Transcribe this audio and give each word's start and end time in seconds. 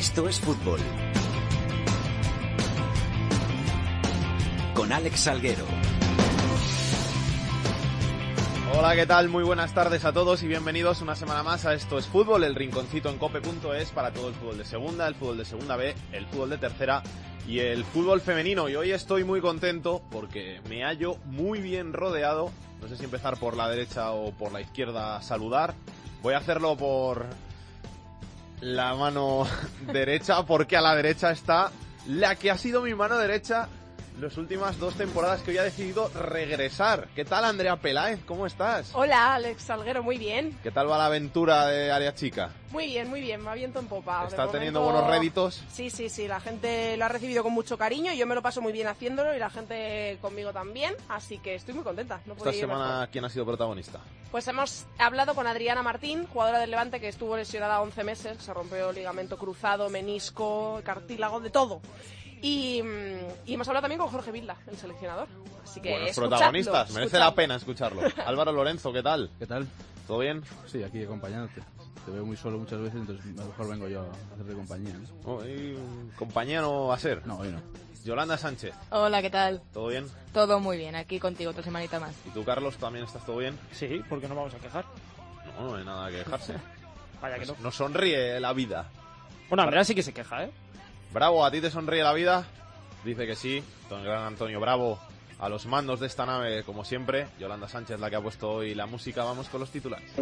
Esto 0.00 0.26
es 0.30 0.40
fútbol. 0.40 0.80
Con 4.72 4.90
Alex 4.90 5.20
Salguero. 5.20 5.66
Hola, 8.74 8.96
¿qué 8.96 9.04
tal? 9.04 9.28
Muy 9.28 9.44
buenas 9.44 9.74
tardes 9.74 10.06
a 10.06 10.14
todos 10.14 10.42
y 10.42 10.48
bienvenidos 10.48 11.02
una 11.02 11.16
semana 11.16 11.42
más 11.42 11.66
a 11.66 11.74
Esto 11.74 11.98
es 11.98 12.06
Fútbol, 12.06 12.44
el 12.44 12.54
rinconcito 12.54 13.10
en 13.10 13.18
cope.es 13.18 13.90
para 13.90 14.10
todo 14.10 14.28
el 14.28 14.34
fútbol 14.34 14.56
de 14.56 14.64
segunda, 14.64 15.06
el 15.06 15.16
fútbol 15.16 15.36
de 15.36 15.44
segunda 15.44 15.76
B, 15.76 15.94
el 16.12 16.24
fútbol 16.24 16.48
de 16.48 16.56
tercera 16.56 17.02
y 17.46 17.58
el 17.58 17.84
fútbol 17.84 18.22
femenino. 18.22 18.70
Y 18.70 18.76
hoy 18.76 18.92
estoy 18.92 19.24
muy 19.24 19.42
contento 19.42 20.00
porque 20.10 20.62
me 20.66 20.82
hallo 20.82 21.16
muy 21.26 21.60
bien 21.60 21.92
rodeado. 21.92 22.50
No 22.80 22.88
sé 22.88 22.96
si 22.96 23.04
empezar 23.04 23.38
por 23.38 23.54
la 23.54 23.68
derecha 23.68 24.12
o 24.12 24.32
por 24.32 24.50
la 24.50 24.62
izquierda 24.62 25.16
a 25.16 25.22
saludar. 25.22 25.74
Voy 26.22 26.32
a 26.32 26.38
hacerlo 26.38 26.74
por 26.78 27.26
la 28.60 28.94
mano 28.94 29.46
derecha 29.92 30.44
porque 30.44 30.76
a 30.76 30.80
la 30.80 30.94
derecha 30.94 31.30
está 31.30 31.70
la 32.06 32.36
que 32.36 32.50
ha 32.50 32.58
sido 32.58 32.82
mi 32.82 32.94
mano 32.94 33.18
derecha 33.18 33.68
las 34.20 34.36
últimas 34.36 34.78
dos 34.78 34.94
temporadas 34.94 35.40
que 35.42 35.52
hoy 35.52 35.58
ha 35.58 35.62
decidido 35.62 36.08
regresar. 36.08 37.08
¿Qué 37.14 37.24
tal, 37.24 37.44
Andrea 37.44 37.76
Peláez? 37.76 38.20
¿Cómo 38.26 38.46
estás? 38.46 38.90
Hola, 38.94 39.34
Alex 39.34 39.62
Salguero, 39.62 40.02
muy 40.02 40.18
bien. 40.18 40.58
¿Qué 40.62 40.70
tal 40.70 40.90
va 40.90 40.98
la 40.98 41.06
aventura 41.06 41.66
de 41.66 41.90
Área 41.90 42.14
Chica? 42.14 42.50
Muy 42.70 42.86
bien, 42.86 43.08
muy 43.08 43.20
bien, 43.20 43.42
me 43.42 43.54
viento 43.54 43.80
en 43.80 43.86
popa. 43.86 44.26
¿Está 44.28 44.48
teniendo 44.48 44.82
buenos 44.82 45.06
réditos? 45.06 45.64
Sí, 45.72 45.90
sí, 45.90 46.08
sí, 46.08 46.28
la 46.28 46.38
gente 46.40 46.96
lo 46.96 47.06
ha 47.06 47.08
recibido 47.08 47.42
con 47.42 47.52
mucho 47.52 47.78
cariño, 47.78 48.12
yo 48.12 48.26
me 48.26 48.34
lo 48.34 48.42
paso 48.42 48.60
muy 48.60 48.72
bien 48.72 48.86
haciéndolo 48.88 49.34
y 49.34 49.38
la 49.38 49.50
gente 49.50 50.18
conmigo 50.20 50.52
también, 50.52 50.94
así 51.08 51.38
que 51.38 51.54
estoy 51.54 51.74
muy 51.74 51.82
contenta. 51.82 52.20
Esta 52.36 52.52
semana, 52.52 53.08
¿quién 53.10 53.24
ha 53.24 53.30
sido 53.30 53.46
protagonista? 53.46 54.00
Pues 54.30 54.46
hemos 54.46 54.86
hablado 54.98 55.34
con 55.34 55.46
Adriana 55.48 55.82
Martín, 55.82 56.26
jugadora 56.26 56.60
del 56.60 56.70
Levante 56.70 57.00
que 57.00 57.08
estuvo 57.08 57.36
lesionada 57.36 57.80
11 57.80 58.04
meses, 58.04 58.38
se 58.38 58.54
rompió 58.54 58.92
ligamento 58.92 59.36
cruzado, 59.36 59.88
menisco, 59.88 60.80
cartílago, 60.84 61.40
de 61.40 61.50
todo. 61.50 61.80
Y, 62.42 62.82
y, 63.46 63.54
hemos 63.54 63.68
hablado 63.68 63.82
también 63.82 64.00
con 64.00 64.08
Jorge 64.08 64.32
Vilda, 64.32 64.56
el 64.66 64.76
seleccionador. 64.76 65.28
Así 65.62 65.80
que 65.80 65.90
Buenos 65.90 66.16
protagonistas, 66.16 66.90
merece 66.92 67.18
la 67.18 67.34
pena 67.34 67.56
escucharlo. 67.56 68.02
Álvaro 68.26 68.52
Lorenzo, 68.52 68.92
¿qué 68.92 69.02
tal? 69.02 69.30
¿Qué 69.38 69.46
tal? 69.46 69.66
¿Todo 70.06 70.18
bien? 70.18 70.42
Sí, 70.66 70.82
aquí 70.82 71.04
acompañándote. 71.04 71.62
Te 72.04 72.10
veo 72.10 72.24
muy 72.24 72.36
solo 72.36 72.58
muchas 72.58 72.80
veces, 72.80 72.96
entonces 73.00 73.24
a 73.26 73.42
lo 73.42 73.48
mejor 73.48 73.68
vengo 73.68 73.88
yo 73.88 74.00
a 74.00 74.34
hacerte 74.34 74.54
compañía. 74.54 74.94
¿no? 74.94 75.32
Hoy 75.32 75.78
compañía 76.16 76.60
no 76.62 76.86
va 76.86 76.94
a 76.94 76.98
ser. 76.98 77.26
No, 77.26 77.38
hoy 77.38 77.50
no. 77.50 77.60
Yolanda 78.04 78.38
Sánchez. 78.38 78.74
Hola, 78.90 79.20
¿qué 79.20 79.30
tal? 79.30 79.62
¿Todo 79.72 79.88
bien? 79.88 80.06
Todo 80.32 80.58
muy 80.58 80.78
bien, 80.78 80.96
aquí 80.96 81.20
contigo 81.20 81.50
otra 81.50 81.62
semanita 81.62 82.00
más. 82.00 82.14
¿Y 82.26 82.30
tú, 82.30 82.42
Carlos, 82.44 82.76
también 82.78 83.04
estás 83.04 83.24
todo 83.26 83.36
bien? 83.36 83.58
Sí, 83.72 84.02
porque 84.08 84.26
no 84.26 84.34
vamos 84.34 84.54
a 84.54 84.58
quejar. 84.58 84.86
No, 85.58 85.68
no 85.68 85.76
hay 85.76 85.84
nada 85.84 86.10
que 86.10 86.24
quejarse. 86.24 86.54
Vaya 87.20 87.38
que 87.38 87.46
no. 87.46 87.54
Nos 87.60 87.74
sonríe 87.74 88.40
la 88.40 88.52
vida. 88.54 88.88
Bueno, 89.50 89.64
Andrea 89.64 89.84
sí 89.84 89.94
que 89.94 90.02
se 90.02 90.14
queja, 90.14 90.44
¿eh? 90.44 90.50
Bravo, 91.12 91.44
¿a 91.44 91.50
ti 91.50 91.60
te 91.60 91.70
sonríe 91.70 92.02
la 92.02 92.12
vida? 92.12 92.46
Dice 93.04 93.26
que 93.26 93.34
sí. 93.34 93.62
Don 93.88 94.04
gran 94.04 94.22
Antonio 94.24 94.60
Bravo 94.60 94.98
a 95.40 95.48
los 95.48 95.66
mandos 95.66 96.00
de 96.00 96.06
esta 96.06 96.24
nave, 96.24 96.62
como 96.64 96.84
siempre. 96.84 97.26
Yolanda 97.38 97.68
Sánchez, 97.68 97.98
la 97.98 98.10
que 98.10 98.16
ha 98.16 98.20
puesto 98.20 98.50
hoy 98.50 98.74
la 98.74 98.86
música. 98.86 99.24
Vamos 99.24 99.48
con 99.48 99.60
los 99.60 99.70
titulares. 99.70 100.12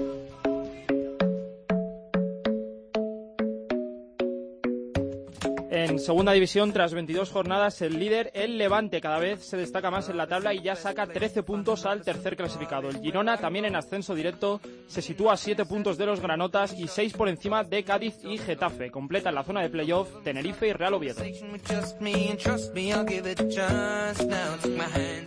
En 5.89 5.99
segunda 5.99 6.33
división, 6.33 6.71
tras 6.75 6.93
22 6.93 7.31
jornadas, 7.31 7.81
el 7.81 7.99
líder, 7.99 8.31
el 8.35 8.59
Levante, 8.59 9.01
cada 9.01 9.19
vez 9.19 9.43
se 9.43 9.57
destaca 9.57 9.91
más 9.91 10.11
en 10.11 10.19
la 10.19 10.27
tabla 10.27 10.53
y 10.53 10.61
ya 10.61 10.77
saca 10.77 11.07
13 11.07 11.43
puntos 11.43 11.87
al 11.87 12.03
tercer 12.03 12.37
clasificado. 12.37 12.91
El 12.91 13.01
Girona, 13.01 13.39
también 13.39 13.65
en 13.65 13.75
ascenso 13.75 14.15
directo, 14.15 14.61
se 14.87 15.01
sitúa 15.01 15.33
a 15.33 15.37
7 15.39 15.65
puntos 15.65 15.97
de 15.97 16.05
los 16.05 16.21
Granotas 16.21 16.75
y 16.75 16.89
6 16.89 17.15
por 17.15 17.31
encima 17.31 17.65
de 17.65 17.85
Cádiz 17.85 18.17
y 18.23 18.37
Getafe. 18.37 18.91
Completa 18.91 19.31
en 19.31 19.37
la 19.37 19.45
zona 19.45 19.63
de 19.63 19.71
playoff 19.71 20.09
Tenerife 20.23 20.69
y 20.69 20.73
Real 20.75 20.93
Oviedo. 20.93 21.23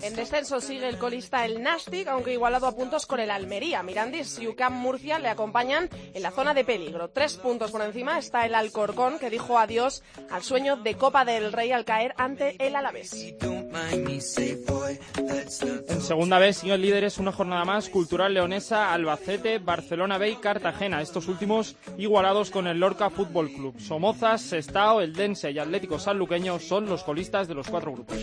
En 0.03 0.15
descenso 0.15 0.61
sigue 0.61 0.89
el 0.89 0.97
colista 0.99 1.43
el 1.43 1.63
Nastic, 1.63 2.07
aunque 2.07 2.33
igualado 2.33 2.67
a 2.67 2.75
puntos 2.75 3.07
con 3.07 3.19
el 3.19 3.31
Almería. 3.31 3.81
Mirandis 3.81 4.37
y 4.37 4.47
UCAM 4.47 4.73
Murcia 4.73 5.17
le 5.17 5.29
acompañan 5.29 5.89
en 6.13 6.21
la 6.21 6.29
zona 6.29 6.53
de 6.53 6.63
peligro. 6.63 7.09
Tres 7.09 7.37
puntos 7.37 7.71
por 7.71 7.81
encima 7.81 8.19
está 8.19 8.45
el 8.45 8.53
Alcorcón, 8.53 9.17
que 9.17 9.31
dijo 9.31 9.57
adiós 9.57 10.03
al 10.29 10.43
sueño 10.51 10.75
de 10.75 10.95
Copa 10.95 11.23
del 11.23 11.53
Rey 11.53 11.71
al 11.71 11.85
caer 11.85 12.13
ante 12.17 12.57
el 12.59 12.75
Alavés. 12.75 13.13
En 15.87 16.01
segunda 16.01 16.39
vez 16.39 16.57
siguen 16.57 16.81
líderes 16.81 17.19
una 17.19 17.31
jornada 17.31 17.63
más, 17.63 17.87
Cultural 17.87 18.33
Leonesa, 18.33 18.91
Albacete, 18.91 19.59
Barcelona 19.59 20.17
B 20.17 20.31
y 20.31 20.35
Cartagena, 20.35 21.01
estos 21.01 21.29
últimos 21.29 21.77
igualados 21.97 22.51
con 22.51 22.67
el 22.67 22.81
Lorca 22.81 23.09
Fútbol 23.09 23.49
Club. 23.49 23.79
Somozas, 23.79 24.41
Sestao, 24.41 24.99
El 24.99 25.13
Dense 25.13 25.51
y 25.51 25.57
Atlético 25.57 25.99
Sanluqueño 25.99 26.59
son 26.59 26.85
los 26.87 27.05
colistas 27.05 27.47
de 27.47 27.53
los 27.53 27.69
cuatro 27.69 27.93
grupos. 27.93 28.17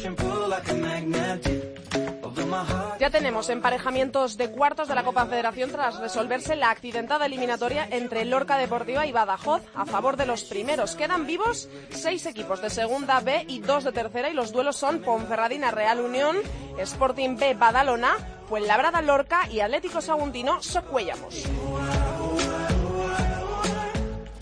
Ya 2.98 3.10
tenemos 3.10 3.48
emparejamientos 3.48 4.36
de 4.36 4.50
cuartos 4.50 4.88
de 4.88 4.94
la 4.94 5.04
Copa 5.04 5.26
Federación 5.26 5.70
tras 5.70 5.98
resolverse 5.98 6.56
la 6.56 6.70
accidentada 6.70 7.26
eliminatoria 7.26 7.86
entre 7.90 8.24
Lorca 8.24 8.56
Deportiva 8.56 9.06
y 9.06 9.12
Badajoz 9.12 9.62
a 9.74 9.86
favor 9.86 10.16
de 10.16 10.26
los 10.26 10.44
primeros. 10.44 10.94
Quedan 10.94 11.26
vivos 11.26 11.68
seis 11.90 12.26
equipos 12.26 12.60
de 12.60 12.70
segunda 12.70 13.20
B 13.20 13.44
y 13.48 13.60
dos 13.60 13.84
de 13.84 13.92
tercera 13.92 14.30
y 14.30 14.34
los 14.34 14.52
duelos 14.52 14.76
son 14.76 15.00
Ponferradina 15.00 15.70
Real 15.70 16.00
Unión, 16.00 16.36
Sporting 16.78 17.36
B 17.36 17.54
Badalona, 17.54 18.16
Fuenlabrada 18.48 19.02
Lorca 19.02 19.48
y 19.50 19.60
Atlético 19.60 20.00
Saguntino 20.00 20.62
Socuellamos. 20.62 21.44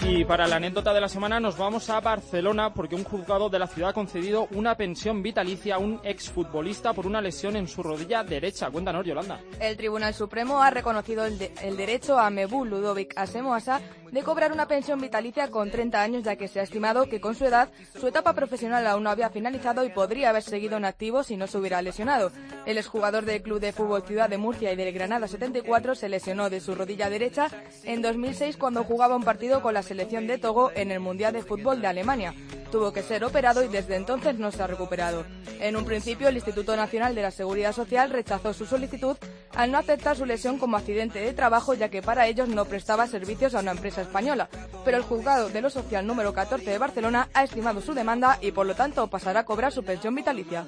Y 0.08 0.24
para 0.24 0.46
la 0.46 0.56
anécdota 0.56 0.94
de 0.94 1.00
la 1.00 1.08
semana 1.08 1.40
nos 1.40 1.58
vamos 1.58 1.90
a 1.90 2.00
Barcelona 2.00 2.72
porque 2.72 2.94
un 2.94 3.02
juzgado 3.02 3.48
de 3.48 3.58
la 3.58 3.66
ciudad 3.66 3.90
ha 3.90 3.92
concedido 3.92 4.46
una 4.52 4.76
pensión 4.76 5.20
vitalicia 5.20 5.74
a 5.74 5.78
un 5.78 6.00
exfutbolista 6.04 6.92
por 6.92 7.08
una 7.08 7.20
lesión 7.20 7.56
en 7.56 7.66
su 7.66 7.82
rodilla 7.82 8.22
derecha. 8.22 8.70
Cuéntanos, 8.70 9.04
Yolanda. 9.04 9.40
El 9.58 9.76
Tribunal 9.76 10.14
Supremo 10.14 10.62
ha 10.62 10.70
reconocido 10.70 11.24
el, 11.24 11.38
de 11.38 11.52
el 11.60 11.76
derecho 11.76 12.20
a 12.20 12.30
Mebú 12.30 12.64
Ludovic 12.64 13.18
Asemoasa 13.18 13.80
de 14.10 14.22
cobrar 14.22 14.52
una 14.52 14.68
pensión 14.68 15.00
vitalicia 15.00 15.50
con 15.50 15.70
30 15.70 16.00
años 16.00 16.22
ya 16.22 16.36
que 16.36 16.48
se 16.48 16.60
ha 16.60 16.62
estimado 16.62 17.08
que 17.08 17.20
con 17.20 17.34
su 17.34 17.44
edad 17.44 17.68
su 17.98 18.06
etapa 18.06 18.32
profesional 18.32 18.86
aún 18.86 19.04
no 19.04 19.10
había 19.10 19.30
finalizado 19.30 19.84
y 19.84 19.90
podría 19.90 20.30
haber 20.30 20.42
seguido 20.42 20.76
en 20.76 20.84
activo 20.84 21.22
si 21.22 21.36
no 21.36 21.46
se 21.46 21.58
hubiera 21.58 21.82
lesionado. 21.82 22.30
El 22.66 22.78
exjugador 22.78 23.24
del 23.24 23.42
Club 23.42 23.60
de 23.60 23.72
Fútbol 23.72 24.02
Ciudad 24.02 24.28
de 24.28 24.38
Murcia 24.38 24.72
y 24.72 24.76
del 24.76 24.92
Granada 24.92 25.28
74 25.28 25.94
se 25.94 26.08
lesionó 26.08 26.50
de 26.50 26.60
su 26.60 26.74
rodilla 26.74 27.10
derecha 27.10 27.48
en 27.84 28.02
2006 28.02 28.56
cuando 28.56 28.84
jugaba 28.84 29.16
un 29.16 29.24
partido 29.24 29.62
con 29.62 29.74
la 29.74 29.82
selección 29.82 30.26
de 30.26 30.38
Togo 30.38 30.70
en 30.74 30.90
el 30.90 31.00
Mundial 31.00 31.32
de 31.32 31.42
Fútbol 31.42 31.80
de 31.80 31.88
Alemania. 31.88 32.34
Tuvo 32.70 32.92
que 32.92 33.02
ser 33.02 33.24
operado 33.24 33.62
y 33.62 33.68
desde 33.68 33.96
entonces 33.96 34.38
no 34.38 34.50
se 34.50 34.62
ha 34.62 34.66
recuperado. 34.66 35.24
En 35.60 35.76
un 35.76 35.84
principio, 35.84 36.28
el 36.28 36.36
Instituto 36.36 36.76
Nacional 36.76 37.14
de 37.14 37.22
la 37.22 37.30
Seguridad 37.30 37.72
Social 37.72 38.10
rechazó 38.10 38.52
su 38.52 38.66
solicitud 38.66 39.16
al 39.54 39.72
no 39.72 39.78
aceptar 39.78 40.16
su 40.16 40.26
lesión 40.26 40.58
como 40.58 40.76
accidente 40.76 41.20
de 41.20 41.32
trabajo, 41.32 41.74
ya 41.74 41.88
que 41.88 42.02
para 42.02 42.26
ellos 42.26 42.48
no 42.48 42.66
prestaba 42.66 43.06
servicios 43.06 43.54
a 43.54 43.60
una 43.60 43.70
empresa 43.70 43.95
española. 44.02 44.48
Pero 44.84 44.96
el 44.96 45.02
juzgado 45.02 45.48
de 45.48 45.60
lo 45.60 45.70
social 45.70 46.06
número 46.06 46.32
14 46.32 46.70
de 46.70 46.78
Barcelona 46.78 47.28
ha 47.34 47.44
estimado 47.44 47.80
su 47.80 47.94
demanda 47.94 48.38
y 48.40 48.52
por 48.52 48.66
lo 48.66 48.74
tanto 48.74 49.06
pasará 49.08 49.40
a 49.40 49.44
cobrar 49.44 49.72
su 49.72 49.84
pensión 49.84 50.14
vitalicia. 50.14 50.66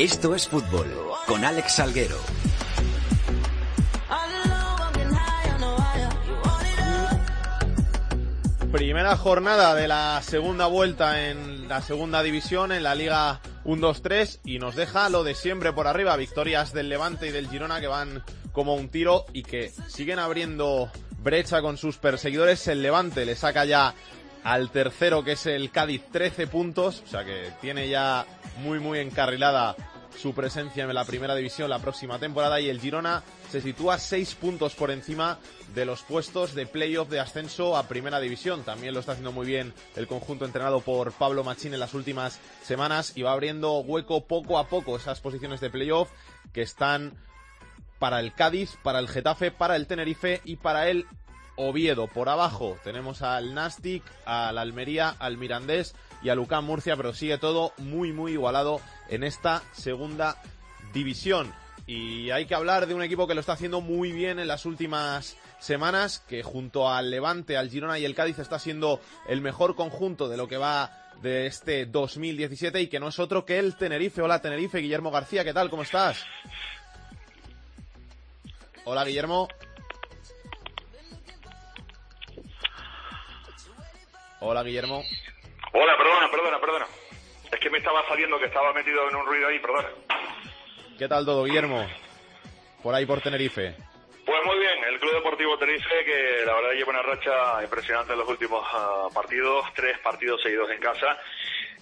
Esto 0.00 0.34
es 0.34 0.48
fútbol 0.48 0.86
con 1.26 1.44
Alex 1.44 1.74
Salguero. 1.74 2.39
Primera 8.72 9.16
jornada 9.16 9.74
de 9.74 9.88
la 9.88 10.22
segunda 10.22 10.68
vuelta 10.68 11.28
en 11.28 11.68
la 11.68 11.82
segunda 11.82 12.22
división, 12.22 12.70
en 12.70 12.84
la 12.84 12.94
Liga 12.94 13.40
1-2-3, 13.64 14.38
y 14.44 14.60
nos 14.60 14.76
deja 14.76 15.08
lo 15.08 15.24
de 15.24 15.34
siempre 15.34 15.72
por 15.72 15.88
arriba. 15.88 16.16
Victorias 16.16 16.72
del 16.72 16.88
Levante 16.88 17.26
y 17.26 17.30
del 17.32 17.48
Girona 17.48 17.80
que 17.80 17.88
van 17.88 18.22
como 18.52 18.76
un 18.76 18.88
tiro 18.88 19.24
y 19.32 19.42
que 19.42 19.72
siguen 19.88 20.20
abriendo 20.20 20.88
brecha 21.18 21.62
con 21.62 21.78
sus 21.78 21.96
perseguidores. 21.96 22.68
El 22.68 22.80
Levante 22.80 23.26
le 23.26 23.34
saca 23.34 23.64
ya 23.64 23.92
al 24.44 24.70
tercero, 24.70 25.24
que 25.24 25.32
es 25.32 25.46
el 25.46 25.72
Cádiz, 25.72 26.02
13 26.12 26.46
puntos, 26.46 27.02
o 27.04 27.08
sea 27.08 27.24
que 27.24 27.50
tiene 27.60 27.88
ya 27.88 28.24
muy, 28.62 28.78
muy 28.78 29.00
encarrilada 29.00 29.74
su 30.20 30.34
presencia 30.34 30.84
en 30.84 30.92
la 30.92 31.06
primera 31.06 31.34
división 31.34 31.70
la 31.70 31.78
próxima 31.78 32.18
temporada 32.18 32.60
y 32.60 32.68
el 32.68 32.80
Girona 32.80 33.22
se 33.50 33.62
sitúa 33.62 33.98
seis 33.98 34.34
puntos 34.34 34.74
por 34.74 34.90
encima 34.90 35.38
de 35.74 35.86
los 35.86 36.02
puestos 36.02 36.54
de 36.54 36.66
playoff 36.66 37.08
de 37.08 37.20
ascenso 37.20 37.76
a 37.76 37.88
primera 37.88 38.20
división. 38.20 38.62
También 38.62 38.92
lo 38.92 39.00
está 39.00 39.12
haciendo 39.12 39.32
muy 39.32 39.46
bien 39.46 39.72
el 39.96 40.06
conjunto 40.06 40.44
entrenado 40.44 40.80
por 40.80 41.12
Pablo 41.12 41.42
Machín 41.42 41.72
en 41.72 41.80
las 41.80 41.94
últimas 41.94 42.38
semanas 42.62 43.16
y 43.16 43.22
va 43.22 43.32
abriendo 43.32 43.78
hueco 43.78 44.26
poco 44.26 44.58
a 44.58 44.68
poco 44.68 44.96
esas 44.96 45.20
posiciones 45.20 45.60
de 45.60 45.70
playoff 45.70 46.10
que 46.52 46.62
están 46.62 47.14
para 47.98 48.20
el 48.20 48.34
Cádiz, 48.34 48.76
para 48.82 48.98
el 48.98 49.08
Getafe, 49.08 49.50
para 49.50 49.76
el 49.76 49.86
Tenerife 49.86 50.42
y 50.44 50.56
para 50.56 50.90
el 50.90 51.06
Oviedo. 51.56 52.08
Por 52.08 52.28
abajo 52.28 52.76
tenemos 52.84 53.22
al 53.22 53.54
Nastic, 53.54 54.02
al 54.26 54.58
Almería, 54.58 55.14
al 55.18 55.38
Mirandés 55.38 55.94
y 56.22 56.28
al 56.28 56.38
UCAM 56.38 56.64
Murcia, 56.64 56.96
pero 56.96 57.12
sigue 57.12 57.38
todo 57.38 57.72
muy, 57.78 58.12
muy 58.12 58.32
igualado 58.32 58.80
en 59.08 59.24
esta 59.24 59.62
segunda 59.72 60.36
división. 60.92 61.52
Y 61.86 62.30
hay 62.30 62.46
que 62.46 62.54
hablar 62.54 62.86
de 62.86 62.94
un 62.94 63.02
equipo 63.02 63.26
que 63.26 63.34
lo 63.34 63.40
está 63.40 63.54
haciendo 63.54 63.80
muy 63.80 64.12
bien 64.12 64.38
en 64.38 64.46
las 64.46 64.64
últimas 64.64 65.36
semanas, 65.58 66.22
que 66.28 66.42
junto 66.42 66.88
al 66.88 67.10
Levante, 67.10 67.56
al 67.56 67.70
Girona 67.70 67.98
y 67.98 68.04
el 68.04 68.14
Cádiz 68.14 68.38
está 68.38 68.58
siendo 68.58 69.00
el 69.28 69.40
mejor 69.40 69.74
conjunto 69.74 70.28
de 70.28 70.36
lo 70.36 70.46
que 70.46 70.56
va 70.56 70.92
de 71.22 71.46
este 71.46 71.86
2017 71.86 72.80
y 72.80 72.86
que 72.86 73.00
no 73.00 73.08
es 73.08 73.18
otro 73.18 73.44
que 73.44 73.58
el 73.58 73.76
Tenerife. 73.76 74.22
Hola 74.22 74.40
Tenerife, 74.40 74.78
Guillermo 74.78 75.10
García, 75.10 75.44
¿qué 75.44 75.52
tal? 75.52 75.68
¿Cómo 75.68 75.82
estás? 75.82 76.24
Hola 78.84 79.04
Guillermo. 79.04 79.48
Hola 84.40 84.62
Guillermo. 84.62 85.02
Hola, 85.72 85.96
perdona, 85.96 86.30
perdona, 86.30 86.60
perdona. 86.60 86.86
Es 87.52 87.60
que 87.60 87.70
me 87.70 87.78
estaba 87.78 88.06
saliendo 88.08 88.38
que 88.38 88.46
estaba 88.46 88.72
metido 88.72 89.08
en 89.08 89.16
un 89.16 89.26
ruido 89.26 89.48
ahí, 89.48 89.58
perdona. 89.58 89.88
¿Qué 90.98 91.08
tal 91.08 91.24
todo, 91.24 91.44
Guillermo? 91.44 91.86
Por 92.82 92.94
ahí 92.94 93.06
por 93.06 93.20
Tenerife. 93.20 93.74
Pues 94.24 94.44
muy 94.44 94.58
bien, 94.58 94.84
el 94.84 95.00
Club 95.00 95.14
Deportivo 95.14 95.58
Tenerife, 95.58 96.04
que 96.04 96.44
la 96.44 96.54
verdad 96.54 96.72
lleva 96.72 96.90
una 96.90 97.02
racha 97.02 97.62
impresionante 97.62 98.12
en 98.12 98.18
los 98.18 98.28
últimos 98.28 98.64
ah, 98.72 99.08
partidos, 99.12 99.64
tres 99.74 99.98
partidos 99.98 100.42
seguidos 100.42 100.70
en 100.70 100.78
casa. 100.78 101.18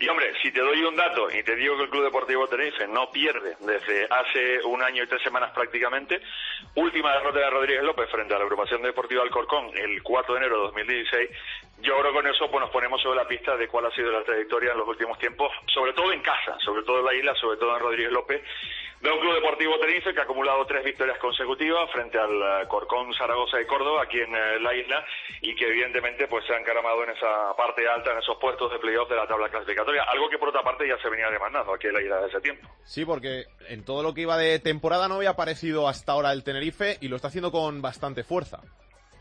Y 0.00 0.08
hombre, 0.08 0.32
si 0.40 0.52
te 0.52 0.60
doy 0.60 0.80
un 0.84 0.94
dato 0.94 1.28
y 1.28 1.42
te 1.42 1.56
digo 1.56 1.76
que 1.76 1.82
el 1.84 1.90
Club 1.90 2.04
Deportivo 2.04 2.46
Tenerife 2.46 2.86
no 2.86 3.10
pierde 3.10 3.56
desde 3.58 4.06
hace 4.08 4.64
un 4.64 4.80
año 4.80 5.02
y 5.02 5.06
tres 5.08 5.20
semanas 5.22 5.50
prácticamente, 5.52 6.20
última 6.76 7.12
derrota 7.14 7.40
de 7.40 7.50
Rodríguez 7.50 7.82
López 7.82 8.08
frente 8.08 8.32
a 8.32 8.38
la 8.38 8.44
agrupación 8.44 8.80
deportiva 8.82 9.22
Alcorcón 9.22 9.76
el 9.76 10.00
4 10.00 10.34
de 10.34 10.38
enero 10.38 10.56
de 10.56 10.62
2016, 10.66 11.30
yo 11.80 11.98
creo 11.98 12.12
que 12.12 12.18
con 12.18 12.26
eso 12.28 12.48
pues 12.48 12.60
nos 12.60 12.70
ponemos 12.70 13.02
sobre 13.02 13.16
la 13.16 13.26
pista 13.26 13.56
de 13.56 13.66
cuál 13.66 13.86
ha 13.86 13.90
sido 13.90 14.12
la 14.12 14.22
trayectoria 14.22 14.70
en 14.70 14.78
los 14.78 14.86
últimos 14.86 15.18
tiempos, 15.18 15.50
sobre 15.66 15.92
todo 15.92 16.12
en 16.12 16.20
casa, 16.20 16.56
sobre 16.64 16.84
todo 16.84 17.00
en 17.00 17.04
la 17.04 17.14
isla, 17.14 17.34
sobre 17.34 17.58
todo 17.58 17.74
en 17.74 17.82
Rodríguez 17.82 18.12
López, 18.12 18.42
de 19.00 19.10
un 19.10 19.20
Club 19.20 19.34
Deportivo 19.34 19.78
Tenerife 19.78 20.12
que 20.12 20.20
ha 20.20 20.24
acumulado 20.24 20.66
tres 20.66 20.84
victorias 20.84 21.18
consecutivas 21.18 21.90
frente 21.92 22.18
al 22.18 22.30
eh, 22.30 22.68
Corcón 22.68 23.14
Zaragoza 23.14 23.58
de 23.58 23.66
Córdoba 23.66 24.02
aquí 24.02 24.18
en 24.20 24.34
eh, 24.34 24.58
la 24.60 24.74
isla 24.74 25.04
y 25.40 25.54
que 25.54 25.66
evidentemente 25.66 26.26
pues 26.26 26.44
se 26.46 26.54
ha 26.54 26.58
encaramado 26.58 27.04
en 27.04 27.10
esa 27.10 27.54
parte 27.56 27.88
alta, 27.88 28.12
en 28.12 28.18
esos 28.18 28.36
puestos 28.38 28.72
de 28.72 28.78
playoff 28.78 29.08
de 29.08 29.16
la 29.16 29.26
tabla 29.26 29.48
clasificatoria, 29.48 30.02
algo 30.02 30.28
que 30.28 30.38
por 30.38 30.48
otra 30.48 30.62
parte 30.62 30.88
ya 30.88 30.98
se 30.98 31.08
venía 31.08 31.30
demandando 31.30 31.74
aquí 31.74 31.86
en 31.86 31.94
la 31.94 32.02
isla 32.02 32.16
desde 32.16 32.28
ese 32.30 32.40
tiempo. 32.40 32.68
Sí, 32.84 33.04
porque 33.04 33.44
en 33.68 33.84
todo 33.84 34.02
lo 34.02 34.14
que 34.14 34.22
iba 34.22 34.36
de 34.36 34.58
temporada 34.58 35.08
no 35.08 35.16
había 35.16 35.30
aparecido 35.30 35.86
hasta 35.86 36.12
ahora 36.12 36.32
el 36.32 36.42
Tenerife 36.42 36.96
y 37.00 37.08
lo 37.08 37.16
está 37.16 37.28
haciendo 37.28 37.52
con 37.52 37.80
bastante 37.80 38.24
fuerza. 38.24 38.60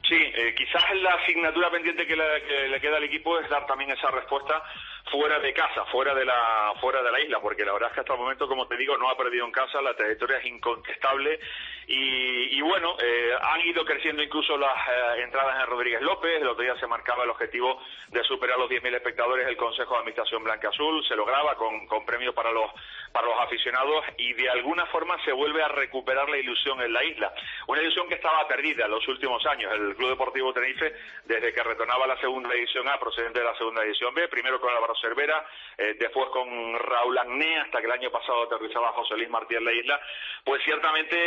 Sí, 0.08 0.16
eh, 0.16 0.56
quizás 0.56 0.84
la 1.02 1.16
asignatura 1.16 1.70
pendiente 1.70 2.08
que 2.08 2.16
le, 2.16 2.42
que 2.44 2.68
le, 2.70 2.80
queda 2.80 2.96
al 2.96 3.04
equipo 3.04 3.38
es 3.40 3.50
dar 3.50 3.66
también 3.66 3.92
esa 3.92 4.10
respuesta 4.10 4.64
fuera 5.12 5.40
de 5.40 5.54
casa, 5.54 5.86
fuera 5.86 6.14
de 6.14 6.26
la 6.26 6.74
fuera 6.80 7.02
de 7.02 7.12
la 7.12 7.20
isla, 7.20 7.40
porque 7.40 7.66
la 7.66 7.74
verdad 7.74 7.90
es 7.90 7.96
que 7.96 8.00
hasta 8.02 8.14
el 8.14 8.20
momento, 8.20 8.48
como 8.48 8.68
te 8.68 8.78
digo, 8.78 8.98
no 8.98 9.10
ha 9.10 9.18
perdido 9.18 9.46
en 9.46 9.52
casa, 9.52 9.82
la 9.82 9.96
trayectoria 9.96 10.38
es 10.38 10.46
incontestable 10.46 11.40
y, 11.88 12.58
y 12.58 12.62
bueno, 12.62 12.96
eh, 13.02 13.32
han 13.42 13.62
ido 13.62 13.86
creciendo 13.86 14.22
incluso 14.22 14.58
las 14.58 14.76
eh, 14.88 15.24
entradas 15.24 15.62
en 15.62 15.68
Rodríguez 15.68 16.02
López, 16.02 16.42
el 16.42 16.48
otro 16.48 16.64
día 16.64 16.76
se 16.80 16.88
marcaba 16.88 17.24
el 17.24 17.30
objetivo 17.30 17.82
de 18.10 18.24
superar 18.24 18.58
los 18.58 18.70
10.000 18.70 18.96
espectadores 18.96 19.48
el 19.48 19.58
Consejo 19.58 19.94
de 19.94 20.00
Administración 20.00 20.44
Blanca 20.44 20.70
Azul, 20.70 21.06
se 21.08 21.16
lograba 21.16 21.56
con, 21.56 21.88
con 21.88 22.06
premios 22.06 22.34
para 22.34 22.52
los 22.52 22.72
para 23.12 23.28
los 23.28 23.40
aficionados 23.40 24.06
y 24.18 24.34
de 24.34 24.50
alguna 24.50 24.86
forma 24.88 25.18
se 25.24 25.32
vuelve 25.32 25.64
a 25.64 25.68
recuperar 25.70 26.30
la 26.30 26.38
ilusión 26.38 26.82
en 26.82 26.94
la 26.94 27.04
isla. 27.04 27.34
Una 27.68 27.82
ilusión 27.82 28.08
que 28.08 28.16
estaba 28.16 28.48
perdida 28.48 28.86
en 28.86 28.92
los 28.92 29.08
últimos 29.08 29.46
años. 29.46 29.72
El 29.74 29.96
Club 29.96 30.10
Deportivo 30.10 30.54
Tenerife, 30.54 30.94
desde 31.26 31.54
que 31.54 31.64
retornaba 31.64 32.06
la 32.06 32.20
segunda 32.20 32.54
división 32.54 32.88
A, 32.88 33.00
procedente 33.00 33.40
de 33.40 33.46
la 33.46 33.56
segunda 33.56 33.82
división 33.82 34.14
B, 34.14 34.28
primero 34.28 34.60
con 34.60 34.70
Álvaro 34.70 34.96
Cervera, 35.02 35.46
eh, 35.78 35.96
después 36.00 36.30
con 36.30 36.48
Raúl 36.80 37.18
Agné, 37.18 37.60
hasta 37.60 37.80
que 37.80 37.86
el 37.86 37.92
año 37.92 38.12
pasado 38.12 38.44
aterrizaba 38.44 38.94
José 38.94 39.16
Luis 39.16 39.30
Martí 39.30 39.56
en 39.56 39.66
la 39.66 39.74
isla, 39.74 40.00
pues 40.44 40.64
ciertamente 40.64 41.18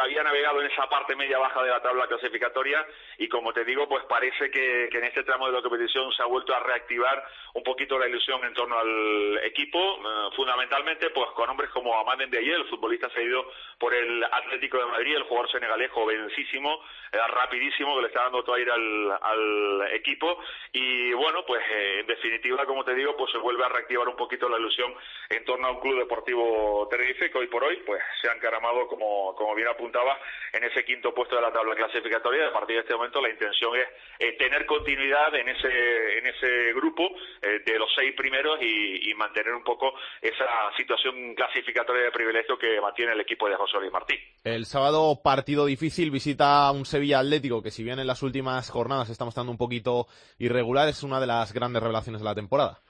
había 0.00 0.22
navegado 0.22 0.60
en 0.60 0.70
esa 0.70 0.88
parte 0.88 1.16
media 1.16 1.38
baja 1.38 1.62
de 1.62 1.70
la 1.70 1.82
tabla 1.82 2.06
clasificatoria 2.06 2.86
y 3.18 3.28
como 3.28 3.52
te 3.52 3.64
digo, 3.64 3.88
pues 3.88 4.04
parece 4.04 4.50
que, 4.50 4.88
que 4.90 4.98
en 4.98 5.04
este 5.04 5.24
tramo 5.24 5.46
de 5.46 5.52
la 5.52 5.62
competición 5.62 6.12
se 6.12 6.22
ha 6.22 6.26
vuelto 6.26 6.54
a 6.54 6.60
reactivar 6.60 7.24
un 7.54 7.62
poquito 7.62 7.98
la 7.98 8.08
ilusión 8.08 8.42
en 8.44 8.54
torno 8.54 8.78
al 8.78 9.40
equipo, 9.44 9.78
eh, 9.78 10.34
fundamentalmente 10.36 11.10
pues 11.10 11.30
con 11.32 11.50
hombres 11.50 11.70
como 11.70 11.98
Amanden 11.98 12.30
de 12.30 12.38
ayer, 12.38 12.54
el 12.54 12.68
futbolista 12.68 13.08
cedido 13.10 13.46
por 13.78 13.92
el 13.94 14.24
Atlético 14.24 14.78
de 14.78 14.86
Madrid, 14.86 15.16
el 15.16 15.24
jugador 15.24 15.50
senegalés 15.50 15.90
jovencísimo, 15.90 16.80
eh, 17.12 17.18
rapidísimo, 17.28 17.96
que 17.96 18.02
le 18.02 18.08
está 18.08 18.22
dando 18.22 18.42
todo 18.42 18.54
aire 18.54 18.72
al, 18.72 19.18
al 19.20 19.88
equipo. 19.92 20.38
Y 20.72 21.12
bueno, 21.12 21.44
pues 21.46 21.62
eh, 21.68 22.00
en 22.00 22.06
definitiva, 22.06 22.64
como 22.64 22.84
te 22.84 22.94
digo, 22.94 23.01
pues 23.16 23.32
se 23.32 23.38
vuelve 23.38 23.64
a 23.64 23.68
reactivar 23.68 24.08
un 24.08 24.16
poquito 24.16 24.48
la 24.48 24.58
ilusión 24.58 24.94
en 25.28 25.44
torno 25.44 25.66
a 25.66 25.70
un 25.72 25.80
club 25.80 25.98
deportivo 25.98 26.86
Tenerife 26.90 27.30
que 27.30 27.38
hoy 27.38 27.46
por 27.48 27.64
hoy 27.64 27.76
pues 27.84 28.00
se 28.20 28.28
ha 28.28 28.34
encaramado, 28.34 28.86
como, 28.86 29.34
como 29.34 29.54
bien 29.54 29.68
apuntaba, 29.68 30.18
en 30.52 30.64
ese 30.64 30.84
quinto 30.84 31.14
puesto 31.14 31.36
de 31.36 31.42
la 31.42 31.52
tabla 31.52 31.74
clasificatoria. 31.74 32.48
A 32.48 32.52
partir 32.52 32.76
de 32.76 32.82
este 32.82 32.94
momento 32.94 33.20
la 33.20 33.30
intención 33.30 33.74
es 33.76 33.88
eh, 34.18 34.36
tener 34.38 34.66
continuidad 34.66 35.34
en 35.34 35.48
ese, 35.48 36.18
en 36.18 36.26
ese 36.26 36.72
grupo 36.74 37.08
eh, 37.42 37.62
de 37.64 37.78
los 37.78 37.88
seis 37.94 38.14
primeros 38.16 38.58
y, 38.62 39.12
mantener 39.12 39.54
un 39.54 39.62
poco 39.62 39.92
esa 40.20 40.46
situación 40.76 41.34
clasificatoria 41.34 42.04
de 42.04 42.10
privilegio 42.10 42.58
que 42.58 42.80
mantiene 42.80 43.12
el 43.12 43.20
equipo 43.20 43.48
de 43.48 43.54
José 43.54 43.76
Luis 43.78 43.92
Martí. 43.92 44.14
El 44.42 44.64
sábado 44.64 45.20
partido 45.22 45.66
difícil, 45.66 46.10
visita 46.10 46.72
un 46.72 46.86
Sevilla 46.86 47.20
Atlético 47.20 47.62
que 47.62 47.70
si 47.70 47.84
bien 47.84 48.00
en 48.00 48.06
las 48.06 48.22
últimas 48.22 48.68
jornadas 48.70 49.10
está 49.10 49.24
mostrando 49.24 49.52
un 49.52 49.58
poquito 49.58 50.06
irregular, 50.38 50.88
es 50.88 51.02
una 51.04 51.20
de 51.20 51.26
las 51.26 51.52
grandes 51.52 51.82
revelaciones 51.82 52.20
de 52.20 52.24
la 52.24 52.34
temporada. 52.34 52.80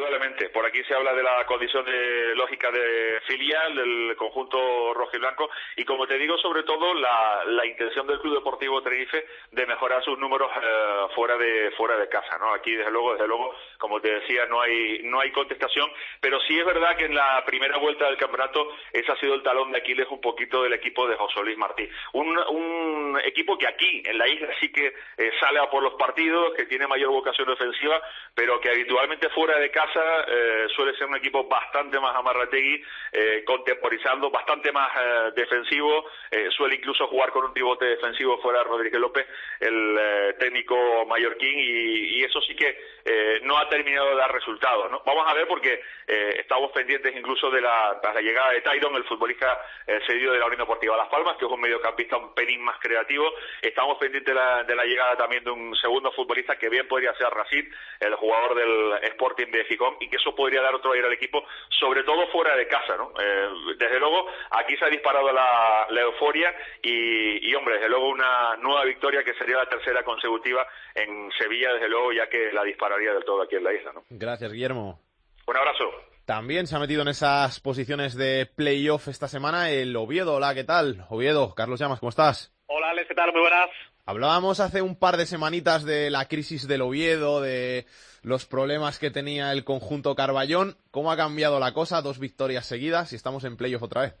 Indudablemente. 0.00 0.48
Por 0.48 0.64
aquí 0.64 0.82
se 0.84 0.94
habla 0.94 1.12
de 1.12 1.22
la 1.22 1.44
condición 1.44 1.84
de 1.84 2.34
lógica 2.34 2.70
de 2.70 3.20
filial 3.26 3.76
del 3.76 4.16
conjunto 4.16 4.94
rojo 4.94 5.10
y 5.14 5.18
blanco 5.18 5.50
y 5.76 5.84
como 5.84 6.06
te 6.06 6.16
digo, 6.16 6.38
sobre 6.38 6.62
todo 6.62 6.94
la, 6.94 7.44
la 7.44 7.66
intención 7.66 8.06
del 8.06 8.18
Club 8.18 8.36
Deportivo 8.36 8.82
Tenerife 8.82 9.26
de 9.52 9.66
mejorar 9.66 10.02
sus 10.02 10.18
números 10.18 10.50
eh, 10.56 11.06
fuera 11.14 11.36
de 11.36 11.72
fuera 11.72 11.98
de 11.98 12.08
casa, 12.08 12.38
¿no? 12.38 12.54
Aquí 12.54 12.72
desde 12.72 12.90
luego, 12.90 13.12
desde 13.12 13.28
luego, 13.28 13.54
como 13.76 14.00
te 14.00 14.20
decía, 14.20 14.46
no 14.46 14.62
hay 14.62 15.02
no 15.02 15.20
hay 15.20 15.32
contestación, 15.32 15.92
pero 16.18 16.40
sí 16.48 16.58
es 16.58 16.64
verdad 16.64 16.96
que 16.96 17.04
en 17.04 17.14
la 17.14 17.44
primera 17.44 17.76
vuelta 17.76 18.06
del 18.06 18.16
campeonato 18.16 18.72
ese 18.94 19.12
ha 19.12 19.16
sido 19.16 19.34
el 19.34 19.42
talón 19.42 19.70
de 19.70 19.78
Aquiles 19.80 20.08
un 20.08 20.22
poquito 20.22 20.62
del 20.62 20.72
equipo 20.72 21.06
de 21.08 21.16
José 21.16 21.42
Luis 21.42 21.58
Martí. 21.58 21.86
Un, 22.14 22.38
un 22.38 23.20
equipo 23.22 23.58
que 23.58 23.66
aquí 23.66 24.02
en 24.06 24.16
la 24.16 24.26
isla 24.26 24.48
sí 24.60 24.72
que 24.72 24.94
eh, 25.18 25.32
sale 25.38 25.58
a 25.58 25.68
por 25.68 25.82
los 25.82 25.94
partidos, 25.94 26.54
que 26.54 26.64
tiene 26.64 26.86
mayor 26.86 27.10
vocación 27.10 27.50
ofensiva, 27.50 28.00
pero 28.34 28.58
que 28.60 28.70
habitualmente 28.70 29.28
fuera 29.28 29.58
de 29.58 29.70
casa 29.70 29.89
eh, 29.96 30.66
suele 30.74 30.94
ser 30.96 31.06
un 31.06 31.16
equipo 31.16 31.44
bastante 31.48 31.98
más 31.98 32.14
amarrategui, 32.14 32.82
eh, 33.12 33.42
contemporizando, 33.44 34.30
bastante 34.30 34.70
más 34.72 34.90
eh, 34.96 35.32
defensivo, 35.34 36.06
eh, 36.30 36.48
suele 36.50 36.76
incluso 36.76 37.06
jugar 37.08 37.30
con 37.30 37.44
un 37.44 37.52
pivote 37.52 37.84
defensivo 37.86 38.38
fuera 38.38 38.62
Rodríguez 38.62 39.00
López, 39.00 39.26
el 39.58 39.96
eh, 39.98 40.36
técnico 40.38 40.76
mallorquín, 41.06 41.58
y, 41.58 42.20
eso 42.20 42.40
sí 42.42 42.54
que 42.54 42.76
eh, 43.10 43.40
no 43.42 43.58
ha 43.58 43.68
terminado 43.68 44.10
de 44.10 44.16
dar 44.16 44.32
resultados. 44.32 44.90
¿no? 44.90 45.02
Vamos 45.04 45.24
a 45.26 45.34
ver 45.34 45.46
porque 45.46 45.80
estamos 46.06 46.72
pendientes 46.72 47.14
incluso 47.14 47.50
de 47.50 47.60
la, 47.60 48.00
de 48.02 48.14
la 48.14 48.20
llegada 48.20 48.50
de 48.50 48.60
Tyron, 48.62 48.96
el 48.96 49.04
futbolista 49.04 49.60
cedido 50.06 50.32
de 50.32 50.38
la 50.38 50.46
Unión 50.46 50.60
Deportiva 50.60 50.96
Las 50.96 51.08
Palmas, 51.08 51.36
que 51.36 51.44
es 51.44 51.50
un 51.50 51.60
mediocampista 51.60 52.16
un 52.16 52.34
pelín 52.34 52.62
más 52.62 52.78
creativo. 52.80 53.32
Estamos 53.62 53.98
pendientes 53.98 54.34
de 54.34 54.40
la, 54.40 54.64
de 54.64 54.74
la 54.74 54.84
llegada 54.84 55.16
también 55.16 55.44
de 55.44 55.50
un 55.50 55.74
segundo 55.76 56.10
futbolista 56.12 56.56
que 56.56 56.68
bien 56.68 56.88
podría 56.88 57.14
ser 57.14 57.28
Racid, 57.28 57.72
el 58.00 58.14
jugador 58.16 58.54
del 58.54 59.04
Sporting 59.10 59.50
de 59.50 59.64
Gijón, 59.64 59.96
y 60.00 60.08
que 60.08 60.16
eso 60.16 60.34
podría 60.34 60.62
dar 60.62 60.74
otro 60.74 60.92
aire 60.92 61.06
al 61.06 61.12
equipo, 61.12 61.44
sobre 61.68 62.02
todo 62.02 62.26
fuera 62.28 62.56
de 62.56 62.66
casa, 62.66 62.96
¿no? 62.96 63.12
Eh, 63.18 63.48
desde 63.76 63.98
luego, 63.98 64.26
aquí 64.50 64.76
se 64.76 64.84
ha 64.84 64.88
disparado 64.88 65.32
la, 65.32 65.86
euforia 66.00 66.54
y, 66.82 67.50
y, 67.50 67.54
hombre, 67.54 67.74
desde 67.74 67.88
luego 67.88 68.08
una 68.08 68.56
nueva 68.56 68.84
victoria 68.84 69.22
que 69.22 69.34
sería 69.34 69.56
la 69.56 69.68
tercera 69.68 70.02
consecutiva 70.02 70.66
en 70.94 71.30
Sevilla, 71.32 71.74
desde 71.74 71.88
luego, 71.88 72.12
ya 72.12 72.28
que 72.28 72.52
la 72.52 72.64
dispararía 73.00 73.14
del 73.14 73.24
todo 73.24 73.42
aquí 73.42 73.56
en 73.56 73.64
la 73.64 73.72
isla, 73.72 73.92
¿no? 73.92 74.04
Gracias, 74.10 74.52
Guillermo. 74.52 75.00
Un 75.46 75.56
abrazo. 75.56 75.84
También 76.24 76.66
se 76.66 76.76
ha 76.76 76.78
metido 76.78 77.02
en 77.02 77.08
esas 77.08 77.60
posiciones 77.60 78.14
de 78.14 78.46
playoff 78.54 79.08
esta 79.08 79.26
semana 79.26 79.70
el 79.70 79.96
Oviedo. 79.96 80.34
Hola, 80.34 80.54
¿qué 80.54 80.64
tal? 80.64 81.06
Oviedo, 81.08 81.54
Carlos 81.54 81.80
Llamas, 81.80 81.98
¿cómo 81.98 82.10
estás? 82.10 82.52
Hola, 82.66 82.90
Alex, 82.90 83.08
¿qué 83.08 83.14
tal? 83.14 83.32
Muy 83.32 83.40
buenas. 83.40 83.70
Hablábamos 84.06 84.60
hace 84.60 84.82
un 84.82 84.96
par 84.96 85.16
de 85.16 85.26
semanitas 85.26 85.84
de 85.84 86.10
la 86.10 86.26
crisis 86.26 86.68
del 86.68 86.82
Oviedo, 86.82 87.40
de 87.40 87.86
los 88.22 88.46
problemas 88.46 88.98
que 88.98 89.10
tenía 89.10 89.52
el 89.52 89.64
conjunto 89.64 90.14
Carballón. 90.14 90.76
¿Cómo 90.90 91.10
ha 91.10 91.16
cambiado 91.16 91.58
la 91.58 91.72
cosa? 91.72 92.02
Dos 92.02 92.18
victorias 92.18 92.66
seguidas 92.66 93.12
y 93.12 93.16
estamos 93.16 93.44
en 93.44 93.56
playoff 93.56 93.82
otra 93.82 94.02
vez. 94.02 94.14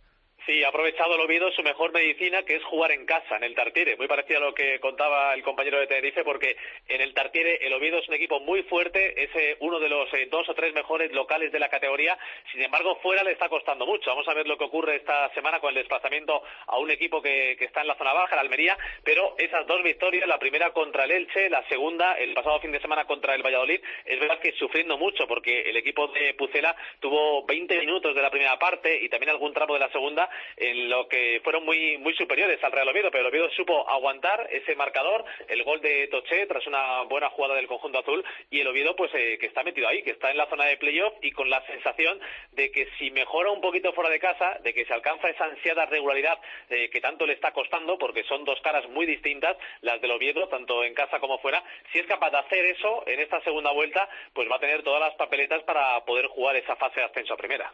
Sí, 0.46 0.64
ha 0.64 0.68
aprovechado 0.68 1.14
el 1.14 1.20
Oviedo 1.20 1.52
su 1.52 1.62
mejor 1.62 1.92
medicina, 1.92 2.42
que 2.44 2.56
es 2.56 2.64
jugar 2.64 2.92
en 2.92 3.04
casa, 3.04 3.36
en 3.36 3.44
el 3.44 3.54
Tartiere. 3.54 3.96
Muy 3.96 4.08
parecido 4.08 4.38
a 4.38 4.44
lo 4.44 4.54
que 4.54 4.80
contaba 4.80 5.34
el 5.34 5.42
compañero 5.42 5.78
de 5.78 5.86
Tenerife, 5.86 6.24
porque 6.24 6.56
en 6.88 7.02
el 7.02 7.12
Tartiere 7.12 7.58
el 7.66 7.74
Oviedo 7.74 7.98
es 7.98 8.08
un 8.08 8.14
equipo 8.14 8.40
muy 8.40 8.62
fuerte, 8.62 9.22
es 9.22 9.30
eh, 9.34 9.56
uno 9.60 9.78
de 9.78 9.90
los 9.90 10.12
eh, 10.14 10.28
dos 10.30 10.48
o 10.48 10.54
tres 10.54 10.72
mejores 10.72 11.12
locales 11.12 11.52
de 11.52 11.58
la 11.58 11.68
categoría. 11.68 12.18
Sin 12.52 12.62
embargo, 12.62 12.98
fuera 13.02 13.22
le 13.22 13.32
está 13.32 13.50
costando 13.50 13.84
mucho. 13.84 14.08
Vamos 14.08 14.26
a 14.28 14.34
ver 14.34 14.48
lo 14.48 14.56
que 14.56 14.64
ocurre 14.64 14.96
esta 14.96 15.28
semana 15.34 15.60
con 15.60 15.70
el 15.70 15.74
desplazamiento 15.74 16.42
a 16.66 16.78
un 16.78 16.90
equipo 16.90 17.20
que, 17.20 17.58
está 17.60 17.82
en 17.82 17.88
la 17.88 17.96
zona 17.96 18.14
baja, 18.14 18.34
la 18.34 18.40
Almería. 18.40 18.78
Pero 19.04 19.34
esas 19.36 19.66
dos 19.66 19.82
victorias, 19.82 20.26
la 20.26 20.38
primera 20.38 20.72
contra 20.72 21.04
el 21.04 21.10
Elche, 21.10 21.50
la 21.50 21.68
segunda 21.68 22.14
el 22.14 22.32
pasado 22.32 22.60
fin 22.60 22.72
de 22.72 22.80
semana 22.80 23.04
contra 23.04 23.34
el 23.34 23.42
Valladolid, 23.42 23.80
es 24.06 24.18
verdad 24.18 24.38
que 24.38 24.52
sufriendo 24.52 24.96
mucho, 24.96 25.28
porque 25.28 25.68
el 25.68 25.76
equipo 25.76 26.08
de 26.08 26.32
Pucela 26.32 26.74
tuvo 26.98 27.44
20 27.44 27.78
minutos 27.78 28.14
de 28.14 28.22
la 28.22 28.30
primera 28.30 28.58
parte 28.58 28.98
y 29.02 29.10
también 29.10 29.30
algún 29.30 29.52
tramo 29.52 29.74
de 29.74 29.80
la 29.80 29.90
segunda 29.90 30.29
en 30.56 30.88
lo 30.88 31.08
que 31.08 31.40
fueron 31.42 31.64
muy, 31.64 31.98
muy 31.98 32.14
superiores 32.14 32.62
al 32.62 32.72
Real 32.72 32.88
Oviedo, 32.88 33.10
pero 33.10 33.22
el 33.22 33.30
Oviedo 33.30 33.50
supo 33.50 33.88
aguantar 33.88 34.48
ese 34.50 34.74
marcador, 34.76 35.24
el 35.48 35.62
gol 35.62 35.80
de 35.80 36.08
Toché 36.08 36.46
tras 36.46 36.66
una 36.66 37.02
buena 37.02 37.30
jugada 37.30 37.54
del 37.54 37.66
conjunto 37.66 37.98
azul 37.98 38.24
y 38.50 38.60
el 38.60 38.68
Oviedo 38.68 38.96
pues 38.96 39.10
eh, 39.14 39.38
que 39.38 39.46
está 39.46 39.62
metido 39.62 39.88
ahí, 39.88 40.02
que 40.02 40.10
está 40.10 40.30
en 40.30 40.36
la 40.36 40.48
zona 40.48 40.64
de 40.64 40.76
playoff 40.76 41.14
y 41.22 41.32
con 41.32 41.50
la 41.50 41.64
sensación 41.66 42.20
de 42.52 42.70
que 42.70 42.88
si 42.98 43.10
mejora 43.10 43.50
un 43.50 43.60
poquito 43.60 43.92
fuera 43.92 44.10
de 44.10 44.18
casa, 44.18 44.58
de 44.62 44.74
que 44.74 44.84
se 44.84 44.94
alcanza 44.94 45.28
esa 45.28 45.44
ansiada 45.44 45.86
regularidad 45.86 46.38
eh, 46.68 46.90
que 46.90 47.00
tanto 47.00 47.26
le 47.26 47.34
está 47.34 47.52
costando, 47.52 47.98
porque 47.98 48.24
son 48.24 48.44
dos 48.44 48.60
caras 48.60 48.88
muy 48.88 49.06
distintas, 49.06 49.56
las 49.80 50.00
del 50.00 50.10
Oviedo, 50.10 50.48
tanto 50.48 50.84
en 50.84 50.94
casa 50.94 51.20
como 51.20 51.38
fuera, 51.38 51.62
si 51.92 51.98
es 51.98 52.06
capaz 52.06 52.30
de 52.30 52.38
hacer 52.38 52.64
eso 52.66 53.04
en 53.06 53.20
esta 53.20 53.40
segunda 53.42 53.72
vuelta, 53.72 54.08
pues 54.32 54.50
va 54.50 54.56
a 54.56 54.60
tener 54.60 54.82
todas 54.82 55.00
las 55.00 55.14
papeletas 55.14 55.62
para 55.64 56.04
poder 56.04 56.26
jugar 56.26 56.56
esa 56.56 56.76
fase 56.76 57.00
de 57.00 57.06
ascenso 57.06 57.34
a 57.34 57.36
primera. 57.36 57.72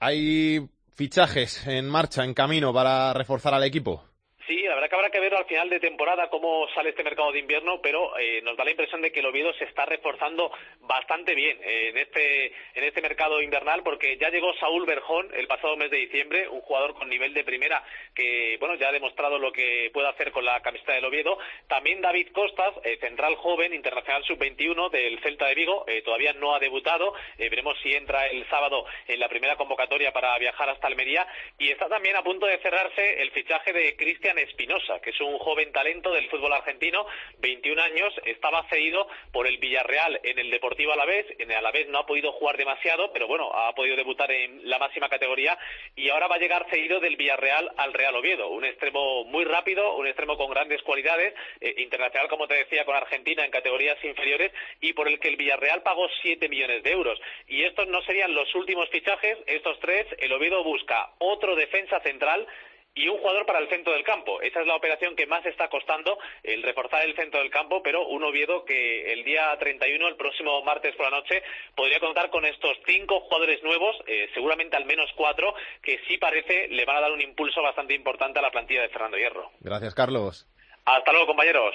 Hay 0.00 0.58
fichajes 0.94 1.66
en 1.66 1.88
marcha, 1.88 2.24
en 2.24 2.34
camino 2.34 2.72
para 2.72 3.12
reforzar 3.12 3.54
al 3.54 3.64
equipo. 3.64 4.04
Sí, 4.46 4.60
la 4.60 4.74
verdad 4.74 4.90
que 4.90 4.96
habrá 4.96 5.10
que 5.10 5.20
ver 5.20 5.34
al 5.34 5.46
final 5.46 5.70
de 5.70 5.80
temporada 5.80 6.28
cómo 6.28 6.68
sale 6.74 6.90
este 6.90 7.02
mercado 7.02 7.32
de 7.32 7.38
invierno, 7.38 7.80
pero 7.80 8.18
eh, 8.18 8.42
nos 8.42 8.58
da 8.58 8.64
la 8.64 8.72
impresión 8.72 9.00
de 9.00 9.10
que 9.10 9.20
el 9.20 9.26
Oviedo 9.26 9.54
se 9.54 9.64
está 9.64 9.86
reforzando 9.86 10.52
bastante 10.80 11.34
bien 11.34 11.58
eh, 11.62 11.88
en 11.88 11.96
este 11.96 12.52
en 12.74 12.84
este 12.84 13.00
mercado 13.00 13.40
invernal, 13.40 13.82
porque 13.82 14.18
ya 14.18 14.28
llegó 14.28 14.52
Saúl 14.56 14.84
Berjón 14.84 15.30
el 15.34 15.46
pasado 15.46 15.78
mes 15.78 15.90
de 15.90 15.96
diciembre, 15.96 16.46
un 16.46 16.60
jugador 16.60 16.92
con 16.92 17.08
nivel 17.08 17.32
de 17.32 17.42
primera 17.42 17.82
que 18.14 18.58
bueno 18.60 18.74
ya 18.74 18.90
ha 18.90 18.92
demostrado 18.92 19.38
lo 19.38 19.50
que 19.50 19.90
puede 19.94 20.08
hacer 20.08 20.30
con 20.30 20.44
la 20.44 20.60
camiseta 20.60 20.92
del 20.92 21.06
Oviedo. 21.06 21.38
También 21.66 22.02
David 22.02 22.28
Costas, 22.32 22.74
eh, 22.84 22.98
central 23.00 23.36
joven, 23.36 23.72
internacional 23.72 24.24
sub-21 24.24 24.90
del 24.90 25.20
Celta 25.20 25.46
de 25.46 25.54
Vigo, 25.54 25.86
todavía 26.04 26.34
no 26.34 26.54
ha 26.54 26.58
debutado. 26.58 27.14
veremos 27.38 27.78
si 27.82 27.94
entra 27.94 28.26
el 28.26 28.46
sábado 28.50 28.84
en 29.08 29.20
la 29.20 29.28
primera 29.28 29.56
convocatoria 29.56 30.12
para 30.12 30.36
viajar 30.38 30.68
hasta 30.68 30.86
Almería. 30.86 31.26
Y 31.58 31.70
está 31.70 31.88
también 31.88 32.16
a 32.16 32.22
punto 32.22 32.44
de 32.44 32.58
cerrarse 32.58 33.22
el 33.22 33.30
fichaje 33.30 33.72
de 33.72 33.96
Cristian 33.96 34.33
Espinosa, 34.38 35.00
que 35.00 35.10
es 35.10 35.20
un 35.20 35.38
joven 35.38 35.72
talento 35.72 36.12
del 36.12 36.28
fútbol 36.28 36.52
argentino, 36.52 37.06
21 37.38 37.80
años, 37.82 38.14
estaba 38.24 38.66
cedido 38.68 39.08
por 39.32 39.46
el 39.46 39.58
Villarreal 39.58 40.20
en 40.22 40.38
el 40.38 40.50
Deportivo 40.50 40.92
Alavés, 40.92 41.26
en 41.38 41.50
el 41.50 41.56
Alavés 41.56 41.88
no 41.88 41.98
ha 41.98 42.06
podido 42.06 42.32
jugar 42.32 42.56
demasiado, 42.56 43.12
pero 43.12 43.26
bueno, 43.26 43.50
ha 43.52 43.74
podido 43.74 43.96
debutar 43.96 44.30
en 44.30 44.68
la 44.68 44.78
máxima 44.78 45.08
categoría 45.08 45.58
y 45.96 46.08
ahora 46.10 46.28
va 46.28 46.36
a 46.36 46.38
llegar 46.38 46.66
cedido 46.70 47.00
del 47.00 47.16
Villarreal 47.16 47.70
al 47.76 47.92
Real 47.92 48.16
Oviedo, 48.16 48.48
un 48.48 48.64
extremo 48.64 49.24
muy 49.24 49.44
rápido, 49.44 49.96
un 49.96 50.06
extremo 50.06 50.36
con 50.36 50.50
grandes 50.50 50.82
cualidades, 50.82 51.34
eh, 51.60 51.74
internacional 51.78 52.28
como 52.28 52.46
te 52.46 52.54
decía 52.54 52.84
con 52.84 52.96
Argentina 52.96 53.44
en 53.44 53.50
categorías 53.50 54.02
inferiores 54.04 54.52
y 54.80 54.92
por 54.92 55.08
el 55.08 55.18
que 55.18 55.28
el 55.28 55.36
Villarreal 55.36 55.82
pagó 55.82 56.08
7 56.22 56.48
millones 56.48 56.82
de 56.82 56.92
euros. 56.92 57.20
Y 57.48 57.62
estos 57.62 57.88
no 57.88 58.02
serían 58.02 58.34
los 58.34 58.54
últimos 58.54 58.88
fichajes, 58.90 59.38
estos 59.46 59.78
tres, 59.80 60.06
el 60.18 60.32
Oviedo 60.32 60.62
busca 60.62 61.10
otro 61.18 61.56
defensa 61.56 62.00
central 62.00 62.46
y 62.94 63.08
un 63.08 63.18
jugador 63.18 63.44
para 63.44 63.58
el 63.58 63.68
centro 63.68 63.92
del 63.92 64.04
campo. 64.04 64.40
Esa 64.40 64.60
es 64.60 64.66
la 64.66 64.76
operación 64.76 65.16
que 65.16 65.26
más 65.26 65.44
está 65.46 65.68
costando, 65.68 66.18
el 66.42 66.62
reforzar 66.62 67.04
el 67.04 67.16
centro 67.16 67.40
del 67.40 67.50
campo, 67.50 67.82
pero 67.82 68.06
un 68.06 68.22
Oviedo 68.22 68.64
que 68.64 69.12
el 69.12 69.24
día 69.24 69.56
31, 69.58 70.08
el 70.08 70.16
próximo 70.16 70.62
martes 70.62 70.94
por 70.96 71.10
la 71.10 71.18
noche, 71.18 71.42
podría 71.74 71.98
contar 71.98 72.30
con 72.30 72.44
estos 72.44 72.76
cinco 72.86 73.20
jugadores 73.20 73.62
nuevos, 73.62 73.96
eh, 74.06 74.30
seguramente 74.32 74.76
al 74.76 74.84
menos 74.84 75.10
cuatro, 75.16 75.54
que 75.82 75.98
sí 76.06 76.18
parece 76.18 76.68
le 76.68 76.84
van 76.84 76.98
a 76.98 77.00
dar 77.00 77.12
un 77.12 77.20
impulso 77.20 77.62
bastante 77.62 77.94
importante 77.94 78.38
a 78.38 78.42
la 78.42 78.50
plantilla 78.50 78.82
de 78.82 78.88
Fernando 78.88 79.16
Hierro. 79.16 79.50
Gracias, 79.60 79.94
Carlos. 79.94 80.46
Hasta 80.84 81.12
luego, 81.12 81.26
compañeros. 81.26 81.74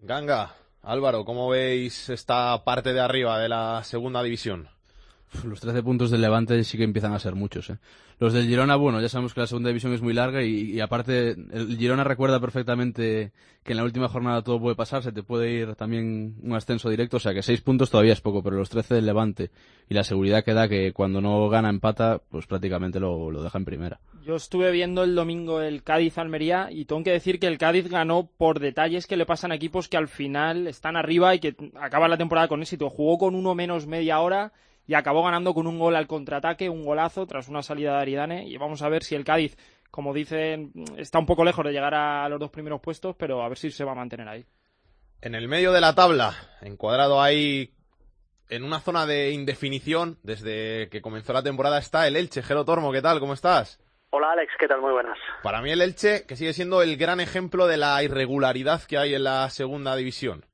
Ganga, 0.00 0.56
Álvaro, 0.82 1.24
¿cómo 1.24 1.48
veis 1.48 2.08
esta 2.08 2.62
parte 2.64 2.92
de 2.92 3.00
arriba 3.00 3.38
de 3.38 3.48
la 3.48 3.82
segunda 3.84 4.22
división? 4.22 4.68
Los 5.44 5.60
13 5.60 5.82
puntos 5.82 6.10
del 6.10 6.20
Levante 6.20 6.62
sí 6.64 6.76
que 6.76 6.84
empiezan 6.84 7.14
a 7.14 7.18
ser 7.18 7.34
muchos. 7.34 7.70
¿eh? 7.70 7.78
Los 8.22 8.34
del 8.34 8.46
Girona, 8.46 8.76
bueno, 8.76 9.00
ya 9.00 9.08
sabemos 9.08 9.34
que 9.34 9.40
la 9.40 9.48
segunda 9.48 9.70
división 9.70 9.94
es 9.94 10.00
muy 10.00 10.14
larga 10.14 10.44
y, 10.44 10.78
aparte 10.78 11.30
el 11.30 11.76
Girona 11.76 12.04
recuerda 12.04 12.38
perfectamente 12.38 13.32
que 13.64 13.72
en 13.72 13.78
la 13.78 13.82
última 13.82 14.06
jornada 14.06 14.42
todo 14.42 14.60
puede 14.60 14.76
pasar, 14.76 15.02
se 15.02 15.10
te 15.10 15.24
puede 15.24 15.50
ir 15.50 15.74
también 15.74 16.36
un 16.40 16.54
ascenso 16.54 16.88
directo, 16.88 17.16
o 17.16 17.20
sea 17.20 17.34
que 17.34 17.42
6 17.42 17.62
puntos 17.62 17.90
todavía 17.90 18.12
es 18.12 18.20
poco, 18.20 18.40
pero 18.40 18.54
los 18.54 18.70
13 18.70 18.94
del 18.94 19.06
Levante 19.06 19.50
y 19.88 19.94
la 19.94 20.04
seguridad 20.04 20.44
que 20.44 20.54
da 20.54 20.68
que 20.68 20.92
cuando 20.92 21.20
no 21.20 21.48
gana 21.48 21.68
empata, 21.68 22.20
pues 22.30 22.46
prácticamente 22.46 23.00
lo, 23.00 23.32
lo 23.32 23.42
deja 23.42 23.58
en 23.58 23.64
primera. 23.64 23.98
Yo 24.24 24.36
estuve 24.36 24.70
viendo 24.70 25.02
el 25.02 25.16
domingo 25.16 25.60
el 25.60 25.82
Cádiz-Almería 25.82 26.68
y 26.70 26.84
tengo 26.84 27.02
que 27.02 27.10
decir 27.10 27.40
que 27.40 27.48
el 27.48 27.58
Cádiz 27.58 27.88
ganó 27.88 28.30
por 28.36 28.60
detalles 28.60 29.08
que 29.08 29.16
le 29.16 29.26
pasan 29.26 29.50
a 29.50 29.56
equipos 29.56 29.88
que 29.88 29.96
al 29.96 30.06
final 30.06 30.68
están 30.68 30.94
arriba 30.94 31.34
y 31.34 31.40
que 31.40 31.56
acaban 31.74 32.08
la 32.08 32.18
temporada 32.18 32.46
con 32.46 32.62
éxito. 32.62 32.88
Jugó 32.88 33.18
con 33.18 33.34
uno 33.34 33.56
menos 33.56 33.88
media 33.88 34.20
hora 34.20 34.52
y 34.92 34.94
acabó 34.94 35.22
ganando 35.22 35.54
con 35.54 35.66
un 35.66 35.78
gol 35.78 35.96
al 35.96 36.06
contraataque, 36.06 36.68
un 36.68 36.84
golazo 36.84 37.26
tras 37.26 37.48
una 37.48 37.62
salida 37.62 37.92
de 37.92 38.02
Aridane 38.02 38.46
y 38.46 38.58
vamos 38.58 38.82
a 38.82 38.90
ver 38.90 39.02
si 39.02 39.14
el 39.14 39.24
Cádiz, 39.24 39.56
como 39.90 40.12
dicen, 40.12 40.70
está 40.98 41.18
un 41.18 41.24
poco 41.24 41.46
lejos 41.46 41.64
de 41.64 41.72
llegar 41.72 41.94
a 41.94 42.28
los 42.28 42.38
dos 42.38 42.50
primeros 42.50 42.82
puestos, 42.82 43.16
pero 43.16 43.42
a 43.42 43.48
ver 43.48 43.56
si 43.56 43.70
se 43.70 43.84
va 43.84 43.92
a 43.92 43.94
mantener 43.94 44.28
ahí. 44.28 44.44
En 45.22 45.34
el 45.34 45.48
medio 45.48 45.72
de 45.72 45.80
la 45.80 45.94
tabla, 45.94 46.34
encuadrado 46.60 47.22
ahí 47.22 47.72
en 48.50 48.64
una 48.64 48.80
zona 48.80 49.06
de 49.06 49.30
indefinición, 49.30 50.18
desde 50.22 50.90
que 50.90 51.00
comenzó 51.00 51.32
la 51.32 51.42
temporada 51.42 51.78
está 51.78 52.06
el 52.06 52.14
Elche. 52.14 52.42
Jero 52.42 52.66
Tormo, 52.66 52.92
¿qué 52.92 53.00
tal? 53.00 53.18
¿Cómo 53.18 53.32
estás? 53.32 53.80
Hola 54.10 54.32
Alex, 54.32 54.52
¿qué 54.60 54.68
tal? 54.68 54.82
Muy 54.82 54.92
buenas. 54.92 55.16
Para 55.42 55.62
mí 55.62 55.70
el 55.70 55.80
Elche, 55.80 56.26
que 56.26 56.36
sigue 56.36 56.52
siendo 56.52 56.82
el 56.82 56.98
gran 56.98 57.18
ejemplo 57.18 57.66
de 57.66 57.78
la 57.78 58.02
irregularidad 58.02 58.82
que 58.82 58.98
hay 58.98 59.14
en 59.14 59.24
la 59.24 59.48
segunda 59.48 59.96
división. 59.96 60.44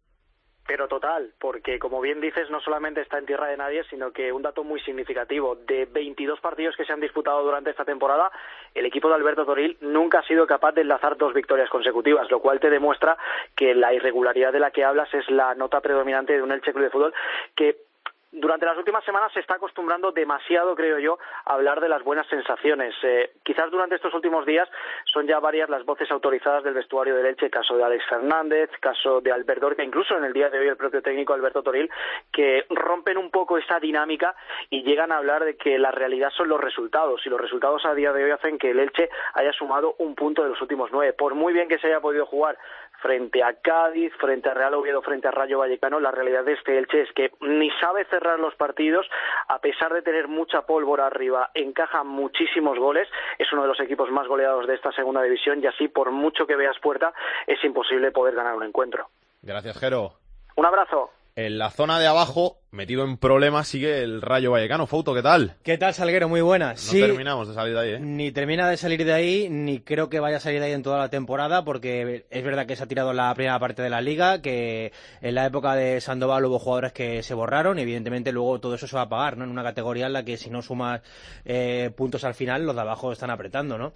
Pero 0.69 0.87
total, 0.87 1.33
porque 1.41 1.79
como 1.79 1.99
bien 1.99 2.21
dices, 2.21 2.51
no 2.51 2.61
solamente 2.61 3.01
está 3.01 3.17
en 3.17 3.25
tierra 3.25 3.47
de 3.47 3.57
nadie, 3.57 3.85
sino 3.85 4.13
que 4.13 4.31
un 4.31 4.43
dato 4.43 4.65
muy 4.65 4.79
significativo, 4.81 5.57
de 5.57 5.87
22 5.87 6.41
partidos 6.41 6.77
que 6.77 6.85
se 6.85 6.93
han 6.93 7.01
disputado 7.01 7.43
durante 7.43 7.71
esta 7.71 7.87
temporada, 7.87 8.31
el 8.75 8.85
equipo 8.85 9.09
de 9.09 9.15
Alberto 9.15 9.47
Toril 9.47 9.79
nunca 9.81 10.19
ha 10.19 10.23
sido 10.25 10.47
capaz 10.47 10.73
de 10.73 10.83
enlazar 10.83 11.17
dos 11.17 11.33
victorias 11.33 11.71
consecutivas, 11.71 12.31
lo 12.31 12.41
cual 12.41 12.61
te 12.61 12.69
demuestra 12.69 13.17
que 13.57 13.75
la 13.75 13.95
irregularidad 13.95 14.53
de 14.53 14.61
la 14.61 14.71
que 14.71 14.85
hablas 14.85 15.09
es 15.15 15.31
la 15.31 15.55
nota 15.55 15.81
predominante 15.81 16.35
de 16.35 16.43
un 16.43 16.53
Elche 16.53 16.75
Club 16.75 16.85
de 16.85 16.91
Fútbol 16.91 17.15
que 17.57 17.88
durante 18.31 18.67
las 18.67 18.77
últimas 18.77 19.05
semanas 19.05 19.33
se 19.33 19.41
está 19.41 19.55
acostumbrando 19.55 20.13
demasiado, 20.13 20.75
creo 20.75 20.99
yo, 20.99 21.19
a 21.47 21.55
hablar 21.55 21.81
de 21.81 21.89
las 21.89 22.03
buenas 22.03 22.27
sensaciones. 22.27 22.95
Eh, 23.03 23.33
quizás 23.43 23.71
durante 23.71 23.95
estos 23.95 24.13
últimos 24.13 24.45
días 24.45 24.69
son 25.07 25.27
ya 25.27 25.41
varias 25.41 25.71
las 25.71 25.85
voces 25.85 26.11
autorizadas 26.11 26.63
del 26.63 26.75
vestuario 26.75 27.17
del 27.17 27.27
Elche, 27.27 27.51
caso 27.51 27.77
de 27.77 27.85
Alex 27.85 28.05
Fernández, 28.07 28.71
caso 28.81 29.21
de 29.21 29.33
Albert 29.33 29.61
Dorca, 29.61 29.83
incluso 29.83 30.17
en 30.17 30.25
el 30.25 30.33
día 30.33 30.51
de 30.51 30.59
hoy 30.59 30.69
el 30.69 30.77
propio 30.77 31.01
técnico 31.01 31.33
Alberto 31.33 31.63
Toril, 31.63 31.91
que 32.31 32.67
rompen 32.71 33.17
un 33.17 33.31
poco 33.31 33.57
esa 33.57 33.81
dinámica 33.81 34.35
y 34.69 34.83
llegan 34.83 35.11
a 35.11 35.17
hablar 35.17 35.45
de 35.45 35.57
que 35.57 35.79
la 35.79 35.91
realidad 35.91 36.31
son 36.37 36.49
los 36.49 36.61
resultados. 36.61 37.25
Y 37.25 37.31
los 37.31 37.41
resultados 37.41 37.85
a 37.87 37.95
día 37.95 38.13
de 38.13 38.25
hoy 38.25 38.31
hacen 38.31 38.59
que 38.59 38.71
el 38.71 38.79
Elche 38.79 39.09
haya 39.35 39.53
sumado 39.53 39.95
un 39.99 40.15
punto 40.15 40.43
de 40.43 40.51
los 40.51 40.61
últimos 40.61 40.91
nueve. 40.93 41.15
Por 41.15 41.35
muy 41.35 41.55
bien 41.55 41.69
que 41.69 41.79
se 41.79 41.87
haya 41.87 42.01
podido 42.01 42.27
jugar 42.27 42.59
frente 43.01 43.43
a 43.43 43.55
Cádiz, 43.55 44.13
frente 44.19 44.49
a 44.49 44.55
Real 44.55 44.75
Oviedo, 44.75 45.03
frente 45.03 45.29
a 45.29 45.31
Rayo 45.31 45.59
Vallecano, 45.59 46.01
la 46.01 46.11
realidad 46.11 46.45
de 46.45 46.55
este 46.55 46.79
Elche 46.79 47.03
es 47.03 47.13
que 47.13 47.33
ni 47.41 47.71
sabe 47.81 48.05
cerrar 48.07 48.39
los 48.39 48.55
partidos, 48.55 49.07
a 49.49 49.59
pesar 49.61 49.93
de 49.93 50.03
tener 50.03 50.29
mucha 50.29 50.63
pólvora 50.63 51.07
arriba, 51.07 51.51
encaja 51.55 52.05
muchísimos 52.05 52.79
goles, 52.79 53.09
es 53.39 53.53
uno 53.53 53.63
de 53.63 53.69
los 53.69 53.81
equipos 53.81 54.11
más 54.11 54.27
goleados 54.27 54.67
de 54.67 54.75
esta 54.75 54.93
segunda 54.93 55.23
división 55.23 55.63
y 55.63 55.67
así, 55.67 55.89
por 55.89 56.11
mucho 56.11 56.47
que 56.47 56.57
veas 56.57 56.79
puerta, 56.81 57.13
es 57.47 57.63
imposible 57.65 58.11
poder 58.11 58.35
ganar 58.35 58.55
un 58.55 58.65
encuentro. 58.65 59.09
Gracias, 59.43 59.79
Jero. 59.79 60.13
Un 60.57 60.67
abrazo. 60.67 61.11
En 61.37 61.57
la 61.57 61.71
zona 61.71 62.01
de 62.01 62.07
abajo, 62.09 62.57
metido 62.71 63.05
en 63.05 63.17
problemas, 63.17 63.67
sigue 63.67 64.03
el 64.03 64.21
Rayo 64.21 64.51
Vallecano. 64.51 64.87
Fauto, 64.87 65.15
¿qué 65.15 65.23
tal? 65.23 65.55
¿Qué 65.63 65.79
tal, 65.79 65.95
Salguero? 65.95 66.29
Muy 66.29 66.43
buenas. 66.43 66.93
No 66.93 67.01
terminamos 67.01 67.49
de 67.49 67.55
salir 67.55 67.75
de 67.75 67.81
ahí, 67.81 67.91
¿eh? 67.95 68.01
Ni 68.01 68.31
termina 68.31 68.69
de 68.69 68.77
salir 68.77 69.05
de 69.05 69.13
ahí, 69.13 69.49
ni 69.49 69.81
creo 69.81 70.11
que 70.11 70.21
vaya 70.21 70.37
a 70.37 70.41
salir 70.41 70.61
de 70.61 70.67
ahí 70.67 70.73
en 70.73 70.83
toda 70.83 70.99
la 70.99 71.09
temporada, 71.09 71.65
porque 71.65 72.27
es 72.29 72.45
verdad 72.45 72.67
que 72.67 72.77
se 72.77 72.83
ha 72.83 72.87
tirado 72.87 73.13
la 73.13 73.35
primera 73.35 73.59
parte 73.59 73.83
de 73.83 73.91
la 73.91 74.01
liga, 74.01 74.43
que 74.43 74.93
en 75.23 75.35
la 75.35 75.47
época 75.47 75.75
de 75.75 76.01
Sandoval 76.01 76.45
hubo 76.45 76.59
jugadores 76.59 76.93
que 76.93 77.23
se 77.23 77.33
borraron, 77.33 77.79
y 77.79 77.83
evidentemente 77.83 78.33
luego 78.33 78.61
todo 78.61 78.75
eso 78.75 78.87
se 78.87 78.97
va 78.97 79.03
a 79.03 79.09
pagar, 79.09 79.39
¿no? 79.39 79.45
En 79.45 79.51
una 79.51 79.63
categoría 79.63 80.07
en 80.07 80.13
la 80.13 80.25
que 80.25 80.37
si 80.37 80.51
no 80.51 80.61
sumas 80.61 81.01
eh, 81.47 81.91
puntos 81.97 82.25
al 82.25 82.35
final, 82.35 82.67
los 82.67 82.75
de 82.75 82.83
abajo 82.83 83.13
están 83.13 83.31
apretando, 83.31 83.79
¿no? 83.79 83.93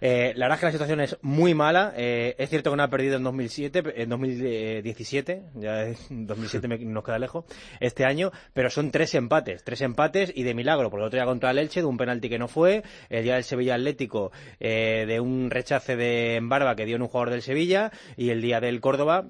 Eh, 0.00 0.32
la 0.36 0.46
verdad 0.46 0.56
es 0.56 0.60
que 0.60 0.66
la 0.66 0.72
situación 0.72 1.00
es 1.00 1.16
muy 1.22 1.54
mala. 1.54 1.94
Eh, 1.96 2.34
es 2.38 2.50
cierto 2.50 2.70
que 2.70 2.76
no 2.76 2.82
ha 2.82 2.90
perdido 2.90 3.16
en 3.16 3.22
2007, 3.22 4.02
en 4.02 4.08
2017, 4.08 5.42
ya 5.54 5.84
en 5.84 6.26
2007 6.26 6.68
nos 6.68 7.04
queda 7.04 7.18
lejos, 7.18 7.44
este 7.80 8.04
año 8.04 8.15
pero 8.52 8.70
son 8.70 8.90
tres 8.90 9.14
empates, 9.14 9.64
tres 9.64 9.80
empates 9.80 10.32
y 10.34 10.42
de 10.42 10.54
milagro, 10.54 10.90
porque 10.90 11.02
el 11.02 11.06
otro 11.08 11.18
día 11.18 11.26
contra 11.26 11.50
el 11.50 11.58
Elche, 11.58 11.80
de 11.80 11.86
un 11.86 11.96
penalti 11.96 12.28
que 12.28 12.38
no 12.38 12.48
fue, 12.48 12.82
el 13.08 13.24
día 13.24 13.34
del 13.34 13.44
Sevilla 13.44 13.74
Atlético, 13.74 14.32
eh, 14.60 15.04
de 15.06 15.20
un 15.20 15.50
rechace 15.50 15.96
de 15.96 16.40
Barba 16.42 16.76
que 16.76 16.86
dio 16.86 16.96
en 16.96 17.02
un 17.02 17.08
jugador 17.08 17.30
del 17.30 17.42
Sevilla, 17.42 17.92
y 18.16 18.30
el 18.30 18.42
día 18.42 18.60
del 18.60 18.80
Córdoba, 18.80 19.26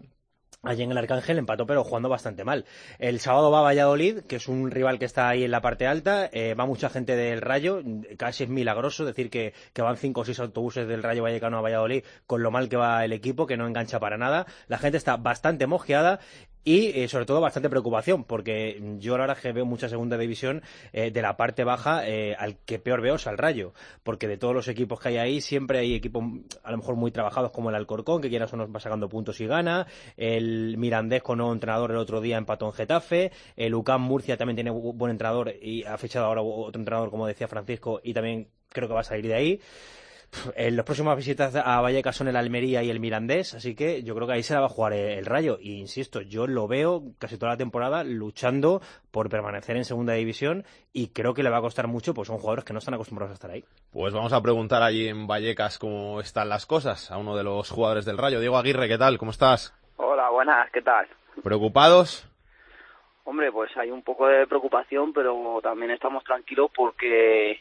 Allí 0.66 0.82
en 0.82 0.90
el 0.90 0.98
Arcángel 0.98 1.38
empató, 1.38 1.64
pero 1.64 1.84
jugando 1.84 2.08
bastante 2.08 2.42
mal. 2.42 2.64
El 2.98 3.20
sábado 3.20 3.52
va 3.52 3.60
a 3.60 3.62
Valladolid, 3.62 4.20
que 4.22 4.36
es 4.36 4.48
un 4.48 4.70
rival 4.70 4.98
que 4.98 5.04
está 5.04 5.28
ahí 5.28 5.44
en 5.44 5.52
la 5.52 5.60
parte 5.60 5.86
alta. 5.86 6.28
Eh, 6.32 6.54
va 6.54 6.66
mucha 6.66 6.88
gente 6.88 7.14
del 7.14 7.40
Rayo, 7.40 7.82
casi 8.16 8.44
es 8.44 8.50
milagroso 8.50 9.04
decir 9.04 9.30
que, 9.30 9.54
que 9.72 9.82
van 9.82 9.96
cinco 9.96 10.22
o 10.22 10.24
seis 10.24 10.40
autobuses 10.40 10.88
del 10.88 11.04
Rayo 11.04 11.22
Vallecano 11.22 11.58
a 11.58 11.60
Valladolid 11.60 12.04
con 12.26 12.42
lo 12.42 12.50
mal 12.50 12.68
que 12.68 12.76
va 12.76 13.04
el 13.04 13.12
equipo, 13.12 13.46
que 13.46 13.56
no 13.56 13.66
engancha 13.66 14.00
para 14.00 14.18
nada. 14.18 14.46
La 14.66 14.78
gente 14.78 14.98
está 14.98 15.16
bastante 15.16 15.68
mojeada 15.68 16.18
y 16.66 17.00
eh, 17.00 17.06
sobre 17.06 17.26
todo 17.26 17.40
bastante 17.40 17.70
preocupación 17.70 18.24
porque 18.24 18.82
yo 18.98 19.16
la 19.16 19.22
verdad 19.28 19.38
que 19.40 19.52
veo 19.52 19.64
mucha 19.64 19.88
segunda 19.88 20.18
división 20.18 20.62
eh, 20.92 21.12
de 21.12 21.22
la 21.22 21.36
parte 21.36 21.62
baja 21.62 22.06
eh, 22.08 22.34
al 22.36 22.56
que 22.58 22.80
peor 22.80 23.00
veo 23.00 23.14
es 23.14 23.26
al 23.28 23.38
Rayo 23.38 23.72
porque 24.02 24.26
de 24.26 24.36
todos 24.36 24.52
los 24.52 24.66
equipos 24.66 24.98
que 24.98 25.10
hay 25.10 25.16
ahí 25.18 25.40
siempre 25.40 25.78
hay 25.78 25.94
equipos 25.94 26.24
a 26.64 26.72
lo 26.72 26.78
mejor 26.78 26.96
muy 26.96 27.12
trabajados 27.12 27.52
como 27.52 27.70
el 27.70 27.76
Alcorcón 27.76 28.20
que 28.20 28.28
quieras 28.28 28.52
o 28.52 28.56
no 28.56 28.70
va 28.70 28.80
sacando 28.80 29.08
puntos 29.08 29.40
y 29.40 29.46
gana. 29.46 29.86
El 30.16 30.76
Mirandés 30.76 31.22
con 31.22 31.38
nuevo 31.38 31.52
entrenador 31.52 31.92
el 31.92 31.98
otro 31.98 32.20
día 32.20 32.36
empató 32.36 32.66
en 32.66 32.72
Getafe. 32.72 33.30
El 33.56 33.72
UCAM 33.72 34.02
Murcia 34.02 34.36
también 34.36 34.56
tiene 34.56 34.70
buen 34.70 35.12
entrenador 35.12 35.54
y 35.62 35.84
ha 35.84 35.96
fichado 35.98 36.26
ahora 36.26 36.42
otro 36.42 36.80
entrenador 36.80 37.10
como 37.10 37.28
decía 37.28 37.46
Francisco 37.46 38.00
y 38.02 38.12
también 38.12 38.48
creo 38.70 38.88
que 38.88 38.94
va 38.94 39.00
a 39.00 39.04
salir 39.04 39.28
de 39.28 39.34
ahí 39.34 39.60
en 40.54 40.76
los 40.76 40.84
próximos 40.84 41.16
visitas 41.16 41.54
a 41.54 41.80
Vallecas 41.80 42.16
son 42.16 42.28
el 42.28 42.36
Almería 42.36 42.82
y 42.82 42.90
el 42.90 43.00
Mirandés, 43.00 43.54
así 43.54 43.74
que 43.74 44.02
yo 44.02 44.14
creo 44.14 44.26
que 44.26 44.34
ahí 44.34 44.42
se 44.42 44.54
la 44.54 44.60
va 44.60 44.66
a 44.66 44.70
jugar 44.70 44.92
el 44.92 45.26
Rayo. 45.26 45.58
Y 45.60 45.78
insisto, 45.78 46.20
yo 46.20 46.46
lo 46.46 46.68
veo 46.68 47.02
casi 47.18 47.38
toda 47.38 47.52
la 47.52 47.58
temporada 47.58 48.04
luchando 48.04 48.80
por 49.10 49.28
permanecer 49.28 49.76
en 49.76 49.84
segunda 49.84 50.14
división 50.14 50.64
y 50.92 51.08
creo 51.08 51.34
que 51.34 51.42
le 51.42 51.50
va 51.50 51.58
a 51.58 51.62
costar 51.62 51.86
mucho, 51.86 52.14
pues 52.14 52.28
son 52.28 52.38
jugadores 52.38 52.64
que 52.64 52.72
no 52.72 52.78
están 52.78 52.94
acostumbrados 52.94 53.32
a 53.32 53.34
estar 53.34 53.50
ahí. 53.50 53.64
Pues 53.92 54.12
vamos 54.12 54.32
a 54.32 54.42
preguntar 54.42 54.82
allí 54.82 55.08
en 55.08 55.26
Vallecas 55.26 55.78
cómo 55.78 56.20
están 56.20 56.48
las 56.48 56.66
cosas 56.66 57.10
a 57.10 57.18
uno 57.18 57.36
de 57.36 57.44
los 57.44 57.70
jugadores 57.70 58.04
del 58.04 58.18
Rayo. 58.18 58.40
Diego 58.40 58.58
Aguirre, 58.58 58.88
¿qué 58.88 58.98
tal? 58.98 59.18
¿Cómo 59.18 59.30
estás? 59.30 59.74
Hola, 59.96 60.30
buenas, 60.30 60.70
¿qué 60.70 60.82
tal? 60.82 61.06
¿Preocupados? 61.42 62.28
Hombre, 63.24 63.50
pues 63.50 63.76
hay 63.76 63.90
un 63.90 64.02
poco 64.02 64.28
de 64.28 64.46
preocupación, 64.46 65.12
pero 65.12 65.58
también 65.62 65.90
estamos 65.90 66.22
tranquilos 66.22 66.70
porque 66.74 67.60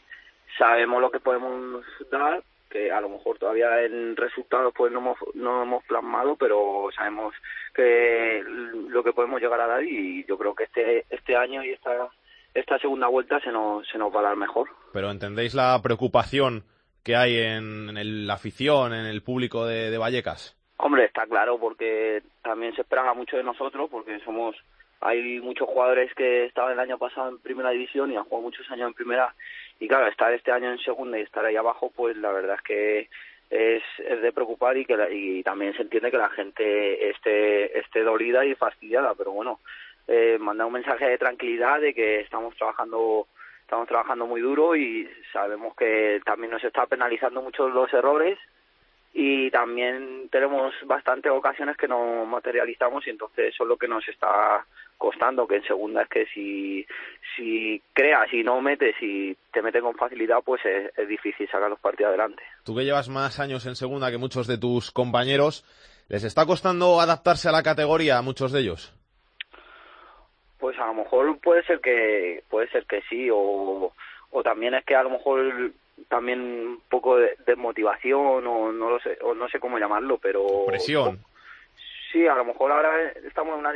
sabemos 0.58 1.00
lo 1.00 1.10
que 1.10 1.20
podemos 1.20 1.84
dar 2.10 2.42
que 2.70 2.90
a 2.90 3.00
lo 3.00 3.08
mejor 3.08 3.38
todavía 3.38 3.82
en 3.82 4.16
resultados 4.16 4.72
pues 4.76 4.92
no 4.92 4.98
hemos, 4.98 5.18
no 5.34 5.62
hemos 5.62 5.84
plasmado, 5.84 6.36
pero 6.36 6.88
sabemos 6.94 7.34
que 7.74 8.42
lo 8.88 9.02
que 9.02 9.12
podemos 9.12 9.40
llegar 9.40 9.60
a 9.60 9.66
dar 9.66 9.84
y 9.84 10.24
yo 10.24 10.36
creo 10.38 10.54
que 10.54 10.64
este 10.64 11.06
este 11.10 11.36
año 11.36 11.62
y 11.64 11.70
esta 11.70 12.08
esta 12.54 12.78
segunda 12.78 13.08
vuelta 13.08 13.40
se 13.40 13.52
nos 13.52 13.86
se 13.88 13.98
nos 13.98 14.14
va 14.14 14.20
a 14.20 14.24
dar 14.24 14.36
mejor. 14.36 14.68
Pero 14.92 15.10
entendéis 15.10 15.54
la 15.54 15.78
preocupación 15.82 16.64
que 17.02 17.14
hay 17.14 17.38
en, 17.38 18.26
la 18.26 18.34
afición, 18.34 18.92
en 18.92 19.06
el 19.06 19.22
público 19.22 19.64
de, 19.64 19.90
de 19.90 19.98
Vallecas. 19.98 20.56
Hombre, 20.78 21.04
está 21.04 21.24
claro 21.26 21.58
porque 21.58 22.22
también 22.42 22.74
se 22.74 22.82
esperaba 22.82 23.14
mucho 23.14 23.36
de 23.36 23.44
nosotros 23.44 23.88
porque 23.90 24.18
somos 24.24 24.56
hay 25.00 25.40
muchos 25.40 25.68
jugadores 25.68 26.12
que 26.14 26.46
estaban 26.46 26.72
el 26.72 26.80
año 26.80 26.98
pasado 26.98 27.28
en 27.28 27.38
primera 27.38 27.70
división 27.70 28.10
y 28.10 28.16
han 28.16 28.24
jugado 28.24 28.42
muchos 28.42 28.70
años 28.70 28.88
en 28.88 28.94
primera. 28.94 29.34
Y 29.78 29.88
claro, 29.88 30.06
estar 30.06 30.32
este 30.32 30.52
año 30.52 30.70
en 30.70 30.78
segunda 30.78 31.18
y 31.18 31.22
estar 31.22 31.44
ahí 31.44 31.56
abajo, 31.56 31.92
pues 31.94 32.16
la 32.16 32.32
verdad 32.32 32.56
es 32.56 32.62
que 32.62 33.08
es, 33.50 33.82
es 33.98 34.22
de 34.22 34.32
preocupar 34.32 34.76
y 34.76 34.84
que 34.84 34.96
y 35.12 35.42
también 35.42 35.74
se 35.74 35.82
entiende 35.82 36.10
que 36.10 36.18
la 36.18 36.30
gente 36.30 37.10
esté, 37.10 37.78
esté 37.78 38.02
dolida 38.02 38.44
y 38.44 38.54
fastidiada, 38.54 39.14
pero 39.14 39.32
bueno, 39.32 39.60
eh, 40.08 40.38
manda 40.40 40.66
un 40.66 40.72
mensaje 40.72 41.06
de 41.06 41.18
tranquilidad 41.18 41.80
de 41.80 41.94
que 41.94 42.20
estamos 42.20 42.56
trabajando 42.56 43.26
estamos 43.66 43.88
trabajando 43.88 44.28
muy 44.28 44.40
duro 44.40 44.76
y 44.76 45.08
sabemos 45.32 45.74
que 45.74 46.20
también 46.24 46.52
nos 46.52 46.62
está 46.62 46.86
penalizando 46.86 47.42
mucho 47.42 47.68
los 47.68 47.92
errores. 47.92 48.38
Y 49.12 49.50
también 49.50 50.28
tenemos 50.30 50.74
bastantes 50.84 51.32
ocasiones 51.32 51.76
que 51.76 51.88
no 51.88 52.26
materializamos 52.26 53.06
y 53.06 53.10
entonces 53.10 53.48
eso 53.48 53.64
es 53.64 53.68
lo 53.68 53.76
que 53.76 53.88
nos 53.88 54.06
está 54.06 54.64
costando 54.98 55.46
que 55.46 55.56
en 55.56 55.64
segunda 55.64 56.02
es 56.02 56.08
que 56.08 56.26
si 56.26 56.86
si 57.36 57.82
creas 57.92 58.32
y 58.32 58.42
no 58.42 58.60
metes 58.60 58.94
y 59.00 59.36
te 59.52 59.62
meten 59.62 59.82
con 59.82 59.94
facilidad 59.94 60.38
pues 60.44 60.62
es, 60.64 61.08
difícil 61.08 61.48
sacar 61.48 61.70
los 61.70 61.80
partidos 61.80 62.08
adelante. 62.10 62.42
Tú 62.64 62.74
que 62.74 62.84
llevas 62.84 63.08
más 63.08 63.38
años 63.38 63.66
en 63.66 63.76
segunda 63.76 64.10
que 64.10 64.18
muchos 64.18 64.46
de 64.46 64.58
tus 64.58 64.90
compañeros, 64.90 65.64
¿les 66.08 66.24
está 66.24 66.46
costando 66.46 67.00
adaptarse 67.00 67.48
a 67.48 67.52
la 67.52 67.62
categoría 67.62 68.18
a 68.18 68.22
muchos 68.22 68.52
de 68.52 68.60
ellos? 68.60 68.94
Pues 70.58 70.78
a 70.78 70.86
lo 70.86 70.94
mejor 70.94 71.38
puede 71.40 71.62
ser 71.64 71.80
que 71.80 72.42
puede 72.48 72.68
ser 72.70 72.86
que 72.86 73.02
sí 73.08 73.28
o 73.32 73.92
o 74.30 74.42
también 74.42 74.74
es 74.74 74.84
que 74.84 74.96
a 74.96 75.02
lo 75.02 75.10
mejor 75.10 75.72
también 76.08 76.40
un 76.40 76.80
poco 76.88 77.16
de, 77.16 77.36
de 77.46 77.56
motivación 77.56 78.46
o 78.46 78.72
no 78.72 78.90
lo 78.90 79.00
sé 79.00 79.18
o 79.22 79.34
no 79.34 79.48
sé 79.48 79.58
cómo 79.58 79.78
llamarlo 79.78 80.18
pero 80.18 80.66
presión 80.66 81.20
sí 82.12 82.26
a 82.26 82.34
lo 82.34 82.44
mejor 82.44 82.70
ahora 82.70 83.10
estamos 83.26 83.54
en 83.54 83.60
una 83.60 83.72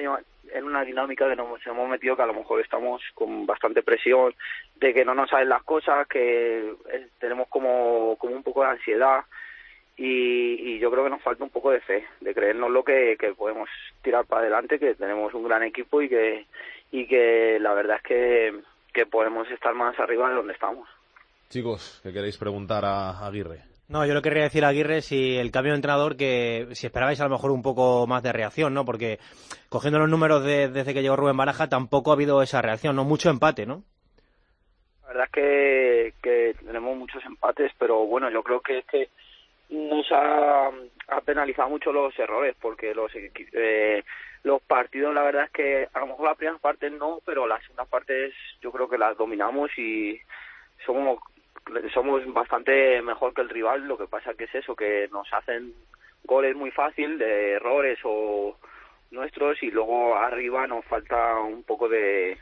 en 0.52 0.64
una 0.64 0.84
dinámica 0.84 1.28
que 1.28 1.36
nos 1.36 1.66
hemos 1.66 1.88
metido 1.88 2.16
que 2.16 2.22
a 2.22 2.26
lo 2.26 2.34
mejor 2.34 2.60
estamos 2.60 3.02
con 3.14 3.46
bastante 3.46 3.82
presión 3.82 4.34
de 4.76 4.94
que 4.94 5.04
no 5.04 5.14
nos 5.14 5.30
saben 5.30 5.48
las 5.48 5.62
cosas, 5.62 6.06
que 6.08 6.74
eh, 6.92 7.08
tenemos 7.18 7.48
como, 7.48 8.16
como 8.18 8.34
un 8.34 8.42
poco 8.42 8.62
de 8.62 8.70
ansiedad 8.70 9.24
y, 9.96 10.78
yo 10.78 10.90
creo 10.90 11.04
que 11.04 11.10
nos 11.10 11.22
falta 11.22 11.44
un 11.44 11.50
poco 11.50 11.70
de 11.70 11.80
fe, 11.80 12.06
de 12.20 12.34
creernos 12.34 12.70
lo 12.70 12.82
que, 12.82 13.16
que 13.18 13.34
podemos 13.34 13.68
tirar 14.02 14.24
para 14.24 14.42
adelante, 14.42 14.78
que 14.78 14.94
tenemos 14.94 15.34
un 15.34 15.44
gran 15.44 15.62
equipo 15.62 16.00
y 16.00 16.08
que, 16.08 16.46
y 16.90 17.06
que 17.06 17.58
la 17.60 17.74
verdad 17.74 17.98
es 17.98 18.02
que, 18.02 18.60
que 18.94 19.04
podemos 19.04 19.50
estar 19.50 19.74
más 19.74 19.98
arriba 20.00 20.30
de 20.30 20.36
donde 20.36 20.54
estamos. 20.54 20.88
Chicos, 21.50 22.00
¿qué 22.02 22.12
queréis 22.12 22.38
preguntar 22.38 22.84
a 22.86 23.26
Aguirre? 23.26 23.69
No, 23.90 24.06
yo 24.06 24.14
lo 24.14 24.22
querría 24.22 24.44
decir 24.44 24.64
Aguirre 24.64 25.02
si 25.02 25.36
el 25.36 25.50
cambio 25.50 25.72
de 25.72 25.78
entrenador, 25.78 26.16
que 26.16 26.68
si 26.74 26.86
esperabais 26.86 27.20
a 27.20 27.24
lo 27.24 27.30
mejor 27.30 27.50
un 27.50 27.60
poco 27.60 28.06
más 28.06 28.22
de 28.22 28.32
reacción, 28.32 28.72
¿no? 28.72 28.84
Porque 28.84 29.18
cogiendo 29.68 29.98
los 29.98 30.08
números 30.08 30.44
de, 30.44 30.68
desde 30.68 30.94
que 30.94 31.02
llegó 31.02 31.16
Rubén 31.16 31.36
Baraja 31.36 31.68
tampoco 31.68 32.12
ha 32.12 32.14
habido 32.14 32.40
esa 32.40 32.62
reacción, 32.62 32.94
¿no? 32.94 33.02
Mucho 33.02 33.30
empate, 33.30 33.66
¿no? 33.66 33.82
La 35.02 35.08
verdad 35.08 35.28
es 35.34 36.14
que, 36.22 36.54
tenemos 36.64 36.96
muchos 36.96 37.24
empates, 37.24 37.72
pero 37.80 38.06
bueno, 38.06 38.30
yo 38.30 38.44
creo 38.44 38.60
que 38.60 38.78
es 38.78 38.84
que 38.84 39.08
nos 39.70 40.06
ha, 40.12 40.70
penalizado 41.24 41.70
mucho 41.70 41.92
los 41.92 42.16
errores, 42.16 42.54
porque 42.60 42.94
los 42.94 43.10
eh, 43.16 44.04
los 44.44 44.62
partidos, 44.62 45.12
la 45.12 45.22
verdad 45.22 45.46
es 45.46 45.50
que 45.50 45.88
a 45.92 45.98
lo 45.98 46.06
mejor 46.06 46.26
la 46.26 46.34
primera 46.36 46.58
parte 46.58 46.90
no, 46.90 47.18
pero 47.26 47.44
las 47.48 47.60
segunda 47.62 47.86
partes 47.86 48.34
yo 48.62 48.70
creo 48.70 48.88
que 48.88 48.98
las 48.98 49.16
dominamos 49.16 49.76
y 49.76 50.16
somos 50.86 51.18
somos 51.92 52.22
bastante 52.32 53.00
mejor 53.02 53.34
que 53.34 53.42
el 53.42 53.48
rival, 53.48 53.86
lo 53.86 53.96
que 53.98 54.06
pasa 54.06 54.34
que 54.34 54.44
es 54.44 54.54
eso, 54.54 54.74
que 54.74 55.08
nos 55.12 55.32
hacen 55.32 55.74
goles 56.24 56.54
muy 56.56 56.70
fácil 56.70 57.18
de 57.18 57.52
errores 57.52 57.98
o 58.04 58.56
nuestros 59.10 59.62
y 59.62 59.70
luego 59.70 60.16
arriba 60.16 60.66
nos 60.66 60.84
falta 60.84 61.38
un 61.40 61.62
poco 61.64 61.88
de, 61.88 62.38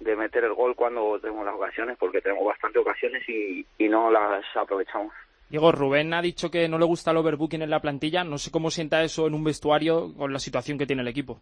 de 0.00 0.16
meter 0.16 0.44
el 0.44 0.54
gol 0.54 0.74
cuando 0.74 1.18
tenemos 1.20 1.44
las 1.44 1.54
ocasiones, 1.54 1.96
porque 1.98 2.20
tenemos 2.20 2.44
bastantes 2.44 2.82
ocasiones 2.82 3.26
y, 3.28 3.64
y 3.78 3.88
no 3.88 4.10
las 4.10 4.44
aprovechamos. 4.56 5.12
Diego, 5.48 5.72
Rubén 5.72 6.14
ha 6.14 6.22
dicho 6.22 6.50
que 6.50 6.68
no 6.68 6.78
le 6.78 6.84
gusta 6.84 7.10
el 7.10 7.16
overbooking 7.16 7.62
en 7.62 7.70
la 7.70 7.80
plantilla. 7.80 8.22
No 8.22 8.38
sé 8.38 8.52
cómo 8.52 8.70
sienta 8.70 9.02
eso 9.02 9.26
en 9.26 9.34
un 9.34 9.42
vestuario 9.42 10.14
con 10.16 10.32
la 10.32 10.38
situación 10.38 10.78
que 10.78 10.86
tiene 10.86 11.02
el 11.02 11.08
equipo. 11.08 11.40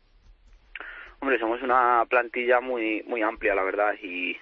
Hombre, 1.20 1.38
somos 1.38 1.60
una 1.62 2.04
plantilla 2.08 2.60
muy 2.60 3.02
muy 3.02 3.22
amplia, 3.22 3.54
la 3.54 3.64
verdad, 3.64 3.92
y, 4.02 4.36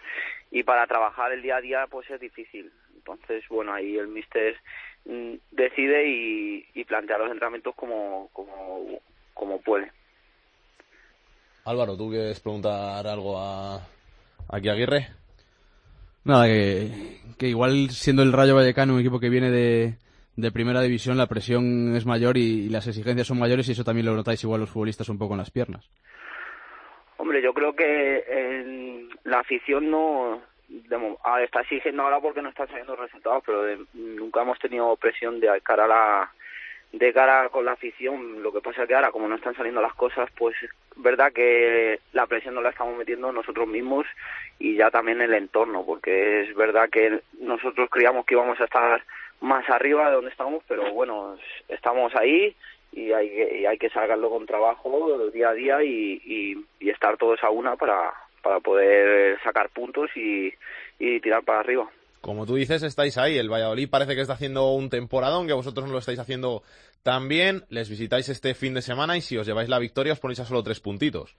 y 0.59 0.63
para 0.63 0.87
trabajar 0.87 1.33
el 1.33 1.43
día 1.43 1.57
a 1.57 1.61
día 1.61 1.87
pues 1.91 2.11
es 2.11 2.19
difícil. 2.19 2.73
Entonces, 2.95 3.45
bueno, 3.51 3.75
ahí 3.75 3.99
el 3.99 4.09
mister 4.09 4.57
mm, 5.05 5.35
decide 5.51 6.09
y, 6.09 6.67
y, 6.73 6.85
plantea 6.85 7.19
los 7.19 7.31
entrenamientos 7.31 7.75
como, 7.75 8.31
como, 8.33 8.99
como 9.35 9.61
puede. 9.61 9.93
Álvaro, 11.67 11.95
¿tú 11.95 12.09
quieres 12.09 12.41
preguntar 12.41 13.07
algo 13.07 13.39
a 13.39 13.83
aquí 14.49 14.71
a 14.71 14.73
Aguirre? 14.73 15.09
Nada, 16.25 16.47
que, 16.47 17.21
que 17.39 17.49
igual 17.49 17.91
siendo 17.91 18.23
el 18.23 18.33
Rayo 18.33 18.55
Vallecano 18.55 18.95
un 18.95 19.01
equipo 19.01 19.21
que 19.21 19.29
viene 19.29 19.51
de, 19.51 19.99
de 20.37 20.53
primera 20.53 20.81
división, 20.81 21.19
la 21.19 21.27
presión 21.27 21.95
es 21.95 22.07
mayor 22.07 22.39
y, 22.39 22.65
y, 22.65 22.69
las 22.71 22.87
exigencias 22.87 23.27
son 23.27 23.39
mayores 23.39 23.69
y 23.69 23.73
eso 23.73 23.85
también 23.85 24.07
lo 24.07 24.17
notáis 24.17 24.43
igual 24.43 24.63
los 24.63 24.71
futbolistas 24.71 25.11
un 25.11 25.19
poco 25.19 25.35
en 25.35 25.39
las 25.39 25.51
piernas. 25.51 25.87
Hombre, 27.19 27.43
yo 27.43 27.53
creo 27.53 27.75
que 27.77 28.25
en 28.27 29.06
la 29.27 29.41
afición 29.41 29.91
no 29.91 30.41
está 31.43 31.61
exigiendo 31.61 32.03
ahora 32.03 32.21
porque 32.21 32.43
no 32.43 32.49
están 32.49 32.69
saliendo 32.69 32.97
resultados, 32.97 33.43
pero 33.45 33.63
nunca 33.95 34.43
hemos 34.43 34.59
tenido 34.59 34.97
presión 34.97 35.41
de 35.41 35.61
cara 35.63 35.85
a 35.85 35.89
la 35.89 36.33
de 36.93 37.13
cara 37.13 37.49
con 37.49 37.65
la 37.65 37.73
afición. 37.73 38.43
Lo 38.43 38.53
que 38.53 38.61
pasa 38.61 38.83
es 38.83 38.89
que 38.89 38.95
ahora, 38.95 39.11
como 39.11 39.29
no 39.29 39.35
están 39.35 39.57
saliendo 39.57 39.83
las 39.83 39.95
cosas, 39.95 40.31
pues 40.39 40.55
es 40.63 40.71
verdad 40.97 41.33
que 41.33 42.01
la 42.13 42.27
presión 42.27 42.55
no 42.55 42.63
la 42.63 42.71
estamos 42.71 42.97
metiendo 42.97 43.33
nosotros 43.33 43.67
mismos 43.67 44.07
y 44.59 44.77
ya 44.77 44.91
también 44.91 45.21
el 45.21 45.35
entorno, 45.35 45.85
porque 45.85 46.43
es 46.43 46.55
verdad 46.55 46.89
que 46.89 47.21
nosotros 47.41 47.91
creíamos 47.91 48.25
que 48.25 48.35
íbamos 48.35 48.61
a 48.61 48.65
estar 48.65 49.03
más 49.41 49.69
arriba 49.69 50.07
de 50.09 50.15
donde 50.15 50.31
estamos, 50.31 50.63
pero 50.69 50.91
bueno, 50.93 51.37
estamos 51.69 52.15
ahí 52.15 52.57
y 52.93 53.13
hay 53.13 53.29
que, 53.29 53.59
y 53.59 53.67
hay 53.67 53.77
que 53.77 53.91
sacarlo 53.91 54.31
con 54.31 54.47
trabajo 54.47 55.29
día 55.33 55.51
a 55.51 55.53
día 55.53 55.83
y, 55.83 56.65
y 56.81 56.89
estar 56.91 57.19
todos 57.19 57.43
a 57.45 57.51
una 57.51 57.77
para, 57.77 58.15
para 58.47 58.61
poder 58.61 59.41
sacar 59.43 59.71
puntos 59.71 60.09
y, 60.15 60.55
y 61.01 61.21
tirar 61.21 61.43
para 61.43 61.59
arriba. 61.59 61.91
Como 62.21 62.47
tú 62.47 62.55
dices, 62.55 62.85
estáis 62.85 63.19
ahí. 63.19 63.37
El 63.37 63.51
Valladolid 63.51 63.91
parece 63.91 64.15
que 64.15 64.21
está 64.21 64.35
haciendo 64.35 64.71
un 64.71 64.89
temporadón, 64.89 65.49
que 65.49 65.53
vosotros 65.53 65.87
no 65.87 65.93
lo 65.93 65.99
estáis 65.99 66.21
haciendo 66.21 66.63
tan 67.03 67.27
bien. 67.27 67.65
Les 67.71 67.91
visitáis 67.91 68.29
este 68.29 68.55
fin 68.55 68.75
de 68.75 68.83
semana 68.83 69.17
y 69.17 69.21
si 69.21 69.37
os 69.37 69.49
lleváis 69.49 69.69
la 69.69 69.81
victoria 69.81 70.13
os 70.13 70.21
ponéis 70.21 70.39
a 70.39 70.45
solo 70.45 70.63
tres 70.63 70.79
puntitos. 70.79 71.37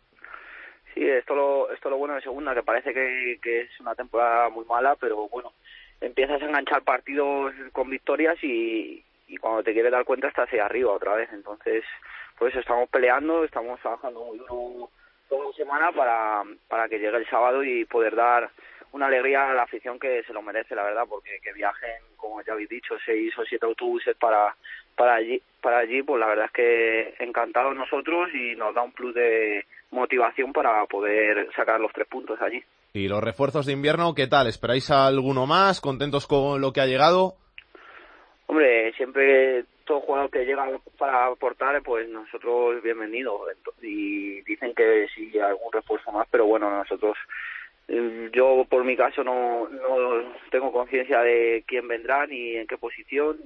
Sí, 0.94 1.08
esto 1.08 1.34
lo, 1.34 1.72
esto 1.72 1.90
lo 1.90 1.98
bueno 1.98 2.16
de 2.16 2.22
segunda, 2.22 2.54
que 2.54 2.64
parece 2.64 2.94
que, 2.94 3.40
que 3.42 3.62
es 3.62 3.80
una 3.80 3.96
temporada 3.96 4.50
muy 4.50 4.66
mala, 4.66 4.98
pero 5.00 5.30
bueno, 5.30 5.54
empiezas 6.02 6.42
a 6.42 6.46
enganchar 6.46 6.84
partidos 6.84 7.54
con 7.72 7.90
victorias 7.90 8.38
y, 8.44 9.02
y 9.30 9.38
cuando 9.38 9.64
te 9.64 9.72
quieres 9.72 9.94
dar 9.94 10.04
cuenta 10.04 10.28
estás 10.28 10.52
ahí 10.52 10.60
arriba 10.60 10.92
otra 10.92 11.16
vez. 11.16 11.30
Entonces, 11.32 11.86
pues 12.38 12.54
estamos 12.54 12.90
peleando, 12.90 13.46
estamos 13.46 13.80
trabajando 13.80 14.26
muy 14.26 14.40
duro 14.40 14.90
semana 15.68 15.92
para, 15.92 16.44
para 16.70 16.88
que 16.88 16.98
llegue 16.98 17.18
el 17.18 17.30
sábado 17.30 17.62
y 17.62 17.84
poder 17.86 18.16
dar 18.16 18.50
una 18.94 19.08
alegría 19.08 19.52
a 19.52 19.54
la 19.54 19.64
afición 19.64 20.00
que 20.00 20.24
se 20.24 20.32
lo 20.32 20.42
merece, 20.42 20.74
la 20.76 20.84
verdad, 20.84 21.04
porque 21.10 21.40
que 21.44 21.52
viajen, 21.52 22.02
como 22.16 22.42
ya 22.42 22.54
habéis 22.54 22.70
dicho, 22.70 22.96
seis 23.06 23.38
o 23.38 23.44
siete 23.44 23.66
autobuses 23.66 24.16
para, 24.16 24.56
para 24.96 25.16
allí, 25.16 25.42
para 25.62 25.80
allí, 25.80 26.02
pues 26.04 26.20
la 26.22 26.28
verdad 26.28 26.46
es 26.46 26.52
que 26.52 27.16
encantados 27.20 27.76
nosotros 27.76 28.30
y 28.34 28.56
nos 28.56 28.74
da 28.74 28.82
un 28.82 28.94
plus 28.94 29.14
de 29.14 29.66
motivación 29.92 30.54
para 30.54 30.86
poder 30.86 31.50
sacar 31.54 31.82
los 31.82 31.92
tres 31.92 32.08
puntos 32.08 32.42
allí. 32.42 32.64
¿Y 32.94 33.10
los 33.10 33.22
refuerzos 33.22 33.66
de 33.66 33.74
invierno 33.74 34.16
qué 34.16 34.28
tal? 34.28 34.48
¿Esperáis 34.48 34.90
alguno 34.90 35.46
más? 35.46 35.82
¿Contentos 35.82 36.28
con 36.28 36.62
lo 36.62 36.72
que 36.72 36.80
ha 36.80 36.86
llegado? 36.86 37.36
Hombre, 38.48 38.94
siempre 38.94 39.66
todo 39.86 40.02
jugador 40.02 40.32
que 40.32 40.46
llega 40.46 40.66
para 40.98 41.28
aportar, 41.28 41.82
pues 41.84 42.08
nosotros 42.10 42.82
bienvenidos. 42.82 43.42
Y 43.82 44.42
dicen 44.42 44.74
que 44.74 45.08
sí, 45.14 45.38
algún 45.38 45.72
refuerzo 45.72 46.12
más, 46.12 46.28
pero 46.32 46.46
bueno, 46.46 46.70
nosotros 46.70 47.18
eh, 47.90 48.30
yo 48.34 48.66
por 48.70 48.84
mi 48.84 48.96
caso 48.96 49.24
no, 49.24 49.68
no 49.70 50.34
tengo 50.50 50.72
conciencia 50.72 51.22
de 51.22 51.64
quién 51.68 51.88
vendrá 51.88 52.26
ni 52.26 52.56
en 52.56 52.68
qué 52.68 52.78
posición, 52.78 53.38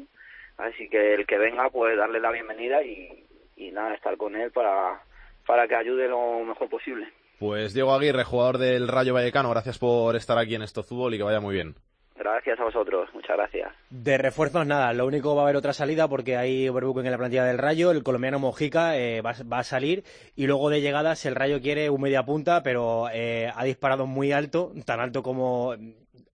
así 0.58 0.88
que 0.88 1.16
el 1.16 1.26
que 1.26 1.38
venga 1.38 1.70
pues 1.70 1.98
darle 1.98 2.20
la 2.20 2.32
bienvenida 2.32 2.84
y, 2.84 3.26
y 3.56 3.72
nada, 3.72 3.96
estar 3.96 4.18
con 4.18 4.36
él 4.36 4.52
para, 4.52 5.02
para 5.46 5.68
que 5.68 5.76
ayude 5.76 6.08
lo 6.08 6.44
mejor 6.44 6.70
posible. 6.70 7.08
Pues 7.40 7.74
Diego 7.74 7.94
Aguirre, 7.94 8.24
jugador 8.24 8.60
del 8.60 8.88
Rayo 8.88 9.16
Vallecano, 9.16 9.50
gracias 9.50 9.80
por 9.80 10.16
estar 10.16 10.38
aquí 10.38 10.54
en 10.54 10.62
Esto 10.62 10.84
Fútbol 10.84 11.16
y 11.16 11.18
que 11.18 11.24
vaya 11.24 11.40
muy 11.40 11.56
bien. 11.56 11.76
Gracias 12.22 12.60
a 12.60 12.66
vosotros, 12.66 13.10
muchas 13.16 13.36
gracias. 13.36 13.74
De 13.90 14.16
refuerzos 14.20 14.68
nada, 14.68 14.94
lo 14.94 15.08
único 15.08 15.36
va 15.36 15.42
a 15.42 15.46
haber 15.46 15.56
otra 15.56 15.74
salida 15.74 16.08
porque 16.08 16.38
hay 16.38 16.70
overbooking 16.70 17.06
en 17.06 17.12
la 17.12 17.18
plantilla 17.18 17.46
del 17.46 17.58
Rayo, 17.58 17.90
el 17.90 18.04
colombiano 18.04 18.38
Mojica 18.38 18.96
eh, 18.96 19.22
va, 19.22 19.58
a 19.58 19.64
salir 19.64 20.04
y 20.36 20.46
luego 20.46 20.70
de 20.70 20.82
llegadas 20.82 21.26
el 21.26 21.34
Rayo 21.34 21.62
quiere 21.62 21.90
un 21.90 22.00
media 22.00 22.24
punta 22.24 22.62
pero 22.62 23.08
eh, 23.12 23.52
ha 23.56 23.64
disparado 23.64 24.06
muy 24.06 24.34
alto, 24.34 24.72
tan 24.86 25.00
alto 25.00 25.24
como 25.24 25.74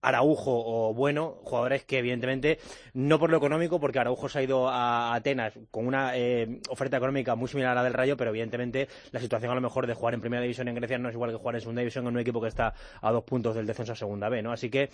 Araujo 0.02 0.52
o 0.54 0.94
Bueno, 0.94 1.38
jugadores 1.42 1.84
que 1.84 1.98
evidentemente 1.98 2.58
no 2.92 3.18
por 3.18 3.30
lo 3.30 3.38
económico, 3.38 3.80
porque 3.80 3.98
Araujo 3.98 4.28
se 4.28 4.38
ha 4.38 4.42
ido 4.42 4.68
a 4.68 5.14
Atenas 5.14 5.58
con 5.70 5.86
una 5.86 6.16
eh, 6.16 6.60
oferta 6.68 6.98
económica 6.98 7.34
muy 7.34 7.48
similar 7.48 7.72
a 7.72 7.76
la 7.76 7.84
del 7.84 7.94
Rayo, 7.94 8.16
pero 8.16 8.30
evidentemente 8.30 8.88
la 9.10 9.20
situación 9.20 9.50
a 9.50 9.54
lo 9.54 9.60
mejor 9.60 9.86
de 9.86 9.94
jugar 9.94 10.14
en 10.14 10.20
primera 10.20 10.42
división 10.42 10.68
en 10.68 10.74
Grecia 10.74 10.98
no 10.98 11.08
es 11.08 11.14
igual 11.14 11.30
que 11.30 11.36
jugar 11.38 11.54
en 11.54 11.60
segunda 11.62 11.80
división 11.80 12.06
en 12.06 12.14
un 12.14 12.20
equipo 12.20 12.40
que 12.40 12.48
está 12.48 12.74
a 13.00 13.10
dos 13.10 13.24
puntos 13.24 13.56
del 13.56 13.66
descenso 13.66 13.92
a 13.92 13.96
segunda 13.96 14.28
B, 14.28 14.42
¿no? 14.42 14.52
Así 14.52 14.70
que 14.70 14.90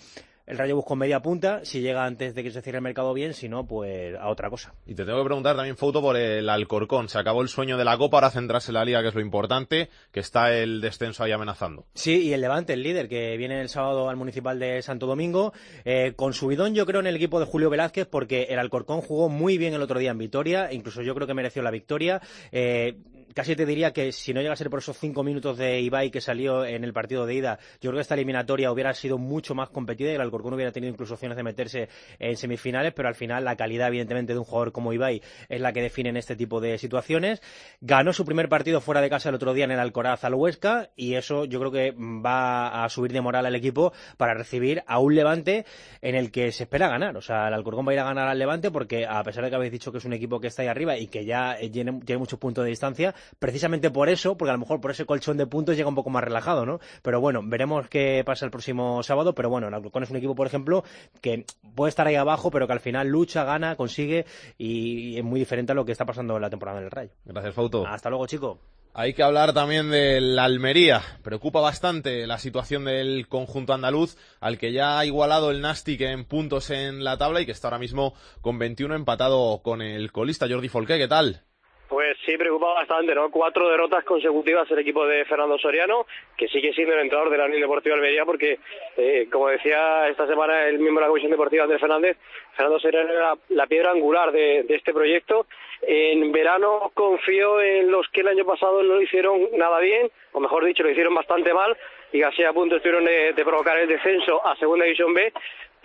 el 0.47 0.57
Rayo 0.57 0.75
busca 0.75 0.95
media 0.95 1.21
punta, 1.21 1.65
si 1.65 1.81
llega 1.81 2.05
antes 2.05 2.35
de 2.35 2.43
que 2.43 2.51
se 2.51 2.61
cierre 2.61 2.77
el 2.77 2.83
mercado 2.83 3.13
bien, 3.13 3.33
si 3.33 3.49
no, 3.49 3.65
pues 3.65 4.15
a 4.15 4.29
otra 4.29 4.49
cosa. 4.49 4.73
Y 4.85 4.93
te 4.93 5.03
tengo 5.03 5.19
que 5.19 5.25
preguntar 5.25 5.55
también, 5.55 5.75
Foto, 5.75 6.01
por 6.01 6.17
el 6.17 6.47
Alcorcón. 6.49 7.09
Se 7.09 7.17
acabó 7.17 7.41
el 7.41 7.49
sueño 7.49 7.77
de 7.77 7.85
la 7.85 7.97
Copa, 7.97 8.17
ahora 8.17 8.29
centrarse 8.29 8.71
en 8.71 8.75
la 8.75 8.85
Liga, 8.85 9.01
que 9.01 9.07
es 9.07 9.15
lo 9.15 9.21
importante, 9.21 9.89
que 10.11 10.19
está 10.19 10.55
el 10.55 10.81
descenso 10.81 11.23
ahí 11.23 11.31
amenazando. 11.31 11.85
Sí, 11.95 12.27
y 12.27 12.33
el 12.33 12.41
Levante, 12.41 12.73
el 12.73 12.83
líder, 12.83 13.09
que 13.09 13.37
viene 13.37 13.59
el 13.59 13.69
sábado 13.69 14.09
al 14.09 14.17
Municipal 14.17 14.59
de 14.59 14.81
Santo 14.81 15.07
Domingo, 15.07 15.53
eh, 15.83 16.13
con 16.15 16.33
subidón 16.33 16.75
yo 16.75 16.85
creo 16.85 16.99
en 16.99 17.07
el 17.07 17.15
equipo 17.15 17.39
de 17.39 17.45
Julio 17.45 17.69
Velázquez, 17.69 18.07
porque 18.07 18.43
el 18.49 18.59
Alcorcón 18.59 19.01
jugó 19.01 19.29
muy 19.29 19.57
bien 19.57 19.73
el 19.73 19.81
otro 19.81 19.99
día 19.99 20.11
en 20.11 20.17
Vitoria, 20.17 20.71
incluso 20.71 21.01
yo 21.01 21.15
creo 21.15 21.27
que 21.27 21.33
mereció 21.33 21.63
la 21.63 21.71
victoria. 21.71 22.21
Eh, 22.51 22.97
casi 23.35 23.55
te 23.55 23.65
diría 23.65 23.91
que 23.91 24.13
si 24.13 24.33
no 24.33 24.41
llega 24.41 24.53
a 24.53 24.55
ser 24.55 24.69
por 24.69 24.79
esos 24.79 24.97
cinco 24.97 25.21
minutos 25.21 25.57
de 25.57 25.81
Ibai 25.81 26.09
que 26.09 26.21
salió 26.21 26.65
en 26.65 26.85
el 26.85 26.93
partido 26.93 27.25
de 27.25 27.35
ida, 27.35 27.59
yo 27.81 27.89
creo 27.91 27.95
que 27.95 28.01
esta 28.01 28.15
eliminatoria 28.15 28.71
hubiera 28.71 28.93
sido 28.93 29.17
mucho 29.17 29.53
más 29.53 29.69
competida 29.69 30.11
y 30.11 30.15
el 30.15 30.21
Alcorcón 30.21 30.53
hubiera 30.53 30.71
tenido 30.71 30.91
incluso 30.91 31.15
opciones 31.15 31.35
de 31.35 31.43
meterse 31.43 31.89
en 32.17 32.37
semifinales, 32.37 32.93
pero 32.93 33.09
al 33.09 33.15
final 33.15 33.43
la 33.43 33.57
calidad, 33.57 33.89
evidentemente, 33.89 34.33
de 34.33 34.39
un 34.39 34.45
jugador 34.45 34.71
como 34.71 34.93
Ibai 34.93 35.21
es 35.49 35.59
la 35.59 35.73
que 35.73 35.81
define 35.81 36.09
en 36.09 36.17
este 36.17 36.37
tipo 36.37 36.61
de 36.61 36.77
situaciones. 36.77 37.41
Ganó 37.81 38.13
su 38.13 38.23
primer 38.23 38.47
partido 38.47 38.79
fuera 38.79 39.01
de 39.01 39.09
casa 39.09 39.29
el 39.29 39.35
otro 39.35 39.53
día 39.53 39.65
en 39.65 39.71
el 39.71 39.79
Alcoraz 39.79 40.23
al 40.23 40.33
Huesca 40.33 40.91
y 40.95 41.15
eso 41.15 41.43
yo 41.43 41.59
creo 41.59 41.71
que 41.71 41.91
va 41.91 42.85
a 42.85 42.89
subir 42.89 43.11
de 43.11 43.19
moral 43.19 43.45
al 43.45 43.55
equipo 43.55 43.91
para 44.15 44.33
recibir 44.33 44.83
a 44.87 44.99
un 44.99 45.13
Levante 45.13 45.65
en 46.01 46.15
el 46.15 46.31
que 46.31 46.53
se 46.53 46.63
espera 46.63 46.87
ganar. 46.87 47.17
O 47.17 47.21
sea, 47.21 47.49
el 47.49 47.53
Alcorcón 47.53 47.85
va 47.85 47.91
a 47.91 47.93
ir 47.95 47.99
a 47.99 48.05
ganar 48.05 48.29
al 48.29 48.39
Levante 48.39 48.71
porque, 48.71 49.05
a 49.05 49.21
pesar 49.23 49.43
de 49.43 49.49
que 49.49 49.57
habéis 49.57 49.73
dicho 49.73 49.91
que 49.91 49.97
es 49.97 50.05
un 50.05 50.13
equipo 50.13 50.39
que 50.39 50.47
está 50.47 50.61
ahí 50.61 50.69
arriba 50.69 50.97
y 50.97 51.07
que 51.07 51.25
ya 51.25 51.57
tiene, 51.71 51.99
tiene 52.05 52.19
muchos 52.19 52.39
puntos 52.39 52.63
de 52.63 52.69
distancia, 52.69 53.13
precisamente 53.39 53.91
por 53.91 54.09
eso, 54.09 54.37
porque 54.37 54.49
a 54.51 54.53
lo 54.53 54.59
mejor 54.59 54.81
por 54.81 54.91
ese 54.91 55.05
colchón 55.05 55.37
de 55.37 55.47
puntos 55.47 55.75
llega 55.75 55.89
un 55.89 55.95
poco 55.95 56.09
más 56.09 56.23
relajado, 56.23 56.65
¿no? 56.65 56.79
Pero 57.01 57.19
bueno, 57.21 57.41
veremos 57.43 57.87
qué 57.87 58.23
pasa 58.25 58.45
el 58.45 58.51
próximo 58.51 59.03
sábado. 59.03 59.35
Pero 59.35 59.49
bueno, 59.49 59.67
el 59.67 59.73
Alcorcón 59.73 60.03
es 60.03 60.09
un 60.09 60.17
equipo, 60.17 60.35
por 60.35 60.47
ejemplo, 60.47 60.83
que 61.21 61.45
puede 61.75 61.89
estar 61.89 62.07
ahí 62.07 62.15
abajo, 62.15 62.51
pero 62.51 62.67
que 62.67 62.73
al 62.73 62.79
final 62.79 63.07
lucha, 63.07 63.43
gana, 63.43 63.75
consigue 63.75 64.25
y 64.57 65.17
es 65.17 65.23
muy 65.23 65.39
diferente 65.39 65.71
a 65.71 65.75
lo 65.75 65.85
que 65.85 65.91
está 65.91 66.05
pasando 66.05 66.35
en 66.35 66.41
la 66.41 66.49
temporada 66.49 66.79
en 66.79 66.85
el 66.85 66.91
Rayo. 66.91 67.11
Gracias, 67.25 67.53
Fauto. 67.53 67.85
Hasta 67.85 68.09
luego, 68.09 68.27
chico. 68.27 68.59
Hay 68.97 69.13
que 69.13 69.23
hablar 69.23 69.51
también 69.51 69.91
del 69.91 70.39
Almería. 70.39 71.01
Preocupa 71.21 71.59
bastante 71.59 72.25
la 72.25 72.37
situación 72.37 72.85
del 72.85 73.27
conjunto 73.27 73.73
andaluz, 73.73 74.15
al 74.39 74.57
que 74.57 74.71
ya 74.71 74.97
ha 74.97 75.05
igualado 75.05 75.51
el 75.51 75.59
Nastic 75.59 75.99
en 75.99 76.23
puntos 76.23 76.69
en 76.69 77.03
la 77.03 77.17
tabla 77.17 77.41
y 77.41 77.45
que 77.45 77.51
está 77.51 77.67
ahora 77.67 77.77
mismo 77.77 78.13
con 78.39 78.57
21 78.57 78.95
empatado 78.95 79.61
con 79.63 79.81
el 79.81 80.13
colista 80.13 80.47
Jordi 80.49 80.69
Folqué. 80.69 80.97
¿Qué 80.97 81.09
tal? 81.09 81.43
Pues 81.87 82.17
sí, 82.25 82.35
preocupa 82.35 82.73
bastante, 82.73 83.13
¿no? 83.13 83.29
Cuatro 83.29 83.69
derrotas 83.69 84.03
consecutivas 84.03 84.69
el 84.71 84.79
equipo 84.79 85.05
de 85.05 85.23
Fernando 85.25 85.57
Soriano, 85.59 86.07
que 86.35 86.47
sigue 86.47 86.73
siendo 86.73 86.95
el 86.95 87.01
entrenador 87.01 87.31
de 87.31 87.37
la 87.37 87.45
Unión 87.45 87.61
Deportiva 87.61 87.95
Almería, 87.95 88.25
porque, 88.25 88.57
eh, 88.97 89.27
como 89.31 89.49
decía 89.49 90.09
esta 90.09 90.25
semana 90.25 90.67
el 90.67 90.79
miembro 90.79 91.01
de 91.01 91.01
la 91.01 91.09
Comisión 91.09 91.31
Deportiva, 91.31 91.63
Andrés 91.63 91.79
Fernández, 91.79 92.17
Fernando 92.55 92.79
Soriano 92.79 93.11
era 93.11 93.35
la 93.49 93.67
piedra 93.67 93.91
angular 93.91 94.31
de, 94.31 94.65
este 94.67 94.93
proyecto. 94.93 95.45
En 95.83 96.31
verano 96.31 96.91
confío 96.95 97.61
en 97.61 97.91
los 97.91 98.09
que 98.09 98.21
el 98.21 98.29
año 98.29 98.45
pasado 98.45 98.81
no 98.81 98.95
lo 98.95 99.01
hicieron 99.01 99.49
nada 99.53 99.79
bien, 99.79 100.09
o 100.31 100.39
mejor 100.39 100.65
dicho, 100.65 100.81
lo 100.81 100.89
hicieron 100.89 101.13
bastante 101.13 101.53
mal, 101.53 101.77
y 102.11 102.19
casi 102.19 102.43
a 102.43 102.53
punto 102.53 102.77
estuvieron 102.77 103.05
de, 103.05 103.33
de 103.33 103.45
provocar 103.45 103.77
el 103.77 103.87
descenso 103.87 104.45
a 104.45 104.55
Segunda 104.55 104.85
División 104.85 105.13
B, 105.13 105.31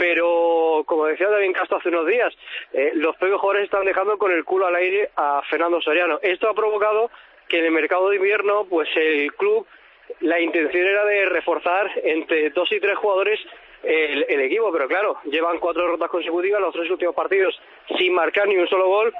pero 0.00 0.82
como 0.86 1.04
decía 1.04 1.28
David 1.28 1.52
Castro 1.52 1.76
hace 1.76 1.90
unos 1.90 2.06
días, 2.06 2.32
eh, 2.72 2.92
los 2.94 3.14
propios 3.16 3.38
jugadores 3.38 3.64
están 3.64 3.84
dejando 3.84 4.16
con 4.16 4.32
el 4.32 4.46
culo 4.46 4.66
al 4.66 4.74
aire 4.76 5.10
a 5.14 5.42
Fernando 5.50 5.78
Soriano. 5.82 6.18
Esto 6.22 6.48
ha 6.48 6.54
provocado 6.54 7.10
que 7.46 7.58
en 7.58 7.66
el 7.66 7.70
mercado 7.70 8.08
de 8.08 8.16
invierno, 8.16 8.64
pues 8.64 8.88
el 8.96 9.30
club, 9.34 9.66
la 10.20 10.40
intención 10.40 10.86
era 10.86 11.04
de 11.04 11.26
reforzar 11.26 11.90
entre 12.02 12.48
dos 12.48 12.72
y 12.72 12.80
tres 12.80 12.96
jugadores 12.96 13.38
el, 13.82 14.40
equipo, 14.40 14.72
pero 14.72 14.88
claro, 14.88 15.18
llevan 15.24 15.58
cuatro 15.58 15.82
derrotas 15.82 16.08
consecutivas, 16.08 16.62
los 16.62 16.72
tres 16.72 16.90
últimos 16.90 17.14
partidos 17.14 17.60
sin 17.98 18.14
marcar 18.14 18.48
ni 18.48 18.56
un 18.56 18.68
solo 18.68 18.88
gol, 18.88 19.12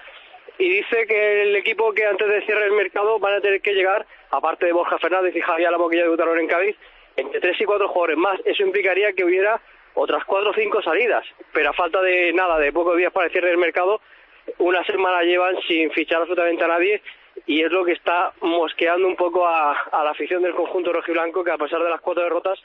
y 0.59 0.67
dice 0.67 1.07
que 1.07 1.43
el 1.43 1.57
equipo 1.57 1.93
que 1.93 2.07
antes 2.07 2.27
de 2.27 2.41
cierre 2.47 2.65
el 2.65 2.73
mercado 2.73 3.19
van 3.19 3.35
a 3.35 3.41
tener 3.43 3.61
que 3.61 3.75
llegar, 3.75 4.07
aparte 4.31 4.65
de 4.65 4.73
Borja 4.73 4.99
Fernández 4.99 5.37
y 5.37 5.43
Javier 5.43 5.71
Lamo 5.73 5.91
que 5.91 5.99
ya 5.99 6.05
debutaron 6.05 6.39
en 6.39 6.47
Cádiz, 6.47 6.77
entre 7.17 7.41
tres 7.41 7.61
y 7.61 7.65
cuatro 7.65 7.89
jugadores 7.89 8.17
más. 8.17 8.41
Eso 8.47 8.63
implicaría 8.63 9.13
que 9.13 9.25
hubiera 9.25 9.61
otras 9.95 10.25
cuatro 10.25 10.51
o 10.51 10.55
cinco 10.55 10.83
salidas, 10.83 11.25
pero 11.53 11.71
a 11.71 11.73
falta 11.73 12.01
de 12.03 12.33
nada, 12.33 12.59
de 12.59 12.73
pocos 12.73 12.97
días 12.97 13.13
para 13.13 13.27
el 13.27 13.33
cierre 13.33 13.49
del 13.49 13.59
mercado, 13.59 14.01
una 14.59 14.85
semana 14.85 15.23
llevan 15.23 15.57
sin 15.69 15.91
fichar 15.91 16.21
absolutamente 16.21 16.65
a 16.65 16.69
nadie 16.69 17.03
y 17.47 17.63
es 17.63 17.71
lo 17.71 17.85
que 17.85 17.93
está 17.93 18.33
mosqueando 18.41 19.07
un 19.07 19.17
poco 19.17 19.47
a, 19.47 19.73
a 19.73 20.05
la 20.05 20.11
afición 20.11 20.43
del 20.43 20.55
conjunto 20.55 20.93
rojiblanco 20.93 21.45
que 21.45 21.51
a 21.51 21.59
pesar 21.59 21.83
de 21.83 21.91
las 21.91 22.01
cuatro 22.01 22.23
derrotas 22.23 22.59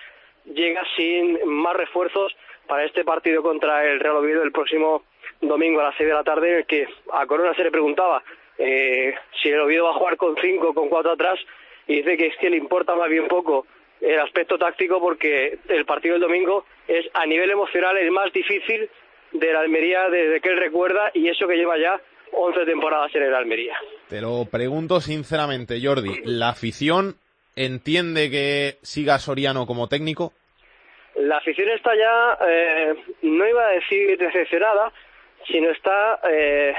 llega 0.45 0.83
sin 0.95 1.39
más 1.45 1.75
refuerzos 1.75 2.35
para 2.67 2.83
este 2.83 3.03
partido 3.03 3.41
contra 3.41 3.85
el 3.85 3.99
Real 3.99 4.17
Oviedo 4.17 4.43
el 4.43 4.51
próximo 4.51 5.03
domingo 5.41 5.81
a 5.81 5.85
las 5.85 5.95
seis 5.95 6.09
de 6.09 6.15
la 6.15 6.23
tarde 6.23 6.49
en 6.49 6.57
el 6.57 6.65
que 6.65 6.87
a 7.11 7.25
Corona 7.25 7.53
se 7.53 7.63
le 7.63 7.71
preguntaba 7.71 8.23
eh, 8.57 9.13
si 9.41 9.49
el 9.49 9.59
Oviedo 9.59 9.85
va 9.85 9.91
a 9.91 9.95
jugar 9.95 10.17
con 10.17 10.35
cinco 10.41 10.69
o 10.69 10.73
con 10.73 10.89
cuatro 10.89 11.11
atrás 11.11 11.39
y 11.87 11.97
dice 11.97 12.17
que 12.17 12.27
es 12.27 12.37
que 12.37 12.49
le 12.49 12.57
importa 12.57 12.95
más 12.95 13.09
bien 13.09 13.27
poco 13.27 13.65
el 14.01 14.19
aspecto 14.19 14.57
táctico 14.57 14.99
porque 14.99 15.59
el 15.67 15.85
partido 15.85 16.13
del 16.13 16.21
domingo 16.21 16.65
es 16.87 17.05
a 17.13 17.25
nivel 17.25 17.51
emocional 17.51 17.97
el 17.97 18.11
más 18.11 18.31
difícil 18.31 18.89
de 19.31 19.53
la 19.53 19.61
Almería 19.61 20.09
desde 20.09 20.41
que 20.41 20.49
él 20.49 20.57
recuerda 20.57 21.11
y 21.13 21.27
eso 21.29 21.47
que 21.47 21.55
lleva 21.55 21.77
ya 21.77 21.99
11 22.31 22.65
temporadas 22.65 23.13
en 23.15 23.23
el 23.23 23.33
Almería. 23.33 23.75
Te 24.09 24.21
lo 24.21 24.45
pregunto 24.51 25.01
sinceramente, 25.01 25.79
Jordi, 25.81 26.21
¿la 26.25 26.49
afición 26.49 27.15
entiende 27.55 28.29
que 28.29 28.77
siga 28.81 29.19
Soriano 29.19 29.65
como 29.65 29.87
técnico? 29.87 30.33
La 31.15 31.37
afición 31.37 31.69
está 31.69 31.95
ya, 31.95 32.37
eh, 32.47 32.95
no 33.21 33.47
iba 33.47 33.67
a 33.67 33.71
decir 33.71 34.17
decepcionada, 34.17 34.91
sino 35.47 35.69
está 35.71 36.19
eh, 36.29 36.73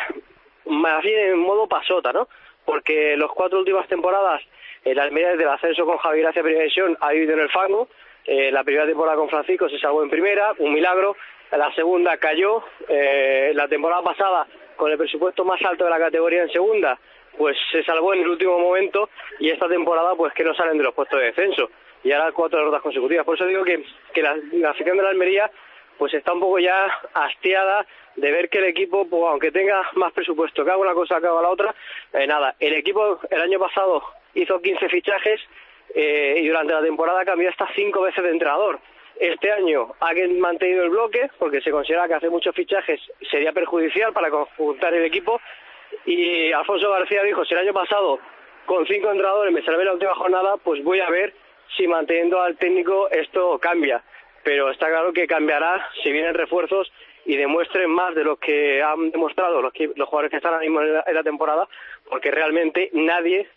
más 0.67 1.03
bien 1.03 1.31
en 1.31 1.39
modo 1.39 1.67
pasota, 1.67 2.13
¿no? 2.13 2.29
Porque 2.65 3.17
las 3.17 3.31
cuatro 3.31 3.61
últimas 3.61 3.89
temporadas 3.89 4.43
El 4.87 5.01
Almería 5.01 5.31
desde 5.31 5.43
el 5.43 5.49
ascenso 5.49 5.85
con 5.85 5.99
Javi 5.99 6.21
Gracia 6.21 6.45
Primera 6.45 6.63
División 6.63 6.97
ha 7.01 7.11
vivido 7.11 7.33
en 7.33 7.41
el 7.41 7.51
fango. 7.51 7.89
Eh, 8.25 8.53
la 8.53 8.63
primera 8.63 8.87
temporada 8.87 9.17
con 9.17 9.29
Francisco 9.29 9.69
se 9.69 9.81
salvó 9.81 10.01
en 10.05 10.09
primera, 10.09 10.53
un 10.59 10.73
milagro. 10.73 11.17
La 11.51 11.75
segunda 11.75 12.17
cayó. 12.19 12.63
Eh, 12.89 13.51
la 13.53 13.67
temporada 13.67 14.03
pasada, 14.03 14.47
con 14.77 14.93
el 14.93 14.97
presupuesto 14.97 15.45
más 15.45 15.61
alto 15.63 15.83
de 15.83 15.91
la 15.91 15.99
categoría 15.99 16.43
en 16.43 16.53
segunda, 16.53 16.97
pues 17.37 17.57
se 17.73 17.83
salvó 17.83 18.15
en 18.15 18.21
el 18.21 18.29
último 18.29 18.61
momento. 18.61 19.11
Y 19.41 19.51
esta 19.51 19.67
temporada, 19.67 20.15
pues 20.15 20.33
que 20.35 20.45
no 20.45 20.55
salen 20.55 20.79
de 20.79 20.85
los 20.85 20.95
puestos 20.95 21.19
de 21.19 21.27
descenso. 21.27 21.69
Y 22.05 22.13
ahora 22.13 22.31
cuatro 22.31 22.61
derrotas 22.61 22.83
consecutivas. 22.83 23.27
Por 23.27 23.35
eso 23.35 23.47
digo 23.47 23.65
que, 23.65 23.85
que 24.15 24.23
la, 24.23 24.37
la 24.53 24.71
afición 24.71 24.97
de 24.99 25.03
la 25.03 25.09
Almería 25.09 25.51
pues 25.99 26.15
está 26.15 26.33
un 26.33 26.41
poco 26.41 26.61
ya 26.61 26.87
hastiada 27.15 27.85
de 28.15 28.31
ver 28.31 28.49
que 28.49 28.59
el 28.59 28.67
equipo, 28.67 29.09
pues, 29.09 29.23
aunque 29.31 29.51
tenga 29.51 29.83
más 29.95 30.13
presupuesto 30.13 30.65
que 30.65 30.71
haga 30.71 30.79
una 30.79 30.95
cosa 30.95 31.21
que 31.21 31.27
haga 31.27 31.43
la 31.43 31.49
otra, 31.49 31.75
eh, 32.13 32.27
nada, 32.27 32.55
el 32.61 32.75
equipo 32.75 33.19
el 33.31 33.41
año 33.41 33.59
pasado 33.59 34.03
hizo 34.37 34.61
15 34.61 34.89
fichajes 34.89 35.41
eh, 35.95 36.37
y 36.39 36.47
durante 36.47 36.73
la 36.75 36.83
temporada 36.83 37.25
cambió 37.25 37.49
hasta 37.49 37.69
cinco 37.75 38.03
veces 38.03 38.23
de 38.23 38.31
entrenador. 38.31 38.79
Este 39.19 39.51
año 39.51 39.95
ha 39.99 40.13
mantenido 40.39 40.85
el 40.85 40.91
bloque 40.91 41.31
porque 41.39 41.63
se 41.63 41.71
considera 41.71 42.07
que 42.07 42.15
hacer 42.15 42.31
muchos 42.31 42.55
fichajes 42.55 43.01
sería 43.31 43.53
perjudicial 43.53 44.13
para 44.13 44.31
conjuntar 44.31 44.93
el 44.93 45.05
equipo 45.05 45.41
y 46.05 46.53
Alfonso 46.53 46.91
García 46.91 47.23
dijo, 47.23 47.45
si 47.45 47.55
el 47.55 47.61
año 47.61 47.73
pasado 47.73 48.21
con 48.67 48.87
cinco 48.87 49.11
entrenadores 49.11 49.55
me 49.55 49.63
salvé 49.63 49.85
la 49.85 49.95
última 49.95 50.15
jornada, 50.15 50.57
pues 50.59 50.85
voy 50.85 51.01
a 51.01 51.09
ver 51.09 51.33
si 51.77 51.89
manteniendo 51.89 52.43
al 52.43 52.59
técnico 52.59 53.09
esto 53.11 53.59
cambia. 53.59 54.03
Pero 54.43 54.71
está 54.71 54.89
claro 54.89 55.13
que 55.13 55.27
cambiará 55.27 55.89
si 56.03 56.13
vienen 56.13 56.35
refuerzos 56.35 56.93
y 57.25 57.37
demuestren 57.37 57.91
más 57.91 58.15
de 58.15 58.23
lo 58.23 58.37
que 58.37 58.83
han 58.83 59.11
demostrado 59.11 59.63
los, 59.63 59.73
los 59.97 60.09
jugadores 60.09 60.31
que 60.31 60.37
están 60.37 60.53
ahora 60.53 60.65
mismo 60.65 60.83
en 60.83 60.93
la, 60.93 61.05
en 61.07 61.15
la 61.15 61.23
temporada, 61.23 61.69
porque 62.09 62.31
realmente 62.31 62.91
nadie 62.93 63.49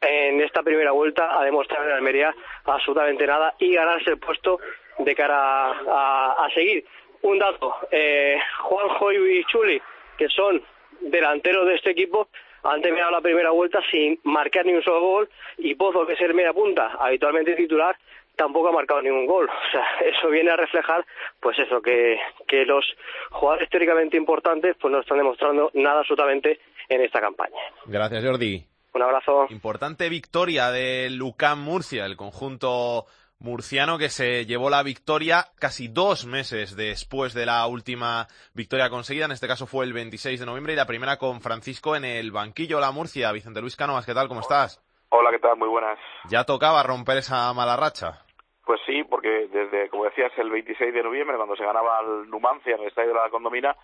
en 0.00 0.40
esta 0.40 0.62
primera 0.62 0.92
vuelta 0.92 1.38
ha 1.38 1.44
demostrado 1.44 1.86
en 1.86 1.92
Almería 1.92 2.34
absolutamente 2.64 3.26
nada 3.26 3.54
y 3.58 3.74
ganarse 3.74 4.10
el 4.10 4.18
puesto 4.18 4.60
de 4.98 5.14
cara 5.14 5.72
a, 5.72 6.36
a 6.44 6.50
seguir. 6.54 6.84
Un 7.22 7.38
dato, 7.38 7.74
eh, 7.90 8.38
Juanjo 8.60 9.12
y 9.12 9.44
Chuli, 9.44 9.80
que 10.16 10.28
son 10.28 10.62
delanteros 11.00 11.66
de 11.66 11.74
este 11.74 11.90
equipo, 11.90 12.28
han 12.62 12.82
terminado 12.82 13.10
la 13.10 13.20
primera 13.20 13.50
vuelta 13.50 13.80
sin 13.90 14.18
marcar 14.24 14.66
ni 14.66 14.72
un 14.72 14.82
solo 14.82 15.00
gol 15.00 15.30
y 15.58 15.74
Pozo, 15.74 16.06
que 16.06 16.14
es 16.14 16.20
el 16.20 16.34
media 16.34 16.52
punta, 16.52 16.92
habitualmente 16.98 17.54
titular, 17.54 17.96
tampoco 18.36 18.68
ha 18.68 18.72
marcado 18.72 19.02
ningún 19.02 19.26
gol. 19.26 19.48
O 19.48 19.70
sea, 19.70 19.84
eso 20.04 20.28
viene 20.28 20.50
a 20.50 20.56
reflejar, 20.56 21.04
pues 21.40 21.58
eso, 21.58 21.82
que, 21.82 22.18
que 22.46 22.64
los 22.64 22.84
jugadores 23.30 23.68
teóricamente 23.68 24.16
importantes 24.16 24.76
pues 24.80 24.92
no 24.92 25.00
están 25.00 25.18
demostrando 25.18 25.70
nada 25.74 26.00
absolutamente 26.00 26.60
en 26.88 27.02
esta 27.02 27.20
campaña. 27.20 27.60
Gracias, 27.86 28.24
Jordi. 28.24 28.64
Un 28.98 29.04
abrazo. 29.04 29.46
Importante 29.50 30.08
victoria 30.08 30.72
de 30.72 31.08
Lucán 31.08 31.60
Murcia, 31.60 32.04
el 32.04 32.16
conjunto 32.16 33.06
murciano 33.38 33.96
que 33.96 34.08
se 34.08 34.44
llevó 34.44 34.70
la 34.70 34.82
victoria 34.82 35.44
casi 35.60 35.86
dos 35.86 36.26
meses 36.26 36.74
después 36.74 37.32
de 37.32 37.46
la 37.46 37.64
última 37.68 38.26
victoria 38.54 38.90
conseguida. 38.90 39.26
En 39.26 39.30
este 39.30 39.46
caso 39.46 39.68
fue 39.68 39.84
el 39.84 39.92
26 39.92 40.40
de 40.40 40.46
noviembre 40.46 40.72
y 40.72 40.76
la 40.76 40.86
primera 40.86 41.16
con 41.16 41.40
Francisco 41.40 41.94
en 41.94 42.04
el 42.04 42.32
banquillo. 42.32 42.80
La 42.80 42.90
Murcia, 42.90 43.30
Vicente 43.30 43.60
Luis 43.60 43.76
Cánovas, 43.76 44.04
¿qué 44.04 44.14
tal? 44.14 44.26
¿Cómo 44.26 44.40
estás? 44.40 44.82
Hola, 45.10 45.30
¿qué 45.30 45.38
tal? 45.38 45.56
Muy 45.56 45.68
buenas. 45.68 45.96
Ya 46.28 46.42
tocaba 46.42 46.82
romper 46.82 47.18
esa 47.18 47.54
mala 47.54 47.76
racha. 47.76 48.24
Pues 48.66 48.80
sí, 48.84 49.04
porque 49.04 49.46
desde, 49.46 49.90
como 49.90 50.06
decías, 50.06 50.32
el 50.38 50.50
26 50.50 50.92
de 50.92 51.02
noviembre, 51.04 51.36
cuando 51.36 51.54
se 51.54 51.64
ganaba 51.64 52.00
al 52.00 52.28
Numancia 52.28 52.74
en 52.74 52.80
el 52.80 52.88
estadio 52.88 53.10
de 53.10 53.14
la 53.14 53.30
Condomina, 53.30 53.76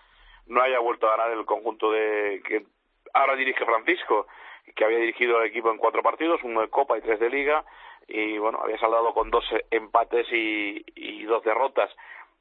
no 0.48 0.61
haya 0.61 0.81
vuelto 0.81 1.07
a 1.07 1.16
ganar 1.16 1.31
el 1.31 1.46
conjunto 1.46 1.92
de 1.92 2.42
que 2.44 2.66
ahora 3.14 3.37
dirige 3.37 3.64
Francisco, 3.64 4.27
que 4.74 4.85
había 4.85 4.98
dirigido 4.98 5.40
el 5.40 5.48
equipo 5.48 5.70
en 5.70 5.79
cuatro 5.79 6.03
partidos, 6.03 6.40
uno 6.42 6.61
de 6.61 6.68
Copa 6.68 6.98
y 6.98 7.00
tres 7.00 7.20
de 7.20 7.31
Liga, 7.31 7.64
y 8.07 8.38
bueno, 8.38 8.61
había 8.62 8.79
saldado 8.79 9.14
con 9.14 9.31
dos 9.31 9.44
empates 9.70 10.27
y, 10.33 10.85
y 10.94 11.24
dos 11.24 11.42
derrotas, 11.44 11.90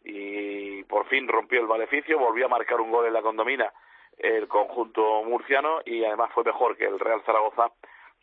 y 0.03 0.83
por 0.83 1.05
fin 1.07 1.27
rompió 1.27 1.61
el 1.61 1.67
maleficio, 1.67 2.19
volvió 2.19 2.45
a 2.45 2.49
marcar 2.49 2.81
un 2.81 2.91
gol 2.91 3.05
en 3.05 3.13
la 3.13 3.21
Condomina 3.21 3.71
el 4.17 4.47
conjunto 4.47 5.23
murciano 5.23 5.81
y 5.85 6.03
además 6.03 6.31
fue 6.33 6.43
mejor 6.43 6.77
que 6.77 6.85
el 6.85 6.99
Real 6.99 7.21
Zaragoza 7.25 7.71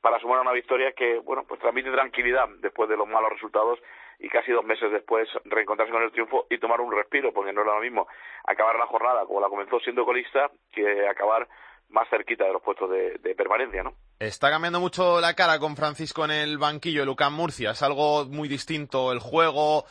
para 0.01 0.19
sumar 0.19 0.41
una 0.41 0.53
victoria 0.53 0.93
que, 0.93 1.19
bueno, 1.19 1.45
pues 1.47 1.61
transmite 1.61 1.91
tranquilidad 1.91 2.49
después 2.61 2.89
de 2.89 2.97
los 2.97 3.07
malos 3.07 3.31
resultados 3.31 3.79
y 4.19 4.29
casi 4.29 4.51
dos 4.53 4.65
meses 4.65 4.91
después 4.91 5.29
reencontrarse 5.45 5.93
con 5.93 6.03
el 6.03 6.13
triunfo 6.13 6.47
y 6.49 6.59
tomar 6.59 6.81
un 6.81 6.93
respiro, 6.93 7.33
porque 7.33 7.53
no 7.53 7.63
era 7.63 7.75
lo 7.75 7.81
mismo 7.81 8.07
acabar 8.45 8.77
la 8.77 8.87
jornada 8.87 9.27
como 9.27 9.41
la 9.41 9.49
comenzó 9.49 9.79
siendo 9.81 10.05
colista 10.05 10.51
que 10.73 11.07
acabar 11.07 11.47
más 11.91 12.09
cerquita 12.09 12.45
de 12.45 12.53
los 12.53 12.63
puestos 12.63 12.91
de, 12.91 13.19
de 13.19 13.35
permanencia, 13.35 13.83
¿no? 13.83 13.95
Está 14.19 14.51
cambiando 14.51 14.81
mucho 14.81 15.21
la 15.21 15.35
cara 15.35 15.59
con 15.59 15.77
Francisco 15.77 16.25
en 16.25 16.31
el 16.31 16.59
banquillo 16.59 17.05
Lucán 17.05 17.33
Murcia. 17.33 17.71
Es 17.71 17.83
algo 17.83 18.25
muy 18.27 18.49
distinto 18.49 19.13
el 19.13 19.19
juego, 19.19 19.85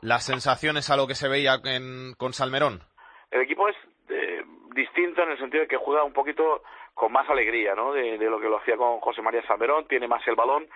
las 0.00 0.24
sensaciones 0.24 0.90
a 0.90 0.96
lo 0.96 1.06
que 1.06 1.14
se 1.14 1.28
veía 1.28 1.60
en, 1.64 2.14
con 2.16 2.32
Salmerón. 2.32 2.82
El 3.30 3.42
equipo 3.42 3.68
es 3.68 3.76
eh, 4.08 4.42
distinto 4.74 5.22
en 5.22 5.30
el 5.30 5.38
sentido 5.38 5.62
de 5.62 5.68
que 5.68 5.76
juega 5.76 6.02
un 6.04 6.12
poquito 6.12 6.62
con 6.94 7.12
más 7.12 7.28
alegría, 7.28 7.74
¿no? 7.74 7.92
De, 7.92 8.18
de 8.18 8.30
lo 8.30 8.40
que 8.40 8.48
lo 8.48 8.58
hacía 8.58 8.76
con 8.76 9.00
José 9.00 9.20
María 9.20 9.46
Salmerón, 9.46 9.86
tiene 9.86 10.08
más 10.08 10.26
el 10.28 10.36
balón, 10.36 10.66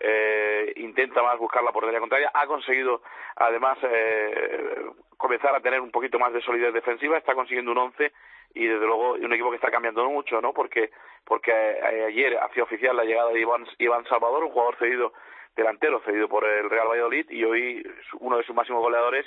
eh, 0.00 0.72
intenta 0.76 1.22
más 1.22 1.38
buscar 1.38 1.62
la 1.62 1.72
portería 1.72 2.00
contraria, 2.00 2.30
ha 2.34 2.46
conseguido 2.46 3.02
además 3.36 3.78
eh, 3.82 4.86
comenzar 5.16 5.54
a 5.54 5.60
tener 5.60 5.80
un 5.80 5.90
poquito 5.90 6.18
más 6.18 6.32
de 6.32 6.42
solidez 6.42 6.74
defensiva, 6.74 7.16
está 7.16 7.34
consiguiendo 7.34 7.72
un 7.72 7.78
once 7.78 8.12
y 8.54 8.66
desde 8.66 8.86
luego 8.86 9.12
un 9.12 9.32
equipo 9.32 9.50
que 9.50 9.56
está 9.56 9.70
cambiando 9.70 10.08
mucho, 10.08 10.40
¿no? 10.40 10.52
Porque 10.52 10.90
porque 11.24 11.50
eh, 11.50 12.04
ayer 12.08 12.38
hacía 12.38 12.62
oficial 12.62 12.96
la 12.96 13.04
llegada 13.04 13.30
de 13.30 13.40
Iván, 13.40 13.66
Iván 13.78 14.04
Salvador, 14.06 14.44
un 14.44 14.50
jugador 14.50 14.76
cedido 14.78 15.12
delantero 15.56 16.00
cedido 16.04 16.28
por 16.28 16.44
el 16.44 16.70
Real 16.70 16.88
Valladolid 16.88 17.28
y 17.30 17.44
hoy 17.44 17.82
uno 18.20 18.38
de 18.38 18.44
sus 18.44 18.54
máximos 18.54 18.80
goleadores 18.80 19.26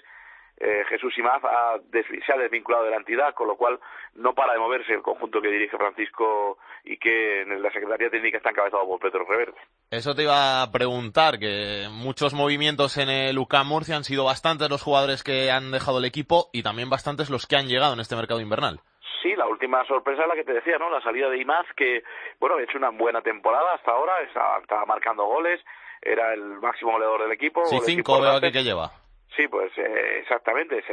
eh, 0.64 0.84
Jesús 0.90 1.18
Imaz 1.18 1.44
ha 1.44 1.80
se 1.92 2.34
ha 2.34 2.38
desvinculado 2.38 2.84
de 2.84 2.92
la 2.92 2.98
entidad, 2.98 3.34
con 3.34 3.48
lo 3.48 3.58
cual 3.58 3.80
no 4.14 4.36
para 4.36 4.54
de 4.54 4.60
moverse 4.60 4.94
el 4.94 5.02
conjunto 5.02 5.42
que 5.42 5.50
dirige 5.50 5.76
Francisco 5.76 6.60
y 6.84 6.98
que 6.98 7.42
en 7.42 7.64
la 7.64 7.72
Secretaría 7.72 8.12
Técnica 8.12 8.38
está 8.38 8.52
encabezado 8.52 8.86
por 8.86 9.00
Pedro 9.00 9.26
Reverte. 9.26 9.60
Eso 9.90 10.14
te 10.14 10.24
iba 10.24 10.62
a 10.62 10.72
preguntar, 10.72 11.40
que 11.40 11.88
muchos 11.90 12.36
movimientos 12.36 12.98
en 12.98 13.10
el 13.10 13.40
UCAM 13.40 13.68
Murcia 13.68 13.96
han 13.96 14.04
sido 14.04 14.24
bastantes 14.24 14.70
los 14.70 14.84
jugadores 14.84 15.24
que 15.24 15.50
han 15.50 15.72
dejado 15.72 15.98
el 15.98 16.06
equipo 16.06 16.50
y 16.54 16.62
también 16.62 16.92
bastantes 16.92 17.32
los 17.32 17.48
que 17.48 17.56
han 17.56 17.68
llegado 17.68 17.94
en 17.94 18.00
este 18.00 18.16
mercado 18.16 18.40
invernal. 18.40 18.82
Sí, 19.22 19.36
la 19.36 19.48
última 19.48 19.86
sorpresa 19.86 20.24
es 20.24 20.28
la 20.28 20.36
que 20.36 20.44
te 20.44 20.54
decía, 20.54 20.78
¿no? 20.78 20.90
La 20.90 21.02
salida 21.02 21.30
de 21.30 21.38
Imaz, 21.38 21.66
que, 21.76 22.04
bueno, 22.40 22.56
ha 22.56 22.64
hecho 22.64 22.78
una 22.78 22.90
buena 22.90 23.22
temporada 23.22 23.74
hasta 23.74 23.92
ahora, 23.92 24.20
estaba, 24.22 24.60
estaba 24.60 24.86
marcando 24.86 25.26
goles, 25.26 25.62
era 26.02 26.34
el 26.34 26.60
máximo 26.60 26.94
goleador 26.94 27.22
del 27.22 27.32
equipo. 27.32 27.66
Sí, 27.66 27.80
cinco 27.86 28.20
veo 28.20 28.32
aquí 28.32 28.52
que 28.52 28.64
lleva. 28.64 28.90
Sí, 29.36 29.48
pues 29.48 29.72
eh, 29.78 30.20
exactamente. 30.22 30.84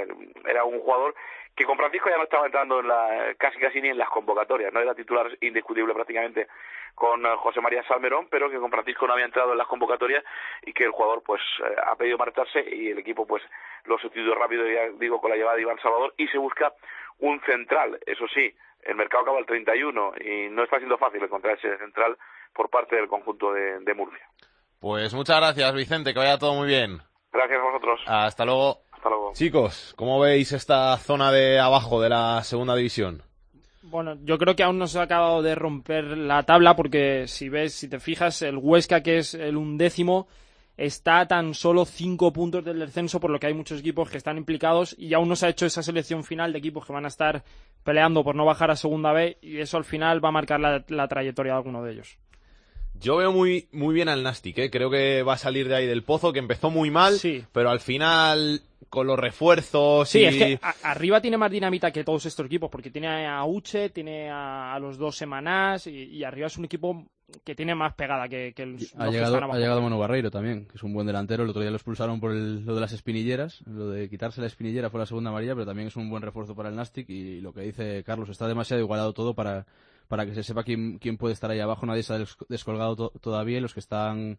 Era 0.45 0.65
un 0.65 0.81
jugador 0.81 1.15
que 1.57 1.65
con 1.65 1.77
Francisco 1.77 2.09
ya 2.09 2.19
no 2.19 2.25
estaba 2.25 2.47
entrando 2.47 2.81
en 2.81 2.89
la, 2.89 3.35
casi 3.39 3.59
casi 3.59 3.81
ni 3.81 3.89
en 3.89 3.99
las 3.99 4.09
convocatorias. 4.11 4.73
No 4.73 4.81
era 4.81 4.95
titular 4.95 5.27
indiscutible 5.41 5.95
prácticamente 5.95 6.47
con 6.99 7.23
José 7.37 7.61
María 7.61 7.83
Salmerón, 7.85 8.27
pero 8.31 8.51
que 8.51 8.59
con 8.59 8.71
Francisco 8.71 9.07
no 9.07 9.13
había 9.13 9.25
entrado 9.25 9.53
en 9.53 9.59
las 9.59 9.67
convocatorias 9.67 10.25
y 10.67 10.73
que 10.73 10.85
el 10.85 10.91
jugador 10.91 11.23
pues 11.25 11.41
eh, 11.65 11.77
ha 11.87 11.95
pedido 11.95 12.19
marcharse 12.19 12.65
y 12.75 12.91
el 12.91 12.99
equipo 12.99 13.27
pues 13.27 13.43
lo 13.85 13.99
sustituyó 13.99 14.35
rápido, 14.35 14.67
ya 14.67 14.89
digo, 14.99 15.21
con 15.21 15.31
la 15.31 15.37
llegada 15.37 15.57
de 15.57 15.63
Iván 15.63 15.79
Salvador 15.81 16.13
y 16.17 16.27
se 16.29 16.39
busca 16.39 16.73
un 17.21 17.41
central. 17.43 17.99
Eso 18.05 18.27
sí, 18.35 18.53
el 18.83 18.97
mercado 18.97 19.23
acaba 19.23 19.39
el 19.39 19.47
31 19.47 20.13
y 20.21 20.51
no 20.51 20.65
está 20.65 20.79
siendo 20.79 20.99
fácil 20.99 21.23
encontrar 21.23 21.57
ese 21.57 21.79
central 21.79 22.19
por 22.53 22.69
parte 22.69 22.97
del 22.97 23.09
conjunto 23.09 23.53
de, 23.53 23.79
de 23.81 23.95
Murcia. 23.95 24.27
Pues 24.81 25.15
muchas 25.15 25.39
gracias, 25.39 25.75
Vicente, 25.75 26.13
que 26.13 26.19
vaya 26.19 26.39
todo 26.39 26.55
muy 26.55 26.67
bien. 26.67 26.99
Gracias 27.33 27.59
a 27.59 27.63
vosotros. 27.63 28.01
Hasta 28.07 28.45
luego. 28.45 28.79
Hasta 28.93 29.09
luego. 29.09 29.33
Chicos, 29.33 29.95
¿cómo 29.97 30.21
veis 30.21 30.53
esta 30.53 30.97
zona 30.97 31.31
de 31.31 31.61
abajo 31.61 32.01
de 32.01 32.09
la 32.09 32.43
segunda 32.43 32.75
división? 32.75 33.23
Bueno, 33.83 34.19
yo 34.25 34.39
creo 34.39 34.57
que 34.57 34.63
aún 34.63 34.79
no 34.79 34.87
se 34.87 34.99
ha 34.99 35.03
acabado 35.03 35.43
de 35.43 35.55
romper 35.55 36.05
la 36.05 36.43
tabla 36.43 36.75
porque 36.77 37.27
si 37.27 37.49
ves, 37.49 37.75
si 37.75 37.89
te 37.89 38.01
fijas, 38.01 38.43
el 38.43 38.57
Huesca, 38.57 39.03
que 39.03 39.19
es 39.19 39.35
el 39.35 39.57
undécimo, 39.57 40.27
está 40.77 41.21
a 41.21 41.29
tan 41.29 41.55
solo 41.55 41.85
cinco 41.85 42.33
puntos 42.33 42.65
del 42.65 42.79
descenso, 42.81 43.21
por 43.21 43.31
lo 43.31 43.39
que 43.39 43.49
hay 43.49 43.55
muchos 43.55 43.81
equipos 43.81 44.11
que 44.11 44.17
están 44.17 44.37
implicados 44.39 44.95
y 44.99 45.15
aún 45.15 45.29
no 45.29 45.37
se 45.37 45.47
ha 45.47 45.51
hecho 45.51 45.67
esa 45.67 45.83
selección 45.83 46.25
final 46.25 46.53
de 46.53 46.59
equipos 46.59 46.87
que 46.87 46.93
van 46.93 47.05
a 47.05 47.09
estar 47.09 47.45
peleando 47.85 48.25
por 48.25 48.35
no 48.35 48.45
bajar 48.45 48.71
a 48.71 48.77
segunda 48.77 49.13
B 49.13 49.39
y 49.43 49.59
eso 49.59 49.77
al 49.77 49.85
final 49.85 50.25
va 50.25 50.29
a 50.29 50.33
marcar 50.33 50.61
la, 50.61 50.85
la 50.89 51.09
trayectoria 51.09 51.53
de 51.53 51.59
alguno 51.59 51.83
de 51.83 51.93
ellos. 51.93 52.19
Yo 53.01 53.17
veo 53.17 53.33
muy, 53.33 53.69
muy 53.73 53.95
bien 53.95 54.09
al 54.09 54.23
Nastic, 54.23 54.59
¿eh? 54.59 54.71
creo 54.71 54.91
que 54.91 55.23
va 55.23 55.35
a 55.35 55.39
salir 55.39 55.69
de 55.69 55.77
ahí 55.77 55.87
del 55.87 56.03
pozo, 56.03 56.33
que 56.33 56.41
empezó 56.41 56.71
muy 56.71 56.91
mal, 56.91 57.15
sí. 57.15 57.45
pero 57.53 57.71
al 57.71 57.81
final 57.81 58.63
con 58.89 59.07
los 59.07 59.19
refuerzos 59.19 60.09
sí, 60.09 60.21
y... 60.21 60.25
es 60.25 60.37
que 60.37 60.59
a, 60.63 60.75
arriba 60.91 61.21
tiene 61.21 61.37
más 61.37 61.51
dinamita 61.51 61.91
que 61.91 62.05
todos 62.05 62.25
estos 62.27 62.47
equipos, 62.47 62.71
porque 62.71 62.91
tiene 62.91 63.27
a 63.27 63.45
Uche, 63.45 63.91
tiene 63.91 64.31
a, 64.31 64.75
a 64.75 64.79
los 64.79 64.99
dos 64.99 65.17
semanas 65.17 65.87
y, 65.87 65.91
y, 66.05 66.25
arriba 66.25 66.47
es 66.47 66.57
un 66.59 66.65
equipo 66.65 67.05
que 67.45 67.55
tiene 67.55 67.75
más 67.75 67.93
pegada 67.95 68.27
que, 68.29 68.55
que 68.57 68.65
los, 68.65 68.95
ha 68.97 69.05
los 69.05 69.15
llegado, 69.15 69.33
que 69.35 69.39
están 69.45 69.51
Ha 69.55 69.59
llegado 69.59 69.83
Manu 69.83 69.99
Barreiro 69.99 70.31
también, 70.31 70.65
que 70.67 70.77
es 70.77 70.83
un 70.83 70.95
buen 70.95 71.07
delantero. 71.07 71.45
El 71.45 71.51
otro 71.51 71.61
día 71.61 71.71
lo 71.71 71.77
expulsaron 71.77 72.21
por 72.21 72.31
el, 72.31 72.65
lo 72.65 72.75
de 72.75 72.81
las 72.81 72.93
espinilleras. 72.93 73.61
Lo 73.67 73.91
de 73.91 74.09
quitarse 74.09 74.41
la 74.41 74.47
espinillera 74.47 74.89
fue 74.89 74.99
la 75.01 75.05
segunda 75.05 75.29
amarilla, 75.29 75.53
pero 75.53 75.67
también 75.67 75.89
es 75.89 75.97
un 75.97 76.09
buen 76.09 76.23
refuerzo 76.23 76.55
para 76.55 76.71
el 76.71 76.77
Nastic. 76.77 77.11
Y 77.11 77.43
lo 77.43 77.53
que 77.53 77.61
dice 77.61 78.03
Carlos, 78.05 78.31
está 78.31 78.49
demasiado 78.49 78.83
igualado 78.83 79.13
todo 79.13 79.35
para, 79.35 79.67
para 80.09 80.25
que 80.25 80.35
se 80.35 80.43
sepa 80.43 80.63
quién, 80.65 80.99
quién 80.99 81.19
puede 81.19 81.35
estar 81.35 81.51
ahí 81.51 81.61
abajo. 81.61 81.85
Nadie 81.85 82.03
se 82.03 82.15
ha 82.15 82.19
des- 82.19 82.39
descolgado 82.49 82.97
to- 82.97 83.13
todavía 83.21 83.59
y 83.59 83.61
los 83.61 83.75
que 83.75 83.81
están 83.81 84.39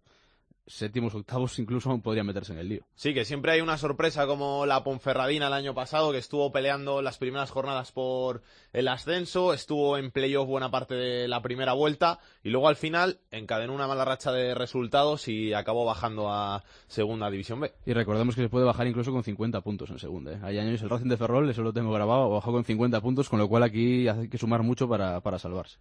séptimos, 0.69 1.15
octavos, 1.15 1.58
incluso 1.60 1.89
aún 1.89 2.01
podrían 2.01 2.27
meterse 2.27 2.53
en 2.53 2.60
el 2.60 2.69
lío. 2.69 2.86
Sí, 2.95 3.13
que 3.13 3.25
siempre 3.25 3.51
hay 3.51 3.62
una 3.62 3.77
sorpresa 3.77 4.27
como 4.27 4.65
la 4.65 4.84
Ponferradina 4.84 5.47
el 5.47 5.53
año 5.53 5.73
pasado, 5.73 6.12
que 6.12 6.19
estuvo 6.19 6.51
peleando 6.51 7.01
las 7.01 7.17
primeras 7.17 7.49
jornadas 7.49 7.91
por 7.91 8.43
el 8.71 8.88
ascenso, 8.88 9.53
estuvo 9.53 9.97
en 9.97 10.12
playoff 10.12 10.47
buena 10.47 10.69
parte 10.69 10.93
de 10.95 11.27
la 11.27 11.41
primera 11.41 11.73
vuelta 11.73 12.19
y 12.43 12.49
luego 12.49 12.67
al 12.67 12.75
final 12.75 13.19
encadenó 13.32 13.73
una 13.73 13.88
mala 13.88 14.05
racha 14.05 14.32
de 14.32 14.53
resultados 14.53 15.27
y 15.27 15.53
acabó 15.53 15.86
bajando 15.86 16.32
a 16.32 16.63
Segunda 16.88 17.29
División 17.29 17.60
B. 17.60 17.73
Y 17.86 17.93
recordemos 17.93 18.36
que 18.36 18.43
se 18.43 18.49
puede 18.49 18.65
bajar 18.65 18.88
incluso 18.88 19.12
con 19.12 19.23
50 19.23 19.62
puntos 19.62 19.89
en 19.89 19.99
segunda. 19.99 20.34
¿eh? 20.34 20.39
Hay 20.43 20.60
años 20.60 20.82
el 20.82 20.89
Racing 20.89 21.10
de 21.10 21.17
Ferrol, 21.17 21.49
eso 21.49 21.63
lo 21.63 21.73
tengo 21.73 21.91
grabado, 21.91 22.29
bajó 22.29 22.51
con 22.51 22.63
50 22.63 23.01
puntos, 23.01 23.27
con 23.27 23.39
lo 23.39 23.47
cual 23.47 23.63
aquí 23.63 24.08
hay 24.08 24.29
que 24.29 24.38
sumar 24.38 24.62
mucho 24.62 24.88
para, 24.88 25.19
para 25.21 25.39
salvarse. 25.39 25.79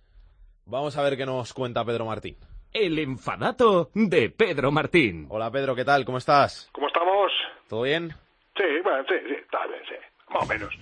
Vamos 0.64 0.96
a 0.96 1.02
ver 1.02 1.16
qué 1.16 1.26
nos 1.26 1.54
cuenta 1.54 1.84
Pedro 1.84 2.06
Martín. 2.06 2.36
El 2.72 2.98
enfadato 2.98 3.90
de 3.94 4.30
Pedro 4.30 4.70
Martín. 4.70 5.26
Hola 5.30 5.50
Pedro, 5.50 5.74
¿qué 5.74 5.84
tal? 5.84 6.04
¿Cómo 6.04 6.18
estás? 6.18 6.68
¿Cómo 6.72 6.86
estamos? 6.88 7.32
¿Todo 7.68 7.82
bien? 7.82 8.10
Sí, 8.56 8.64
bueno, 8.82 9.04
sí, 9.08 9.14
sí, 9.26 9.34
está 9.34 9.66
bien, 9.66 9.80
sí, 9.88 9.94
más 10.32 10.42
o 10.42 10.46
menos. 10.46 10.78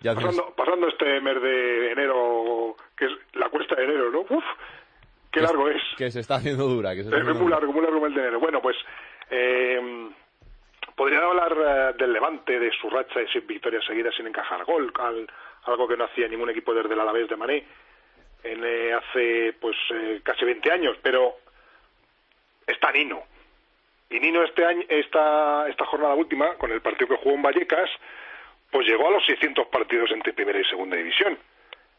Ya 0.00 0.14
Pasando, 0.14 0.54
pasando 0.56 0.88
este 0.88 1.20
mes 1.20 1.42
de 1.42 1.92
enero, 1.92 2.74
que 2.96 3.04
es 3.04 3.10
la 3.34 3.48
cuesta 3.50 3.74
de 3.76 3.84
enero, 3.84 4.10
¿no? 4.10 4.20
Uf, 4.20 4.44
qué 5.30 5.40
largo 5.40 5.68
es. 5.68 5.82
Que 5.98 6.10
se 6.10 6.20
está 6.20 6.36
haciendo 6.36 6.64
dura. 6.66 6.90
Que 6.94 7.02
se 7.02 7.08
está 7.08 7.16
Es 7.16 7.22
haciendo 7.22 7.40
muy 7.40 7.50
dura. 7.50 7.56
largo, 7.60 7.72
muy 7.74 7.82
largo 7.84 8.06
el 8.06 8.14
de 8.14 8.20
enero. 8.20 8.40
Bueno, 8.40 8.62
pues 8.62 8.76
eh, 9.30 10.08
podría 10.96 11.18
hablar 11.22 11.96
del 11.96 12.12
Levante, 12.14 12.58
de 12.58 12.70
su 12.80 12.88
racha 12.88 13.18
de 13.20 13.28
seis 13.30 13.46
victorias 13.46 13.84
seguidas 13.84 14.14
sin 14.16 14.26
encajar 14.26 14.64
gol, 14.64 14.90
al- 14.98 15.30
algo 15.64 15.86
que 15.86 15.96
no 15.98 16.04
hacía 16.04 16.26
ningún 16.28 16.48
equipo 16.50 16.72
desde 16.74 16.94
el 16.94 17.00
Alavés 17.00 17.28
de 17.28 17.36
Mané 17.36 17.66
en, 18.44 18.94
hace 18.94 19.54
pues 19.60 19.76
eh, 19.94 20.20
casi 20.22 20.44
20 20.44 20.70
años, 20.72 20.96
pero 21.02 21.36
está 22.66 22.92
Nino. 22.92 23.22
Y 24.10 24.18
Nino 24.20 24.42
este 24.42 24.64
año, 24.64 24.84
esta, 24.88 25.68
esta 25.68 25.84
jornada 25.86 26.14
última, 26.14 26.54
con 26.54 26.72
el 26.72 26.80
partido 26.80 27.08
que 27.08 27.16
jugó 27.22 27.34
en 27.36 27.42
Vallecas, 27.42 27.90
pues 28.70 28.86
llegó 28.86 29.08
a 29.08 29.12
los 29.12 29.24
600 29.26 29.66
partidos 29.68 30.10
entre 30.12 30.32
primera 30.32 30.58
y 30.60 30.64
segunda 30.64 30.96
división. 30.96 31.38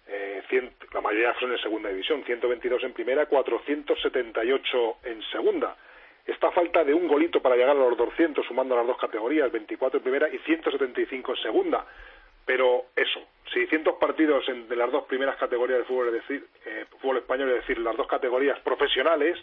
Eh, 0.07 0.41
cien- 0.49 0.71
la 0.93 1.01
mayoría 1.01 1.33
son 1.39 1.51
en 1.51 1.57
segunda 1.59 1.89
división, 1.89 2.23
122 2.25 2.83
en 2.83 2.93
primera, 2.93 3.25
478 3.27 4.97
en 5.05 5.21
segunda. 5.31 5.75
Está 6.25 6.47
a 6.47 6.51
falta 6.51 6.83
de 6.83 6.93
un 6.93 7.07
golito 7.07 7.41
para 7.41 7.55
llegar 7.55 7.71
a 7.71 7.79
los 7.79 7.97
200, 7.97 8.45
sumando 8.45 8.75
las 8.75 8.85
dos 8.87 8.97
categorías, 8.97 9.51
24 9.51 9.97
en 9.97 10.03
primera 10.03 10.29
y 10.29 10.37
175 10.39 11.31
en 11.31 11.41
segunda. 11.41 11.85
Pero 12.45 12.85
eso, 12.95 13.21
600 13.53 13.95
partidos 13.95 14.47
en, 14.49 14.67
de 14.67 14.75
las 14.75 14.91
dos 14.91 15.05
primeras 15.05 15.37
categorías 15.37 15.79
del 15.79 15.87
fútbol, 15.87 16.07
es 16.07 16.13
decir, 16.13 16.47
eh, 16.65 16.85
fútbol 16.99 17.17
español, 17.17 17.49
es 17.49 17.67
decir, 17.67 17.77
las 17.79 17.95
dos 17.95 18.07
categorías 18.07 18.59
profesionales 18.59 19.37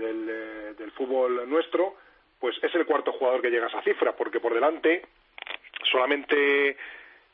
eh, 0.00 0.74
del 0.78 0.90
fútbol 0.92 1.48
nuestro, 1.48 1.96
pues 2.38 2.56
es 2.62 2.74
el 2.74 2.86
cuarto 2.86 3.12
jugador 3.12 3.42
que 3.42 3.50
llega 3.50 3.66
a 3.66 3.68
esa 3.68 3.82
cifra, 3.82 4.12
porque 4.12 4.40
por 4.40 4.54
delante 4.54 5.02
solamente 5.90 6.76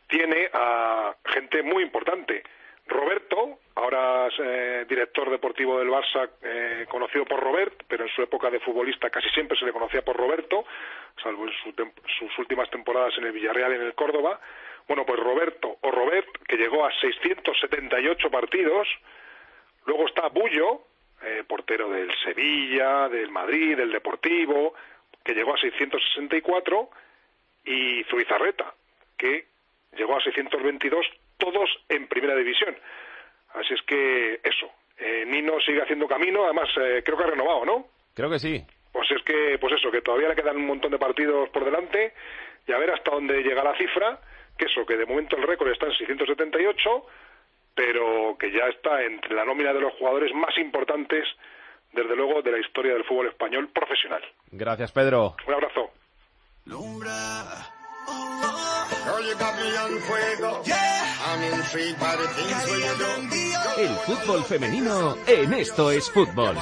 tiene 0.08 0.48
a 0.52 1.14
gente 1.26 1.62
muy 1.62 1.82
importante. 1.82 2.42
Roberto, 2.86 3.60
ahora 3.76 4.28
eh, 4.38 4.84
director 4.88 5.30
deportivo 5.30 5.78
del 5.78 5.88
Barça, 5.88 6.28
eh, 6.42 6.86
conocido 6.88 7.24
por 7.24 7.40
Robert, 7.40 7.82
pero 7.88 8.04
en 8.04 8.10
su 8.10 8.22
época 8.22 8.50
de 8.50 8.60
futbolista 8.60 9.10
casi 9.10 9.28
siempre 9.30 9.58
se 9.58 9.64
le 9.64 9.72
conocía 9.72 10.02
por 10.02 10.16
Roberto, 10.16 10.64
salvo 11.22 11.46
en 11.46 11.52
su 11.62 11.72
sus 12.18 12.38
últimas 12.38 12.68
temporadas 12.70 13.14
en 13.18 13.24
el 13.24 13.32
Villarreal 13.32 13.72
y 13.72 13.76
en 13.76 13.82
el 13.82 13.94
Córdoba. 13.94 14.38
Bueno, 14.86 15.06
pues 15.06 15.18
Roberto 15.18 15.78
o 15.80 15.90
Robert, 15.90 16.28
que 16.46 16.56
llegó 16.56 16.84
a 16.84 16.92
678 17.00 18.30
partidos. 18.30 18.86
Luego 19.86 20.06
está 20.06 20.28
Bullo, 20.28 20.82
eh, 21.22 21.42
portero 21.46 21.88
del 21.88 22.10
Sevilla, 22.22 23.08
del 23.08 23.30
Madrid, 23.30 23.76
del 23.76 23.92
Deportivo, 23.92 24.74
que 25.24 25.34
llegó 25.34 25.54
a 25.54 25.58
664. 25.58 26.90
Y 27.64 28.04
Zubizarreta, 28.04 28.74
que 29.16 29.46
llegó 29.96 30.16
a 30.16 30.20
622, 30.20 31.06
todos 31.38 31.70
en 31.88 32.08
primera 32.08 32.34
división. 32.34 32.76
Así 33.54 33.74
es 33.74 33.82
que 33.82 34.40
eso. 34.42 34.70
Eh, 34.98 35.24
Nino 35.26 35.60
sigue 35.60 35.82
haciendo 35.82 36.06
camino, 36.06 36.44
además 36.44 36.68
eh, 36.80 37.02
creo 37.04 37.16
que 37.18 37.24
ha 37.24 37.28
renovado, 37.28 37.64
¿no? 37.64 37.86
Creo 38.14 38.30
que 38.30 38.38
sí. 38.38 38.64
Pues 38.92 39.10
es 39.10 39.22
que, 39.24 39.58
pues 39.60 39.74
eso, 39.74 39.90
que 39.90 40.02
todavía 40.02 40.28
le 40.28 40.36
quedan 40.36 40.56
un 40.56 40.66
montón 40.66 40.92
de 40.92 40.98
partidos 40.98 41.48
por 41.50 41.64
delante 41.64 42.14
y 42.66 42.72
a 42.72 42.78
ver 42.78 42.92
hasta 42.92 43.10
dónde 43.10 43.42
llega 43.42 43.64
la 43.64 43.76
cifra, 43.76 44.20
que 44.56 44.66
eso, 44.66 44.86
que 44.86 44.96
de 44.96 45.06
momento 45.06 45.36
el 45.36 45.42
récord 45.42 45.70
está 45.70 45.86
en 45.86 45.94
678, 45.94 47.06
pero 47.74 48.36
que 48.38 48.52
ya 48.52 48.66
está 48.66 49.02
entre 49.02 49.34
la 49.34 49.44
nómina 49.44 49.72
de 49.72 49.80
los 49.80 49.92
jugadores 49.94 50.32
más 50.34 50.56
importantes, 50.58 51.26
desde 51.92 52.16
luego, 52.16 52.42
de 52.42 52.52
la 52.52 52.58
historia 52.58 52.92
del 52.92 53.04
fútbol 53.04 53.28
español 53.28 53.68
profesional. 53.68 54.22
Gracias, 54.50 54.92
Pedro. 54.92 55.36
Un 55.46 55.54
abrazo. 55.54 55.90
El 63.76 63.96
fútbol 64.06 64.44
femenino 64.44 65.16
en 65.26 65.52
Esto 65.54 65.90
es 65.90 66.10
Fútbol. 66.10 66.56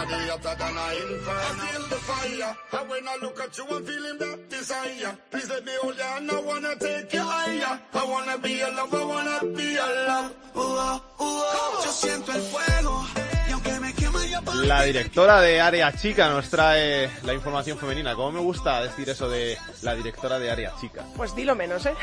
La 14.55 14.83
directora 14.83 15.41
de 15.41 15.61
Área 15.61 15.93
Chica 15.93 16.29
nos 16.29 16.51
trae 16.51 17.11
la 17.25 17.33
información 17.33 17.79
femenina. 17.79 18.15
¿Cómo 18.15 18.33
me 18.33 18.41
gusta 18.41 18.83
decir 18.83 19.09
eso 19.09 19.29
de 19.29 19.57
la 19.81 19.95
directora 19.95 20.39
de 20.39 20.51
Área 20.51 20.75
Chica? 20.79 21.05
Pues 21.17 21.35
dilo 21.35 21.55
menos, 21.55 21.87
¿eh? 21.87 21.95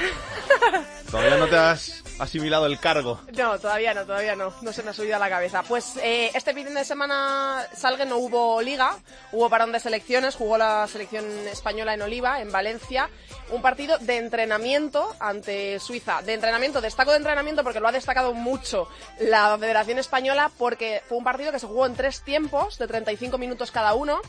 Todavía 1.12 1.38
no 1.38 1.48
te 1.48 1.56
has 1.56 2.04
asimilado 2.18 2.66
el 2.66 2.80
cargo. 2.80 3.20
No, 3.38 3.58
todavía 3.60 3.94
no, 3.94 4.06
todavía 4.06 4.36
no. 4.36 4.52
No 4.62 4.74
se 4.74 4.84
me 4.84 4.90
ha 4.90 4.94
subido 4.94 5.16
a 5.16 5.20
la 5.20 5.30
cabeza. 5.30 5.64
Pues 5.64 5.96
eh, 5.98 6.32
este 6.34 6.54
fin 6.54 6.74
de 6.74 6.84
semana, 6.84 7.66
Salgue, 7.74 8.06
no 8.06 8.18
hubo 8.18 8.62
liga, 8.62 8.96
hubo 9.32 9.50
parón 9.50 9.72
de 9.72 9.80
selecciones, 9.80 10.36
jugó 10.36 10.58
la 10.58 10.88
selección 10.88 11.26
española 11.48 11.94
en 11.94 12.02
Oliva, 12.02 12.42
en 12.42 12.52
Valencia. 12.52 13.10
Un 13.52 13.62
partido 13.62 13.98
de 14.00 14.18
entrenamiento 14.18 15.16
ante 15.20 15.80
Suiza. 15.80 16.22
De 16.24 16.34
entrenamiento, 16.34 16.82
destaco 16.82 17.12
de 17.12 17.18
entrenamiento 17.18 17.64
porque 17.64 17.80
lo 17.80 17.88
ha 17.88 17.92
destacado 17.92 18.34
mucho 18.34 18.88
la 19.20 19.58
Federación 19.58 19.98
Española 19.98 20.52
porque 20.58 21.02
fue 21.08 21.18
un 21.18 21.24
partido 21.24 21.52
que 21.52 21.60
se 21.60 21.68
jugó 21.68 21.86
en 21.86 21.96
tres 21.96 22.22
tiempos 22.22 22.39
de 22.40 22.88
35 22.88 23.38
minutos 23.38 23.72
cada 23.72 23.94
uno. 23.94 24.22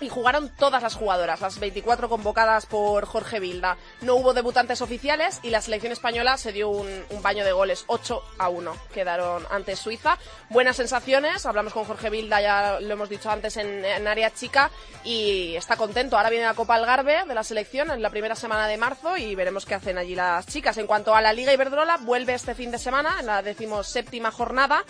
Y 0.00 0.08
jugaron 0.08 0.50
todas 0.58 0.82
las 0.82 0.96
jugadoras, 0.96 1.40
las 1.40 1.60
24 1.60 2.08
convocadas 2.08 2.66
por 2.66 3.06
Jorge 3.06 3.38
Vilda. 3.38 3.76
No 4.00 4.16
hubo 4.16 4.34
debutantes 4.34 4.82
oficiales 4.82 5.38
y 5.44 5.50
la 5.50 5.60
selección 5.60 5.92
española 5.92 6.36
se 6.36 6.52
dio 6.52 6.68
un, 6.68 6.88
un 7.10 7.22
baño 7.22 7.44
de 7.44 7.52
goles, 7.52 7.84
8 7.86 8.20
a 8.38 8.48
1. 8.48 8.76
Quedaron 8.92 9.46
ante 9.50 9.76
Suiza. 9.76 10.18
Buenas 10.50 10.76
sensaciones, 10.76 11.46
hablamos 11.46 11.72
con 11.72 11.84
Jorge 11.84 12.10
Vilda, 12.10 12.40
ya 12.40 12.80
lo 12.80 12.92
hemos 12.92 13.08
dicho 13.08 13.30
antes 13.30 13.56
en, 13.56 13.84
en 13.84 14.08
área 14.08 14.34
chica, 14.34 14.70
y 15.04 15.54
está 15.54 15.76
contento. 15.76 16.16
Ahora 16.16 16.28
viene 16.30 16.46
la 16.46 16.54
Copa 16.54 16.74
Algarve 16.74 17.24
de 17.26 17.34
la 17.34 17.44
selección 17.44 17.92
en 17.92 18.02
la 18.02 18.10
primera 18.10 18.34
semana 18.34 18.66
de 18.66 18.76
marzo 18.76 19.16
y 19.16 19.36
veremos 19.36 19.64
qué 19.64 19.74
hacen 19.74 19.96
allí 19.96 20.16
las 20.16 20.46
chicas. 20.46 20.76
En 20.76 20.88
cuanto 20.88 21.14
a 21.14 21.20
la 21.22 21.32
Liga 21.32 21.52
Iberdrola, 21.52 21.98
vuelve 21.98 22.34
este 22.34 22.56
fin 22.56 22.72
de 22.72 22.78
semana, 22.78 23.20
en 23.20 23.26
la 23.26 23.42
decimoséptima 23.42 24.32
jornada. 24.32 24.84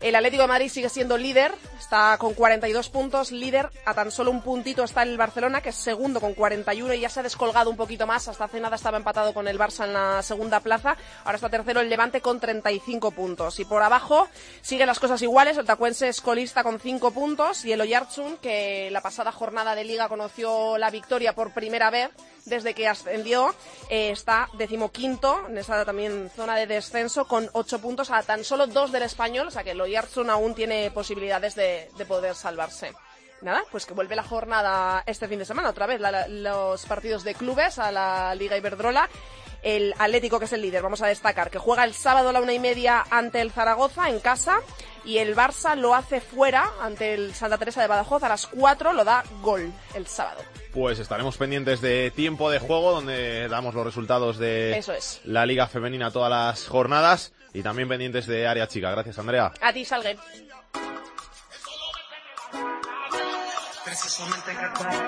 El 0.00 0.14
Atlético 0.14 0.42
de 0.42 0.48
Madrid 0.48 0.68
sigue 0.68 0.88
siendo 0.88 1.18
líder, 1.18 1.52
está 1.76 2.16
con 2.18 2.32
42 2.32 2.88
puntos, 2.88 3.32
líder, 3.32 3.68
a 3.84 3.94
tan 3.94 4.12
solo 4.12 4.30
un 4.30 4.42
puntito 4.42 4.84
está 4.84 5.02
el 5.02 5.16
Barcelona, 5.16 5.60
que 5.60 5.70
es 5.70 5.74
segundo 5.74 6.20
con 6.20 6.34
41 6.34 6.94
y 6.94 7.00
ya 7.00 7.08
se 7.08 7.18
ha 7.18 7.24
descolgado 7.24 7.68
un 7.68 7.76
poquito 7.76 8.06
más, 8.06 8.28
hasta 8.28 8.44
hace 8.44 8.60
nada 8.60 8.76
estaba 8.76 8.96
empatado 8.96 9.34
con 9.34 9.48
el 9.48 9.58
Barça 9.58 9.86
en 9.86 9.94
la 9.94 10.22
segunda 10.22 10.60
plaza, 10.60 10.96
ahora 11.24 11.34
está 11.34 11.48
tercero 11.48 11.80
el 11.80 11.88
Levante 11.88 12.20
con 12.20 12.38
35 12.38 13.10
puntos. 13.10 13.58
Y 13.58 13.64
por 13.64 13.82
abajo 13.82 14.28
siguen 14.60 14.86
las 14.86 15.00
cosas 15.00 15.20
iguales, 15.20 15.56
el 15.56 15.66
Tacuense 15.66 16.06
es 16.06 16.20
colista 16.20 16.62
con 16.62 16.78
5 16.78 17.10
puntos 17.10 17.64
y 17.64 17.72
el 17.72 17.80
Oyarzun, 17.80 18.36
que 18.36 18.90
la 18.92 19.00
pasada 19.00 19.32
jornada 19.32 19.74
de 19.74 19.82
liga 19.82 20.08
conoció 20.08 20.78
la 20.78 20.90
victoria 20.90 21.34
por 21.34 21.52
primera 21.52 21.90
vez, 21.90 22.10
desde 22.48 22.74
que 22.74 22.88
ascendió, 22.88 23.54
eh, 23.88 24.10
está 24.10 24.48
decimoquinto 24.54 25.46
en 25.48 25.58
esa 25.58 25.84
también 25.84 26.30
zona 26.34 26.56
de 26.56 26.66
descenso 26.66 27.26
con 27.26 27.48
ocho 27.52 27.80
puntos 27.80 28.10
a 28.10 28.22
tan 28.22 28.44
solo 28.44 28.66
dos 28.66 28.92
del 28.92 29.02
español, 29.02 29.48
o 29.48 29.50
sea 29.50 29.64
que 29.64 29.72
el 29.72 29.80
Oyarzun 29.80 30.30
aún 30.30 30.54
tiene 30.54 30.90
posibilidades 30.90 31.54
de, 31.54 31.90
de 31.96 32.06
poder 32.06 32.34
salvarse. 32.34 32.92
Nada, 33.40 33.62
pues 33.70 33.86
que 33.86 33.94
vuelve 33.94 34.16
la 34.16 34.24
jornada 34.24 35.04
este 35.06 35.28
fin 35.28 35.38
de 35.38 35.44
semana, 35.44 35.70
otra 35.70 35.86
vez 35.86 36.00
los 36.28 36.84
partidos 36.86 37.22
de 37.22 37.34
clubes 37.34 37.78
a 37.78 37.92
la 37.92 38.34
Liga 38.34 38.56
Iberdrola. 38.56 39.08
El 39.62 39.94
Atlético, 39.98 40.38
que 40.38 40.44
es 40.44 40.52
el 40.52 40.62
líder, 40.62 40.82
vamos 40.82 41.02
a 41.02 41.08
destacar, 41.08 41.50
que 41.50 41.58
juega 41.58 41.84
el 41.84 41.92
sábado 41.92 42.28
a 42.28 42.32
la 42.32 42.40
una 42.40 42.52
y 42.52 42.60
media 42.60 43.04
ante 43.10 43.40
el 43.40 43.50
Zaragoza 43.50 44.08
en 44.08 44.20
casa 44.20 44.60
y 45.04 45.18
el 45.18 45.34
Barça 45.34 45.76
lo 45.76 45.94
hace 45.94 46.20
fuera 46.20 46.70
ante 46.80 47.14
el 47.14 47.34
Santa 47.34 47.58
Teresa 47.58 47.80
de 47.80 47.88
Badajoz 47.88 48.22
a 48.22 48.28
las 48.28 48.46
4, 48.46 48.92
lo 48.92 49.04
da 49.04 49.24
gol 49.40 49.72
el 49.94 50.06
sábado. 50.06 50.42
Pues 50.72 50.98
estaremos 50.98 51.36
pendientes 51.36 51.80
de 51.80 52.10
tiempo 52.14 52.50
de 52.50 52.58
juego, 52.58 52.92
donde 52.92 53.48
damos 53.48 53.74
los 53.74 53.84
resultados 53.84 54.38
de 54.38 54.76
Eso 54.78 54.92
es. 54.92 55.20
la 55.24 55.46
Liga 55.46 55.66
Femenina 55.66 56.10
todas 56.10 56.30
las 56.30 56.68
jornadas. 56.68 57.32
y 57.54 57.62
también 57.62 57.88
pendientes 57.88 58.26
de 58.26 58.46
área 58.46 58.68
chica. 58.68 58.90
Gracias, 58.90 59.18
Andrea. 59.18 59.52
A 59.60 59.72
ti, 59.72 59.84
Salgue. 59.84 60.16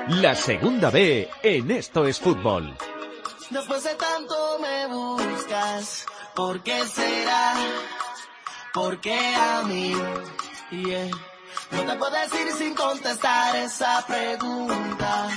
La 0.09 0.35
segunda 0.35 0.91
B 0.91 1.29
en 1.43 1.71
Esto 1.71 2.07
es 2.07 2.19
Fútbol. 2.19 2.75
Después 3.51 3.85
de 3.85 3.95
tanto 3.95 4.59
me 4.61 4.87
buscas, 4.87 6.07
¿por 6.35 6.63
qué 6.63 6.87
será? 6.87 7.55
¿Por 8.73 9.01
qué 9.01 9.19
a 9.35 9.63
mí? 9.63 9.95
Yeah. 10.71 11.11
No 11.73 11.87
te 11.87 11.99
puedo 11.99 12.11
decir 12.11 12.53
sin 12.59 12.75
contestar 12.75 13.57
esa 13.57 14.05
pregunta. 14.07 15.29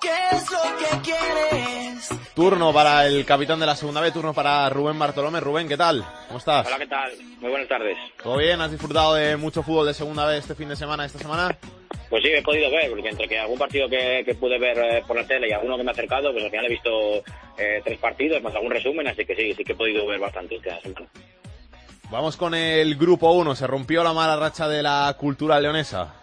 ¿Qué 0.00 0.36
es 0.36 0.50
lo 0.50 0.58
que 0.78 1.10
quieres? 1.10 2.08
Turno 2.34 2.72
para 2.72 3.06
el 3.06 3.24
capitán 3.24 3.60
de 3.60 3.66
la 3.66 3.76
segunda 3.76 4.00
B, 4.00 4.10
turno 4.10 4.34
para 4.34 4.68
Rubén 4.68 4.98
Bartolomé. 4.98 5.40
Rubén, 5.40 5.68
¿qué 5.68 5.76
tal? 5.76 6.04
¿Cómo 6.26 6.38
estás? 6.38 6.66
Hola, 6.66 6.78
¿qué 6.78 6.86
tal? 6.86 7.12
Muy 7.40 7.50
buenas 7.50 7.68
tardes. 7.68 7.96
¿Todo 8.22 8.38
bien? 8.38 8.60
¿Has 8.60 8.70
disfrutado 8.70 9.14
de 9.14 9.36
mucho 9.36 9.62
fútbol 9.62 9.86
de 9.86 9.94
segunda 9.94 10.26
B 10.26 10.38
este 10.38 10.54
fin 10.54 10.68
de 10.68 10.76
semana, 10.76 11.04
esta 11.04 11.18
semana? 11.18 11.56
Pues 12.10 12.22
sí, 12.22 12.30
he 12.30 12.42
podido 12.42 12.70
ver, 12.70 12.90
porque 12.90 13.08
entre 13.08 13.28
que 13.28 13.38
algún 13.38 13.58
partido 13.58 13.88
que, 13.88 14.22
que 14.24 14.34
pude 14.34 14.58
ver 14.58 14.78
eh, 14.78 15.02
por 15.06 15.16
la 15.16 15.26
tele 15.26 15.48
y 15.48 15.52
alguno 15.52 15.76
que 15.76 15.84
me 15.84 15.90
ha 15.90 15.92
acercado, 15.92 16.32
pues 16.32 16.44
al 16.44 16.50
final 16.50 16.66
he 16.66 16.70
visto 16.70 17.22
eh, 17.56 17.80
tres 17.84 17.98
partidos, 17.98 18.42
más 18.42 18.54
algún 18.54 18.70
resumen, 18.70 19.06
así 19.06 19.24
que 19.24 19.34
sí, 19.34 19.54
sí 19.54 19.64
que 19.64 19.72
he 19.72 19.76
podido 19.76 20.06
ver 20.06 20.20
bastante 20.20 20.56
esta 20.56 20.80
semana. 20.80 21.08
Vamos 22.14 22.36
con 22.36 22.54
el 22.54 22.94
grupo 22.94 23.32
1. 23.32 23.56
Se 23.56 23.66
rompió 23.66 24.04
la 24.04 24.12
mala 24.12 24.36
racha 24.36 24.68
de 24.68 24.84
la 24.84 25.16
cultura 25.18 25.58
leonesa. 25.58 26.14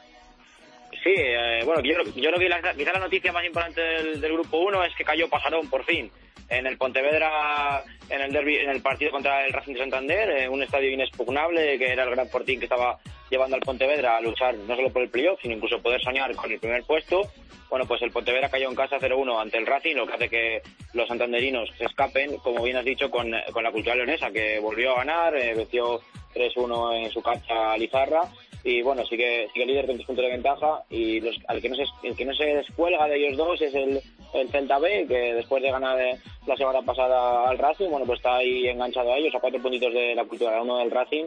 Sí, 1.03 1.13
eh, 1.13 1.63
bueno, 1.65 1.81
yo, 1.81 2.01
yo 2.15 2.29
creo 2.29 2.39
que 2.39 2.47
la, 2.47 2.73
quizá 2.73 2.93
la 2.93 2.99
noticia 2.99 3.33
más 3.33 3.43
importante 3.43 3.81
del, 3.81 4.31
grupo 4.31 4.59
1 4.59 4.85
es 4.85 4.95
que 4.95 5.03
cayó 5.03 5.27
Pasarón, 5.27 5.69
por 5.69 5.83
fin, 5.83 6.09
en 6.51 6.67
el 6.67 6.77
Pontevedra, 6.77 7.83
en 8.09 8.21
el 8.21 8.31
derbi, 8.31 8.57
en 8.57 8.69
el 8.69 8.81
partido 8.81 9.09
contra 9.09 9.45
el 9.45 9.53
Racing 9.53 9.73
de 9.73 9.79
Santander, 9.79 10.29
en 10.31 10.51
un 10.51 10.61
estadio 10.61 10.91
inexpugnable, 10.91 11.79
que 11.79 11.91
era 11.91 12.03
el 12.03 12.11
gran 12.11 12.27
fortín 12.27 12.59
que 12.59 12.65
estaba 12.65 12.99
llevando 13.29 13.55
al 13.55 13.61
Pontevedra 13.61 14.17
a 14.17 14.21
luchar 14.21 14.55
no 14.55 14.75
solo 14.75 14.91
por 14.91 15.01
el 15.01 15.09
playoff, 15.09 15.39
sino 15.41 15.55
incluso 15.55 15.81
poder 15.81 16.01
soñar 16.01 16.35
con 16.35 16.51
el 16.51 16.59
primer 16.59 16.83
puesto. 16.83 17.31
Bueno, 17.69 17.85
pues 17.87 18.01
el 18.01 18.11
Pontevedra 18.11 18.49
cayó 18.49 18.69
en 18.69 18.75
casa 18.75 18.99
0-1 18.99 19.41
ante 19.41 19.57
el 19.57 19.65
Racing, 19.65 19.95
lo 19.95 20.05
que 20.05 20.13
hace 20.13 20.29
que 20.29 20.61
los 20.93 21.07
santanderinos 21.07 21.69
se 21.77 21.85
escapen, 21.85 22.35
como 22.37 22.63
bien 22.63 22.75
has 22.75 22.85
dicho, 22.85 23.09
con, 23.09 23.31
con 23.53 23.63
la 23.63 23.71
cultura 23.71 23.95
leonesa, 23.95 24.29
que 24.29 24.59
volvió 24.59 24.91
a 24.91 25.05
ganar, 25.05 25.37
eh, 25.37 25.53
venció 25.55 26.01
3-1 26.35 27.05
en 27.05 27.11
su 27.11 27.21
cancha 27.21 27.71
a 27.71 27.77
Lizarra 27.77 28.29
y 28.63 28.81
bueno, 28.81 29.05
sigue, 29.05 29.49
sigue 29.53 29.65
líder 29.65 29.85
con 29.87 29.95
tres 29.95 30.05
puntos 30.07 30.25
de 30.25 30.31
ventaja 30.31 30.83
y 30.89 31.19
los, 31.21 31.35
al 31.47 31.61
que 31.61 31.69
no 31.69 31.75
se, 31.75 31.83
el 32.03 32.15
que 32.15 32.25
no 32.25 32.33
se 32.35 32.45
descuelga 32.45 33.07
de 33.07 33.15
ellos 33.17 33.37
dos 33.37 33.59
es 33.61 33.73
el, 33.73 33.99
el 34.33 34.49
Celta 34.49 34.77
B, 34.79 35.05
que 35.07 35.33
después 35.33 35.63
de 35.63 35.71
ganar 35.71 35.99
eh, 35.99 36.17
la 36.45 36.55
semana 36.55 36.81
pasada 36.83 37.49
al 37.49 37.57
Racing, 37.57 37.89
bueno, 37.89 38.05
pues 38.05 38.19
está 38.19 38.35
ahí 38.35 38.67
enganchado 38.67 39.11
a 39.13 39.17
ellos, 39.17 39.33
a 39.35 39.39
cuatro 39.39 39.61
puntitos 39.61 39.93
de 39.93 40.13
la 40.15 40.25
cultura, 40.25 40.61
uno 40.61 40.77
del 40.77 40.91
Racing, 40.91 41.25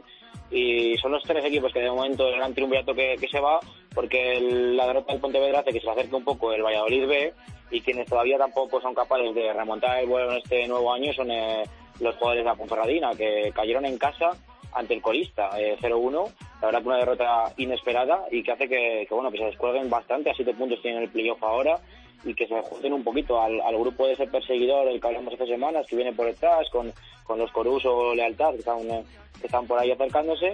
y 0.51 0.97
son 0.99 1.13
los 1.13 1.23
tres 1.25 1.45
equipos 1.45 1.73
que 1.73 1.81
de 1.81 1.91
momento 1.91 2.29
el 2.29 2.37
gran 2.37 2.55
triunvirato 2.55 2.95
que, 2.95 3.17
que 3.21 3.29
se 3.29 3.41
va, 3.41 3.59
porque 3.95 4.37
el- 4.37 4.77
la 4.77 4.87
derrota 4.87 5.13
del 5.13 5.21
Pontevedra 5.21 5.61
hace 5.61 5.73
que 5.73 5.81
se 5.81 5.91
acerque 5.91 6.15
un 6.15 6.25
poco 6.25 6.53
el 6.53 6.63
Valladolid 6.63 7.07
B, 7.07 7.33
y 7.71 7.81
quienes 7.81 8.07
todavía 8.07 8.39
tampoco 8.39 8.81
son 8.81 8.95
capaces 8.95 9.35
de 9.35 9.53
remontar 9.53 9.99
el 10.01 10.07
vuelo 10.09 10.31
en 10.33 10.39
este 10.39 10.69
nuevo 10.69 10.93
año 10.93 11.13
son 11.15 11.31
eh, 11.33 11.65
los 11.99 12.15
jugadores 12.17 12.45
de 12.45 12.51
la 12.51 12.55
Ponferradina, 12.57 13.11
que 13.17 13.51
cayeron 13.55 13.85
en 13.87 13.99
casa 13.99 14.31
ante 14.75 14.95
el 14.95 15.03
colista, 15.03 15.51
eh, 15.61 15.77
0-1. 15.81 16.31
La 16.61 16.67
verdad 16.67 16.81
que 16.83 16.89
una 16.89 16.97
derrota 16.99 17.53
inesperada 17.57 18.25
y 18.31 18.43
que 18.43 18.53
hace 18.53 18.69
que, 18.69 19.07
bueno 19.11 19.31
que 19.31 19.39
se 19.39 19.45
descuelguen 19.45 19.89
bastante, 19.91 20.31
a 20.31 20.35
siete 20.35 20.55
puntos 20.55 20.81
tienen 20.83 21.03
el 21.03 21.09
playoff 21.11 21.43
ahora 21.43 21.79
y 22.25 22.35
que 22.35 22.47
se 22.47 22.61
junten 22.63 22.93
un 22.95 23.05
poquito 23.05 23.41
al, 23.41 23.61
al 23.61 23.79
grupo 23.79 24.07
de 24.07 24.15
ese 24.15 24.27
perseguidor 24.27 24.87
del 24.87 25.01
que 25.01 25.07
hablamos 25.07 25.35
hace 25.35 25.47
semanas, 25.47 25.87
que 25.87 25.97
viene 25.97 26.13
por 26.13 26.27
detrás, 26.27 26.69
con, 26.71 26.93
con 27.25 27.39
los 27.39 27.51
Coruso 27.53 28.15
Lealtad, 28.15 28.53
que 28.53 28.59
están, 28.61 28.81
eh, 28.91 29.05
que 29.41 29.47
están 29.47 29.67
por 29.67 29.79
ahí 29.79 29.91
acercándose. 29.91 30.53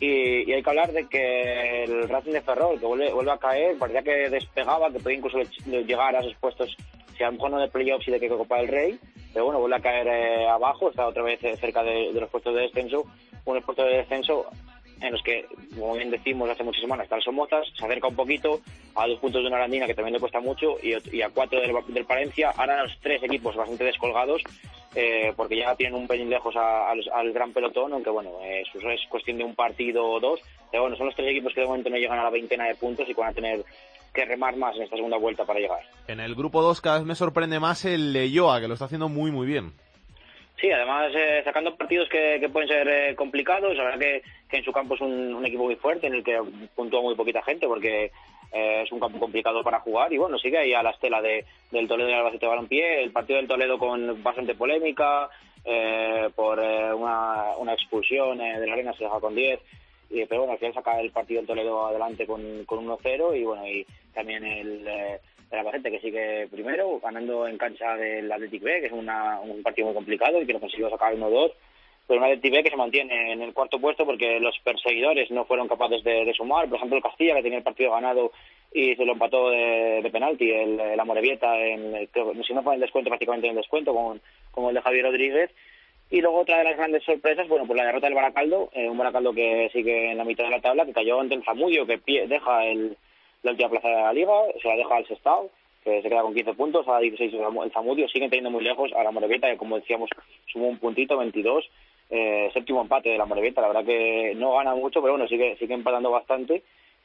Y, 0.00 0.48
y 0.48 0.52
hay 0.54 0.62
que 0.62 0.70
hablar 0.70 0.92
de 0.92 1.06
que 1.08 1.84
el 1.84 2.08
Racing 2.08 2.32
de 2.32 2.40
Ferrol, 2.40 2.80
que 2.80 2.86
vuelve, 2.86 3.12
vuelve 3.12 3.32
a 3.32 3.36
caer, 3.36 3.76
parecía 3.76 4.02
que 4.02 4.30
despegaba, 4.30 4.90
que 4.90 4.98
podía 4.98 5.18
incluso 5.18 5.36
le- 5.66 5.84
llegar 5.84 6.16
a 6.16 6.20
esos 6.20 6.34
puestos, 6.36 6.74
si 7.20 7.24
a 7.24 7.26
lo 7.26 7.32
mejor 7.34 7.50
no 7.50 7.58
de 7.60 7.68
playoffs 7.68 8.08
y 8.08 8.12
de 8.12 8.18
que 8.18 8.28
Copa 8.30 8.56
del 8.56 8.68
Rey, 8.68 8.98
pero 9.34 9.44
bueno, 9.44 9.60
vuelve 9.60 9.76
a 9.76 9.80
caer 9.80 10.06
eh, 10.08 10.48
abajo, 10.48 10.88
está 10.88 11.06
otra 11.06 11.22
vez 11.22 11.38
eh, 11.44 11.54
cerca 11.58 11.82
de, 11.82 12.14
de 12.14 12.18
los 12.20 12.30
puestos 12.30 12.54
de 12.54 12.62
descenso, 12.62 13.04
unos 13.44 13.62
puestos 13.62 13.84
de 13.86 13.98
descenso 13.98 14.46
en 15.02 15.12
los 15.12 15.22
que, 15.22 15.44
como 15.78 15.94
bien 15.94 16.10
decimos 16.10 16.48
hace 16.48 16.62
muchas 16.64 16.80
semanas, 16.80 17.04
está 17.04 17.16
el 17.16 17.22
Somozas, 17.22 17.66
se 17.76 17.84
acerca 17.84 18.08
un 18.08 18.16
poquito 18.16 18.60
a 18.94 19.06
dos 19.06 19.18
puntos 19.18 19.42
de 19.42 19.48
una 19.48 19.58
Arandina 19.58 19.86
que 19.86 19.92
también 19.94 20.14
le 20.14 20.20
cuesta 20.20 20.40
mucho 20.40 20.76
y, 20.82 20.94
y 21.14 21.20
a 21.20 21.28
cuatro 21.28 21.60
del, 21.60 21.74
del 21.88 22.04
Palencia, 22.06 22.52
ahora 22.56 22.82
los 22.84 22.98
tres 23.02 23.22
equipos 23.22 23.54
bastante 23.54 23.84
descolgados 23.84 24.42
eh, 24.94 25.32
porque 25.36 25.56
ya 25.58 25.74
tienen 25.76 25.94
un 26.00 26.08
pelín 26.08 26.28
lejos 26.30 26.56
a- 26.56 26.90
al, 26.90 27.00
al 27.14 27.32
gran 27.32 27.52
pelotón, 27.52 27.92
aunque 27.92 28.10
bueno, 28.10 28.30
eh, 28.42 28.62
eso 28.74 28.90
es 28.90 29.00
cuestión 29.08 29.36
de 29.38 29.44
un 29.44 29.54
partido 29.54 30.04
o 30.06 30.20
dos, 30.20 30.40
pero 30.70 30.82
bueno, 30.84 30.96
son 30.96 31.06
los 31.06 31.14
tres 31.14 31.28
equipos 31.30 31.54
que 31.54 31.60
de 31.60 31.66
momento 31.66 31.90
no 31.90 31.96
llegan 31.96 32.18
a 32.18 32.24
la 32.24 32.30
veintena 32.30 32.64
de 32.66 32.74
puntos 32.74 33.06
y 33.08 33.14
que 33.14 33.20
van 33.20 33.30
a 33.30 33.34
tener 33.34 33.64
que 34.12 34.24
remar 34.24 34.56
más 34.56 34.76
en 34.76 34.82
esta 34.82 34.96
segunda 34.96 35.16
vuelta 35.16 35.44
para 35.44 35.60
llegar. 35.60 35.80
En 36.08 36.20
el 36.20 36.34
grupo 36.34 36.62
2 36.62 36.80
cada 36.80 36.98
vez 36.98 37.06
me 37.06 37.14
sorprende 37.14 37.60
más 37.60 37.84
el 37.84 38.12
Leyoa, 38.12 38.60
que 38.60 38.68
lo 38.68 38.74
está 38.74 38.86
haciendo 38.86 39.08
muy, 39.08 39.30
muy 39.30 39.46
bien. 39.46 39.72
Sí, 40.60 40.70
además 40.70 41.10
eh, 41.14 41.40
sacando 41.42 41.74
partidos 41.74 42.08
que, 42.10 42.36
que 42.38 42.48
pueden 42.50 42.68
ser 42.68 42.86
eh, 42.86 43.14
complicados, 43.16 43.74
la 43.76 43.84
verdad 43.84 43.98
que, 43.98 44.22
que 44.48 44.58
en 44.58 44.64
su 44.64 44.72
campo 44.72 44.94
es 44.94 45.00
un, 45.00 45.34
un 45.34 45.46
equipo 45.46 45.64
muy 45.64 45.76
fuerte 45.76 46.06
en 46.06 46.14
el 46.14 46.22
que 46.22 46.38
puntúa 46.74 47.00
muy 47.00 47.14
poquita 47.14 47.42
gente 47.42 47.66
porque 47.66 48.10
eh, 48.52 48.82
es 48.84 48.92
un 48.92 49.00
campo 49.00 49.18
complicado 49.18 49.62
para 49.62 49.80
jugar 49.80 50.12
y 50.12 50.18
bueno, 50.18 50.38
sigue 50.38 50.58
ahí 50.58 50.74
a 50.74 50.82
la 50.82 50.90
estela 50.90 51.22
de, 51.22 51.46
del 51.70 51.88
Toledo 51.88 52.10
y 52.10 52.12
Albacete 52.12 52.46
Balompié, 52.46 53.02
el 53.02 53.10
partido 53.10 53.38
del 53.38 53.48
Toledo 53.48 53.78
con 53.78 54.22
bastante 54.22 54.54
polémica 54.54 55.30
eh, 55.64 56.30
por 56.34 56.58
eh, 56.58 56.92
una, 56.92 57.56
una 57.58 57.74
expulsión 57.74 58.40
eh, 58.40 58.58
de 58.58 58.66
la 58.66 58.72
arena 58.72 58.92
se 58.94 59.04
deja 59.04 59.20
con 59.20 59.34
10 59.34 59.60
y, 60.10 60.24
pero 60.26 60.40
bueno, 60.40 60.52
al 60.54 60.58
final 60.58 60.74
saca 60.74 61.00
el 61.00 61.10
partido 61.10 61.40
del 61.40 61.46
Toledo 61.46 61.86
adelante 61.86 62.26
con, 62.26 62.64
con 62.64 62.84
1-0 62.86 63.38
y 63.38 63.44
bueno, 63.44 63.66
y 63.66 63.86
también 64.12 64.44
el, 64.44 64.86
eh, 64.86 65.18
el 65.50 65.58
Albacete 65.58 65.90
que 65.90 66.00
sigue 66.00 66.48
primero, 66.48 67.00
ganando 67.00 67.46
en 67.46 67.58
cancha 67.58 67.96
del 67.96 68.30
Athletic 68.30 68.62
B, 68.62 68.80
que 68.80 68.86
es 68.86 68.92
una- 68.92 69.40
un 69.40 69.62
partido 69.62 69.86
muy 69.86 69.94
complicado 69.94 70.40
y 70.40 70.46
que 70.46 70.52
lo 70.52 70.60
consiguió 70.60 70.90
sacar 70.90 71.14
1-2, 71.14 71.52
pero 72.06 72.18
un 72.20 72.26
Athletic 72.26 72.52
B 72.52 72.62
que 72.64 72.70
se 72.70 72.76
mantiene 72.76 73.32
en 73.32 73.42
el 73.42 73.52
cuarto 73.54 73.80
puesto 73.80 74.04
porque 74.04 74.40
los 74.40 74.58
perseguidores 74.64 75.30
no 75.30 75.44
fueron 75.44 75.68
capaces 75.68 76.02
de, 76.02 76.32
sumar, 76.34 76.68
por 76.68 76.76
ejemplo 76.76 76.96
el 76.96 77.02
Castilla 77.02 77.34
que 77.36 77.42
tenía 77.42 77.58
el 77.58 77.64
partido 77.64 77.92
ganado 77.92 78.32
y 78.72 78.94
se 78.96 79.04
lo 79.04 79.12
empató 79.12 79.50
de, 79.50 80.08
penalti, 80.12 80.50
el, 80.50 80.78
el 80.78 81.00
Amorebieta, 81.00 81.56
en, 81.64 82.06
creo 82.12 82.32
si 82.44 82.54
no 82.54 82.62
fue 82.62 82.74
en 82.74 82.76
el 82.76 82.82
descuento, 82.82 83.10
prácticamente 83.10 83.46
en 83.48 83.52
el 83.52 83.56
descuento, 83.62 83.92
con, 83.94 84.20
como 84.52 84.68
el 84.70 84.74
de 84.76 84.82
Javier 84.82 85.04
Rodríguez, 85.04 85.50
y 86.10 86.20
luego 86.20 86.38
otra 86.40 86.58
de 86.58 86.64
las 86.64 86.76
grandes 86.76 87.02
sorpresas, 87.04 87.46
bueno, 87.48 87.66
pues 87.66 87.76
la 87.78 87.86
derrota 87.86 88.06
del 88.06 88.14
Baracaldo, 88.16 88.68
eh, 88.72 88.88
un 88.88 88.98
Baracaldo 88.98 89.32
que 89.32 89.70
sigue 89.72 90.10
en 90.10 90.18
la 90.18 90.24
mitad 90.24 90.44
de 90.44 90.50
la 90.50 90.60
tabla, 90.60 90.84
que 90.84 90.92
cayó 90.92 91.20
ante 91.20 91.34
el 91.36 91.44
Zamudio, 91.44 91.86
que 91.86 92.00
deja 92.26 92.66
el, 92.66 92.96
la 93.42 93.52
última 93.52 93.70
plaza 93.70 93.88
de 93.88 93.94
la 93.94 94.12
liga, 94.12 94.32
se 94.60 94.68
la 94.68 94.76
deja 94.76 94.96
al 94.96 95.06
Sestao, 95.06 95.50
que 95.84 96.02
se 96.02 96.08
queda 96.10 96.22
con 96.22 96.34
15 96.34 96.54
puntos, 96.54 96.86
a 96.88 96.98
16 96.98 97.32
el 97.32 97.40
Zamu- 97.40 97.64
el 97.64 97.72
Zamudio, 97.72 98.08
siguen 98.08 98.28
teniendo 98.28 98.50
muy 98.50 98.62
lejos 98.64 98.92
a 98.92 99.02
la 99.04 99.10
Morevieta, 99.12 99.48
que 99.50 99.56
como 99.56 99.76
decíamos, 99.78 100.10
sumó 100.52 100.68
un 100.68 100.78
puntito, 100.78 101.16
22, 101.16 101.70
eh, 102.10 102.50
séptimo 102.52 102.82
empate 102.82 103.08
de 103.10 103.18
la 103.18 103.24
Morevieta, 103.24 103.60
la 103.62 103.68
verdad 103.68 103.84
que 103.84 104.34
no 104.36 104.56
gana 104.56 104.74
mucho, 104.74 105.00
pero 105.00 105.12
bueno, 105.14 105.28
sigue, 105.28 105.56
sigue 105.58 105.74
empatando 105.74 106.10
bastante, 106.10 106.62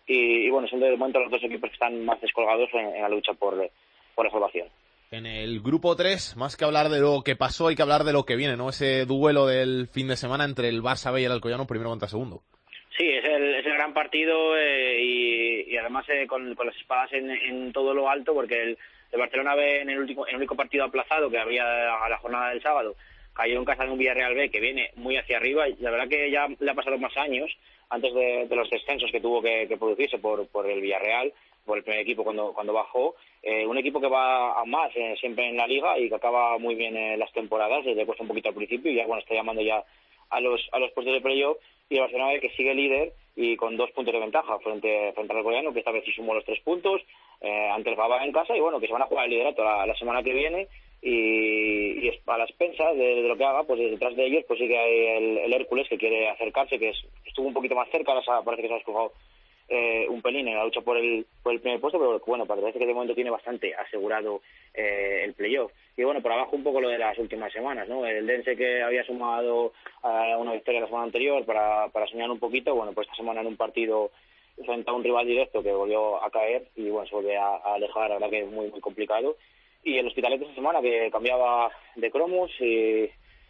y, 0.07 0.47
y 0.47 0.49
bueno, 0.49 0.67
son 0.67 0.79
de 0.81 0.91
momento 0.97 1.19
los 1.19 1.31
dos 1.31 1.43
equipos 1.43 1.69
que 1.69 1.75
están 1.75 2.03
más 2.05 2.19
descolgados 2.21 2.69
en, 2.73 2.95
en 2.95 3.01
la 3.03 3.09
lucha 3.09 3.33
por, 3.33 3.69
por 4.15 4.25
la 4.25 4.31
salvación. 4.31 4.67
En 5.15 5.25
el 5.25 5.61
grupo 5.61 5.95
3, 5.95 6.35
más 6.35 6.57
que 6.57 6.65
hablar 6.65 6.89
de 6.89 6.99
lo 6.99 7.21
que 7.23 7.37
pasó, 7.37 7.69
hay 7.69 7.75
que 7.77 7.81
hablar 7.81 8.03
de 8.03 8.11
lo 8.11 8.25
que 8.25 8.35
viene, 8.35 8.57
¿no? 8.57 8.67
Ese 8.67 9.05
duelo 9.05 9.45
del 9.45 9.87
fin 9.87 10.09
de 10.09 10.17
semana 10.17 10.43
entre 10.43 10.67
el 10.67 10.81
Barça 10.81 11.13
B 11.13 11.21
y 11.21 11.23
el 11.23 11.31
Alcoyano, 11.31 11.65
primero 11.65 11.89
contra 11.89 12.09
segundo. 12.09 12.41
Sí, 12.97 13.07
es 13.07 13.23
el, 13.23 13.55
es 13.55 13.65
el 13.65 13.75
gran 13.75 13.93
partido 13.93 14.57
eh, 14.57 15.01
y, 15.01 15.77
además 15.77 16.05
eh, 16.09 16.27
con, 16.27 16.53
las 16.53 16.75
espadas 16.75 17.13
en, 17.13 17.71
todo 17.71 17.93
lo 17.93 18.09
alto 18.09 18.33
porque 18.33 18.61
el, 18.61 18.77
el 19.13 19.19
Barcelona 19.19 19.55
B 19.55 19.83
en 19.83 19.89
el 19.89 19.99
último 19.99 20.27
en 20.27 20.31
el 20.31 20.37
único 20.39 20.57
partido 20.57 20.83
aplazado 20.83 21.29
que 21.29 21.39
había 21.39 21.63
a 21.95 22.09
la 22.09 22.17
jornada 22.17 22.49
del 22.49 22.61
sábado 22.61 22.97
cayó 23.33 23.57
en 23.57 23.65
casa 23.65 23.85
de 23.85 23.91
un 23.91 23.97
Villarreal 23.97 24.35
B 24.35 24.49
que 24.49 24.59
viene 24.59 24.91
muy 24.95 25.15
hacia 25.15 25.37
arriba 25.37 25.65
la 25.79 25.91
verdad 25.91 26.09
que 26.09 26.29
ya 26.29 26.47
le 26.59 26.71
ha 26.71 26.75
pasado 26.75 26.97
más 26.97 27.15
años 27.17 27.49
antes 27.89 28.13
de, 28.13 28.47
de 28.47 28.55
los 28.55 28.69
descensos 28.69 29.11
que 29.11 29.21
tuvo 29.21 29.41
que, 29.41 29.65
que 29.67 29.77
producirse 29.77 30.17
por, 30.17 30.47
por 30.47 30.69
el 30.69 30.81
Villarreal 30.81 31.31
por 31.65 31.77
el 31.77 31.83
primer 31.83 32.01
equipo 32.01 32.23
cuando, 32.23 32.53
cuando 32.53 32.73
bajó. 32.73 33.15
Eh, 33.47 33.63
un 33.67 33.77
equipo 33.77 34.01
que 34.01 34.07
va 34.07 34.59
a 34.59 34.65
más 34.65 34.91
eh, 34.95 35.15
siempre 35.19 35.47
en 35.47 35.55
la 35.55 35.67
liga 35.67 35.99
y 35.99 36.09
que 36.09 36.15
acaba 36.15 36.57
muy 36.57 36.73
bien 36.73 36.97
eh, 36.97 37.15
las 37.15 37.31
temporadas, 37.31 37.85
le 37.85 38.03
cuesta 38.03 38.23
un 38.23 38.27
poquito 38.29 38.49
al 38.49 38.55
principio 38.55 38.91
y 38.91 38.95
ya 38.95 39.05
bueno, 39.05 39.21
está 39.21 39.35
llamando 39.35 39.61
ya 39.61 39.83
a 40.31 40.39
los, 40.41 40.67
a 40.71 40.79
los 40.79 40.91
puestos 40.93 41.13
de 41.13 41.21
playoff 41.21 41.57
y 41.87 41.95
el 41.97 42.01
Barcelona 42.01 42.39
que 42.39 42.49
sigue 42.57 42.73
líder 42.73 43.13
y 43.35 43.55
con 43.55 43.77
dos 43.77 43.91
puntos 43.91 44.11
de 44.15 44.19
ventaja 44.19 44.57
frente, 44.57 45.11
frente 45.13 45.33
al 45.33 45.43
coreano 45.43 45.71
que 45.73 45.79
esta 45.79 45.91
vez 45.91 46.03
sí 46.05 46.11
sumó 46.13 46.33
los 46.33 46.43
tres 46.43 46.59
puntos 46.61 47.03
eh, 47.41 47.69
ante 47.71 47.91
el 47.91 47.95
Baba 47.95 48.25
en 48.25 48.31
casa 48.31 48.57
y 48.57 48.59
bueno, 48.61 48.79
que 48.79 48.87
se 48.87 48.93
van 48.93 49.03
a 49.03 49.07
jugar 49.07 49.25
el 49.25 49.31
liderato 49.31 49.63
la, 49.63 49.93
semana 49.95 50.23
que 50.23 50.33
viene 50.33 50.67
y, 51.03 52.03
y 52.03 52.11
a 52.25 52.37
las 52.39 52.51
pensas 52.53 52.97
de, 52.97 53.21
lo 53.21 53.37
que 53.37 53.43
haga, 53.45 53.61
pues 53.63 53.79
detrás 53.79 54.15
de 54.15 54.25
ellos 54.25 54.43
pues 54.47 54.57
sigue 54.59 54.75
ahí 54.75 55.05
el, 55.17 55.37
el 55.37 55.53
Hércules 55.53 55.87
que 55.87 55.99
quiere 55.99 56.29
acercarse, 56.29 56.79
que 56.79 56.89
es- 56.89 57.05
estuvo 57.25 57.47
un 57.47 57.53
poquito 57.53 57.75
más 57.75 57.89
cerca, 57.91 58.13
ahora 58.13 58.41
parece 58.41 58.63
que 58.63 58.69
se 58.69 58.73
ha 58.73 58.77
escojado 58.77 59.11
eh, 59.67 60.05
un 60.09 60.21
pelín 60.21 60.47
en 60.47 60.55
la 60.55 60.63
lucha 60.63 60.81
por 60.81 60.97
el, 60.97 61.25
por 61.41 61.53
el 61.53 61.59
primer 61.59 61.79
puesto, 61.79 61.97
pero 61.97 62.21
bueno, 62.25 62.45
parece 62.45 62.77
que 62.77 62.85
de 62.85 62.93
momento 62.93 63.15
tiene 63.15 63.31
bastante 63.31 63.73
asegurado 63.73 64.41
eh, 64.73 65.21
el 65.23 65.33
playoff. 65.33 65.71
Y 65.97 66.03
bueno, 66.03 66.21
por 66.21 66.31
abajo 66.31 66.55
un 66.55 66.63
poco 66.63 66.81
lo 66.81 66.89
de 66.89 66.97
las 66.97 67.17
últimas 67.17 67.51
semanas, 67.51 67.87
¿no? 67.87 68.05
El 68.05 68.27
Dense 68.27 68.55
que 68.55 68.83
había 68.83 69.03
sumado 69.05 69.73
a 70.03 70.37
una 70.37 70.53
victoria 70.53 70.81
la 70.81 70.87
semana 70.87 71.05
anterior 71.05 71.45
para, 71.45 71.87
para 71.89 72.07
soñar 72.07 72.29
un 72.29 72.39
poquito, 72.39 72.75
bueno, 72.75 72.93
pues 72.93 73.07
esta 73.07 73.17
semana 73.17 73.41
en 73.41 73.47
un 73.47 73.57
partido 73.57 74.11
frente 74.63 74.89
a 74.89 74.93
un 74.93 75.03
rival 75.03 75.25
directo 75.25 75.63
que 75.63 75.71
volvió 75.71 76.23
a 76.23 76.29
caer 76.29 76.67
y 76.75 76.89
bueno, 76.89 77.07
se 77.07 77.15
vuelve 77.15 77.35
a, 77.37 77.55
alejar, 77.55 78.19
la 78.19 78.29
que 78.29 78.41
es 78.41 78.47
muy, 78.47 78.69
muy 78.69 78.81
complicado. 78.81 79.35
Y 79.83 79.97
el 79.97 80.07
Hospitalet 80.07 80.41
esta 80.41 80.55
semana 80.55 80.81
que 80.81 81.09
cambiaba 81.11 81.71
de 81.95 82.11
cromos 82.11 82.51
y 82.59 83.09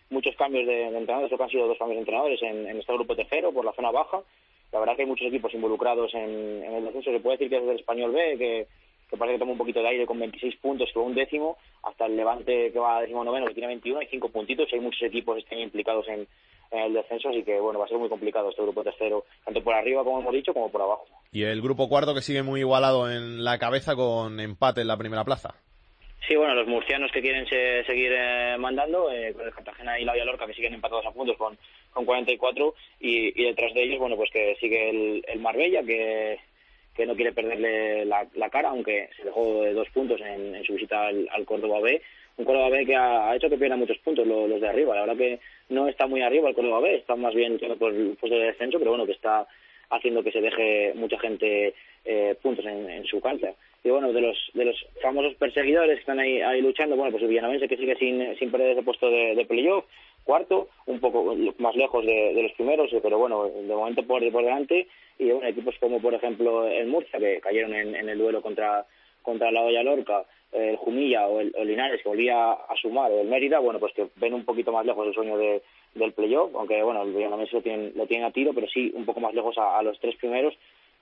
muchos 0.09 0.36
cambios 0.36 0.66
de, 0.66 0.88
entrenadores, 0.88 1.30
creo 1.30 1.38
que 1.38 1.43
han 1.43 1.49
sido 1.49 1.68
dos 1.68 1.78
cambios 1.78 1.97
de 1.97 2.01
entrenadores 2.01 2.41
en, 2.41 2.68
en 2.68 2.78
este 2.78 2.93
grupo 2.93 3.16
tercero 3.16 3.51
por 3.51 3.66
la 3.66 3.74
zona 3.74 3.91
baja. 3.91 4.22
La 4.76 4.82
verdad 4.82 4.97
que 4.97 5.03
hay 5.03 5.07
muchos 5.07 5.28
equipos 5.28 5.53
involucrados 5.53 6.13
en, 6.15 6.61
en 6.61 6.73
el 6.73 6.84
descenso. 6.84 7.09
Se 7.09 7.21
puede 7.21 7.38
decir 7.38 7.49
que 7.49 7.55
es 7.55 7.63
el 7.63 7.80
Español 7.80 8.11
B, 8.11 8.38
que, 8.38 8.67
que 9.09 9.15
parece 9.15 9.36
que 9.36 9.39
toma 9.39 9.53
un 9.53 9.57
poquito 9.57 9.80
de 9.80 9.88
aire 9.88 10.05
con 10.05 10.19
26 10.19 10.57
puntos, 10.57 10.89
que 10.91 10.99
va 10.99 11.05
un 11.05 11.15
décimo, 11.15 11.55
hasta 11.82 12.07
el 12.07 12.17
Levante 12.17 12.73
que 12.73 12.80
va 12.80 12.97
a 12.97 13.01
décimo 13.03 13.23
noveno, 13.23 13.45
que 13.45 13.53
tiene 13.53 13.67
21 13.67 14.01
y 14.01 14.07
5 14.07 14.28
puntitos. 14.28 14.67
Hay 14.73 14.82
muchos 14.82 15.01
equipos 15.03 15.36
que 15.36 15.43
están 15.43 15.59
implicados 15.59 16.05
en, 16.09 16.28
en 16.71 16.80
el 16.80 16.93
descenso, 16.93 17.30
así 17.30 17.41
que 17.43 17.57
bueno, 17.57 17.80
va 17.80 17.86
a 17.86 17.88
ser 17.88 17.97
muy 17.97 18.09
complicado 18.09 18.49
este 18.49 18.63
grupo 18.63 18.84
tercero, 18.84 19.23
tanto 19.45 19.63
por 19.63 19.76
arriba, 19.76 20.03
como 20.03 20.19
hemos 20.19 20.34
dicho, 20.34 20.53
como 20.53 20.69
por 20.69 20.82
abajo. 20.82 21.05
Y 21.32 21.43
el 21.43 21.61
grupo 21.61 21.88
cuarto 21.88 22.13
que 22.13 22.19
sigue 22.19 22.43
muy 22.43 22.59
igualado 22.59 23.09
en 23.09 23.45
la 23.45 23.57
cabeza 23.57 23.95
con 23.95 24.41
empate 24.41 24.82
en 24.82 24.88
la 24.88 24.97
primera 24.97 25.23
plaza. 25.23 25.55
Sí, 26.28 26.36
bueno, 26.36 26.55
los 26.55 26.67
murcianos 26.67 27.11
que 27.11 27.21
quieren 27.21 27.45
seguir 27.47 28.11
eh, 28.11 28.57
mandando, 28.57 29.11
eh, 29.11 29.32
con 29.34 29.45
el 29.45 29.53
Cartagena 29.53 29.99
y 29.99 30.05
la 30.05 30.13
Villalorca 30.13 30.47
que 30.47 30.55
siguen 30.55 30.73
empatados 30.73 31.05
a 31.05 31.11
puntos 31.11 31.38
con, 31.38 31.55
con 31.95 32.05
44 32.05 32.75
y, 32.99 33.41
y 33.41 33.45
detrás 33.45 33.73
de 33.73 33.83
ellos, 33.83 33.99
bueno, 33.99 34.17
pues 34.17 34.29
que 34.29 34.55
sigue 34.59 34.89
el, 34.89 35.25
el 35.27 35.39
Marbella 35.39 35.81
que, 35.81 36.37
que 36.93 37.05
no 37.05 37.15
quiere 37.15 37.31
perderle 37.31 38.05
la, 38.05 38.49
cara, 38.51 38.69
aunque 38.69 39.09
se 39.15 39.23
dejó 39.23 39.63
de 39.63 39.73
dos 39.73 39.89
puntos 39.89 40.19
en, 40.19 40.55
en 40.55 40.63
su 40.65 40.73
visita 40.73 41.07
al, 41.07 41.45
Córdoba 41.45 41.79
B. 41.79 42.01
Un 42.37 42.43
Córdoba 42.43 42.69
B 42.69 42.85
que 42.85 42.97
ha, 42.97 43.33
hecho 43.33 43.49
que 43.49 43.57
pierda 43.57 43.77
muchos 43.77 43.97
puntos 43.99 44.27
los, 44.27 44.59
de 44.59 44.67
arriba. 44.67 44.93
La 44.93 45.01
verdad 45.01 45.17
que 45.17 45.39
no 45.69 45.87
está 45.87 46.05
muy 46.05 46.21
arriba 46.21 46.49
el 46.49 46.55
Córdoba 46.55 46.81
B, 46.81 46.95
está 46.95 47.15
más 47.15 47.33
bien 47.33 47.53
luchando 47.53 47.77
por 47.77 47.93
el 47.93 48.17
puesto 48.19 48.37
de 48.37 48.47
descenso, 48.47 48.77
pero 48.77 48.91
bueno, 48.91 49.05
que 49.05 49.13
está 49.13 49.47
haciendo 49.89 50.21
que 50.21 50.31
se 50.31 50.41
deje 50.41 50.93
mucha 50.95 51.17
gente 51.19 51.73
eh, 52.03 52.35
puntos 52.41 52.65
en, 52.65 53.05
su 53.05 53.21
cancha 53.21 53.53
y 53.83 53.89
bueno, 53.89 54.11
de 54.11 54.19
los, 54.19 54.37
de 54.53 54.65
los 54.65 54.85
famosos 55.01 55.35
perseguidores 55.35 55.95
que 55.95 55.99
están 56.01 56.19
ahí, 56.19 56.41
ahí 56.41 56.59
luchando, 56.59 56.95
bueno, 56.95 57.11
pues 57.11 57.21
el 57.21 57.29
Villanovense 57.29 57.67
que 57.67 57.77
sigue 57.77 57.95
sin, 57.97 58.35
sin 58.37 58.49
perder 58.51 58.71
ese 58.71 58.83
puesto 58.83 59.09
de, 59.11 59.35
de 59.35 59.45
playoff, 59.45 59.85
cuarto, 60.26 60.67
un 60.88 60.99
poco 60.99 61.36
más 61.59 61.76
lejos 61.76 62.05
de, 62.05 62.41
los 62.41 62.51
primeros, 62.53 62.89
pero 63.01 63.17
bueno, 63.17 63.45
de 63.45 63.73
momento 63.73 64.03
por, 64.05 64.30
por 64.32 64.43
delante, 64.43 64.88
y 65.17 65.32
bueno, 65.32 65.47
equipos 65.47 65.76
como 65.80 66.01
por 66.01 66.13
ejemplo 66.13 66.67
el 66.67 66.88
Murcia, 66.88 67.19
que 67.19 67.39
cayeron 67.39 67.73
en, 67.73 68.09
el 68.09 68.17
duelo 68.17 68.41
contra, 68.41 68.86
contra 69.21 69.51
la 69.51 69.61
Olla 69.61 69.84
Lorca, 69.84 70.26
el 70.51 70.78
Jumilla 70.78 71.28
o 71.28 71.39
el, 71.39 71.53
el, 71.55 71.67
Linares, 71.67 72.01
que 72.01 72.09
volvía 72.09 72.51
a 72.51 72.76
sumar, 72.82 73.11
o 73.11 73.21
el 73.21 73.28
Mérida, 73.28 73.59
bueno, 73.59 73.80
pues 73.80 73.93
que 73.93 74.07
ven 74.17 74.34
un 74.34 74.45
poquito 74.45 74.71
más 74.71 74.86
lejos 74.86 75.07
el 75.07 75.13
sueño 75.13 75.38
de, 75.38 75.61
del 75.95 76.13
playoff, 76.13 76.53
aunque 76.55 76.82
bueno, 76.84 77.03
el 77.03 77.13
Villanovense 77.13 77.55
lo 77.55 77.61
tienen, 77.61 77.93
lo 77.95 78.05
tienen 78.05 78.28
a 78.28 78.32
tiro, 78.32 78.53
pero 78.53 78.67
sí 78.67 78.91
un 78.95 79.05
poco 79.05 79.21
más 79.21 79.34
lejos 79.34 79.57
a, 79.57 79.82
los 79.82 79.99
tres 79.99 80.15
primeros, 80.17 80.53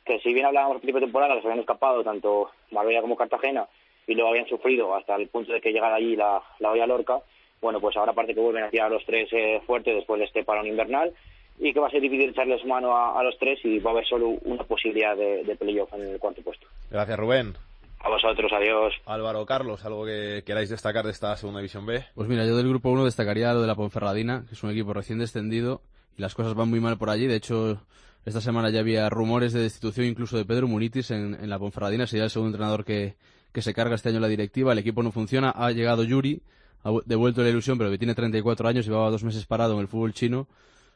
que 0.05 0.19
si 0.19 0.33
bien 0.33 0.45
hablábamos 0.45 0.75
al 0.75 0.81
principio 0.81 0.99
de 0.99 1.07
temporada, 1.07 1.35
les 1.35 1.43
habían 1.43 1.59
escapado 1.59 2.03
tanto 2.03 2.51
Marbella 2.71 3.01
como 3.01 3.15
Cartagena 3.15 3.67
y 4.05 4.15
luego 4.15 4.29
habían 4.29 4.47
sufrido 4.47 4.93
hasta 4.95 5.15
el 5.15 5.27
punto 5.29 5.53
de 5.53 5.61
que 5.61 5.71
llegara 5.71 5.95
allí 5.95 6.15
la, 6.15 6.41
la 6.59 6.71
olla 6.71 6.87
Lorca, 6.87 7.21
bueno, 7.63 7.79
pues 7.79 7.97
ahora 7.97 8.13
parece 8.13 8.35
que 8.35 8.41
vuelven 8.41 8.63
a 8.63 8.69
tirar 8.69 8.87
a 8.87 8.93
los 8.93 9.05
tres 9.05 9.27
eh, 9.31 9.61
fuertes 9.65 9.95
después 9.95 10.19
de 10.19 10.25
este 10.25 10.43
parón 10.43 10.67
invernal 10.67 11.11
y 11.59 11.73
que 11.73 11.79
va 11.79 11.87
a 11.87 11.91
ser 11.91 12.01
difícil 12.01 12.29
echarles 12.29 12.63
mano 12.65 12.95
a, 12.95 13.19
a 13.19 13.23
los 13.23 13.37
tres 13.39 13.59
y 13.63 13.79
va 13.79 13.91
a 13.91 13.93
haber 13.93 14.05
solo 14.05 14.29
una 14.43 14.63
posibilidad 14.63 15.15
de, 15.15 15.43
de 15.43 15.55
playoff 15.55 15.93
en 15.93 16.01
el 16.01 16.19
cuarto 16.19 16.41
puesto. 16.41 16.67
Gracias, 16.91 17.17
Rubén. 17.17 17.53
A 18.01 18.09
vosotros, 18.09 18.51
adiós. 18.51 18.93
Álvaro, 19.05 19.45
Carlos, 19.45 19.85
¿algo 19.85 20.05
que 20.05 20.43
queráis 20.45 20.69
destacar 20.69 21.05
de 21.05 21.11
esta 21.11 21.37
segunda 21.37 21.61
división 21.61 21.85
B? 21.85 22.03
Pues 22.15 22.27
mira, 22.27 22.45
yo 22.45 22.57
del 22.57 22.67
grupo 22.67 22.89
1 22.89 23.05
destacaría 23.05 23.53
lo 23.53 23.61
de 23.61 23.67
la 23.67 23.75
Ponferradina, 23.75 24.43
que 24.47 24.55
es 24.55 24.63
un 24.63 24.71
equipo 24.71 24.93
recién 24.93 25.19
descendido 25.19 25.81
y 26.17 26.21
las 26.21 26.35
cosas 26.35 26.53
van 26.53 26.69
muy 26.69 26.81
mal 26.81 26.97
por 26.97 27.09
allí. 27.09 27.27
De 27.27 27.37
hecho, 27.37 27.79
esta 28.25 28.41
semana 28.41 28.69
ya 28.71 28.81
había 28.81 29.09
rumores 29.09 29.53
de 29.53 29.61
destitución 29.61 30.05
incluso 30.05 30.35
de 30.35 30.43
Pedro 30.43 30.67
Munitis 30.67 31.11
en, 31.11 31.35
en 31.35 31.49
la 31.49 31.59
Ponferradina, 31.59 32.07
sería 32.07 32.25
el 32.25 32.29
segundo 32.29 32.49
entrenador 32.57 32.83
que, 32.83 33.15
que 33.53 33.61
se 33.61 33.73
carga 33.73 33.95
este 33.95 34.09
año 34.09 34.19
la 34.19 34.27
directiva. 34.27 34.73
El 34.73 34.79
equipo 34.79 35.01
no 35.01 35.13
funciona, 35.13 35.51
ha 35.51 35.71
llegado 35.71 36.03
Yuri, 36.03 36.41
ha 36.83 36.91
devuelto 37.05 37.41
la 37.41 37.49
ilusión, 37.49 37.77
pero 37.77 37.89
que 37.89 37.97
tiene 37.97 38.15
34 38.15 38.67
años, 38.67 38.85
llevaba 38.85 39.09
dos 39.09 39.23
meses 39.23 39.45
parado 39.45 39.73
en 39.73 39.79
el 39.79 39.87
fútbol 39.87 40.13
chino, 40.13 40.47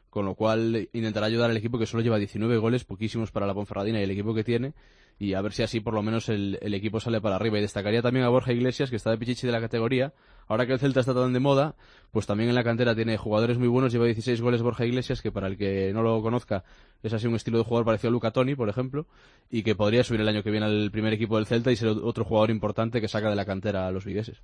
con 0.10 0.26
lo 0.26 0.36
cual 0.36 0.90
intentará 0.94 1.28
ayudar 1.28 1.50
al 1.50 1.58
equipo 1.58 1.78
que 1.78 1.86
solo 1.86 2.04
lleva 2.04 2.18
19 2.18 2.58
goles, 2.58 2.84
poquísimos 2.84 3.32
para 3.32 3.46
la 3.46 3.54
Ponferradina 3.54 4.00
y 4.00 4.04
el 4.04 4.12
equipo 4.12 4.34
que 4.34 4.44
tiene, 4.44 4.74
y 5.20 5.34
a 5.34 5.42
ver 5.42 5.54
si 5.54 5.64
así 5.64 5.80
por 5.80 5.94
lo 5.94 6.04
menos 6.04 6.30
el, 6.30 6.60
el, 6.62 6.74
equipo 6.74 7.00
sale 7.00 7.20
para 7.22 7.36
arriba. 7.36 7.58
Y 7.58 7.62
destacaría 7.62 8.02
también 8.02 8.26
a 8.26 8.30
Borja 8.30 8.54
Iglesias, 8.54 8.90
que 8.90 8.96
está 8.96 9.10
de 9.10 9.18
pichichi 9.18 9.48
de 9.48 9.54
la 9.54 9.60
categoría. 9.60 10.14
Ahora 10.48 10.66
que 10.66 10.74
el 10.74 10.80
Celta 10.80 11.00
está 11.00 11.14
tan 11.14 11.34
de 11.34 11.40
moda, 11.40 11.76
pues 12.12 12.26
también 12.26 12.50
en 12.50 12.56
la 12.56 12.64
cantera 12.64 12.96
tiene 12.96 13.18
jugadores 13.18 13.58
muy 13.58 13.68
buenos. 13.68 13.92
Lleva 13.92 14.06
16 14.06 14.42
goles 14.42 14.62
Borja 14.62 14.86
Iglesias, 14.86 15.22
que 15.22 15.32
para 15.32 15.48
el 15.48 15.58
que 15.58 15.92
no 15.94 16.04
lo 16.04 16.22
conozca 16.22 16.64
es 17.04 17.14
así 17.14 17.28
un 17.28 17.36
estilo 17.36 17.58
de 17.58 17.64
jugador 17.64 17.86
parecido 17.86 18.10
a 18.10 18.12
Luca 18.12 18.32
Toni, 18.32 18.56
por 18.56 18.70
ejemplo, 18.70 19.08
y 19.50 19.64
que 19.64 19.76
podría 19.76 20.04
subir 20.04 20.22
el 20.22 20.28
año 20.28 20.44
que 20.44 20.52
viene 20.52 20.68
al 20.68 20.92
primer 20.92 21.14
equipo 21.14 21.38
del 21.38 21.48
Celta 21.48 21.72
y 21.72 21.76
ser 21.76 21.90
otro 21.90 22.24
jugador 22.24 22.50
importante 22.52 23.02
que 23.02 23.08
saca 23.08 23.30
de 23.30 23.36
la 23.36 23.46
cantera 23.46 23.88
a 23.88 23.92
los 23.92 24.06
vigueses. 24.06 24.42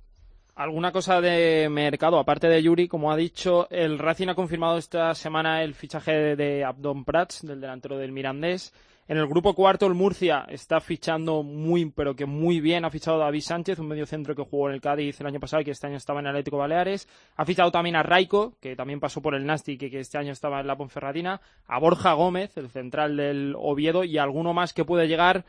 Alguna 0.56 0.92
cosa 0.92 1.20
de 1.20 1.68
mercado, 1.68 2.16
aparte 2.16 2.46
de 2.46 2.62
Yuri, 2.62 2.86
como 2.86 3.10
ha 3.10 3.16
dicho, 3.16 3.66
el 3.70 3.98
Racing 3.98 4.28
ha 4.28 4.36
confirmado 4.36 4.78
esta 4.78 5.12
semana 5.16 5.64
el 5.64 5.74
fichaje 5.74 6.36
de 6.36 6.62
Abdon 6.62 7.04
Prats, 7.04 7.44
del 7.44 7.60
delantero 7.60 7.98
del 7.98 8.12
Mirandés. 8.12 8.72
En 9.08 9.18
el 9.18 9.26
grupo 9.26 9.52
cuarto, 9.54 9.86
el 9.86 9.94
Murcia 9.94 10.46
está 10.48 10.80
fichando 10.80 11.42
muy, 11.42 11.90
pero 11.90 12.14
que 12.14 12.24
muy 12.24 12.60
bien. 12.60 12.84
Ha 12.84 12.90
fichado 12.90 13.20
a 13.20 13.24
David 13.24 13.40
Sánchez, 13.40 13.80
un 13.80 13.88
mediocentro 13.88 14.36
que 14.36 14.44
jugó 14.44 14.68
en 14.68 14.76
el 14.76 14.80
Cádiz 14.80 15.20
el 15.20 15.26
año 15.26 15.40
pasado 15.40 15.60
y 15.60 15.64
que 15.64 15.72
este 15.72 15.88
año 15.88 15.96
estaba 15.96 16.20
en 16.20 16.28
Atlético 16.28 16.56
Baleares. 16.56 17.08
Ha 17.34 17.44
fichado 17.44 17.72
también 17.72 17.96
a 17.96 18.04
Raico, 18.04 18.54
que 18.60 18.76
también 18.76 19.00
pasó 19.00 19.20
por 19.20 19.34
el 19.34 19.44
Nasti 19.44 19.72
y 19.72 19.76
que, 19.76 19.90
que 19.90 19.98
este 19.98 20.18
año 20.18 20.30
estaba 20.30 20.60
en 20.60 20.68
la 20.68 20.76
Ponferradina. 20.76 21.40
A 21.66 21.80
Borja 21.80 22.12
Gómez, 22.12 22.56
el 22.56 22.70
central 22.70 23.16
del 23.16 23.56
Oviedo, 23.58 24.04
y 24.04 24.18
alguno 24.18 24.54
más 24.54 24.72
que 24.72 24.84
puede 24.84 25.08
llegar 25.08 25.44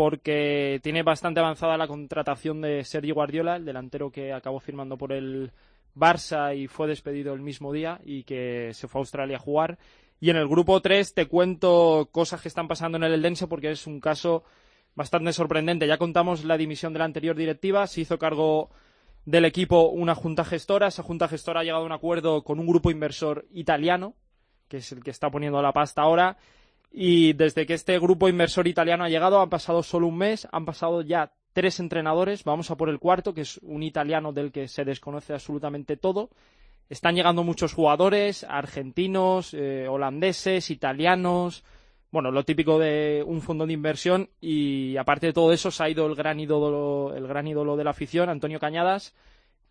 porque 0.00 0.80
tiene 0.82 1.02
bastante 1.02 1.40
avanzada 1.40 1.76
la 1.76 1.86
contratación 1.86 2.62
de 2.62 2.84
Sergio 2.84 3.14
Guardiola, 3.14 3.56
el 3.56 3.66
delantero 3.66 4.10
que 4.10 4.32
acabó 4.32 4.58
firmando 4.58 4.96
por 4.96 5.12
el 5.12 5.52
Barça 5.94 6.56
y 6.56 6.68
fue 6.68 6.88
despedido 6.88 7.34
el 7.34 7.40
mismo 7.40 7.70
día 7.70 8.00
y 8.02 8.22
que 8.22 8.70
se 8.72 8.88
fue 8.88 8.98
a 8.98 9.02
Australia 9.02 9.36
a 9.36 9.40
jugar. 9.40 9.76
Y 10.18 10.30
en 10.30 10.36
el 10.36 10.48
grupo 10.48 10.80
3 10.80 11.12
te 11.12 11.26
cuento 11.26 12.08
cosas 12.12 12.40
que 12.40 12.48
están 12.48 12.66
pasando 12.66 12.96
en 12.96 13.04
el 13.04 13.12
Eldense 13.12 13.46
porque 13.46 13.72
es 13.72 13.86
un 13.86 14.00
caso 14.00 14.42
bastante 14.94 15.34
sorprendente. 15.34 15.86
Ya 15.86 15.98
contamos 15.98 16.46
la 16.46 16.56
dimisión 16.56 16.94
de 16.94 17.00
la 17.00 17.04
anterior 17.04 17.36
directiva, 17.36 17.86
se 17.86 18.00
hizo 18.00 18.18
cargo 18.18 18.70
del 19.26 19.44
equipo 19.44 19.90
una 19.90 20.14
junta 20.14 20.46
gestora. 20.46 20.86
Esa 20.86 21.02
junta 21.02 21.28
gestora 21.28 21.60
ha 21.60 21.64
llegado 21.64 21.82
a 21.82 21.86
un 21.86 21.92
acuerdo 21.92 22.42
con 22.42 22.58
un 22.58 22.66
grupo 22.66 22.90
inversor 22.90 23.44
italiano, 23.52 24.14
que 24.66 24.78
es 24.78 24.92
el 24.92 25.04
que 25.04 25.10
está 25.10 25.30
poniendo 25.30 25.60
la 25.60 25.74
pasta 25.74 26.00
ahora. 26.00 26.38
Y 26.90 27.34
desde 27.34 27.66
que 27.66 27.74
este 27.74 27.98
grupo 27.98 28.28
inversor 28.28 28.66
italiano 28.66 29.04
ha 29.04 29.08
llegado, 29.08 29.40
han 29.40 29.50
pasado 29.50 29.82
solo 29.82 30.08
un 30.08 30.18
mes, 30.18 30.48
han 30.50 30.64
pasado 30.64 31.02
ya 31.02 31.32
tres 31.52 31.78
entrenadores. 31.80 32.44
Vamos 32.44 32.70
a 32.70 32.76
por 32.76 32.88
el 32.88 32.98
cuarto, 32.98 33.32
que 33.32 33.42
es 33.42 33.58
un 33.62 33.82
italiano 33.82 34.32
del 34.32 34.50
que 34.50 34.66
se 34.68 34.84
desconoce 34.84 35.32
absolutamente 35.32 35.96
todo. 35.96 36.30
Están 36.88 37.14
llegando 37.14 37.44
muchos 37.44 37.72
jugadores, 37.72 38.44
argentinos, 38.48 39.54
eh, 39.54 39.86
holandeses, 39.88 40.70
italianos, 40.70 41.62
bueno, 42.10 42.32
lo 42.32 42.44
típico 42.44 42.80
de 42.80 43.22
un 43.24 43.40
fondo 43.40 43.66
de 43.66 43.72
inversión 43.72 44.30
y 44.40 44.96
aparte 44.96 45.28
de 45.28 45.32
todo 45.32 45.52
eso 45.52 45.70
se 45.70 45.84
ha 45.84 45.88
ido 45.88 46.06
el 46.06 46.16
gran 46.16 46.40
ídolo, 46.40 47.14
el 47.14 47.28
gran 47.28 47.46
ídolo 47.46 47.76
de 47.76 47.84
la 47.84 47.90
afición, 47.90 48.28
Antonio 48.28 48.58
Cañadas, 48.58 49.14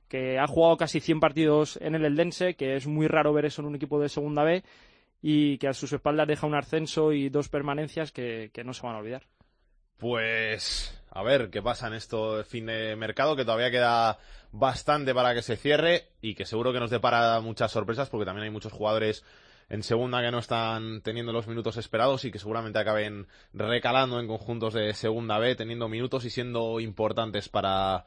que 0.08 0.40
ha 0.40 0.48
jugado 0.48 0.78
casi 0.78 1.02
100 1.02 1.20
partidos 1.20 1.78
en 1.82 1.96
el 1.96 2.06
Eldense, 2.06 2.56
que 2.56 2.78
es 2.78 2.88
muy 2.88 3.08
raro 3.08 3.34
ver 3.34 3.46
eso 3.46 3.62
en 3.62 3.68
un 3.68 3.76
equipo 3.76 4.00
de 4.00 4.08
segunda 4.08 4.44
B 4.44 4.64
y 5.22 5.58
que 5.58 5.68
a 5.68 5.74
sus 5.74 5.92
espaldas 5.94 6.28
deja 6.28 6.48
un 6.48 6.56
ascenso 6.56 7.12
y 7.12 7.30
dos 7.30 7.50
permanencias 7.50 8.12
que, 8.12 8.52
no 8.64 8.74
se 8.74 8.86
van 8.86 8.96
a 8.96 9.00
olvidar. 9.00 9.24
Pues 9.98 10.98
a 11.12 11.24
ver 11.24 11.50
qué 11.50 11.62
pasa 11.62 11.88
en 11.88 11.94
esto 11.94 12.44
fin 12.46 12.68
de 12.68 12.96
mercado, 12.96 13.36
que 13.36 13.44
todavía 13.44 13.72
queda 13.72 14.18
bastante 14.52 15.14
para 15.14 15.34
que 15.34 15.42
se 15.42 15.58
cierre 15.58 16.08
y 16.22 16.36
que 16.36 16.46
seguro 16.46 16.72
que 16.72 16.80
nos 16.80 16.90
depara 16.90 17.40
muchas 17.42 17.72
sorpresas 17.72 18.10
porque 18.10 18.26
también 18.26 18.46
hay 18.46 18.52
muchos 18.52 18.72
jugadores 18.72 19.26
en 19.68 19.84
segunda 19.84 20.22
que 20.22 20.32
no 20.32 20.40
están 20.40 21.02
teniendo 21.02 21.32
los 21.32 21.48
minutos 21.48 21.78
esperados 21.78 22.26
y 22.26 22.32
que 22.32 22.40
seguramente 22.40 22.80
acaben 22.80 23.28
recalando 23.54 24.20
en 24.20 24.28
conjuntos 24.28 24.74
de 24.74 24.94
segunda 24.94 25.38
B, 25.38 25.56
teniendo 25.56 25.88
minutos 25.90 26.26
y 26.26 26.30
siendo 26.30 26.80
importantes 26.80 27.50
para 27.50 28.06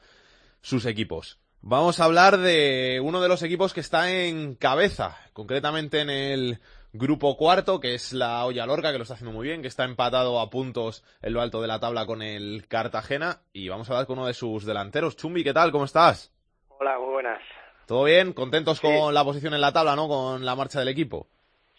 sus 0.60 0.86
equipos. 0.86 1.38
Vamos 1.60 2.00
a 2.00 2.04
hablar 2.04 2.38
de 2.38 3.00
uno 3.00 3.20
de 3.20 3.28
los 3.28 3.42
equipos 3.44 3.72
que 3.72 3.80
está 3.80 4.10
en 4.10 4.56
cabeza, 4.56 5.16
concretamente 5.32 6.00
en 6.00 6.10
el 6.10 6.58
grupo 6.92 7.36
cuarto, 7.36 7.80
que 7.80 7.94
es 7.94 8.12
la 8.12 8.44
Olla 8.44 8.66
Lorca, 8.66 8.92
que 8.92 8.98
lo 8.98 9.02
está 9.02 9.14
haciendo 9.14 9.34
muy 9.34 9.48
bien, 9.48 9.62
que 9.62 9.68
está 9.68 9.84
empatado 9.84 10.38
a 10.40 10.50
puntos 10.50 11.04
en 11.22 11.32
lo 11.32 11.40
alto 11.40 11.62
de 11.62 11.68
la 11.68 11.80
tabla 11.80 12.06
con 12.06 12.22
el 12.22 12.66
Cartagena. 12.68 13.40
Y 13.52 13.68
vamos 13.68 13.88
a 13.88 13.94
hablar 13.94 14.06
con 14.06 14.18
uno 14.18 14.26
de 14.26 14.34
sus 14.34 14.66
delanteros. 14.66 15.16
Chumbi, 15.16 15.42
¿qué 15.42 15.52
tal? 15.52 15.72
¿Cómo 15.72 15.84
estás? 15.84 16.32
Hola, 16.68 16.98
muy 16.98 17.12
buenas. 17.12 17.40
¿Todo 17.86 18.04
bien? 18.04 18.32
¿Contentos 18.32 18.78
sí. 18.78 18.86
con 18.86 19.14
la 19.14 19.24
posición 19.24 19.54
en 19.54 19.60
la 19.60 19.72
tabla, 19.72 19.96
no? 19.96 20.06
Con 20.08 20.44
la 20.44 20.54
marcha 20.54 20.78
del 20.78 20.88
equipo. 20.88 21.26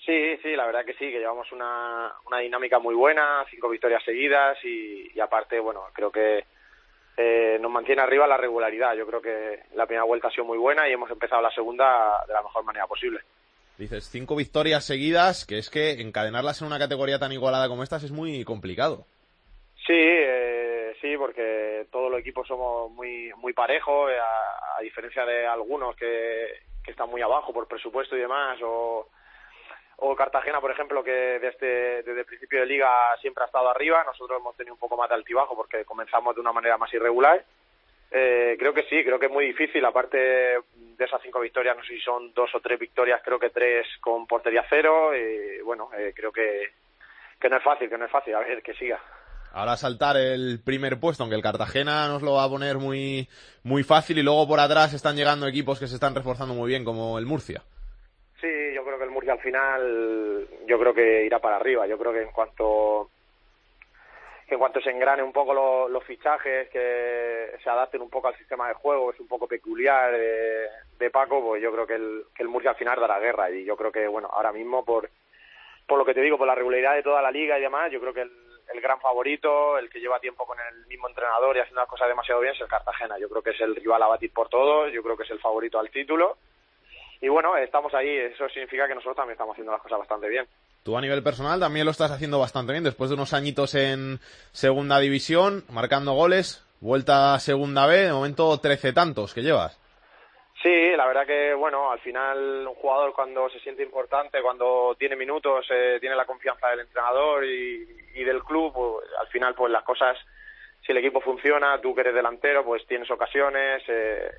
Sí, 0.05 0.37
sí, 0.41 0.55
la 0.55 0.65
verdad 0.65 0.83
que 0.83 0.93
sí, 0.93 1.11
que 1.11 1.19
llevamos 1.19 1.49
una, 1.51 2.11
una 2.27 2.39
dinámica 2.39 2.77
muy 2.79 2.93
buena, 2.93 3.45
cinco 3.49 3.69
victorias 3.69 4.03
seguidas 4.03 4.57
y, 4.63 5.11
y 5.15 5.19
aparte, 5.21 5.59
bueno, 5.59 5.85
creo 5.93 6.11
que 6.11 6.43
eh, 7.15 7.57
nos 7.61 7.71
mantiene 7.71 8.01
arriba 8.01 8.27
la 8.27 8.35
regularidad. 8.35 8.95
Yo 8.95 9.05
creo 9.07 9.21
que 9.21 9.63
la 9.75 9.85
primera 9.85 10.03
vuelta 10.03 10.27
ha 10.27 10.31
sido 10.31 10.45
muy 10.45 10.57
buena 10.57 10.89
y 10.89 10.91
hemos 10.91 11.09
empezado 11.09 11.41
la 11.41 11.51
segunda 11.51 12.21
de 12.27 12.33
la 12.33 12.41
mejor 12.41 12.65
manera 12.65 12.87
posible. 12.87 13.21
Dices, 13.77 14.07
cinco 14.09 14.35
victorias 14.35 14.85
seguidas, 14.85 15.45
que 15.45 15.57
es 15.57 15.69
que 15.69 15.99
encadenarlas 16.01 16.61
en 16.61 16.67
una 16.67 16.77
categoría 16.77 17.17
tan 17.17 17.31
igualada 17.31 17.67
como 17.67 17.83
estas 17.83 18.03
es 18.03 18.11
muy 18.11 18.43
complicado. 18.43 19.05
Sí, 19.85 19.93
eh, 19.97 20.95
sí, 21.01 21.17
porque 21.17 21.87
todos 21.91 22.11
los 22.11 22.19
equipos 22.19 22.47
somos 22.47 22.91
muy 22.91 23.31
muy 23.37 23.51
parejos, 23.53 24.11
eh, 24.11 24.17
a, 24.17 24.77
a 24.77 24.81
diferencia 24.81 25.25
de 25.25 25.45
algunos 25.47 25.95
que, 25.95 26.47
que 26.83 26.91
están 26.91 27.09
muy 27.09 27.21
abajo 27.21 27.51
por 27.51 27.67
presupuesto 27.67 28.15
y 28.15 28.21
demás, 28.21 28.59
o, 28.63 29.09
o 29.97 30.15
Cartagena, 30.15 30.61
por 30.61 30.71
ejemplo, 30.71 31.03
que 31.03 31.11
desde, 31.39 32.03
desde 32.03 32.19
el 32.19 32.25
principio 32.25 32.59
de 32.59 32.65
liga 32.67 32.87
siempre 33.21 33.43
ha 33.43 33.47
estado 33.47 33.69
arriba. 33.69 34.03
Nosotros 34.05 34.39
hemos 34.39 34.55
tenido 34.55 34.75
un 34.75 34.79
poco 34.79 34.97
más 34.97 35.09
de 35.09 35.15
altibajo 35.15 35.55
porque 35.55 35.83
comenzamos 35.83 36.35
de 36.35 36.41
una 36.41 36.53
manera 36.53 36.77
más 36.77 36.93
irregular. 36.93 37.43
Eh, 38.11 38.55
creo 38.59 38.73
que 38.73 38.83
sí, 38.83 39.03
creo 39.03 39.19
que 39.19 39.25
es 39.25 39.31
muy 39.31 39.45
difícil. 39.45 39.83
Aparte 39.85 40.17
de 40.17 41.05
esas 41.05 41.21
cinco 41.21 41.39
victorias, 41.39 41.75
no 41.75 41.83
sé 41.83 41.93
si 41.93 41.99
son 42.01 42.33
dos 42.33 42.53
o 42.53 42.59
tres 42.59 42.79
victorias, 42.79 43.21
creo 43.23 43.39
que 43.39 43.49
tres 43.49 43.87
con 43.99 44.27
portería 44.27 44.65
cero. 44.69 45.11
Y 45.15 45.61
bueno, 45.61 45.89
eh, 45.97 46.13
creo 46.15 46.31
que, 46.31 46.71
que 47.39 47.49
no 47.49 47.57
es 47.57 47.63
fácil, 47.63 47.89
que 47.89 47.97
no 47.97 48.05
es 48.05 48.11
fácil. 48.11 48.35
A 48.35 48.39
ver, 48.39 48.61
que 48.61 48.73
siga. 48.75 49.01
Ahora 49.55 49.77
saltar 49.77 50.17
el 50.17 50.61
primer 50.63 50.99
puesto, 50.99 51.21
aunque 51.23 51.35
el 51.35 51.43
Cartagena 51.43 52.07
nos 52.07 52.23
lo 52.23 52.33
va 52.33 52.45
a 52.45 52.49
poner 52.49 52.77
muy, 52.77 53.29
muy 53.63 53.83
fácil 53.83 54.17
y 54.17 54.23
luego 54.23 54.47
por 54.47 54.59
atrás 54.59 54.93
están 54.93 55.15
llegando 55.15 55.47
equipos 55.47 55.79
que 55.79 55.85
se 55.85 55.93
están 55.93 56.15
reforzando 56.15 56.55
muy 56.55 56.69
bien, 56.69 56.83
como 56.83 57.19
el 57.19 57.27
Murcia. 57.27 57.61
Sí, 58.41 58.49
yo 58.73 58.83
creo 58.83 58.97
que 58.97 59.03
el 59.03 59.11
Murcia 59.11 59.33
al 59.33 59.39
final, 59.39 60.47
yo 60.67 60.79
creo 60.79 60.93
que 60.93 61.25
irá 61.25 61.37
para 61.39 61.57
arriba. 61.57 61.85
Yo 61.85 61.99
creo 61.99 62.11
que 62.11 62.23
en 62.23 62.31
cuanto 62.31 63.11
que 64.53 64.55
en 64.55 64.59
cuanto 64.59 64.81
se 64.81 64.91
engrane 64.91 65.23
un 65.23 65.33
poco 65.33 65.51
lo- 65.51 65.89
los 65.89 66.03
fichajes, 66.03 66.69
que 66.69 67.57
se 67.63 67.69
adapten 67.71 68.03
un 68.03 68.09
poco 68.11 68.27
al 68.27 68.37
sistema 68.37 68.67
de 68.67 68.75
juego, 68.75 69.11
es 69.11 69.19
un 69.19 69.27
poco 69.27 69.47
peculiar 69.47 70.11
de, 70.11 70.67
de 70.99 71.09
Paco, 71.09 71.41
pues 71.43 71.59
yo 71.59 71.71
creo 71.71 71.87
que 71.87 71.95
el, 71.95 72.25
que 72.35 72.43
el 72.43 72.49
Murcia 72.49 72.69
al 72.69 72.75
final 72.75 72.99
dará 72.99 73.17
guerra. 73.19 73.49
Y 73.49 73.65
yo 73.65 73.75
creo 73.75 73.91
que, 73.91 74.07
bueno, 74.07 74.29
ahora 74.31 74.51
mismo 74.51 74.85
por, 74.85 75.09
por 75.87 75.97
lo 75.97 76.05
que 76.05 76.13
te 76.13 76.21
digo, 76.21 76.37
por 76.37 76.45
la 76.45 76.53
regularidad 76.53 76.93
de 76.93 77.01
toda 77.01 77.19
la 77.23 77.31
liga 77.31 77.57
y 77.57 77.61
demás, 77.63 77.91
yo 77.91 77.99
creo 77.99 78.13
que 78.13 78.21
el, 78.21 78.31
el 78.71 78.79
gran 78.81 78.99
favorito, 78.99 79.77
el 79.79 79.89
que 79.89 79.99
lleva 79.99 80.19
tiempo 80.19 80.45
con 80.45 80.57
el 80.59 80.85
mismo 80.85 81.09
entrenador 81.09 81.57
y 81.57 81.61
haciendo 81.61 81.81
las 81.81 81.89
cosas 81.89 82.07
demasiado 82.07 82.39
bien, 82.41 82.53
es 82.53 82.61
el 82.61 82.67
Cartagena. 82.67 83.17
Yo 83.17 83.27
creo 83.29 83.41
que 83.41 83.49
es 83.49 83.61
el 83.61 83.75
rival 83.75 84.03
a 84.03 84.07
batir 84.07 84.31
por 84.31 84.49
todos, 84.49 84.91
yo 84.91 85.01
creo 85.01 85.17
que 85.17 85.23
es 85.23 85.31
el 85.31 85.39
favorito 85.39 85.79
al 85.79 85.89
título. 85.89 86.37
Y 87.21 87.27
bueno, 87.27 87.57
estamos 87.57 87.91
ahí, 87.95 88.15
eso 88.17 88.47
significa 88.49 88.87
que 88.87 88.93
nosotros 88.93 89.15
también 89.15 89.33
estamos 89.33 89.53
haciendo 89.53 89.71
las 89.71 89.81
cosas 89.81 89.97
bastante 89.97 90.27
bien. 90.29 90.45
Tú 90.83 90.97
a 90.97 91.01
nivel 91.01 91.23
personal 91.23 91.61
también 91.61 91.85
lo 91.85 91.91
estás 91.91 92.11
haciendo 92.11 92.39
bastante 92.39 92.73
bien, 92.73 92.83
después 92.83 93.09
de 93.09 93.13
unos 93.15 93.33
añitos 93.33 93.73
en 93.73 94.19
segunda 94.51 94.99
división, 94.99 95.63
marcando 95.69 96.11
goles, 96.11 96.61
vuelta 96.81 97.33
a 97.33 97.39
segunda 97.39 97.87
B, 97.87 97.95
de 97.99 98.11
momento 98.11 98.59
13 98.59 98.91
tantos 98.91 99.33
que 99.33 99.43
llevas. 99.43 99.79
Sí, 100.61 100.91
la 100.97 101.07
verdad 101.07 101.25
que, 101.25 101.53
bueno, 101.53 101.89
al 101.89 101.99
final 101.99 102.67
un 102.67 102.75
jugador 102.75 103.13
cuando 103.13 103.49
se 103.49 103.61
siente 103.61 103.81
importante, 103.81 104.41
cuando 104.41 104.93
tiene 104.99 105.15
minutos, 105.15 105.65
eh, 105.69 105.97
tiene 106.01 106.17
la 106.17 106.25
confianza 106.25 106.67
del 106.69 106.81
entrenador 106.81 107.45
y, 107.45 108.23
del 108.23 108.43
club, 108.43 108.73
pues, 108.73 109.07
al 109.19 109.27
final 109.27 109.55
pues 109.55 109.71
las 109.71 109.83
cosas, 109.83 110.17
si 110.85 110.91
el 110.91 110.97
equipo 110.97 111.21
funciona, 111.21 111.79
tú 111.79 111.95
que 111.95 112.01
eres 112.01 112.15
delantero, 112.15 112.65
pues 112.65 112.85
tienes 112.87 113.09
ocasiones, 113.09 113.83
eh, 113.87 114.29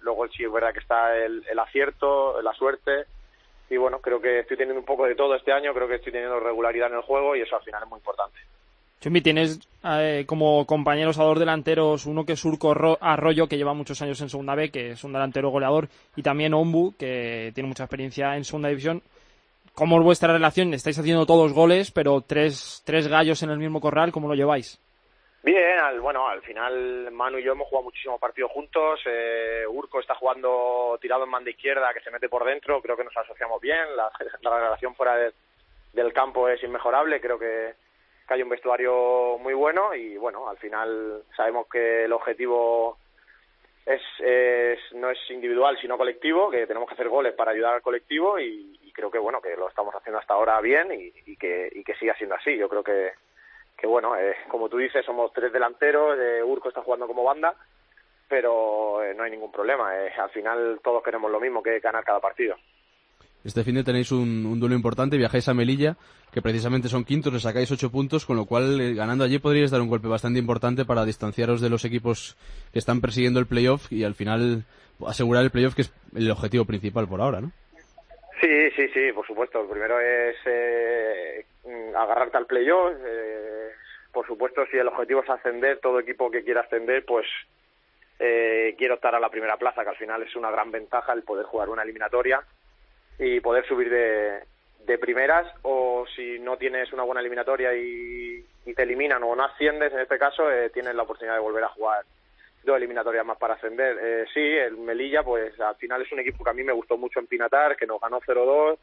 luego 0.00 0.28
sí 0.28 0.44
es 0.44 0.52
verdad 0.52 0.72
que 0.74 0.80
está 0.80 1.16
el 1.16 1.58
acierto, 1.58 2.42
la 2.42 2.52
suerte, 2.52 3.06
y 3.70 3.76
bueno, 3.76 3.98
creo 4.00 4.20
que 4.20 4.40
estoy 4.40 4.56
teniendo 4.56 4.80
un 4.80 4.86
poco 4.86 5.04
de 5.06 5.14
todo 5.14 5.34
este 5.34 5.52
año, 5.52 5.72
creo 5.74 5.88
que 5.88 5.96
estoy 5.96 6.12
teniendo 6.12 6.38
regularidad 6.40 6.88
en 6.90 6.96
el 6.96 7.02
juego 7.02 7.34
y 7.36 7.40
eso 7.42 7.56
al 7.56 7.62
final 7.62 7.82
es 7.82 7.88
muy 7.88 7.98
importante. 7.98 8.38
Chumbi, 9.00 9.20
tienes 9.20 9.60
eh, 9.84 10.24
como 10.26 10.64
compañeros 10.64 11.18
a 11.18 11.24
dos 11.24 11.38
delanteros, 11.38 12.06
uno 12.06 12.24
que 12.24 12.32
es 12.34 12.40
Surco 12.40 12.72
Ro- 12.72 12.96
Arroyo, 13.00 13.46
que 13.48 13.56
lleva 13.58 13.74
muchos 13.74 14.00
años 14.00 14.20
en 14.22 14.30
Segunda 14.30 14.54
B, 14.54 14.70
que 14.70 14.92
es 14.92 15.04
un 15.04 15.12
delantero 15.12 15.50
goleador, 15.50 15.88
y 16.16 16.22
también 16.22 16.54
Ombu, 16.54 16.94
que 16.96 17.52
tiene 17.54 17.68
mucha 17.68 17.84
experiencia 17.84 18.34
en 18.36 18.44
Segunda 18.44 18.68
División. 18.70 19.02
¿Cómo 19.74 19.98
es 19.98 20.04
vuestra 20.04 20.32
relación? 20.32 20.72
Estáis 20.72 20.98
haciendo 20.98 21.26
todos 21.26 21.52
goles, 21.52 21.90
pero 21.90 22.22
tres, 22.22 22.82
tres 22.86 23.08
gallos 23.08 23.42
en 23.42 23.50
el 23.50 23.58
mismo 23.58 23.80
corral, 23.80 24.12
¿cómo 24.12 24.28
lo 24.28 24.34
lleváis? 24.34 24.80
Bien, 25.44 25.78
al, 25.78 26.00
bueno, 26.00 26.26
al 26.26 26.40
final 26.40 27.10
Manu 27.12 27.36
y 27.36 27.42
yo 27.42 27.52
hemos 27.52 27.68
jugado 27.68 27.84
muchísimos 27.84 28.18
partidos 28.18 28.50
juntos. 28.50 28.98
Eh, 29.04 29.64
Urco 29.68 30.00
está 30.00 30.14
jugando 30.14 30.98
tirado 31.02 31.24
en 31.24 31.30
banda 31.30 31.50
izquierda, 31.50 31.92
que 31.92 32.00
se 32.00 32.10
mete 32.10 32.30
por 32.30 32.46
dentro. 32.46 32.80
Creo 32.80 32.96
que 32.96 33.04
nos 33.04 33.14
asociamos 33.14 33.60
bien. 33.60 33.94
La, 33.94 34.10
la 34.40 34.58
relación 34.58 34.94
fuera 34.94 35.16
de- 35.16 35.34
del 35.92 36.14
campo 36.14 36.48
es 36.48 36.62
inmejorable. 36.62 37.20
Creo 37.20 37.38
que, 37.38 37.74
hay 38.28 38.42
un 38.42 38.48
vestuario 38.48 39.36
muy 39.38 39.52
bueno 39.52 39.94
y 39.94 40.16
bueno, 40.16 40.48
al 40.48 40.56
final 40.56 41.24
sabemos 41.36 41.66
que 41.68 42.04
el 42.06 42.12
objetivo 42.14 42.96
es, 43.84 44.00
es 44.20 44.78
no 44.94 45.10
es 45.10 45.18
individual 45.30 45.76
sino 45.78 45.98
colectivo, 45.98 46.50
que 46.50 46.66
tenemos 46.66 46.88
que 46.88 46.94
hacer 46.94 47.10
goles 47.10 47.34
para 47.34 47.50
ayudar 47.50 47.74
al 47.74 47.82
colectivo 47.82 48.40
y, 48.40 48.80
creo 48.94 49.10
que 49.10 49.18
bueno 49.18 49.42
que 49.42 49.56
lo 49.56 49.68
estamos 49.68 49.92
haciendo 49.94 50.20
hasta 50.20 50.34
ahora 50.34 50.58
bien 50.60 50.88
y 50.92 51.36
que 51.36 51.68
y 51.74 51.82
que 51.82 51.96
siga 51.96 52.14
siendo 52.14 52.36
así. 52.36 52.56
Yo 52.56 52.68
creo 52.68 52.82
que 52.84 53.12
que 53.76 53.86
bueno, 53.86 54.16
eh, 54.16 54.34
como 54.48 54.68
tú 54.68 54.78
dices, 54.78 55.04
somos 55.04 55.32
tres 55.32 55.52
delanteros, 55.52 56.18
eh, 56.18 56.42
Urco 56.42 56.68
está 56.68 56.82
jugando 56.82 57.06
como 57.06 57.24
banda, 57.24 57.54
pero 58.28 59.02
eh, 59.02 59.14
no 59.14 59.22
hay 59.24 59.30
ningún 59.30 59.52
problema. 59.52 59.94
eh, 59.96 60.10
al 60.18 60.30
final 60.30 60.80
todos 60.82 61.02
queremos 61.02 61.30
lo 61.30 61.40
mismo, 61.40 61.62
que 61.62 61.80
ganar 61.80 62.04
cada 62.04 62.20
partido. 62.20 62.56
Este 63.44 63.62
fin 63.62 63.74
de 63.74 63.84
tenéis 63.84 64.10
un, 64.10 64.46
un 64.46 64.58
duelo 64.58 64.74
importante, 64.74 65.18
viajáis 65.18 65.48
a 65.48 65.54
Melilla, 65.54 65.96
que 66.32 66.40
precisamente 66.40 66.88
son 66.88 67.04
quintos, 67.04 67.32
le 67.32 67.40
sacáis 67.40 67.70
ocho 67.70 67.90
puntos, 67.90 68.24
con 68.24 68.36
lo 68.36 68.46
cual 68.46 68.80
eh, 68.80 68.94
ganando 68.94 69.22
allí 69.22 69.38
podríais 69.38 69.70
dar 69.70 69.82
un 69.82 69.88
golpe 69.88 70.08
bastante 70.08 70.38
importante 70.38 70.86
para 70.86 71.04
distanciaros 71.04 71.60
de 71.60 71.68
los 71.68 71.84
equipos 71.84 72.36
que 72.72 72.78
están 72.78 73.02
persiguiendo 73.02 73.40
el 73.40 73.46
playoff 73.46 73.92
y 73.92 74.04
al 74.04 74.14
final 74.14 74.64
asegurar 75.06 75.44
el 75.44 75.50
playoff, 75.50 75.74
que 75.74 75.82
es 75.82 75.92
el 76.14 76.30
objetivo 76.30 76.64
principal 76.64 77.06
por 77.06 77.20
ahora, 77.20 77.42
¿no? 77.42 77.52
Sí, 78.44 78.70
sí, 78.72 78.88
sí, 78.88 79.10
por 79.12 79.26
supuesto. 79.26 79.62
Lo 79.62 79.70
primero 79.70 79.98
es 79.98 80.36
eh, 80.44 81.46
agarrarte 81.96 82.36
al 82.36 82.44
playoff. 82.44 82.92
Eh, 83.02 83.70
por 84.12 84.26
supuesto, 84.26 84.66
si 84.66 84.76
el 84.76 84.86
objetivo 84.86 85.22
es 85.22 85.30
ascender, 85.30 85.78
todo 85.78 85.98
equipo 85.98 86.30
que 86.30 86.44
quiera 86.44 86.60
ascender, 86.60 87.06
pues 87.06 87.26
eh, 88.18 88.74
quiere 88.76 88.92
optar 88.92 89.14
a 89.14 89.20
la 89.20 89.30
primera 89.30 89.56
plaza, 89.56 89.82
que 89.82 89.88
al 89.88 89.96
final 89.96 90.22
es 90.22 90.36
una 90.36 90.50
gran 90.50 90.70
ventaja 90.70 91.14
el 91.14 91.22
poder 91.22 91.46
jugar 91.46 91.70
una 91.70 91.84
eliminatoria 91.84 92.42
y 93.18 93.40
poder 93.40 93.66
subir 93.66 93.88
de, 93.88 94.40
de 94.80 94.98
primeras. 94.98 95.50
O 95.62 96.04
si 96.14 96.38
no 96.38 96.58
tienes 96.58 96.92
una 96.92 97.04
buena 97.04 97.22
eliminatoria 97.22 97.74
y, 97.74 98.44
y 98.66 98.74
te 98.74 98.82
eliminan 98.82 99.22
o 99.22 99.34
no 99.34 99.42
asciendes, 99.42 99.90
en 99.90 100.00
este 100.00 100.18
caso, 100.18 100.52
eh, 100.52 100.68
tienes 100.68 100.94
la 100.94 101.04
oportunidad 101.04 101.36
de 101.36 101.40
volver 101.40 101.64
a 101.64 101.68
jugar 101.68 102.04
dos 102.64 102.76
eliminatorias 102.76 103.24
más 103.24 103.38
para 103.38 103.54
ascender. 103.54 103.96
Eh, 104.00 104.24
sí, 104.32 104.40
el 104.40 104.76
Melilla, 104.76 105.22
pues 105.22 105.58
al 105.60 105.76
final 105.76 106.02
es 106.02 106.12
un 106.12 106.20
equipo 106.20 106.44
que 106.44 106.50
a 106.50 106.54
mí 106.54 106.62
me 106.62 106.72
gustó 106.72 106.96
mucho 106.96 107.20
en 107.20 107.26
Pinatar, 107.26 107.76
que 107.76 107.86
nos 107.86 108.00
ganó 108.00 108.20
0-2, 108.20 108.78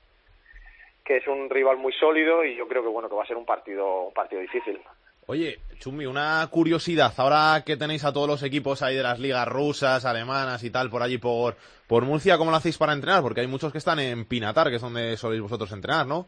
que 1.04 1.18
es 1.18 1.28
un 1.28 1.50
rival 1.50 1.78
muy 1.78 1.94
sólido 1.94 2.44
y 2.44 2.56
yo 2.56 2.68
creo 2.68 2.84
que 2.84 2.90
bueno 2.90 3.10
que 3.10 3.16
va 3.16 3.24
a 3.24 3.28
ser 3.28 3.38
un 3.38 3.46
partido 3.46 4.04
un 4.04 4.14
partido 4.14 4.42
difícil. 4.42 4.80
Oye, 5.28 5.60
Chumi, 5.80 6.06
una 6.06 6.46
curiosidad, 6.52 7.14
ahora 7.18 7.64
que 7.66 7.78
tenéis 7.78 8.04
a 8.04 8.12
todos 8.12 8.28
los 8.28 8.44
equipos 8.44 8.82
ahí 8.82 8.96
de 8.96 9.04
las 9.04 9.20
ligas 9.20 9.48
rusas, 9.48 10.04
alemanas 10.04 10.64
y 10.64 10.72
tal, 10.72 10.90
por 10.90 11.02
allí 11.02 11.20
por, 11.20 11.56
por 11.88 12.04
Murcia, 12.04 12.38
¿cómo 12.38 12.52
lo 12.52 12.58
hacéis 12.58 12.78
para 12.78 12.94
entrenar? 12.94 13.22
Porque 13.22 13.42
hay 13.42 13.48
muchos 13.48 13.72
que 13.72 13.78
están 13.78 14.00
en 14.00 14.26
Pinatar, 14.26 14.70
que 14.70 14.76
es 14.76 14.82
donde 14.82 15.16
soléis 15.18 15.42
vosotros 15.42 15.72
entrenar, 15.72 16.08
¿no? 16.08 16.26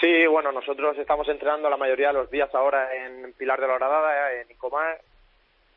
Sí, 0.00 0.26
bueno, 0.26 0.52
nosotros 0.52 0.98
estamos 0.98 1.28
entrenando 1.28 1.70
la 1.70 1.76
mayoría 1.76 2.08
de 2.08 2.14
los 2.14 2.30
días 2.30 2.52
ahora 2.54 2.88
en 2.94 3.32
Pilar 3.34 3.60
de 3.60 3.68
la 3.68 3.74
Horadada, 3.74 4.32
en 4.32 4.50
Icomar. 4.50 5.00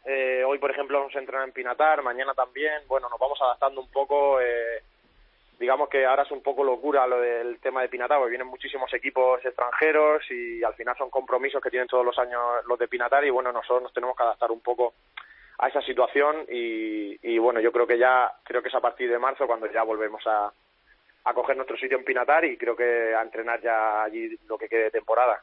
Eh, 0.09 0.41
hoy, 0.45 0.57
por 0.57 0.71
ejemplo, 0.71 0.99
vamos 0.99 1.13
a 1.17 1.19
entrenar 1.19 1.45
en 1.45 1.51
Pinatar, 1.51 2.01
mañana 2.01 2.33
también. 2.33 2.81
Bueno, 2.87 3.09
nos 3.09 3.19
vamos 3.19 3.41
adaptando 3.41 3.81
un 3.81 3.91
poco. 3.91 4.39
Eh, 4.39 4.81
digamos 5.59 5.89
que 5.89 6.05
ahora 6.05 6.23
es 6.23 6.31
un 6.31 6.41
poco 6.41 6.63
locura 6.63 7.05
lo 7.05 7.19
del 7.19 7.59
tema 7.59 7.81
de 7.81 7.89
Pinatar, 7.89 8.17
porque 8.17 8.29
vienen 8.29 8.47
muchísimos 8.47 8.93
equipos 8.93 9.43
extranjeros 9.43 10.23
y 10.31 10.63
al 10.63 10.75
final 10.75 10.95
son 10.97 11.09
compromisos 11.09 11.61
que 11.61 11.69
tienen 11.69 11.89
todos 11.89 12.05
los 12.05 12.17
años 12.19 12.41
los 12.67 12.79
de 12.79 12.87
Pinatar 12.87 13.25
y 13.25 13.31
bueno, 13.31 13.51
nosotros 13.51 13.83
nos 13.83 13.93
tenemos 13.93 14.15
que 14.15 14.23
adaptar 14.23 14.49
un 14.49 14.61
poco 14.61 14.93
a 15.57 15.67
esa 15.67 15.81
situación 15.81 16.45
y, 16.47 17.17
y 17.21 17.37
bueno, 17.37 17.59
yo 17.59 17.73
creo 17.73 17.85
que 17.85 17.97
ya, 17.97 18.31
creo 18.43 18.61
que 18.61 18.69
es 18.69 18.75
a 18.75 18.79
partir 18.79 19.09
de 19.09 19.19
marzo 19.19 19.45
cuando 19.45 19.69
ya 19.69 19.83
volvemos 19.83 20.25
a, 20.25 20.53
a 21.25 21.33
coger 21.33 21.57
nuestro 21.57 21.75
sitio 21.75 21.97
en 21.97 22.05
Pinatar 22.05 22.45
y 22.45 22.55
creo 22.55 22.77
que 22.77 23.13
a 23.13 23.23
entrenar 23.23 23.59
ya 23.61 24.03
allí 24.03 24.37
lo 24.47 24.57
que 24.57 24.69
quede 24.69 24.83
de 24.83 24.91
temporada. 24.91 25.41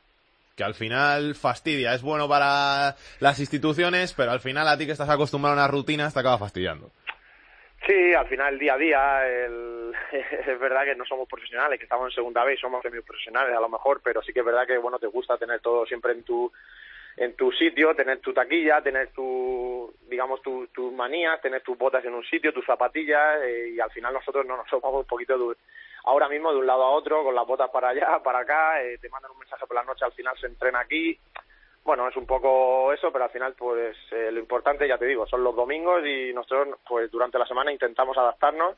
Que 0.56 0.62
al 0.64 0.74
final 0.74 1.34
fastidia, 1.34 1.94
es 1.94 2.02
bueno 2.02 2.28
para 2.28 2.94
las 3.18 3.40
instituciones, 3.40 4.12
pero 4.14 4.30
al 4.30 4.40
final 4.40 4.68
a 4.68 4.78
ti 4.78 4.86
que 4.86 4.92
estás 4.92 5.08
acostumbrado 5.10 5.54
a 5.56 5.58
unas 5.62 5.70
rutinas 5.70 6.14
te 6.14 6.20
acaba 6.20 6.38
fastidiando. 6.38 6.92
Sí, 7.86 8.14
al 8.14 8.26
final 8.28 8.58
día 8.58 8.74
a 8.74 8.78
día 8.78 9.26
el- 9.28 9.92
es 10.12 10.58
verdad 10.60 10.84
que 10.84 10.94
no 10.94 11.04
somos 11.04 11.28
profesionales, 11.28 11.78
que 11.78 11.84
estamos 11.84 12.06
en 12.06 12.14
segunda 12.14 12.44
vez, 12.44 12.60
somos 12.60 12.82
semi 12.82 13.00
profesionales 13.00 13.54
a 13.56 13.60
lo 13.60 13.68
mejor, 13.68 14.00
pero 14.02 14.22
sí 14.22 14.32
que 14.32 14.40
es 14.40 14.46
verdad 14.46 14.66
que 14.66 14.78
bueno 14.78 14.98
te 15.00 15.08
gusta 15.08 15.36
tener 15.36 15.60
todo 15.60 15.84
siempre 15.86 16.12
en 16.12 16.22
tu 16.22 16.50
en 17.16 17.34
tu 17.36 17.52
sitio, 17.52 17.94
tener 17.94 18.18
tu 18.20 18.32
taquilla, 18.32 18.82
tener 18.82 19.08
tu 19.12 19.92
digamos 20.08 20.42
tu- 20.42 20.66
tus 20.68 20.92
manías, 20.92 21.40
tener 21.40 21.62
tus 21.62 21.76
botas 21.78 22.04
en 22.04 22.14
un 22.14 22.24
sitio, 22.24 22.52
tus 22.52 22.64
zapatillas 22.66 23.40
eh, 23.42 23.70
y 23.76 23.80
al 23.80 23.90
final 23.90 24.12
nosotros 24.14 24.44
no 24.46 24.56
nos 24.56 24.68
somos 24.68 24.92
un 24.94 25.04
poquito 25.04 25.36
du- 25.38 25.56
ahora 26.04 26.28
mismo 26.28 26.52
de 26.52 26.58
un 26.58 26.66
lado 26.66 26.82
a 26.82 26.90
otro, 26.90 27.22
con 27.24 27.34
las 27.34 27.46
botas 27.46 27.70
para 27.70 27.88
allá, 27.90 28.18
para 28.24 28.40
acá, 28.40 28.82
eh, 28.82 28.98
te 28.98 29.08
mandan 29.08 29.30
un 29.32 29.38
mensaje 29.38 29.66
por 29.66 29.76
la 29.76 29.84
noche, 29.84 30.04
al 30.04 30.12
final 30.12 30.36
se 30.38 30.46
entrena 30.46 30.80
aquí. 30.80 31.18
Bueno, 31.84 32.08
es 32.08 32.16
un 32.16 32.26
poco 32.26 32.92
eso, 32.94 33.12
pero 33.12 33.24
al 33.24 33.30
final, 33.30 33.54
pues 33.58 33.94
eh, 34.10 34.30
lo 34.32 34.40
importante, 34.40 34.88
ya 34.88 34.96
te 34.96 35.04
digo, 35.04 35.26
son 35.26 35.44
los 35.44 35.54
domingos 35.54 36.04
y 36.06 36.32
nosotros, 36.32 36.78
pues 36.88 37.10
durante 37.10 37.38
la 37.38 37.46
semana 37.46 37.70
intentamos 37.72 38.16
adaptarnos, 38.16 38.74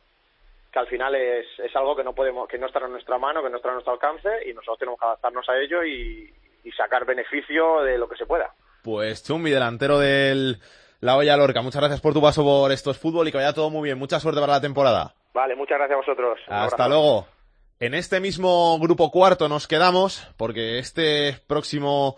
que 0.73 0.79
al 0.81 0.89
final 0.89 1.15
es, 1.15 1.47
es 1.61 1.75
algo 1.77 1.95
que 1.95 2.03
no 2.03 2.15
podemos, 2.15 2.49
que 2.49 2.59
no 2.59 2.67
está 2.67 2.81
en 2.85 2.91
nuestra 2.91 3.17
mano, 3.17 3.43
que 3.43 3.49
no 3.51 3.57
está 3.59 3.69
a 3.71 3.75
nuestro 3.75 3.93
alcance 3.93 4.29
y 4.49 4.53
nosotros 4.55 4.79
tenemos 4.81 4.99
que 4.99 5.07
adaptarnos 5.07 5.49
a 5.49 5.57
ello 5.59 5.85
y, 5.85 6.35
y 6.67 6.73
sacar 6.73 7.05
beneficio 7.07 7.83
de 7.83 7.97
lo 7.97 8.09
que 8.09 8.17
se 8.17 8.27
pueda. 8.27 8.53
Pues 8.83 9.23
Chumbi, 9.25 9.51
delantero 9.51 9.99
del 10.01 10.59
La 11.01 11.17
Olla 11.17 11.37
Lorca, 11.37 11.63
muchas 11.63 11.81
gracias 11.81 12.01
por 12.01 12.13
tu 12.13 12.21
paso 12.21 12.43
por 12.43 12.73
estos 12.73 12.99
fútbol 12.99 13.29
y 13.29 13.31
que 13.31 13.39
vaya 13.39 13.53
todo 13.53 13.71
muy 13.71 13.85
bien. 13.85 13.99
Mucha 13.99 14.19
suerte 14.19 14.41
para 14.41 14.55
la 14.55 14.61
temporada. 14.61 15.15
Vale, 15.33 15.55
muchas 15.55 15.79
gracias 15.79 15.95
a 15.95 16.01
vosotros. 16.01 16.39
Un 16.49 16.55
Hasta 16.55 16.85
abrazo. 16.85 16.89
luego. 16.89 17.27
En 17.79 17.95
este 17.95 18.21
mismo 18.21 18.79
grupo 18.81 19.11
cuarto 19.11 19.49
nos 19.49 19.69
quedamos 19.69 20.27
porque 20.37 20.79
este 20.79 21.39
próximo 21.47 22.17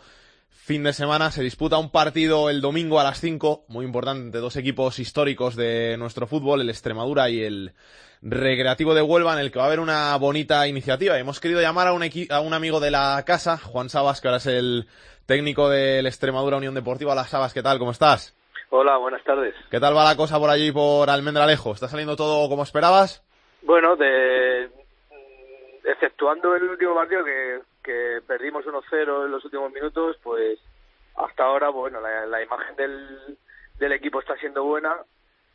fin 0.51 0.83
de 0.85 0.93
semana 0.93 1.31
se 1.31 1.43
disputa 1.43 1.79
un 1.79 1.91
partido 1.91 2.51
el 2.51 2.61
domingo 2.61 3.01
a 3.01 3.05
las 3.05 3.21
5, 3.21 3.65
muy 3.69 3.85
importante, 3.85 4.27
entre 4.27 4.41
dos 4.41 4.57
equipos 4.57 4.99
históricos 4.99 5.57
de 5.57 5.97
nuestro 5.99 6.27
fútbol, 6.27 6.61
el 6.61 6.71
Extremadura 6.71 7.31
y 7.31 7.43
el 7.43 7.73
Recreativo 8.21 8.95
de 8.95 9.03
Huelva, 9.03 9.33
en 9.33 9.39
el 9.39 9.51
que 9.51 9.59
va 9.59 9.65
a 9.65 9.69
haber 9.69 9.81
una 9.81 10.17
bonita 10.17 10.67
iniciativa. 10.67 11.19
Hemos 11.19 11.41
querido 11.41 11.61
llamar 11.61 11.87
a 11.87 11.93
un, 11.93 12.03
a 12.31 12.41
un 12.41 12.53
amigo 12.53 12.81
de 12.81 12.91
la 12.91 13.23
casa, 13.25 13.57
Juan 13.59 13.89
Sabas, 13.89 14.21
que 14.21 14.29
ahora 14.29 14.39
es 14.39 14.47
el 14.47 14.87
técnico 15.27 15.69
del 15.69 16.07
Extremadura 16.07 16.57
Unión 16.57 16.75
Deportiva. 16.75 17.13
Hola 17.13 17.25
Sabas, 17.25 17.55
¿qué 17.55 17.63
tal? 17.63 17.79
¿Cómo 17.79 17.93
estás? 17.93 18.37
Hola, 18.71 18.97
buenas 18.99 19.25
tardes. 19.25 19.55
¿Qué 19.71 19.81
tal 19.81 19.97
va 19.97 20.05
la 20.05 20.17
cosa 20.17 20.39
por 20.39 20.51
allí, 20.51 20.73
por 20.73 21.09
Almendralejo? 21.09 21.73
¿Está 21.73 21.89
saliendo 21.89 22.17
todo 22.17 22.49
como 22.49 22.63
esperabas? 22.63 23.25
Bueno, 23.63 23.97
de, 23.97 24.69
exceptuando 25.93 26.55
el 26.55 26.65
último 26.65 26.95
partido 26.95 27.25
que, 27.25 27.61
que 27.83 28.21
perdimos 28.27 28.65
1-0 28.67 29.25
en 29.25 29.31
los 29.31 29.45
últimos 29.45 29.73
minutos, 29.73 30.19
pues 30.23 30.59
hasta 31.17 31.45
ahora, 31.45 31.71
bueno, 31.71 32.01
la, 32.01 32.27
la 32.27 32.43
imagen 32.43 32.77
del, 32.77 33.93
equipo 33.93 34.21
está 34.21 34.37
siendo 34.37 34.65
buena. 34.65 34.97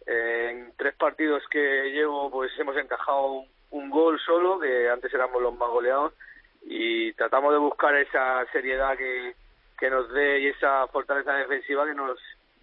Eh, 0.06 0.50
en 0.52 0.74
tres 0.76 0.96
partidos 0.96 1.44
que 1.50 1.92
llevo, 1.92 2.30
pues 2.30 2.52
hemos 2.58 2.76
encajado 2.76 3.26
un, 3.28 3.48
un 3.72 3.90
gol 3.90 4.20
solo, 4.20 4.60
que 4.60 4.90
antes 4.90 5.14
éramos 5.14 5.42
los 5.42 5.56
más 5.56 5.70
goleados, 5.70 6.14
y 6.64 7.14
tratamos 7.14 7.54
de 7.54 7.60
buscar 7.60 7.96
esa 7.96 8.46
seriedad 8.52 8.98
que, 8.98 9.36
que 9.78 9.90
nos 9.90 10.12
dé 10.12 10.40
y 10.40 10.48
esa 10.48 10.88
fortaleza 10.88 11.34
defensiva 11.34 11.86
que 11.86 11.94
nos 11.94 12.20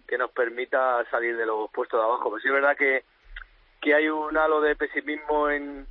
que 0.07 0.17
nos 0.17 0.31
permita 0.31 1.05
salir 1.09 1.37
de 1.37 1.45
los 1.45 1.71
puestos 1.71 1.97
de 1.97 2.03
abajo. 2.03 2.29
Pero 2.29 2.41
sí 2.41 2.47
es 2.49 2.53
verdad 2.53 2.75
que, 2.75 3.05
que 3.79 3.95
hay 3.95 4.09
un 4.09 4.35
halo 4.35 4.59
de 4.59 4.75
pesimismo 4.75 5.49
en, 5.49 5.87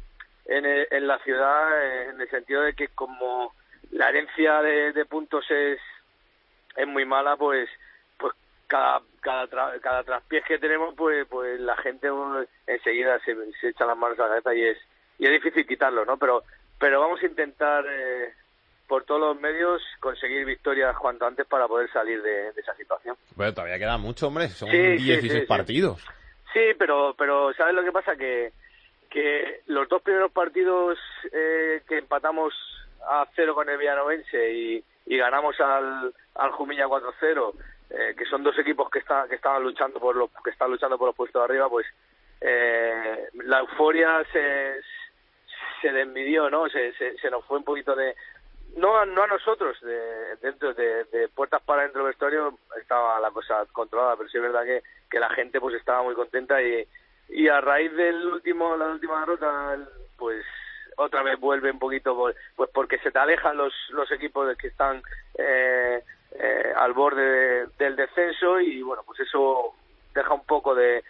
en, 0.51 0.67
el- 0.67 0.87
en 0.91 1.07
la 1.07 1.19
ciudad, 1.21 1.83
eh, 1.83 2.11
en 2.11 2.21
el 2.21 2.29
sentido 2.29 2.63
de 2.63 2.75
que 2.75 2.89
como 2.89 3.55
la 3.93 4.09
herencia 4.11 4.61
de, 4.63 4.93
de 4.93 5.05
puntos 5.07 5.45
es, 5.51 5.79
es 6.77 6.87
muy 6.87 7.05
mala, 7.05 7.37
pues 7.37 7.69
pues 8.19 8.35
cada 8.67 9.01
cada 9.21 9.47
tra- 9.49 9.81
cada 9.81 10.05
traspiés 10.05 10.45
que 10.45 10.59
tenemos, 10.59 10.95
pues 10.95 11.27
pues 11.29 11.59
la 11.61 11.77
gente 11.79 12.09
enseguida 12.67 13.19
se, 13.25 13.35
se 13.61 13.69
echa 13.69 13.87
las 13.87 13.97
manos 13.97 14.19
a 14.19 14.23
la 14.23 14.29
cabeza 14.29 14.55
y 14.55 14.63
es 14.65 14.79
y 15.19 15.25
es 15.27 15.33
difícil 15.33 15.67
quitarlo, 15.67 16.05
¿no? 16.05 16.17
Pero 16.19 16.43
pero 16.79 17.01
vamos 17.01 17.23
a 17.23 17.27
intentar 17.27 17.85
eh, 17.91 18.33
por 18.89 19.05
todos 19.05 19.21
los 19.21 19.41
medios 19.41 19.83
conseguir 20.01 20.45
victorias 20.47 20.97
cuanto 20.97 21.27
antes 21.27 21.47
para 21.47 21.69
poder 21.69 21.91
salir 21.93 22.23
de- 22.23 22.53
de 22.53 22.61
esa 22.61 22.75
situación. 22.75 23.17
Bueno, 23.37 23.53
todavía 23.55 23.79
queda 23.79 23.99
mucho, 23.99 24.27
hombre. 24.29 24.49
Son 24.49 24.69
Sí, 24.71 24.77
sí, 24.99 25.05
16 25.05 25.33
sí, 25.33 25.41
sí. 25.41 25.47
partidos. 25.47 26.05
Sí, 26.53 26.61
pero, 26.79 27.15
pero 27.17 27.53
¿sabes 27.55 27.75
lo 27.75 27.85
que 27.85 27.93
pasa? 27.93 28.17
Que, 28.17 28.53
que 29.11 29.63
los 29.67 29.89
dos 29.89 30.01
primeros 30.03 30.31
partidos 30.31 30.99
eh, 31.33 31.83
que 31.87 31.99
empatamos 31.99 32.55
a 33.09 33.27
cero 33.35 33.55
con 33.55 33.69
el 33.69 33.77
Villanovense 33.77 34.53
y, 34.53 34.85
ganamos 35.07 35.61
al, 35.61 36.15
al 36.37 36.51
Jumilla 36.53 36.87
4-0, 36.87 37.53
eh, 37.91 38.15
que 38.17 38.25
son 38.27 38.45
dos 38.45 38.57
equipos 38.59 38.89
que, 38.89 39.01
está, 39.01 39.27
que 39.29 39.35
estaban 39.35 39.63
luchando 39.63 39.99
por 39.99 40.15
los 40.15 40.31
que 40.45 40.51
están 40.51 40.71
luchando 40.71 40.97
por 40.97 41.09
los 41.09 41.17
puestos 41.17 41.41
de 41.41 41.45
arriba, 41.45 41.69
pues 41.69 41.85
eh, 42.41 43.29
la 43.45 43.59
euforia 43.59 44.25
se, 44.33 44.81
se 45.83 45.93
desmidió, 45.93 46.49
¿no? 46.49 46.69
Se, 46.69 46.93
se, 46.93 47.31
nos 47.31 47.45
fue 47.45 47.59
un 47.59 47.65
poquito 47.65 47.97
de, 47.97 48.15
no 48.77 48.97
a, 48.97 49.05
no 49.05 49.25
a 49.25 49.27
nosotros 49.27 49.77
de, 49.81 50.37
dentro 50.41 50.73
de, 50.75 51.05
de 51.05 51.29
puertas 51.29 51.61
para 51.63 51.83
dentro 51.83 52.03
del 52.03 52.13
vestuario 52.13 52.57
estaba 52.81 53.19
la 53.19 53.33
cosa 53.33 53.67
controlada 53.73 54.17
pero 54.17 54.29
sí 54.29 54.37
es 54.37 54.43
verdad 54.43 54.65
que, 54.65 54.83
que 55.11 55.19
la 55.19 55.29
gente 55.31 55.61
pues 55.61 55.75
estaba 55.75 56.05
muy 56.05 56.15
contenta 56.15 56.63
y, 56.63 56.87
y 57.31 57.49
a 57.49 57.61
raíz 57.61 57.93
del 57.95 58.27
último 58.27 58.77
la 58.77 58.89
última 58.89 59.21
derrota 59.21 59.77
pues 60.17 60.45
otra 60.97 61.23
vez 61.23 61.39
vuelve 61.39 61.71
un 61.71 61.79
poquito 61.79 62.15
por- 62.15 62.35
pues 62.57 62.71
porque 62.75 62.99
se 62.99 63.11
te 63.11 63.19
alejan 63.19 63.57
los 63.57 63.73
los 63.91 64.11
equipos 64.13 64.57
que 64.57 64.69
están 64.69 65.03
eh, 65.39 66.03
eh, 66.33 66.73
al 66.77 66.93
borde 66.93 67.23
de- 67.23 67.67
del 67.79 67.97
descenso 67.97 68.61
y 68.61 68.83
bueno 68.83 69.03
pues 69.07 69.21
eso 69.21 69.75
deja 70.15 70.35
un 70.35 70.45
poco 70.45 70.75
de, 70.75 71.03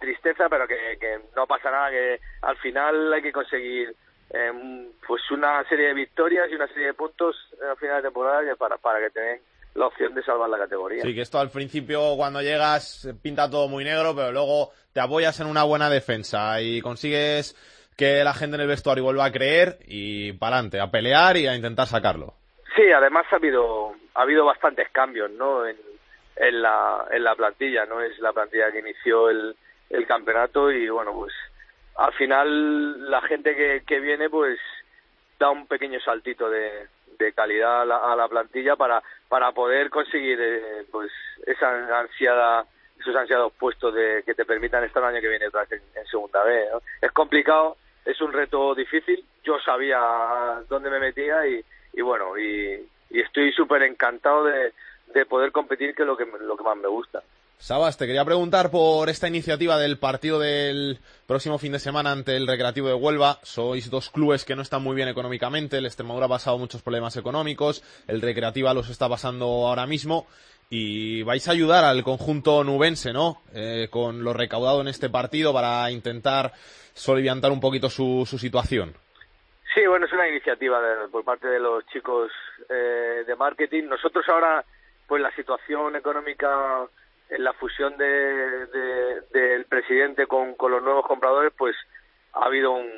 tristeza 0.00 0.48
pero 0.48 0.66
que, 0.66 0.96
que 0.98 1.20
no 1.36 1.46
pasa 1.46 1.70
nada 1.70 1.90
que 1.90 2.20
al 2.42 2.56
final 2.56 3.12
hay 3.12 3.22
que 3.22 3.30
conseguir 3.30 3.94
eh, 4.30 4.90
pues 5.06 5.30
una 5.30 5.62
serie 5.68 5.88
de 5.88 5.94
victorias 5.94 6.50
y 6.50 6.56
una 6.56 6.66
serie 6.66 6.86
de 6.86 6.94
puntos 6.94 7.36
a 7.70 7.76
final 7.76 7.98
de 7.98 8.08
temporada 8.08 8.56
para, 8.56 8.78
para 8.78 8.98
que 8.98 9.10
tengan 9.10 9.38
la 9.76 9.86
opción 9.86 10.14
de 10.14 10.22
salvar 10.22 10.48
la 10.48 10.58
categoría. 10.58 11.02
Sí, 11.02 11.14
que 11.14 11.20
esto 11.20 11.38
al 11.38 11.50
principio 11.50 12.16
cuando 12.16 12.40
llegas 12.40 13.08
pinta 13.22 13.50
todo 13.50 13.68
muy 13.68 13.84
negro, 13.84 14.14
pero 14.14 14.32
luego 14.32 14.70
te 14.92 15.00
apoyas 15.00 15.38
en 15.40 15.46
una 15.46 15.64
buena 15.64 15.90
defensa 15.90 16.60
y 16.60 16.80
consigues 16.80 17.54
que 17.96 18.24
la 18.24 18.34
gente 18.34 18.56
en 18.56 18.62
el 18.62 18.68
vestuario 18.68 19.04
vuelva 19.04 19.26
a 19.26 19.32
creer 19.32 19.78
y 19.86 20.32
para 20.32 20.56
adelante, 20.56 20.80
a 20.80 20.90
pelear 20.90 21.36
y 21.36 21.46
a 21.46 21.54
intentar 21.54 21.86
sacarlo. 21.86 22.34
Sí, 22.74 22.82
además 22.92 23.26
ha 23.30 23.36
habido 23.36 23.92
ha 24.14 24.22
habido 24.22 24.44
bastantes 24.44 24.88
cambios, 24.90 25.30
¿no? 25.30 25.66
En, 25.66 25.76
en 26.36 26.62
la 26.62 27.06
en 27.10 27.24
la 27.24 27.34
plantilla, 27.34 27.86
no 27.86 28.00
es 28.00 28.18
la 28.18 28.32
plantilla 28.32 28.70
que 28.72 28.80
inició 28.80 29.30
el, 29.30 29.56
el 29.90 30.06
campeonato 30.06 30.70
y 30.70 30.88
bueno, 30.88 31.12
pues 31.12 31.32
al 31.96 32.12
final 32.14 33.10
la 33.10 33.22
gente 33.22 33.54
que, 33.54 33.82
que 33.86 34.00
viene 34.00 34.28
pues 34.28 34.58
da 35.38 35.50
un 35.50 35.66
pequeño 35.66 36.00
saltito 36.00 36.48
de, 36.50 36.86
de 37.18 37.32
calidad 37.32 37.82
a 37.82 37.84
la, 37.84 37.96
a 38.12 38.16
la 38.16 38.28
plantilla 38.28 38.76
para 38.76 39.02
para 39.28 39.52
poder 39.52 39.90
conseguir 39.90 40.38
eh, 40.40 40.84
pues 40.90 41.10
esa 41.46 41.98
ansiada 41.98 42.64
esos 42.98 43.14
ansiados 43.14 43.52
puestos 43.52 43.94
de 43.94 44.22
que 44.24 44.34
te 44.34 44.44
permitan 44.44 44.84
estar 44.84 45.02
el 45.02 45.10
año 45.10 45.20
que 45.20 45.28
viene 45.28 45.48
vez 45.48 45.72
en, 45.72 45.82
en 45.94 46.06
segunda. 46.06 46.42
¿no? 46.72 46.80
Es 47.00 47.12
complicado, 47.12 47.76
es 48.04 48.20
un 48.20 48.32
reto 48.32 48.74
difícil. 48.74 49.24
Yo 49.44 49.58
sabía 49.60 50.00
dónde 50.68 50.90
me 50.90 50.98
metía 50.98 51.46
y, 51.46 51.62
y 51.92 52.02
bueno, 52.02 52.38
y, 52.38 52.88
y 53.10 53.20
estoy 53.20 53.52
súper 53.52 53.82
encantado 53.82 54.44
de, 54.44 54.72
de 55.14 55.26
poder 55.26 55.52
competir, 55.52 55.94
que 55.94 56.02
es 56.02 56.06
lo 56.08 56.16
que, 56.16 56.24
lo 56.24 56.56
que 56.56 56.64
más 56.64 56.76
me 56.76 56.88
gusta. 56.88 57.22
Sabas, 57.58 57.96
te 57.96 58.06
quería 58.06 58.24
preguntar 58.24 58.70
por 58.70 59.08
esta 59.08 59.28
iniciativa 59.28 59.78
del 59.78 59.98
partido 59.98 60.38
del 60.38 60.98
próximo 61.26 61.58
fin 61.58 61.72
de 61.72 61.78
semana 61.78 62.12
ante 62.12 62.36
el 62.36 62.46
Recreativo 62.46 62.88
de 62.88 62.94
Huelva. 62.94 63.38
Sois 63.42 63.90
dos 63.90 64.10
clubes 64.10 64.44
que 64.44 64.54
no 64.54 64.62
están 64.62 64.82
muy 64.82 64.94
bien 64.94 65.08
económicamente. 65.08 65.78
El 65.78 65.86
Extremadura 65.86 66.26
ha 66.26 66.28
pasado 66.28 66.58
muchos 66.58 66.82
problemas 66.82 67.16
económicos. 67.16 67.82
El 68.06 68.20
Recreativa 68.20 68.74
los 68.74 68.90
está 68.90 69.08
pasando 69.08 69.46
ahora 69.46 69.86
mismo. 69.86 70.26
Y 70.68 71.22
vais 71.22 71.48
a 71.48 71.52
ayudar 71.52 71.84
al 71.84 72.02
conjunto 72.04 72.62
nubense, 72.62 73.12
¿no? 73.12 73.42
Eh, 73.54 73.88
con 73.90 74.22
lo 74.22 74.32
recaudado 74.32 74.80
en 74.82 74.88
este 74.88 75.08
partido 75.08 75.52
para 75.52 75.90
intentar 75.90 76.52
soliviantar 76.92 77.50
un 77.52 77.60
poquito 77.60 77.88
su, 77.88 78.26
su 78.28 78.36
situación. 78.38 78.94
Sí, 79.74 79.86
bueno, 79.86 80.06
es 80.06 80.12
una 80.12 80.28
iniciativa 80.28 80.80
de- 80.80 81.08
por 81.08 81.24
parte 81.24 81.46
de 81.48 81.58
los 81.58 81.86
chicos 81.86 82.30
eh, 82.68 83.24
de 83.26 83.36
marketing. 83.36 83.84
Nosotros 83.84 84.24
ahora, 84.28 84.64
pues 85.06 85.22
la 85.22 85.34
situación 85.34 85.96
económica 85.96 86.48
en 87.30 87.44
la 87.44 87.52
fusión 87.54 87.96
de, 87.96 88.66
de- 88.66 89.20
del 89.32 89.64
presidente 89.66 90.26
con, 90.26 90.54
con 90.54 90.70
los 90.72 90.82
nuevos 90.82 91.06
compradores, 91.06 91.52
pues 91.56 91.74
ha 92.34 92.44
habido 92.46 92.72
un- 92.72 92.92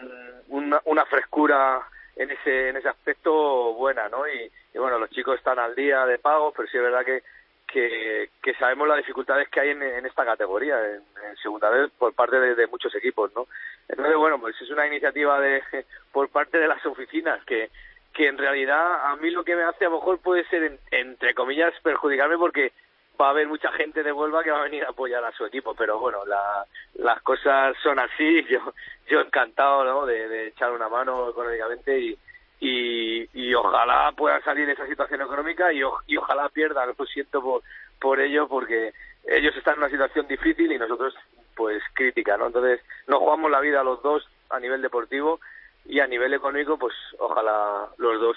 un- 0.00 0.42
una, 0.48 0.80
una 0.86 1.04
frescura 1.06 1.80
en 2.16 2.30
ese 2.30 2.70
en 2.70 2.76
ese 2.76 2.88
aspecto 2.88 3.74
buena, 3.74 4.08
¿no? 4.08 4.26
Y, 4.26 4.50
bueno, 4.78 4.98
los 4.98 5.10
chicos 5.10 5.36
están 5.38 5.58
al 5.58 5.74
día 5.74 6.04
de 6.06 6.18
pagos, 6.18 6.52
pero 6.56 6.68
sí 6.68 6.76
es 6.76 6.82
verdad 6.82 7.04
que 7.04 7.22
que, 7.70 8.30
sabemos 8.58 8.88
las 8.88 8.96
dificultades 8.96 9.46
que 9.50 9.60
hay 9.60 9.68
en, 9.70 9.82
esta 10.06 10.24
categoría, 10.24 10.78
en, 10.94 11.02
segunda 11.42 11.68
vez, 11.68 11.90
por 11.98 12.14
parte 12.14 12.40
de, 12.40 12.54
de 12.54 12.66
muchos 12.66 12.94
equipos, 12.94 13.30
¿no? 13.36 13.46
Entonces, 13.90 14.16
bueno, 14.16 14.40
pues 14.40 14.58
es 14.62 14.70
una 14.70 14.86
iniciativa 14.86 15.38
de 15.38 15.62
por 16.12 16.30
parte 16.30 16.56
de 16.58 16.66
las 16.66 16.84
oficinas 16.86 17.44
que, 17.44 17.70
que 18.14 18.26
en 18.26 18.38
realidad 18.38 19.04
a 19.10 19.16
mí 19.16 19.30
lo 19.30 19.44
que 19.44 19.54
me 19.54 19.64
hace 19.64 19.84
a 19.84 19.90
lo 19.90 19.96
mejor 19.96 20.18
puede 20.18 20.44
ser, 20.48 20.62
en- 20.64 20.78
entre 20.92 21.34
comillas, 21.34 21.74
perjudicarme 21.82 22.38
porque 22.38 22.72
va 23.20 23.26
a 23.28 23.30
haber 23.30 23.48
mucha 23.48 23.72
gente 23.72 24.02
de 24.02 24.12
Huelva 24.12 24.42
que 24.44 24.50
va 24.50 24.60
a 24.60 24.64
venir 24.64 24.84
a 24.84 24.90
apoyar 24.90 25.24
a 25.24 25.32
su 25.32 25.44
equipo, 25.44 25.74
pero 25.74 25.98
bueno, 25.98 26.24
la, 26.26 26.64
las 26.94 27.20
cosas 27.22 27.76
son 27.82 27.98
así, 27.98 28.44
yo, 28.50 28.60
yo 29.08 29.20
encantado, 29.20 29.84
¿no?, 29.84 30.06
de, 30.06 30.48
echar 30.48 30.72
una 30.72 30.88
mano 30.88 31.30
económicamente 31.30 31.98
y, 31.98 32.18
y, 32.60 33.28
y 33.34 33.54
ojalá 33.54 34.12
puedan 34.16 34.42
salir 34.44 34.66
de 34.66 34.72
esa 34.72 34.86
situación 34.86 35.20
económica 35.22 35.72
y, 35.72 35.82
o- 35.82 35.98
y 36.06 36.16
ojalá 36.16 36.48
pierdan, 36.48 36.92
lo 36.96 37.06
siento 37.06 37.42
por, 37.42 37.62
por 38.00 38.20
ello 38.20 38.46
porque 38.48 38.92
ellos 39.26 39.54
están 39.56 39.74
en 39.74 39.80
una 39.80 39.90
situación 39.90 40.26
difícil 40.26 40.70
y 40.72 40.78
nosotros 40.78 41.14
pues 41.54 41.82
crítica, 41.94 42.36
¿no? 42.36 42.46
Entonces 42.46 42.80
nos 43.08 43.18
jugamos 43.18 43.50
la 43.50 43.60
vida 43.60 43.82
los 43.82 44.00
dos 44.02 44.26
a 44.50 44.60
nivel 44.60 44.80
deportivo 44.80 45.40
y 45.84 46.00
a 46.00 46.06
nivel 46.06 46.32
económico, 46.34 46.78
pues 46.78 46.94
ojalá 47.18 47.88
los 47.98 48.20
dos 48.20 48.36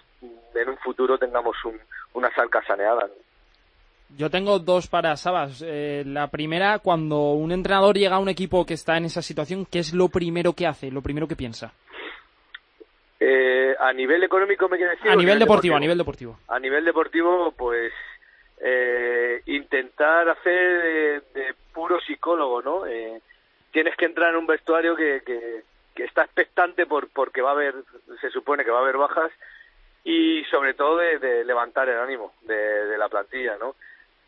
en 0.55 0.69
un 0.69 0.77
futuro 0.79 1.17
tengamos 1.17 1.55
un, 1.65 1.79
una 2.13 2.33
salca 2.33 2.63
saneada. 2.65 3.07
Yo 4.17 4.29
tengo 4.29 4.59
dos 4.59 4.87
para 4.87 5.15
Sabas. 5.15 5.63
Eh, 5.65 6.03
la 6.05 6.27
primera, 6.27 6.79
cuando 6.79 7.31
un 7.31 7.51
entrenador 7.51 7.97
llega 7.97 8.17
a 8.17 8.19
un 8.19 8.29
equipo 8.29 8.65
que 8.65 8.73
está 8.73 8.97
en 8.97 9.05
esa 9.05 9.21
situación, 9.21 9.65
¿qué 9.65 9.79
es 9.79 9.93
lo 9.93 10.09
primero 10.09 10.53
que 10.53 10.67
hace, 10.67 10.91
lo 10.91 11.01
primero 11.01 11.27
que 11.27 11.35
piensa? 11.35 11.73
Eh, 13.19 13.75
a 13.79 13.93
nivel 13.93 14.23
económico, 14.23 14.67
me 14.67 14.77
quiere 14.77 14.93
decir. 14.95 15.09
A 15.09 15.15
nivel 15.15 15.39
deportivo, 15.39 15.75
a 15.75 15.79
nivel 15.79 15.97
deportivo. 15.97 16.39
A 16.47 16.59
nivel 16.59 16.83
deportivo, 16.83 17.51
pues 17.51 17.93
eh, 18.59 19.41
intentar 19.45 20.29
hacer 20.29 20.81
de, 20.81 21.21
de 21.39 21.53
puro 21.73 21.99
psicólogo, 22.01 22.61
¿no? 22.61 22.85
Eh, 22.85 23.21
tienes 23.71 23.95
que 23.95 24.05
entrar 24.05 24.31
en 24.31 24.37
un 24.37 24.47
vestuario 24.47 24.95
que, 24.95 25.21
que, 25.25 25.63
que 25.95 26.03
está 26.03 26.23
expectante 26.23 26.85
por, 26.85 27.09
porque 27.09 27.41
va 27.41 27.49
a 27.49 27.53
haber, 27.53 27.75
se 28.19 28.29
supone 28.29 28.65
que 28.65 28.71
va 28.71 28.79
a 28.79 28.81
haber 28.81 28.97
bajas 28.97 29.31
y 30.03 30.43
sobre 30.45 30.73
todo 30.73 30.97
de, 30.97 31.19
de 31.19 31.45
levantar 31.45 31.89
el 31.89 31.99
ánimo 31.99 32.33
de, 32.41 32.55
de 32.55 32.97
la 32.97 33.07
plantilla, 33.09 33.57
¿no? 33.59 33.75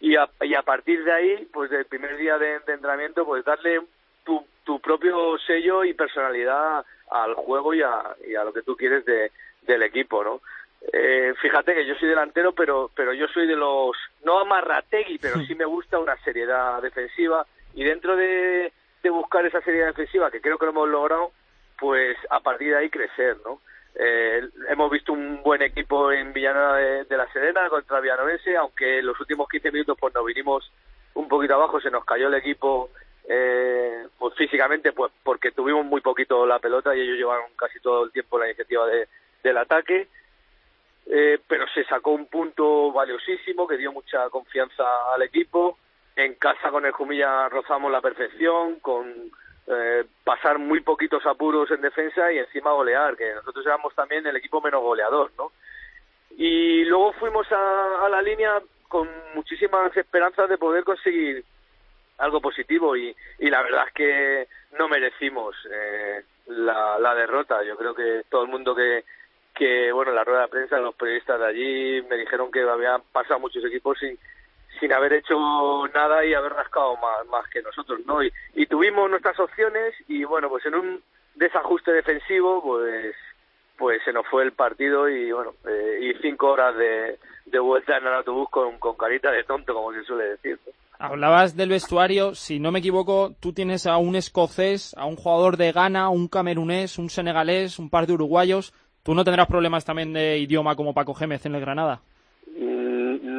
Y 0.04 0.18
a, 0.18 0.30
y 0.42 0.54
a 0.54 0.64
partir 0.64 1.02
de 1.06 1.14
ahí, 1.14 1.48
pues 1.54 1.72
del 1.72 1.86
primer 1.86 2.18
día 2.18 2.38
de, 2.38 2.56
entrenamiento, 2.56 3.26
pues 3.26 3.46
darle 3.46 3.80
tu, 4.26 4.46
tu 4.66 4.78
propio 4.82 5.38
sello 5.48 5.86
y 5.86 5.94
personalidad 5.94 6.86
al 7.10 7.34
juego 7.36 7.74
y 7.74 7.84
a, 7.84 8.14
lo 8.44 8.52
que 8.52 8.64
tú 8.64 8.76
quieres 8.76 9.06
de, 9.06 9.32
del 9.62 9.82
equipo, 9.82 10.22
¿no? 10.22 10.42
Eh, 10.92 11.34
fíjate 11.42 11.74
que 11.74 11.86
yo 11.86 11.96
soy 11.96 12.10
delantero, 12.10 12.52
pero 12.52 12.92
pero 12.94 13.14
yo 13.14 13.30
soy 13.30 13.48
de 13.48 13.56
los 13.56 13.96
no 14.26 14.40
amarrategui, 14.40 15.20
pero 15.20 15.40
sí 15.40 15.56
me 15.56 15.64
gusta 15.64 16.00
una 16.00 16.18
seriedad 16.18 16.82
defensiva 16.82 17.48
y 17.74 17.86
dentro 17.86 18.18
de, 18.18 18.74
de 19.02 19.10
buscar 19.10 19.46
esa 19.46 19.62
seriedad 19.62 19.88
defensiva, 19.88 20.30
que 20.30 20.42
creo 20.42 20.58
que 20.58 20.66
lo 20.66 20.72
hemos 20.72 20.90
logrado, 20.90 21.32
pues 21.80 22.18
a 22.30 22.42
partir 22.42 22.72
de 22.72 22.80
ahí 22.80 22.90
crecer, 22.90 23.38
¿no? 23.46 23.62
Eh, 23.96 24.42
hemos 24.70 24.90
visto 24.90 25.14
un 25.14 25.44
buen 25.44 25.62
equipo 25.62 26.12
en 26.12 26.34
Villanueva 26.34 26.78
de, 26.78 27.18
la 27.18 27.32
Serena 27.32 27.70
contra 27.70 28.00
Villanovense, 28.00 28.56
aunque 28.58 29.00
en 29.00 29.06
los 29.06 29.20
últimos 29.20 29.48
15 29.48 29.72
minutos 29.72 29.98
pues 30.00 30.14
nos 30.14 30.26
vinimos 30.26 30.72
un 31.14 31.28
poquito 31.28 31.54
abajo, 31.54 31.80
se 31.80 31.92
nos 31.92 32.04
cayó 32.04 32.28
el 32.28 32.34
equipo 32.34 32.90
eh, 33.26 34.08
pues 34.18 34.36
físicamente 34.36 34.92
pues 34.92 35.12
porque 35.24 35.52
tuvimos 35.52 35.86
muy 35.86 36.02
poquito 36.02 36.46
la 36.46 36.60
pelota 36.60 36.96
y 36.96 37.02
ellos 37.02 37.18
llevaron 37.18 37.46
casi 37.56 37.80
todo 37.80 38.04
el 38.04 38.12
tiempo 38.12 38.40
la 38.40 38.48
iniciativa 38.48 38.88
de, 38.88 39.08
del 39.44 39.58
ataque. 39.58 40.08
Eh, 41.06 41.40
pero 41.48 41.66
se 41.68 41.84
sacó 41.84 42.12
un 42.12 42.28
punto 42.28 42.92
valiosísimo 42.92 43.68
que 43.68 43.78
dio 43.78 43.92
mucha 43.92 44.30
confianza 44.30 44.84
al 45.14 45.22
equipo. 45.22 45.78
En 46.16 46.36
casa 46.36 46.70
con 46.70 46.86
el 46.86 46.92
Jumilla 46.92 47.50
rozamos 47.50 47.92
la 47.92 48.02
perfección 48.02 48.80
con 48.80 49.32
eh, 49.68 50.04
pasar 50.24 50.60
muy 50.60 50.82
poquitos 50.82 51.26
apuros 51.26 51.72
en 51.72 51.82
defensa 51.82 52.32
y 52.32 52.40
encima 52.40 52.72
golear 52.72 53.16
que 53.16 53.34
nosotros 53.34 53.66
éramos 53.66 53.94
también 53.96 54.26
el 54.28 54.36
equipo 54.36 54.62
menos 54.62 54.82
goleador 54.82 55.32
no 55.38 55.52
y 56.38 56.84
luego 56.86 57.14
fuimos 57.14 57.50
a, 57.52 58.06
a 58.06 58.10
la 58.10 58.22
línea 58.22 58.62
con 58.88 59.10
muchísimas 59.36 59.96
esperanzas 59.96 60.50
de 60.50 60.58
poder 60.58 60.84
conseguir 60.84 61.44
algo 62.18 62.42
positivo 62.42 62.96
y, 62.96 63.16
y 63.40 63.50
la 63.50 63.62
verdad 63.62 63.88
es 63.88 63.94
que 63.94 64.48
no 64.78 64.88
merecimos 64.88 65.56
eh, 65.72 66.24
la, 66.48 66.98
la 67.00 67.16
derrota. 67.16 67.64
Yo 67.64 67.76
creo 67.76 67.94
que 67.96 68.24
todo 68.30 68.44
el 68.44 68.50
mundo 68.50 68.76
que, 68.76 69.92
bueno, 69.92 70.12
la 70.12 70.24
rueda 70.24 70.44
de 70.44 70.48
prensa, 70.48 70.78
los 70.80 70.96
periodistas 70.96 71.40
de 71.40 71.46
allí 71.46 72.02
me 72.10 72.18
dijeron 72.18 72.52
que 72.52 72.62
habían 72.62 73.02
pasado 73.12 73.40
muchos 73.40 73.64
equipos 73.66 73.98
sin, 74.00 74.18
sin 74.80 74.94
haber 74.94 75.14
hecho 75.14 75.36
nada 75.94 76.26
y 76.26 76.34
haber 76.34 76.54
rascado 76.54 76.96
más, 76.98 77.26
más 77.28 77.48
que 77.50 77.62
nosotros, 77.62 78.00
¿no? 78.06 78.24
Y, 78.24 78.32
tuvimos 78.68 79.10
nuestras 79.10 79.40
opciones 79.40 79.94
y, 80.08 80.24
bueno, 80.24 80.50
pues 80.50 80.66
en 80.66 80.76
un 80.76 81.04
desajuste 81.36 81.92
defensivo, 81.92 82.62
pues 82.62 83.16
pues 83.78 84.02
se 84.06 84.14
nos 84.14 84.26
fue 84.28 84.44
el 84.44 84.52
partido 84.52 85.10
y 85.10 85.32
bueno 85.32 85.56
eh, 85.68 86.00
y 86.00 86.22
cinco 86.22 86.52
horas 86.52 86.76
de, 86.78 87.60
vuelta 87.60 87.98
en 87.98 88.06
el 88.06 88.14
autobús 88.14 88.48
con, 88.50 88.78
con 88.78 88.96
carita 88.96 89.32
de 89.32 89.44
tonto 89.44 89.74
como 89.74 89.92
se 89.94 90.04
suele 90.04 90.26
decir. 90.26 90.60
Hablabas 91.00 91.58
del 91.58 91.70
vestuario, 91.70 92.34
si 92.36 92.60
no 92.60 92.72
me 92.72 92.80
equivoco, 92.80 93.34
tú 93.40 93.52
tienes 93.52 93.88
a 93.88 93.98
un 93.98 94.16
escocés, 94.16 94.96
a 94.98 95.06
un 95.06 95.16
jugador 95.16 95.58
de 95.58 95.72
Ghana, 95.72 96.10
un 96.10 96.28
camerunés, 96.28 96.98
un 96.98 97.10
senegalés, 97.10 97.78
un 97.80 97.90
par 97.90 98.08
de 98.08 98.14
uruguayos. 98.14 98.74
¿Tú 99.04 99.14
no 99.14 99.26
tendrás 99.26 99.48
problemas 99.48 99.84
también 99.84 100.14
de 100.14 100.38
idioma 100.38 100.76
como 100.76 100.94
Paco 100.94 101.14
Gémez 101.14 101.46
en 101.46 101.56
el 101.56 101.62
Granada? 101.62 102.02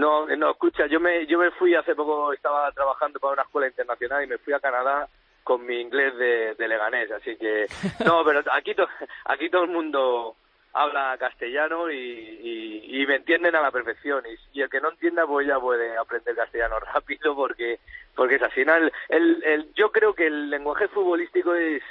No, 0.05 0.27
no, 0.27 0.51
escucha, 0.51 0.87
yo 0.87 1.01
me, 1.01 1.25
yo 1.25 1.39
me 1.39 1.51
fui 1.53 1.75
hace 1.75 1.95
poco, 1.95 2.31
estaba 2.35 2.71
trabajando 2.73 3.19
para 3.19 3.33
una 3.33 3.43
escuela 3.45 3.69
internacional 3.69 4.23
y 4.23 4.27
me 4.27 4.37
fui 4.37 4.53
a 4.53 4.61
Canadá 4.61 5.09
con 5.43 5.65
mi 5.65 5.81
inglés 5.81 6.15
de, 6.19 6.55
de 6.57 6.69
Leganés, 6.69 7.11
así 7.11 7.35
que 7.37 7.67
no, 8.05 8.23
pero 8.23 8.43
aquí 8.53 8.75
to, 8.75 8.87
aquí 9.25 9.49
todo 9.49 9.65
el 9.65 9.71
mundo 9.71 10.37
habla 10.75 11.17
castellano 11.19 11.91
y, 11.91 11.97
y, 11.97 13.01
y 13.01 13.07
me 13.07 13.15
entienden 13.17 13.57
a 13.57 13.63
la 13.63 13.71
perfección 13.71 14.23
y, 14.27 14.59
y 14.59 14.61
el 14.61 14.69
que 14.69 14.83
no 14.83 14.91
entienda 14.91 15.27
pues 15.27 15.47
ya 15.47 15.59
puede 15.59 15.97
aprender 15.97 16.37
castellano 16.37 16.79
rápido 16.95 17.35
porque 17.35 17.81
porque 18.15 18.35
es 18.35 18.67
¿no? 18.67 18.75
el, 18.75 18.93
el, 19.09 19.43
el, 19.43 19.73
yo 19.73 19.91
creo 19.91 20.13
que 20.13 20.27
el 20.27 20.51
lenguaje 20.51 20.89
futbolístico 20.89 21.55
es 21.55 21.83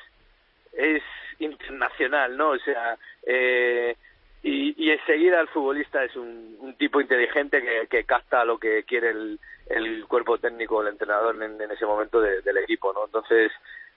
es 0.74 1.01
internacional 1.39 2.38
no 2.38 2.49
o 2.49 2.59
sea 2.59 2.95
eh, 3.26 3.95
y, 4.44 4.76
y 4.78 4.91
enseguida 4.91 5.39
el 5.39 5.48
futbolista 5.48 6.04
es 6.04 6.16
un, 6.16 6.58
un 6.60 6.76
tipo 6.76 7.00
inteligente 7.02 7.62
que, 7.62 7.88
que 7.88 8.04
capta 8.04 8.44
lo 8.46 8.58
que 8.60 8.84
quiere 8.84 9.10
el, 9.12 9.39
el 9.68 10.06
cuerpo 10.06 10.38
técnico 10.38 10.82
el 10.82 10.89
entrenador 10.89 11.41
en, 11.41 11.60
en 11.60 11.72
ese 11.72 11.86
momento 11.86 12.20
de, 12.22 12.41
del 12.41 12.58
equipo 12.58 12.91
no 12.94 13.06
entonces 13.06 13.52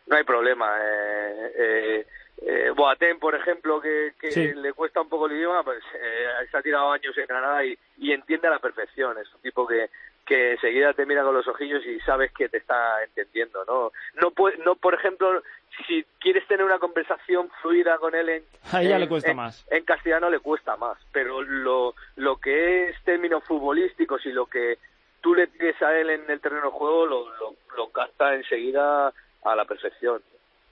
no 0.06 0.16
hay 0.16 0.22
problema 0.24 0.76
eh, 0.80 1.52
eh, 1.58 2.06
eh, 2.42 2.70
Boateng, 2.76 3.18
por 3.18 3.34
ejemplo, 3.34 3.80
que, 3.80 4.12
que 4.20 4.30
Sí. 4.30 4.52
le 4.54 4.72
cuesta 4.74 5.00
un 5.00 5.08
poco 5.08 5.26
el 5.26 5.32
idioma, 5.32 5.62
pues 5.62 5.82
eh, 5.94 6.26
se 6.50 6.56
ha 6.56 6.62
tirado 6.62 6.92
años 6.92 7.16
en 7.16 7.26
Granada 7.26 7.64
y, 7.64 7.76
y 7.96 8.12
entiende 8.12 8.46
a 8.46 8.50
la 8.50 8.58
perfección. 8.58 9.16
Es 9.18 9.32
un 9.34 9.40
tipo 9.40 9.66
que, 9.66 9.88
que 10.26 10.52
enseguida 10.52 10.92
te 10.92 11.06
mira 11.06 11.22
con 11.22 11.34
los 11.34 11.46
ojillos 11.46 11.84
y 11.86 12.00
sabes 12.00 12.32
que 12.32 12.48
te 12.48 12.58
está 12.58 13.02
entendiendo, 13.04 13.64
¿no? 13.64 13.92
No, 14.20 14.30
puede, 14.32 14.58
no 14.58 14.74
por 14.74 14.94
ejemplo, 14.94 15.42
si 15.86 16.04
quieres 16.20 16.46
tener 16.48 16.64
una 16.64 16.78
conversación 16.78 17.48
fluida 17.62 17.96
con 17.98 18.14
él 18.14 18.28
en, 18.28 18.42
A 18.72 18.82
ella 18.82 18.94
en- 18.96 19.00
le 19.00 19.08
cuesta 19.08 19.30
en- 19.30 19.36
más. 19.36 19.64
en 19.70 19.84
castellano 19.84 20.28
le 20.28 20.40
cuesta 20.40 20.76
más, 20.76 20.98
pero 21.12 21.42
lo, 21.42 21.94
lo 22.16 22.36
que 22.38 22.88
es 22.90 23.02
términos 23.04 23.44
futbolísticos 23.44 24.26
y 24.26 24.32
lo 24.32 24.46
que 24.46 24.78
tú 25.20 25.34
le 25.34 25.46
pides 25.46 25.80
a 25.82 25.96
él 25.96 26.10
en 26.10 26.28
el 26.30 26.40
terreno 26.40 26.64
de 26.66 26.70
juego 26.70 27.06
lo, 27.06 27.28
lo, 27.36 27.54
lo 27.76 27.88
capta 27.90 28.34
enseguida 28.34 29.12
a 29.44 29.54
la 29.54 29.64
perfección. 29.64 30.20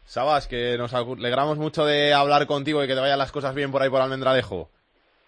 Sabas, 0.04 0.46
que 0.48 0.76
nos 0.76 0.92
alegramos 0.94 1.56
mucho 1.58 1.86
de 1.86 2.12
hablar 2.12 2.46
contigo 2.46 2.82
y 2.82 2.86
que 2.86 2.94
te 2.94 3.00
vayan 3.00 3.18
las 3.18 3.32
cosas 3.32 3.54
bien 3.54 3.70
por 3.72 3.80
ahí 3.82 3.88
por 3.88 4.00
Almendralejo. 4.02 4.68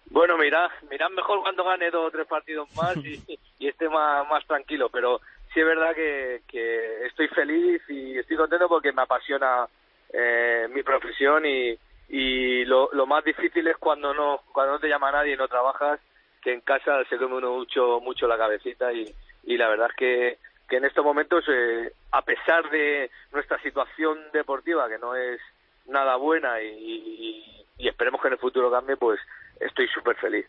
Bueno, 0.09 0.37
mira, 0.37 0.69
mirad 0.89 1.09
mejor 1.11 1.41
cuando 1.41 1.63
gane 1.63 1.91
dos 1.91 2.07
o 2.07 2.11
tres 2.11 2.27
partidos 2.27 2.69
más 2.75 2.97
y, 3.03 3.19
y 3.59 3.67
esté 3.67 3.89
más, 3.89 4.27
más 4.29 4.45
tranquilo, 4.45 4.89
pero 4.89 5.21
sí 5.53 5.59
es 5.59 5.65
verdad 5.65 5.93
que, 5.95 6.41
que 6.47 7.05
estoy 7.05 7.27
feliz 7.29 7.81
y 7.89 8.17
estoy 8.17 8.37
contento 8.37 8.67
porque 8.67 8.91
me 8.91 9.01
apasiona 9.01 9.67
eh, 10.13 10.67
mi 10.71 10.83
profesión 10.83 11.45
y, 11.45 11.77
y 12.09 12.65
lo, 12.65 12.89
lo 12.93 13.05
más 13.05 13.23
difícil 13.23 13.67
es 13.67 13.77
cuando 13.77 14.13
no 14.13 14.41
cuando 14.53 14.73
no 14.73 14.79
te 14.79 14.87
llama 14.87 15.11
nadie 15.11 15.33
y 15.33 15.37
no 15.37 15.47
trabajas, 15.47 15.99
que 16.41 16.53
en 16.53 16.61
casa 16.61 17.03
se 17.09 17.17
come 17.17 17.35
uno 17.35 17.51
mucho 17.51 17.99
mucho 17.99 18.27
la 18.27 18.37
cabecita 18.37 18.93
y, 18.93 19.13
y 19.43 19.57
la 19.57 19.67
verdad 19.67 19.89
es 19.89 19.95
que, 19.97 20.37
que 20.69 20.77
en 20.77 20.85
estos 20.85 21.03
momentos, 21.03 21.43
eh, 21.49 21.91
a 22.11 22.21
pesar 22.21 22.69
de 22.69 23.11
nuestra 23.33 23.61
situación 23.61 24.17
deportiva, 24.31 24.87
que 24.87 24.97
no 24.99 25.15
es 25.15 25.39
nada 25.85 26.15
buena 26.15 26.61
y, 26.61 26.67
y- 26.67 27.53
y 27.79 27.87
esperemos 27.87 28.19
que 28.21 28.27
en 28.27 28.33
el 28.33 28.39
futuro 28.39 28.71
cambie, 28.71 28.97
pues 28.97 29.19
estoy 29.59 29.87
súper 29.87 30.15
feliz. 30.17 30.45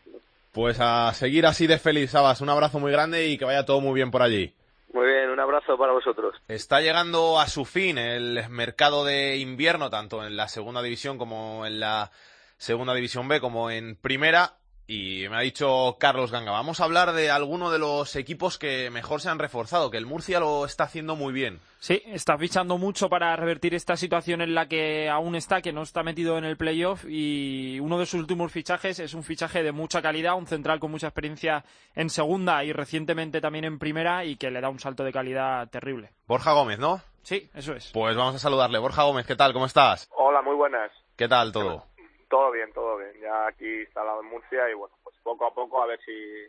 Pues 0.52 0.78
a 0.80 1.12
seguir 1.14 1.46
así 1.46 1.66
de 1.66 1.78
feliz, 1.78 2.10
Sabas. 2.10 2.40
Un 2.40 2.48
abrazo 2.48 2.80
muy 2.80 2.90
grande 2.90 3.26
y 3.28 3.38
que 3.38 3.44
vaya 3.44 3.64
todo 3.64 3.80
muy 3.80 3.94
bien 3.94 4.10
por 4.10 4.22
allí. 4.22 4.54
Muy 4.92 5.06
bien, 5.06 5.30
un 5.30 5.38
abrazo 5.38 5.76
para 5.76 5.92
vosotros. 5.92 6.34
Está 6.48 6.80
llegando 6.80 7.38
a 7.38 7.46
su 7.46 7.64
fin 7.64 7.98
el 7.98 8.48
mercado 8.48 9.04
de 9.04 9.36
invierno, 9.36 9.90
tanto 9.90 10.24
en 10.26 10.36
la 10.36 10.48
segunda 10.48 10.82
división 10.82 11.18
como 11.18 11.66
en 11.66 11.78
la 11.78 12.10
segunda 12.56 12.94
división 12.94 13.28
B, 13.28 13.40
como 13.40 13.70
en 13.70 13.96
primera. 13.96 14.54
Y 14.90 15.28
me 15.28 15.36
ha 15.36 15.40
dicho 15.40 15.98
Carlos 16.00 16.32
Ganga, 16.32 16.50
vamos 16.50 16.80
a 16.80 16.84
hablar 16.84 17.12
de 17.12 17.30
alguno 17.30 17.70
de 17.70 17.78
los 17.78 18.16
equipos 18.16 18.56
que 18.56 18.88
mejor 18.88 19.20
se 19.20 19.28
han 19.28 19.38
reforzado, 19.38 19.90
que 19.90 19.98
el 19.98 20.06
Murcia 20.06 20.40
lo 20.40 20.64
está 20.64 20.84
haciendo 20.84 21.14
muy 21.14 21.34
bien. 21.34 21.60
Sí, 21.78 22.02
está 22.06 22.38
fichando 22.38 22.78
mucho 22.78 23.10
para 23.10 23.36
revertir 23.36 23.74
esta 23.74 23.98
situación 23.98 24.40
en 24.40 24.54
la 24.54 24.66
que 24.66 25.10
aún 25.10 25.34
está, 25.34 25.60
que 25.60 25.74
no 25.74 25.82
está 25.82 26.02
metido 26.02 26.38
en 26.38 26.46
el 26.46 26.56
playoff 26.56 27.04
y 27.06 27.78
uno 27.80 27.98
de 27.98 28.06
sus 28.06 28.18
últimos 28.18 28.50
fichajes 28.50 28.98
es 28.98 29.12
un 29.12 29.24
fichaje 29.24 29.62
de 29.62 29.72
mucha 29.72 30.00
calidad, 30.00 30.38
un 30.38 30.46
central 30.46 30.80
con 30.80 30.90
mucha 30.90 31.08
experiencia 31.08 31.66
en 31.94 32.08
segunda 32.08 32.64
y 32.64 32.72
recientemente 32.72 33.42
también 33.42 33.66
en 33.66 33.78
primera 33.78 34.24
y 34.24 34.36
que 34.36 34.50
le 34.50 34.62
da 34.62 34.70
un 34.70 34.80
salto 34.80 35.04
de 35.04 35.12
calidad 35.12 35.68
terrible. 35.68 36.12
Borja 36.26 36.52
Gómez, 36.52 36.78
¿no? 36.78 37.02
Sí, 37.24 37.50
eso 37.52 37.74
es. 37.74 37.90
Pues 37.92 38.16
vamos 38.16 38.36
a 38.36 38.38
saludarle. 38.38 38.78
Borja 38.78 39.02
Gómez, 39.02 39.26
¿qué 39.26 39.36
tal? 39.36 39.52
¿Cómo 39.52 39.66
estás? 39.66 40.08
Hola, 40.16 40.40
muy 40.40 40.56
buenas. 40.56 40.90
¿Qué 41.14 41.28
tal 41.28 41.52
todo? 41.52 41.87
Todo 42.28 42.50
bien, 42.50 42.72
todo 42.72 42.98
bien. 42.98 43.12
Ya 43.20 43.46
aquí 43.46 43.80
instalado 43.80 44.20
en 44.20 44.28
Murcia 44.28 44.68
y 44.70 44.74
bueno, 44.74 44.94
pues 45.02 45.16
poco 45.22 45.46
a 45.46 45.54
poco 45.54 45.82
a 45.82 45.86
ver 45.86 46.00
si, 46.04 46.46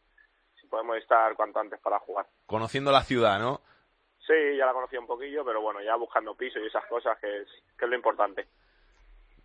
si 0.59 0.67
podemos 0.67 0.97
estar 0.97 1.36
cuanto 1.36 1.59
antes 1.59 1.80
para 1.80 1.99
jugar. 1.99 2.27
Conociendo 2.45 2.91
la 2.91 3.03
ciudad, 3.03 3.39
¿no? 3.39 3.61
Sí, 4.25 4.57
ya 4.57 4.65
la 4.65 4.73
conocí 4.73 4.97
un 4.97 5.07
poquillo, 5.07 5.43
pero 5.43 5.61
bueno, 5.61 5.82
ya 5.82 5.95
buscando 5.95 6.36
piso 6.36 6.59
y 6.59 6.67
esas 6.67 6.86
cosas 6.86 7.17
que 7.19 7.41
es, 7.41 7.47
que 7.77 7.86
es 7.86 7.89
lo 7.89 7.95
importante. 7.95 8.47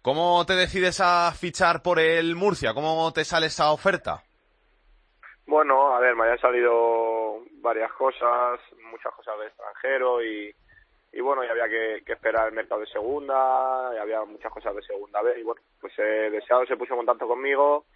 ¿Cómo 0.03 0.45
te 0.45 0.55
decides 0.55 1.01
a 1.01 1.32
fichar 1.32 1.82
por 1.82 1.99
el 1.99 2.37
Murcia? 2.37 2.74
¿Cómo 2.74 3.11
te 3.12 3.24
sale 3.24 3.47
esa 3.47 3.72
oferta? 3.72 4.22
Bueno, 5.47 5.95
a 5.95 6.01
ver, 6.01 6.14
me 6.14 6.24
habían 6.24 6.41
salido 6.41 7.41
varias 7.62 7.91
cosas, 7.93 8.61
muchas 8.91 9.14
cosas 9.14 9.39
de 9.39 9.47
extranjero 9.47 10.22
y, 10.22 10.55
y 11.15 11.21
bueno, 11.21 11.45
y 11.45 11.49
había 11.49 11.69
que, 11.69 12.03
esperar 12.12 12.49
el 12.49 12.55
mercado 12.55 12.81
de 12.81 12.89
segunda, 12.89 13.93
y 13.95 13.99
había 13.99 14.25
muchas 14.25 14.53
cosas 14.53 14.75
de 14.75 14.83
segunda 14.83 15.23
vez 15.23 15.39
y 15.39 15.43
bueno, 15.43 15.61
pues 15.81 15.93
eh, 15.99 16.29
Deseado 16.31 16.67
se 16.67 16.77
puso 16.77 16.95
en 16.95 16.99
contacto 16.99 17.29
conmigo 17.29 17.87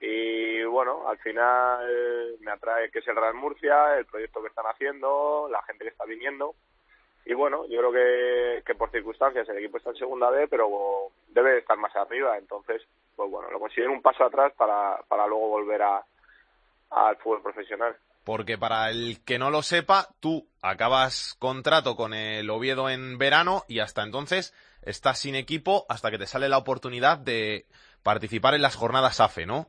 y 0.00 0.64
bueno, 0.64 1.08
al 1.08 1.18
final 1.18 2.36
me 2.40 2.50
atrae 2.50 2.90
que 2.90 2.98
es 2.98 3.08
el 3.08 3.16
Real 3.16 3.34
Murcia, 3.34 3.96
el 3.98 4.06
proyecto 4.06 4.42
que 4.42 4.48
están 4.48 4.66
haciendo, 4.66 5.48
la 5.50 5.62
gente 5.62 5.84
que 5.84 5.90
está 5.90 6.04
viniendo 6.04 6.54
y 7.24 7.34
bueno, 7.34 7.64
yo 7.68 7.78
creo 7.78 7.92
que, 7.92 8.62
que 8.64 8.74
por 8.74 8.90
circunstancias 8.90 9.48
el 9.48 9.58
equipo 9.58 9.78
está 9.78 9.90
en 9.90 9.96
segunda 9.96 10.30
B, 10.30 10.48
pero 10.48 10.68
debe 11.28 11.58
estar 11.58 11.76
más 11.76 11.94
arriba, 11.94 12.38
entonces 12.38 12.82
pues 13.14 13.30
bueno, 13.30 13.50
lo 13.52 13.60
considero 13.60 13.92
un 13.92 14.02
paso 14.02 14.24
atrás 14.24 14.52
para, 14.56 15.00
para 15.08 15.28
luego 15.28 15.48
volver 15.48 15.82
a 15.82 16.04
al 16.90 17.16
fútbol 17.18 17.42
profesional. 17.42 17.96
Porque 18.28 18.58
para 18.58 18.90
el 18.90 19.24
que 19.24 19.38
no 19.38 19.50
lo 19.50 19.62
sepa, 19.62 20.08
tú 20.20 20.46
acabas 20.60 21.34
contrato 21.38 21.96
con 21.96 22.12
el 22.12 22.50
Oviedo 22.50 22.90
en 22.90 23.16
verano 23.16 23.62
y 23.68 23.78
hasta 23.78 24.02
entonces 24.02 24.52
estás 24.82 25.18
sin 25.18 25.34
equipo 25.34 25.86
hasta 25.88 26.10
que 26.10 26.18
te 26.18 26.26
sale 26.26 26.50
la 26.50 26.58
oportunidad 26.58 27.16
de 27.16 27.64
participar 28.02 28.52
en 28.52 28.60
las 28.60 28.76
jornadas 28.76 29.20
AFE, 29.20 29.46
¿no? 29.46 29.68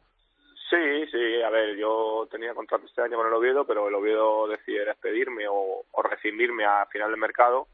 Sí, 0.69 1.07
sí, 1.09 1.41
a 1.41 1.49
ver, 1.49 1.77
yo 1.77 2.27
tenía 2.29 2.53
contrato 2.53 2.85
este 2.85 3.01
año 3.01 3.15
con 3.15 3.27
el 3.27 3.33
Oviedo, 3.33 3.65
pero 3.65 3.87
el 3.87 3.95
Oviedo 3.95 4.49
decide 4.49 4.83
despedirme 4.83 5.47
o, 5.47 5.85
o 5.89 6.01
rescindirme 6.01 6.65
a 6.65 6.85
final 6.87 7.11
del 7.11 7.19
mercado 7.21 7.69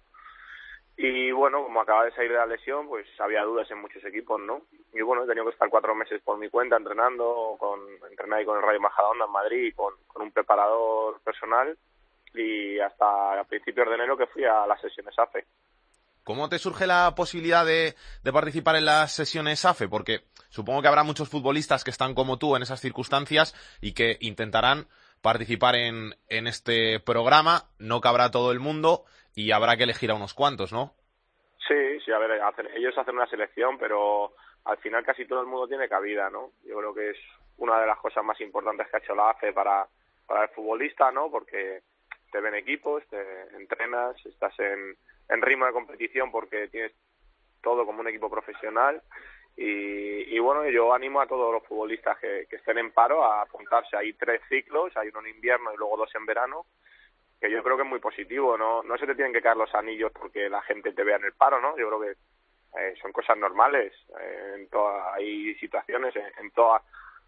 y 0.97 1.31
bueno, 1.31 1.63
como 1.63 1.81
acaba 1.81 2.05
de 2.05 2.13
salir 2.13 2.31
de 2.31 2.37
la 2.37 2.45
lesión, 2.45 2.87
pues 2.87 3.05
había 3.19 3.43
dudas 3.43 3.69
en 3.69 3.81
muchos 3.81 4.03
equipos, 4.05 4.39
¿no? 4.39 4.61
Y 4.93 5.01
bueno, 5.01 5.23
he 5.23 5.27
tenido 5.27 5.45
que 5.45 5.51
estar 5.51 5.69
cuatro 5.69 5.93
meses 5.93 6.21
por 6.23 6.37
mi 6.37 6.49
cuenta 6.49 6.77
entrenando, 6.77 7.57
con 7.59 7.81
entrenar 8.09 8.39
ahí 8.39 8.45
con 8.45 8.57
el 8.57 8.63
Rayo 8.63 8.79
Majadahonda 8.79 9.25
en 9.25 9.31
Madrid, 9.31 9.73
con, 9.75 9.93
un 10.15 10.31
preparador 10.31 11.19
personal 11.21 11.77
y 12.33 12.79
hasta 12.79 13.39
a 13.39 13.43
principios 13.43 13.89
de 13.89 13.95
enero 13.95 14.17
que 14.17 14.27
fui 14.27 14.45
a 14.45 14.65
las 14.65 14.79
sesiones 14.79 15.13
AFE. 15.19 15.45
¿Cómo 16.23 16.47
te 16.47 16.59
surge 16.59 16.87
la 16.87 17.13
posibilidad 17.13 17.65
de, 17.65 17.93
de, 18.23 18.33
participar 18.33 18.77
en 18.77 18.85
las 18.85 19.11
sesiones 19.11 19.65
AFE? 19.65 19.89
Porque 19.89 20.21
supongo 20.49 20.81
que 20.81 20.87
habrá 20.87 21.03
muchos 21.03 21.29
futbolistas 21.29 21.83
que 21.83 21.91
están 21.91 22.15
como 22.15 22.39
tú 22.39 22.55
en 22.55 22.63
esas 22.63 22.79
circunstancias 22.79 23.53
y 23.81 23.93
que 23.93 24.17
intentarán 24.21 24.87
participar 25.21 25.75
en, 25.75 26.15
en 26.29 26.47
este 26.47 26.99
programa. 27.01 27.65
No 27.79 27.99
cabrá 27.99 28.31
todo 28.31 28.51
el 28.51 28.59
mundo 28.59 29.05
y 29.35 29.51
habrá 29.51 29.75
que 29.75 29.83
elegir 29.83 30.09
a 30.11 30.15
unos 30.15 30.33
cuantos, 30.33 30.71
¿no? 30.71 30.93
Sí, 31.67 31.99
sí, 31.99 32.11
a 32.11 32.19
ver, 32.19 32.41
ellos 32.75 32.97
hacen 32.97 33.15
una 33.15 33.27
selección, 33.27 33.77
pero 33.77 34.33
al 34.63 34.77
final 34.77 35.03
casi 35.03 35.25
todo 35.25 35.41
el 35.41 35.47
mundo 35.47 35.67
tiene 35.67 35.89
cabida, 35.89 36.29
¿no? 36.29 36.51
Yo 36.63 36.77
creo 36.77 36.93
que 36.93 37.09
es 37.11 37.17
una 37.57 37.79
de 37.79 37.87
las 37.87 37.97
cosas 37.99 38.23
más 38.23 38.39
importantes 38.41 38.87
que 38.87 38.97
ha 38.97 38.99
hecho 38.99 39.15
la 39.15 39.31
AFE 39.31 39.51
para, 39.51 39.87
para 40.25 40.43
el 40.43 40.49
futbolista, 40.49 41.11
¿no? 41.11 41.29
Porque 41.29 41.81
te 42.31 42.39
ven 42.39 42.55
equipos, 42.55 43.03
te 43.09 43.21
entrenas, 43.55 44.15
estás 44.25 44.57
en, 44.59 44.95
en 45.29 45.41
ritmo 45.41 45.65
de 45.65 45.73
competición 45.73 46.31
porque 46.31 46.67
tienes 46.69 46.93
todo 47.61 47.85
como 47.85 48.01
un 48.01 48.07
equipo 48.07 48.29
profesional 48.29 49.01
y, 49.57 50.35
y 50.35 50.39
bueno, 50.39 50.69
yo 50.69 50.93
animo 50.93 51.21
a 51.21 51.27
todos 51.27 51.51
los 51.51 51.63
futbolistas 51.63 52.17
que, 52.19 52.45
que 52.49 52.57
estén 52.57 52.77
en 52.77 52.91
paro 52.91 53.23
a 53.23 53.41
apuntarse. 53.41 53.97
Hay 53.97 54.13
tres 54.13 54.41
ciclos, 54.49 54.95
hay 54.97 55.09
uno 55.09 55.21
en 55.21 55.35
invierno 55.35 55.73
y 55.73 55.77
luego 55.77 55.97
dos 55.97 56.13
en 56.13 56.25
verano 56.25 56.65
que 57.39 57.51
yo 57.51 57.63
creo 57.63 57.77
que 57.77 57.83
es 57.83 57.89
muy 57.89 57.99
positivo, 57.99 58.57
no 58.57 58.83
no 58.83 58.97
se 58.97 59.05
te 59.05 59.15
tienen 59.15 59.33
que 59.33 59.41
caer 59.41 59.57
los 59.57 59.73
anillos 59.75 60.11
porque 60.11 60.49
la 60.49 60.61
gente 60.61 60.93
te 60.93 61.03
vea 61.03 61.17
en 61.17 61.25
el 61.25 61.33
paro, 61.33 61.59
¿no? 61.61 61.77
Yo 61.77 61.87
creo 61.87 62.01
que 62.01 62.11
eh, 62.79 62.93
son 63.01 63.11
cosas 63.11 63.37
normales, 63.37 63.93
eh, 64.19 64.53
en 64.55 64.67
toda, 64.69 65.13
hay 65.13 65.55
situaciones 65.55 66.15
en, 66.15 66.25
en 66.39 66.51
toda, 66.51 66.81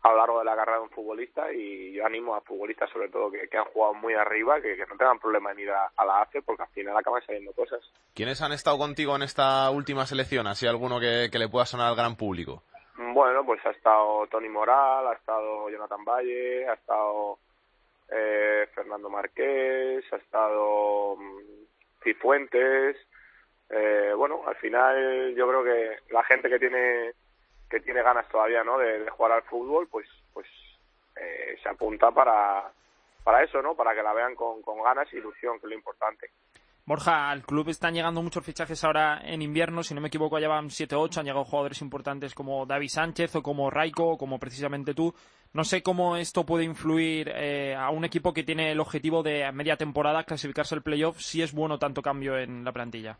a 0.03 0.11
lo 0.11 0.17
largo 0.17 0.39
de 0.39 0.45
la 0.45 0.55
carrera 0.55 0.77
de 0.77 0.83
un 0.83 0.89
futbolista 0.89 1.51
y 1.51 1.93
yo 1.93 2.05
animo 2.05 2.35
a 2.35 2.41
futbolistas 2.41 2.89
sobre 2.89 3.09
todo 3.09 3.31
que, 3.31 3.47
que 3.47 3.57
han 3.57 3.65
jugado 3.65 3.93
muy 3.93 4.13
arriba, 4.13 4.61
que, 4.61 4.75
que 4.75 4.85
no 4.85 4.97
tengan 4.97 5.19
problema 5.19 5.51
en 5.51 5.59
ir 5.59 5.71
a, 5.71 5.91
a, 5.95 6.05
la 6.05 6.21
ACE 6.21 6.41
porque 6.41 6.63
al 6.63 6.69
final 6.69 6.97
acaban 6.97 7.21
saliendo 7.25 7.53
cosas. 7.53 7.79
¿Quiénes 8.13 8.41
han 8.41 8.51
estado 8.51 8.77
contigo 8.77 9.15
en 9.15 9.23
esta 9.23 9.69
última 9.71 10.05
selección? 10.05 10.47
¿Así 10.47 10.67
alguno 10.67 10.99
que, 10.99 11.29
que 11.31 11.39
le 11.39 11.49
pueda 11.49 11.65
sonar 11.65 11.87
al 11.87 11.95
gran 11.95 12.15
público? 12.15 12.63
Bueno, 12.97 13.45
pues 13.45 13.63
ha 13.65 13.71
estado 13.71 14.27
Tony 14.27 14.49
Moral, 14.49 15.07
ha 15.07 15.13
estado 15.13 15.69
Jonathan 15.69 16.03
Valle, 16.03 16.67
ha 16.67 16.73
estado 16.73 17.39
eh, 18.09 18.67
Fernando 18.73 19.09
Marqués, 19.09 20.05
ha 20.11 20.17
estado 20.17 21.13
um, 21.13 21.41
Cifuentes. 22.03 22.97
Eh, 23.69 24.13
bueno, 24.15 24.43
al 24.47 24.55
final 24.55 25.35
yo 25.35 25.47
creo 25.47 25.63
que 25.63 26.13
la 26.13 26.23
gente 26.23 26.49
que 26.49 26.59
tiene 26.59 27.13
que 27.69 27.81
tiene 27.81 28.01
ganas 28.01 28.27
todavía, 28.29 28.63
¿no? 28.63 28.77
De, 28.77 29.09
jugar 29.09 29.33
al 29.33 29.43
fútbol, 29.43 29.87
pues 29.89 30.07
pues 30.33 30.47
eh, 31.17 31.57
se 31.61 31.69
apunta 31.69 32.11
para 32.11 32.71
para 33.23 33.43
eso, 33.43 33.61
¿no? 33.61 33.75
Para 33.75 33.93
que 33.93 34.03
la 34.03 34.13
vean 34.13 34.35
con, 34.35 34.61
con 34.61 34.81
ganas 34.81 35.11
e 35.11 35.17
ilusión, 35.17 35.59
que 35.59 35.65
es 35.65 35.69
lo 35.71 35.75
importante. 35.75 36.31
Borja, 36.87 37.29
al 37.29 37.43
club 37.43 37.67
están 37.67 37.93
llegando 37.93 38.21
muchos 38.21 38.45
fichajes 38.45 38.81
ahora 38.85 39.19
en 39.21 39.41
invierno, 39.41 39.83
si 39.83 39.93
no 39.93 39.99
me 39.99 40.07
equivoco 40.07 40.39
ya 40.39 40.47
van 40.47 40.69
7 40.69 40.95
o 40.95 41.01
8, 41.01 41.19
han 41.19 41.25
llegado 41.25 41.43
jugadores 41.43 41.81
importantes 41.81 42.33
como 42.33 42.65
David 42.65 42.87
Sánchez 42.87 43.35
o 43.35 43.43
como 43.43 43.69
Raico 43.69 44.11
o 44.11 44.17
como 44.17 44.39
precisamente 44.39 44.93
tú. 44.93 45.13
No 45.51 45.65
sé 45.65 45.83
cómo 45.83 46.15
esto 46.15 46.45
puede 46.45 46.63
influir 46.63 47.29
eh, 47.35 47.75
a 47.75 47.89
un 47.89 48.05
equipo 48.05 48.33
que 48.33 48.43
tiene 48.43 48.71
el 48.71 48.79
objetivo 48.79 49.21
de 49.21 49.43
a 49.43 49.51
media 49.51 49.75
temporada 49.75 50.23
clasificarse 50.23 50.75
al 50.75 50.81
playoff, 50.81 51.17
si 51.19 51.41
es 51.41 51.53
bueno 51.53 51.77
tanto 51.77 52.01
cambio 52.01 52.37
en 52.37 52.63
la 52.63 52.71
plantilla. 52.71 53.17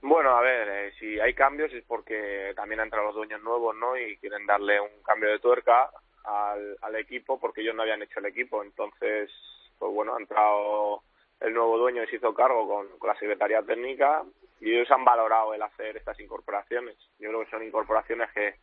Bueno, 0.00 0.36
a 0.36 0.42
ver, 0.42 0.68
eh, 0.68 0.92
si 0.96 1.18
hay 1.18 1.34
cambios 1.34 1.72
es 1.72 1.82
porque 1.88 2.52
también 2.54 2.78
han 2.78 2.86
entrado 2.86 3.06
los 3.06 3.16
dueños 3.16 3.42
nuevos, 3.42 3.74
¿no? 3.74 3.98
Y 3.98 4.16
quieren 4.18 4.46
darle 4.46 4.80
un 4.80 5.02
cambio 5.04 5.28
de 5.28 5.40
tuerca 5.40 5.90
al, 6.22 6.76
al 6.82 6.94
equipo 6.94 7.40
porque 7.40 7.62
ellos 7.62 7.74
no 7.74 7.82
habían 7.82 8.02
hecho 8.02 8.20
el 8.20 8.26
equipo. 8.26 8.62
Entonces, 8.62 9.28
pues 9.76 9.92
bueno, 9.92 10.14
ha 10.14 10.20
entrado 10.20 11.02
el 11.40 11.54
nuevo 11.54 11.78
dueño 11.78 12.04
se 12.06 12.16
hizo 12.16 12.34
cargo 12.34 12.68
con, 12.68 12.98
con 12.98 13.08
la 13.08 13.18
Secretaría 13.18 13.62
Técnica 13.62 14.22
y 14.60 14.72
ellos 14.74 14.90
han 14.90 15.04
valorado 15.04 15.54
el 15.54 15.62
hacer 15.62 15.96
estas 15.96 16.18
incorporaciones. 16.20 16.96
Yo 17.18 17.30
creo 17.30 17.44
que 17.44 17.50
son 17.50 17.62
incorporaciones 17.62 18.30
que 18.32 18.54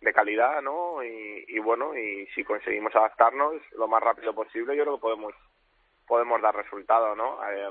de 0.00 0.12
calidad, 0.12 0.62
¿no? 0.62 1.02
Y, 1.02 1.58
bueno, 1.58 1.96
y 1.96 2.26
si 2.34 2.44
conseguimos 2.44 2.94
adaptarnos 2.94 3.54
lo 3.72 3.88
más 3.88 4.02
rápido 4.02 4.34
posible, 4.34 4.76
yo 4.76 4.84
creo 4.84 4.96
que 4.96 5.02
podemos 5.02 5.34
podemos 6.06 6.40
dar 6.40 6.54
resultados, 6.54 7.16
¿no? 7.16 7.40
Eh, 7.50 7.70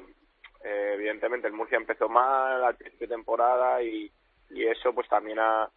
eh, 0.66 0.92
evidentemente 0.96 1.48
el 1.48 1.54
Murcia 1.54 1.78
empezó 1.78 2.10
mal 2.10 2.64
al 2.64 2.76
principio 2.76 3.08
de 3.08 3.16
temporada 3.16 3.82
y, 3.82 4.12
y 4.50 4.66
eso 4.68 4.94
pues 4.94 5.08
también 5.08 5.40
ha, 5.40 5.70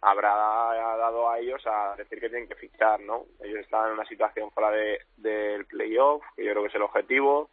habrá 0.00 0.32
dado 0.32 1.28
a 1.28 1.38
ellos 1.38 1.60
a 1.66 1.94
decir 1.96 2.18
que 2.18 2.30
tienen 2.30 2.48
que 2.48 2.54
fichar, 2.54 3.00
¿no? 3.00 3.26
Ellos 3.42 3.58
están 3.58 3.88
en 3.88 3.94
una 3.94 4.06
situación 4.06 4.50
fuera 4.52 4.70
de, 4.70 5.00
del 5.16 5.66
playoff, 5.66 6.24
que 6.34 6.44
yo 6.44 6.52
creo 6.52 6.62
que 6.62 6.68
es 6.68 6.74
el 6.76 6.82
objetivo, 6.82 7.50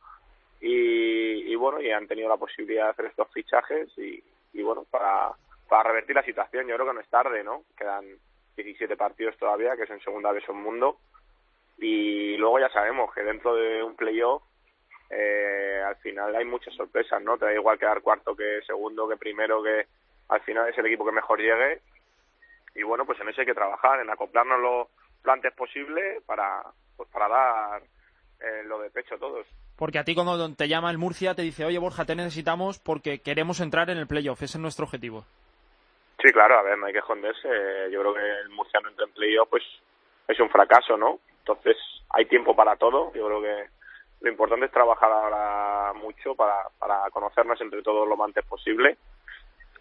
y, 0.62 1.51
y, 1.51 1.56
bueno, 1.56 1.82
y 1.82 1.91
han 1.91 2.08
tenido 2.08 2.30
la 2.30 2.38
posibilidad 2.38 2.86
de 2.86 2.89
hacer 2.91 3.06
estos 3.06 3.32
fichajes 3.32 3.89
y, 3.97 4.62
bueno, 4.62 4.86
para, 4.89 5.32
para 5.68 5.89
revertir 5.89 6.16
la 6.16 6.24
situación, 6.24 6.68
yo 6.68 6.76
creo 6.76 6.88
que 6.88 6.93
no 6.93 7.01
es 7.01 7.10
tarde, 7.10 7.43
¿no? 7.43 7.64
Quedan 7.78 8.06
17 8.56 8.95
partidos 8.95 9.38
todavía, 9.38 9.76
que 9.76 9.84
es 9.84 9.89
en 9.89 9.99
segunda 10.01 10.32
vez 10.32 10.47
un 10.49 10.62
mundo, 10.64 10.97
y 11.78 12.38
luego 12.38 12.60
ya 12.60 12.70
sabemos 12.70 13.14
que 13.14 13.22
dentro 13.22 13.56
de 13.56 13.84
un 13.84 13.95
playoff 13.95 14.43
eh, 15.10 15.84
al 15.86 15.97
final 15.97 16.36
hay 16.36 16.45
muchas 16.45 16.74
sorpresas, 16.74 17.22
¿no? 17.22 17.38
Te 17.38 17.45
da 17.45 17.53
igual 17.53 17.78
quedar 17.78 18.01
cuarto 18.01 18.36
que 18.36 18.62
segundo, 18.66 19.08
que 19.08 19.18
primero, 19.18 19.62
que 19.62 19.86
al 20.30 20.41
final 20.41 20.70
es 20.70 20.78
el 20.78 20.86
equipo 20.86 21.06
que 21.06 21.12
mejor 21.12 21.39
llegue, 21.39 21.82
y 22.76 22.84
bueno, 22.84 23.06
pues 23.06 23.20
en 23.20 23.30
eso 23.30 23.41
hay 23.41 23.47
que 23.47 23.53
trabajar, 23.53 23.99
en 23.99 24.10
acoplarnos 24.10 24.60
lo, 24.60 24.89
lo 25.24 25.32
antes 25.32 25.53
posible 25.53 26.22
para, 26.26 26.64
pues 26.97 27.10
para 27.10 27.28
dar 27.28 27.84
eh, 28.39 28.64
lo 28.66 28.80
de 28.80 28.89
pecho 28.89 29.18
todos. 29.18 29.47
Porque 29.78 29.99
a 29.99 30.03
ti 30.03 30.15
cuando 30.15 30.53
te 30.55 30.67
llama 30.67 30.89
el 30.89 30.97
Murcia 30.97 31.36
te 31.36 31.41
dice, 31.41 31.65
oye 31.65 31.78
Borja, 31.78 32.05
te 32.05 32.15
necesitamos 32.15 32.80
porque 32.80 33.19
queremos 33.19 33.59
entrar 33.59 33.89
en 33.89 33.97
el 33.97 34.07
playoff, 34.07 34.41
ese 34.41 34.57
es 34.57 34.61
nuestro 34.61 34.86
objetivo. 34.86 35.26
Sí, 36.23 36.32
claro, 36.32 36.57
a 36.57 36.63
ver, 36.63 36.78
no 36.78 36.86
hay 36.86 36.93
que 36.93 36.99
esconderse. 36.99 37.47
Yo 37.91 37.99
creo 37.99 38.13
que 38.13 38.39
el 38.41 38.49
Murcia 38.49 38.80
no 38.80 38.89
entra 38.89 39.05
en 39.05 39.11
playoff, 39.11 39.49
pues 39.49 39.63
es 40.28 40.39
un 40.39 40.49
fracaso, 40.49 40.97
¿no? 40.97 41.19
Entonces 41.39 41.76
hay 42.09 42.26
tiempo 42.26 42.55
para 42.55 42.78
todo. 42.78 43.11
Yo 43.13 43.28
creo 43.28 43.41
que 43.41 43.69
lo 44.21 44.32
importante 44.32 44.65
es 44.65 44.71
trabajar 44.71 45.11
ahora 45.11 45.93
mucho 45.93 46.36
para, 46.36 46.55
para 46.80 47.09
conocernos 47.11 47.59
entre 47.61 47.84
todos 47.84 48.07
lo 48.07 48.15
más 48.15 48.28
antes 48.28 48.45
posible 48.45 48.97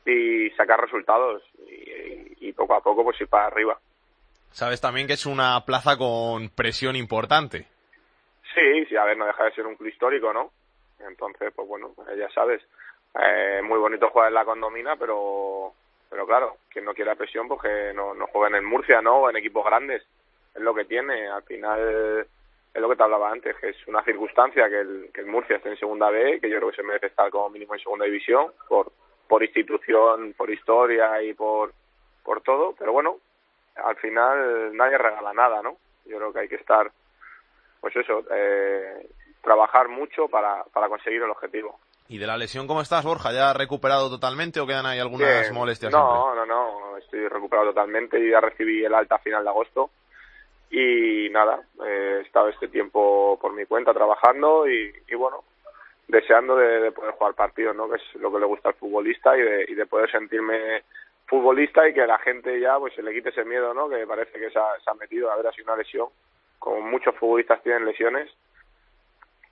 y 0.05 0.51
sacar 0.51 0.80
resultados 0.80 1.42
y, 1.66 2.49
y 2.49 2.53
poco 2.53 2.74
a 2.74 2.80
poco 2.82 3.05
pues 3.05 3.20
ir 3.20 3.28
para 3.28 3.47
arriba. 3.47 3.78
Sabes 4.51 4.80
también 4.80 5.07
que 5.07 5.14
es 5.14 5.24
una 5.24 5.64
plaza 5.64 5.97
con 5.97 6.49
presión 6.51 6.95
importante. 6.97 7.66
Sí, 8.55 8.86
sí, 8.86 8.96
a 8.96 9.05
ver, 9.05 9.16
no 9.16 9.26
deja 9.26 9.44
de 9.44 9.52
ser 9.52 9.66
un 9.66 9.76
club 9.76 9.88
histórico, 9.88 10.32
¿no? 10.32 10.50
Entonces, 11.00 11.52
pues 11.55 11.66
bueno, 11.66 11.94
ya 12.16 12.30
sabes, 12.30 12.62
eh, 13.20 13.61
muy 13.62 13.78
bonito 13.78 14.09
jugar 14.11 14.28
en 14.28 14.34
la 14.34 14.44
condomina, 14.44 14.96
pero 14.96 15.72
pero 16.14 16.26
claro, 16.26 16.59
quien 16.70 16.84
no 16.84 16.94
quiera 16.94 17.16
presión, 17.16 17.48
pues 17.48 17.61
que 17.62 17.92
no, 17.92 18.14
no 18.14 18.28
juegue 18.28 18.57
en 18.57 18.64
Murcia, 18.64 19.02
¿no? 19.02 19.16
O 19.16 19.30
en 19.30 19.36
equipos 19.36 19.64
grandes. 19.64 20.00
Es 20.55 20.62
lo 20.62 20.72
que 20.72 20.84
tiene. 20.84 21.28
Al 21.28 21.42
final, 21.42 22.28
es 22.72 22.80
lo 22.80 22.88
que 22.88 22.94
te 22.94 23.02
hablaba 23.02 23.32
antes, 23.32 23.57
que 23.57 23.70
es 23.70 23.88
una 23.88 24.05
circunstancia 24.05 24.68
que 24.68 24.80
el, 24.80 25.11
que 25.12 25.22
el 25.22 25.26
Murcia 25.26 25.57
esté 25.57 25.70
en 25.70 25.76
segunda 25.76 26.11
B, 26.11 26.38
que 26.40 26.48
yo 26.48 26.59
creo 26.59 26.70
que 26.70 26.76
se 26.76 26.84
merece 26.84 27.07
estar 27.07 27.30
como 27.30 27.50
mínimo 27.50 27.74
en 27.74 27.80
segunda 27.80 28.05
división, 28.05 28.52
por, 28.68 28.92
por 29.26 29.42
institución, 29.42 30.34
por 30.36 30.50
historia 30.50 31.20
y 31.20 31.34
por, 31.34 31.72
por 32.22 32.42
todo, 32.42 32.76
pero 32.78 32.92
bueno, 32.92 33.18
al 33.74 33.96
final 33.96 34.76
nadie 34.76 34.98
regala 34.98 35.32
nada, 35.32 35.62
¿no? 35.62 35.78
Yo 36.07 36.18
creo 36.18 36.32
que 36.32 36.38
hay 36.40 36.48
que 36.48 36.57
estar, 36.57 36.92
pues 37.85 37.97
eso, 37.97 38.24
eh, 38.30 39.11
trabajar 39.43 39.89
mucho 39.89 40.26
para, 40.28 40.64
para 40.72 40.89
conseguir 40.89 41.20
el 41.20 41.28
objetivo. 41.28 41.78
¿Y 42.09 42.16
de 42.16 42.26
la 42.26 42.39
lesión 42.39 42.66
cómo 42.66 42.80
estás, 42.80 43.05
Borja? 43.05 43.30
¿Ya 43.30 43.53
recuperado 43.53 44.09
totalmente 44.09 44.59
o 44.59 44.66
quedan 44.66 44.87
ahí 44.87 44.99
algunas 44.99 45.53
molestias? 45.53 45.93
No, 45.93 46.35
no, 46.35 46.47
no, 46.47 46.97
estoy 46.97 47.28
recuperado 47.28 47.68
totalmente 47.68 48.18
y 48.18 48.30
ya 48.30 48.41
recibí 48.41 48.82
el 48.82 48.95
alta 48.95 49.18
final 49.18 49.45
de 49.45 49.51
agosto. 49.51 49.91
Y 50.70 51.28
nada, 51.28 51.61
eh, 51.85 52.20
he 52.20 52.26
estado 52.26 52.49
este 52.49 52.68
tiempo 52.68 53.39
por 53.39 53.53
mi 53.53 53.66
cuenta 53.66 53.93
trabajando 53.93 54.66
y, 54.66 54.91
y 55.07 55.14
bueno, 55.14 55.45
deseando 56.09 56.57
de, 56.57 56.80
de 56.80 56.93
poder 56.93 57.12
jugar 57.12 57.35
partidos, 57.35 57.76
¿no? 57.76 57.91
Que 57.91 57.97
es 57.97 58.14
lo 58.14 58.32
que 58.32 58.39
le 58.39 58.47
gusta 58.47 58.70
al 58.70 58.76
futbolista 58.76 59.37
y 59.37 59.43
de, 59.43 59.66
y 59.68 59.74
de 59.74 59.85
poder 59.85 60.11
sentirme 60.11 60.85
futbolista 61.26 61.87
y 61.87 61.93
que 61.93 62.07
la 62.07 62.18
gente 62.18 62.59
ya 62.59 62.78
pues 62.78 62.95
se 62.95 63.03
le 63.03 63.12
quite 63.12 63.28
ese 63.28 63.45
miedo, 63.45 63.74
¿no? 63.74 63.91
Que 63.91 64.07
parece 64.07 64.41
que 64.41 64.49
se 64.49 64.59
ha, 64.59 64.68
se 64.82 64.91
ha 64.91 64.95
metido 64.95 65.30
a 65.30 65.37
ver 65.37 65.49
así 65.49 65.61
una 65.61 65.76
lesión. 65.76 66.09
Como 66.65 66.81
muchos 66.81 67.15
futbolistas 67.17 67.62
tienen 67.62 67.85
lesiones, 67.85 68.31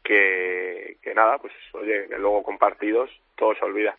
que, 0.02 0.96
que 1.02 1.14
nada, 1.14 1.36
pues 1.36 1.52
oye, 1.74 2.06
que 2.08 2.16
luego 2.16 2.42
con 2.42 2.56
partidos 2.56 3.10
todo 3.36 3.54
se 3.54 3.64
olvida. 3.66 3.94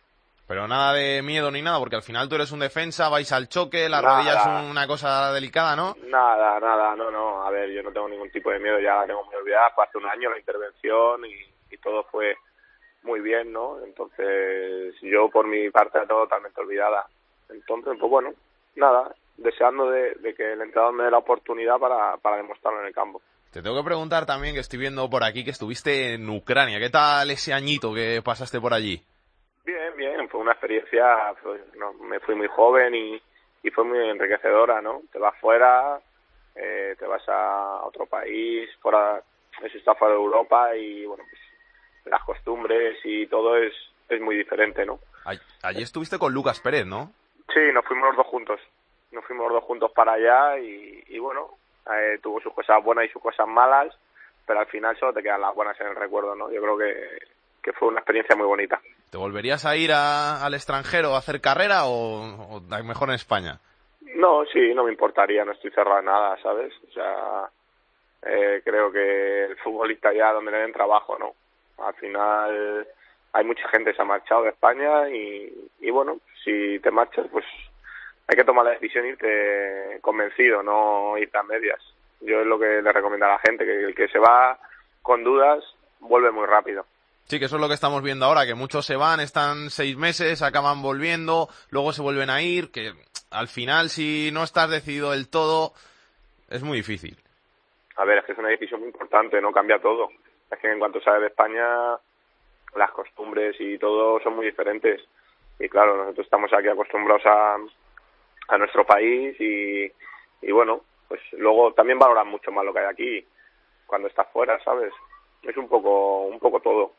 Pero 0.48 0.66
nada 0.66 0.92
de 0.94 1.22
miedo 1.22 1.48
ni 1.52 1.62
nada, 1.62 1.78
porque 1.78 1.94
al 1.94 2.02
final 2.02 2.28
tú 2.28 2.34
eres 2.34 2.50
un 2.50 2.58
defensa, 2.58 3.08
vais 3.08 3.30
al 3.30 3.48
choque, 3.48 3.88
la 3.88 4.02
Nada. 4.02 4.16
rodilla 4.16 4.34
es 4.64 4.70
una 4.70 4.86
cosa 4.88 5.32
delicada, 5.32 5.76
¿no? 5.76 5.94
Nada, 6.08 6.58
nada, 6.58 6.96
no, 6.96 7.08
no. 7.08 7.46
A 7.46 7.50
ver, 7.50 7.70
yo 7.70 7.84
no 7.84 7.92
tengo 7.92 8.08
ningún 8.08 8.30
tipo 8.32 8.50
de 8.50 8.58
miedo, 8.58 8.80
ya 8.80 8.96
la 8.96 9.06
tengo 9.06 9.22
muy 9.24 9.34
olvidada. 9.36 9.70
Fue 9.70 9.84
hace 9.84 9.96
un 9.98 10.06
año 10.06 10.28
la 10.30 10.38
intervención 10.38 11.24
y, 11.24 11.34
y 11.72 11.78
todo 11.78 12.02
fue 12.10 12.36
muy 13.04 13.20
bien, 13.20 13.52
¿no? 13.52 13.78
Entonces, 13.84 14.94
yo 15.02 15.30
por 15.30 15.46
mi 15.46 15.70
parte 15.70 15.98
la 16.00 16.06
tengo 16.06 16.24
totalmente 16.24 16.60
olvidada. 16.60 17.06
Entonces, 17.48 17.94
pues 17.98 18.10
bueno, 18.10 18.34
nada, 18.74 19.14
deseando 19.36 19.90
de, 19.90 20.14
de 20.16 20.34
que 20.34 20.52
el 20.52 20.60
entrenador 20.62 20.94
me 20.94 21.04
dé 21.04 21.10
la 21.10 21.18
oportunidad 21.18 21.78
para, 21.78 22.16
para 22.18 22.36
demostrarlo 22.38 22.80
en 22.80 22.86
el 22.86 22.94
campo. 22.94 23.20
Te 23.50 23.62
tengo 23.62 23.76
que 23.76 23.84
preguntar 23.86 24.26
también, 24.26 24.54
que 24.54 24.60
estoy 24.60 24.78
viendo 24.80 25.08
por 25.08 25.22
aquí 25.22 25.44
que 25.44 25.50
estuviste 25.50 26.14
en 26.14 26.28
Ucrania. 26.28 26.80
¿Qué 26.80 26.90
tal 26.90 27.30
ese 27.30 27.52
añito 27.52 27.94
que 27.94 28.20
pasaste 28.24 28.60
por 28.60 28.74
allí? 28.74 29.00
Bien, 29.64 29.96
bien, 29.96 30.28
fue 30.28 30.40
una 30.40 30.52
experiencia, 30.52 31.34
pues, 31.42 31.60
no, 31.76 31.92
me 31.94 32.20
fui 32.20 32.34
muy 32.34 32.48
joven 32.48 32.94
y, 32.94 33.22
y 33.62 33.70
fue 33.70 33.84
muy 33.84 33.98
enriquecedora, 34.10 34.82
¿no? 34.82 35.02
Te 35.12 35.18
vas 35.18 35.34
fuera, 35.40 36.00
eh, 36.56 36.96
te 36.98 37.06
vas 37.06 37.22
a 37.28 37.84
otro 37.84 38.06
país, 38.06 38.68
fuera, 38.80 39.22
eso 39.62 39.78
está 39.78 39.94
fuera 39.94 40.14
de 40.14 40.20
Europa 40.20 40.76
y 40.76 41.06
bueno, 41.06 41.24
pues 41.30 41.40
las 42.12 42.22
costumbres 42.24 42.98
y 43.04 43.26
todo 43.28 43.56
es, 43.56 43.72
es 44.08 44.20
muy 44.20 44.36
diferente, 44.36 44.84
¿no? 44.84 44.98
All- 45.24 45.40
Allí 45.62 45.82
estuviste 45.82 46.18
con 46.18 46.34
Lucas 46.34 46.60
Pérez, 46.60 46.84
¿no? 46.86 47.12
Sí, 47.54 47.60
nos 47.72 47.84
fuimos 47.86 48.08
los 48.08 48.16
dos 48.16 48.26
juntos, 48.26 48.60
nos 49.14 49.24
fuimos 49.24 49.46
los 49.46 49.54
dos 49.60 49.64
juntos 49.64 49.92
para 49.92 50.12
allá 50.12 50.58
y, 50.58 51.02
y 51.08 51.18
bueno, 51.18 51.50
eh, 51.92 52.18
tuvo 52.22 52.40
sus 52.40 52.52
cosas 52.52 52.82
buenas 52.82 53.06
y 53.06 53.08
sus 53.08 53.22
cosas 53.22 53.46
malas, 53.46 53.94
pero 54.46 54.60
al 54.60 54.66
final 54.66 54.96
solo 54.98 55.12
te 55.12 55.22
quedan 55.22 55.40
las 55.40 55.54
buenas 55.54 55.80
en 55.80 55.86
el 55.88 55.96
recuerdo, 55.96 56.34
¿no? 56.34 56.50
Yo 56.50 56.60
creo 56.60 56.76
que, 56.78 57.18
que 57.62 57.72
fue 57.72 57.88
una 57.88 58.00
experiencia 58.00 58.36
muy 58.36 58.46
bonita. 58.46 58.80
¿Te 59.10 59.16
volverías 59.16 59.64
a 59.64 59.76
ir 59.76 59.92
a- 59.92 60.44
al 60.44 60.54
extranjero 60.54 61.14
a 61.14 61.18
hacer 61.18 61.40
carrera 61.40 61.84
o, 61.86 62.56
o 62.56 62.60
mejor 62.84 63.08
en 63.08 63.14
España? 63.14 63.60
No, 64.16 64.44
sí, 64.46 64.74
no 64.74 64.84
me 64.84 64.90
importaría, 64.92 65.44
no 65.44 65.52
estoy 65.52 65.70
cerrado 65.70 65.96
a 65.98 66.02
nada, 66.02 66.36
¿sabes? 66.42 66.72
O 66.88 66.92
sea, 66.92 67.48
eh, 68.22 68.62
creo 68.64 68.90
que 68.92 69.44
el 69.46 69.56
futbolista 69.56 70.12
ya 70.12 70.32
donde 70.32 70.50
le 70.52 70.58
den 70.58 70.72
trabajo, 70.72 71.16
¿no? 71.18 71.32
Al 71.84 71.94
final 71.94 72.86
hay 73.32 73.44
mucha 73.44 73.68
gente 73.68 73.90
que 73.90 73.96
se 73.96 74.02
ha 74.02 74.06
marchado 74.06 74.42
de 74.44 74.50
España 74.50 75.08
y, 75.10 75.68
y 75.80 75.90
bueno, 75.90 76.18
si 76.44 76.78
te 76.80 76.90
marchas, 76.90 77.26
pues 77.32 77.44
hay 78.26 78.36
que 78.36 78.44
tomar 78.44 78.64
la 78.64 78.72
decisión 78.72 79.06
irte 79.06 79.98
convencido, 80.00 80.62
no 80.62 81.18
irte 81.18 81.36
a 81.38 81.42
medias. 81.42 81.80
Yo 82.20 82.40
es 82.40 82.46
lo 82.46 82.58
que 82.58 82.80
le 82.82 82.92
recomiendo 82.92 83.26
a 83.26 83.30
la 83.30 83.38
gente, 83.38 83.64
que 83.64 83.84
el 83.84 83.94
que 83.94 84.08
se 84.08 84.18
va 84.18 84.58
con 85.02 85.22
dudas 85.24 85.62
vuelve 86.00 86.30
muy 86.30 86.46
rápido. 86.46 86.86
Sí, 87.24 87.38
que 87.38 87.46
eso 87.46 87.56
es 87.56 87.62
lo 87.62 87.68
que 87.68 87.74
estamos 87.74 88.02
viendo 88.02 88.26
ahora, 88.26 88.46
que 88.46 88.54
muchos 88.54 88.84
se 88.84 88.96
van, 88.96 89.20
están 89.20 89.70
seis 89.70 89.96
meses, 89.96 90.42
acaban 90.42 90.82
volviendo, 90.82 91.48
luego 91.70 91.92
se 91.92 92.02
vuelven 92.02 92.30
a 92.30 92.42
ir, 92.42 92.70
que 92.70 92.92
al 93.30 93.48
final 93.48 93.88
si 93.88 94.30
no 94.32 94.42
estás 94.42 94.70
decidido 94.70 95.10
del 95.10 95.28
todo, 95.28 95.72
es 96.50 96.62
muy 96.62 96.78
difícil. 96.78 97.16
A 97.96 98.04
ver, 98.04 98.18
es 98.18 98.24
que 98.24 98.32
es 98.32 98.38
una 98.38 98.48
decisión 98.48 98.80
muy 98.80 98.88
importante, 98.88 99.40
no 99.40 99.52
cambia 99.52 99.78
todo. 99.78 100.08
Es 100.50 100.58
que 100.58 100.70
en 100.70 100.78
cuanto 100.78 101.00
sales 101.00 101.22
de 101.22 101.26
España, 101.28 101.66
las 102.76 102.90
costumbres 102.90 103.56
y 103.58 103.78
todo 103.78 104.20
son 104.20 104.36
muy 104.36 104.46
diferentes. 104.46 105.00
Y 105.58 105.68
claro, 105.68 105.96
nosotros 105.96 106.26
estamos 106.26 106.52
aquí 106.52 106.68
acostumbrados 106.68 107.24
a, 107.26 107.56
a 108.48 108.58
nuestro 108.58 108.84
país 108.84 109.34
y, 109.40 109.90
y 110.42 110.52
bueno, 110.52 110.82
pues 111.08 111.20
luego 111.32 111.72
también 111.72 111.98
valoran 111.98 112.28
mucho 112.28 112.50
más 112.50 112.64
lo 112.64 112.72
que 112.72 112.80
hay 112.80 112.86
aquí 112.86 113.26
cuando 113.86 114.08
estás 114.08 114.26
fuera, 114.32 114.58
¿sabes? 114.64 114.92
Es 115.42 115.56
un 115.56 115.68
poco, 115.68 116.22
un 116.22 116.38
poco 116.38 116.60
todo. 116.60 116.92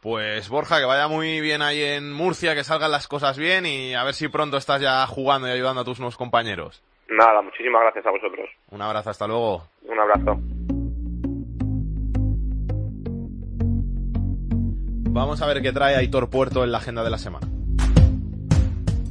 Pues 0.00 0.48
Borja, 0.50 0.80
que 0.80 0.84
vaya 0.84 1.08
muy 1.08 1.40
bien 1.40 1.62
ahí 1.62 1.82
en 1.82 2.12
Murcia, 2.12 2.54
que 2.54 2.64
salgan 2.64 2.90
las 2.90 3.08
cosas 3.08 3.38
bien 3.38 3.64
y 3.64 3.94
a 3.94 4.04
ver 4.04 4.14
si 4.14 4.28
pronto 4.28 4.58
estás 4.58 4.80
ya 4.80 5.06
jugando 5.06 5.48
y 5.48 5.50
ayudando 5.50 5.80
a 5.80 5.84
tus 5.84 5.98
nuevos 5.98 6.16
compañeros. 6.16 6.82
Nada, 7.08 7.40
muchísimas 7.40 7.82
gracias 7.82 8.06
a 8.06 8.10
vosotros. 8.10 8.50
Un 8.70 8.82
abrazo, 8.82 9.10
hasta 9.10 9.26
luego. 9.26 9.62
Un 9.82 9.98
abrazo. 9.98 10.36
Vamos 15.10 15.40
a 15.40 15.46
ver 15.46 15.62
qué 15.62 15.72
trae 15.72 15.96
Aitor 15.96 16.28
Puerto 16.28 16.64
en 16.64 16.72
la 16.72 16.78
agenda 16.78 17.04
de 17.04 17.10
la 17.10 17.18
semana. 17.18 17.46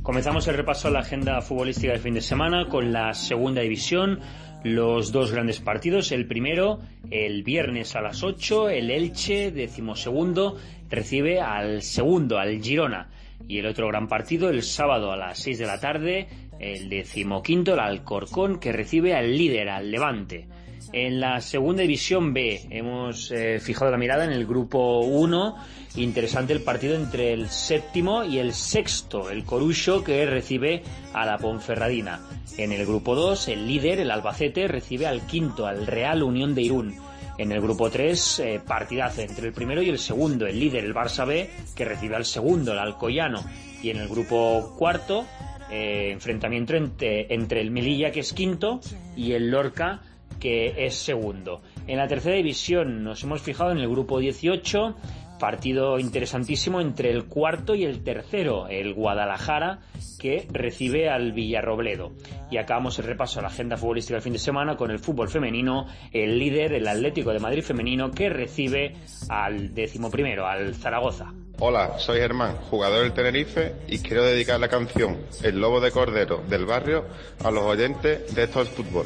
Comenzamos 0.03 0.45
el 0.49 0.55
repaso 0.55 0.89
a 0.89 0.91
la 0.91 0.99
agenda 0.99 1.39
futbolística 1.39 1.93
del 1.93 2.01
fin 2.01 2.13
de 2.13 2.19
semana 2.19 2.67
con 2.67 2.91
la 2.91 3.13
segunda 3.13 3.61
división, 3.61 4.19
los 4.65 5.13
dos 5.13 5.31
grandes 5.31 5.61
partidos. 5.61 6.11
El 6.11 6.27
primero, 6.27 6.81
el 7.09 7.41
viernes 7.41 7.95
a 7.95 8.01
las 8.01 8.21
8, 8.21 8.69
el 8.69 8.91
Elche, 8.91 9.51
decimosegundo, 9.51 10.57
recibe 10.89 11.39
al 11.39 11.83
segundo, 11.83 12.37
al 12.37 12.61
Girona. 12.61 13.11
Y 13.47 13.59
el 13.59 13.65
otro 13.65 13.87
gran 13.87 14.09
partido, 14.09 14.49
el 14.49 14.63
sábado 14.63 15.09
a 15.09 15.15
las 15.15 15.39
6 15.39 15.59
de 15.59 15.65
la 15.65 15.79
tarde, 15.79 16.27
el 16.59 16.89
decimoquinto, 16.89 17.73
el 17.73 17.79
Alcorcón, 17.79 18.59
que 18.59 18.73
recibe 18.73 19.15
al 19.15 19.37
líder, 19.37 19.69
al 19.69 19.89
Levante. 19.89 20.47
En 20.93 21.19
la 21.19 21.41
segunda 21.41 21.81
división 21.81 22.35
B 22.35 22.67
hemos 22.69 23.31
eh, 23.31 23.59
fijado 23.59 23.89
la 23.89 23.97
mirada 23.97 24.25
en 24.25 24.31
el 24.31 24.45
grupo 24.45 24.99
1. 24.99 25.55
Interesante 25.95 26.53
el 26.53 26.61
partido 26.61 26.95
entre 26.95 27.33
el 27.33 27.49
séptimo 27.49 28.23
y 28.23 28.37
el 28.37 28.53
sexto, 28.53 29.31
el 29.31 29.43
Corucho 29.43 30.03
que 30.03 30.23
recibe 30.27 30.83
a 31.11 31.25
la 31.25 31.39
Ponferradina. 31.39 32.21
En 32.59 32.71
el 32.71 32.85
grupo 32.85 33.15
2, 33.15 33.47
el 33.47 33.67
líder, 33.67 34.01
el 34.01 34.11
Albacete, 34.11 34.67
recibe 34.67 35.07
al 35.07 35.25
quinto, 35.25 35.65
al 35.65 35.87
Real 35.87 36.21
Unión 36.21 36.53
de 36.53 36.61
Irún. 36.61 36.95
En 37.39 37.51
el 37.51 37.59
grupo 37.59 37.89
3, 37.89 38.39
eh, 38.39 38.61
partidazo 38.63 39.21
entre 39.21 39.47
el 39.47 39.53
primero 39.53 39.81
y 39.81 39.89
el 39.89 39.97
segundo, 39.97 40.45
el 40.45 40.59
líder, 40.59 40.85
el 40.85 40.93
Barça 40.93 41.25
B, 41.25 41.49
que 41.75 41.85
recibe 41.85 42.15
al 42.15 42.25
segundo, 42.25 42.71
el 42.71 42.77
Alcoyano. 42.77 43.43
Y 43.81 43.89
en 43.89 43.97
el 43.97 44.07
grupo 44.07 44.75
cuarto, 44.77 45.25
eh, 45.71 46.11
enfrentamiento 46.11 46.75
entre, 46.75 47.33
entre 47.33 47.61
el 47.61 47.71
Melilla, 47.71 48.11
que 48.11 48.19
es 48.19 48.31
quinto, 48.31 48.79
y 49.15 49.31
el 49.31 49.49
Lorca, 49.49 50.01
que 50.43 50.85
es 50.85 50.95
segundo. 50.95 51.61
En 51.87 51.95
la 51.95 52.09
tercera 52.09 52.35
división 52.35 53.01
nos 53.01 53.23
hemos 53.23 53.41
fijado 53.41 53.71
en 53.71 53.77
el 53.77 53.87
grupo 53.87 54.19
18, 54.19 54.93
partido 55.39 55.99
interesantísimo 55.99 56.81
entre 56.81 57.11
el 57.11 57.27
cuarto 57.27 57.75
y 57.75 57.85
el 57.85 58.03
tercero, 58.03 58.67
el 58.67 58.93
Guadalajara, 58.93 59.79
que 60.19 60.45
recibe 60.51 61.09
al 61.09 61.31
Villarrobledo. 61.31 62.11
Y 62.51 62.57
acabamos 62.57 62.99
el 62.99 63.05
repaso 63.05 63.39
a 63.39 63.43
la 63.43 63.47
agenda 63.47 63.77
futbolística 63.77 64.15
del 64.15 64.21
fin 64.21 64.33
de 64.33 64.39
semana 64.39 64.75
con 64.75 64.91
el 64.91 64.99
fútbol 64.99 65.29
femenino, 65.29 65.87
el 66.11 66.37
líder, 66.37 66.73
el 66.73 66.89
Atlético 66.89 67.31
de 67.31 67.39
Madrid 67.39 67.63
femenino, 67.63 68.11
que 68.11 68.27
recibe 68.27 68.97
al 69.29 69.73
décimo 69.73 70.11
primero, 70.11 70.45
al 70.45 70.75
Zaragoza. 70.75 71.33
Hola, 71.59 71.99
soy 71.99 72.19
Germán, 72.19 72.57
jugador 72.69 73.03
del 73.03 73.13
Tenerife 73.13 73.75
y 73.87 73.99
quiero 73.99 74.25
dedicar 74.25 74.59
la 74.59 74.67
canción 74.67 75.19
El 75.41 75.61
Lobo 75.61 75.79
de 75.79 75.91
Cordero 75.91 76.43
del 76.49 76.65
Barrio 76.65 77.05
a 77.41 77.49
los 77.49 77.63
oyentes 77.63 78.35
de 78.35 78.43
estos 78.43 78.67
fútbol. 78.67 79.05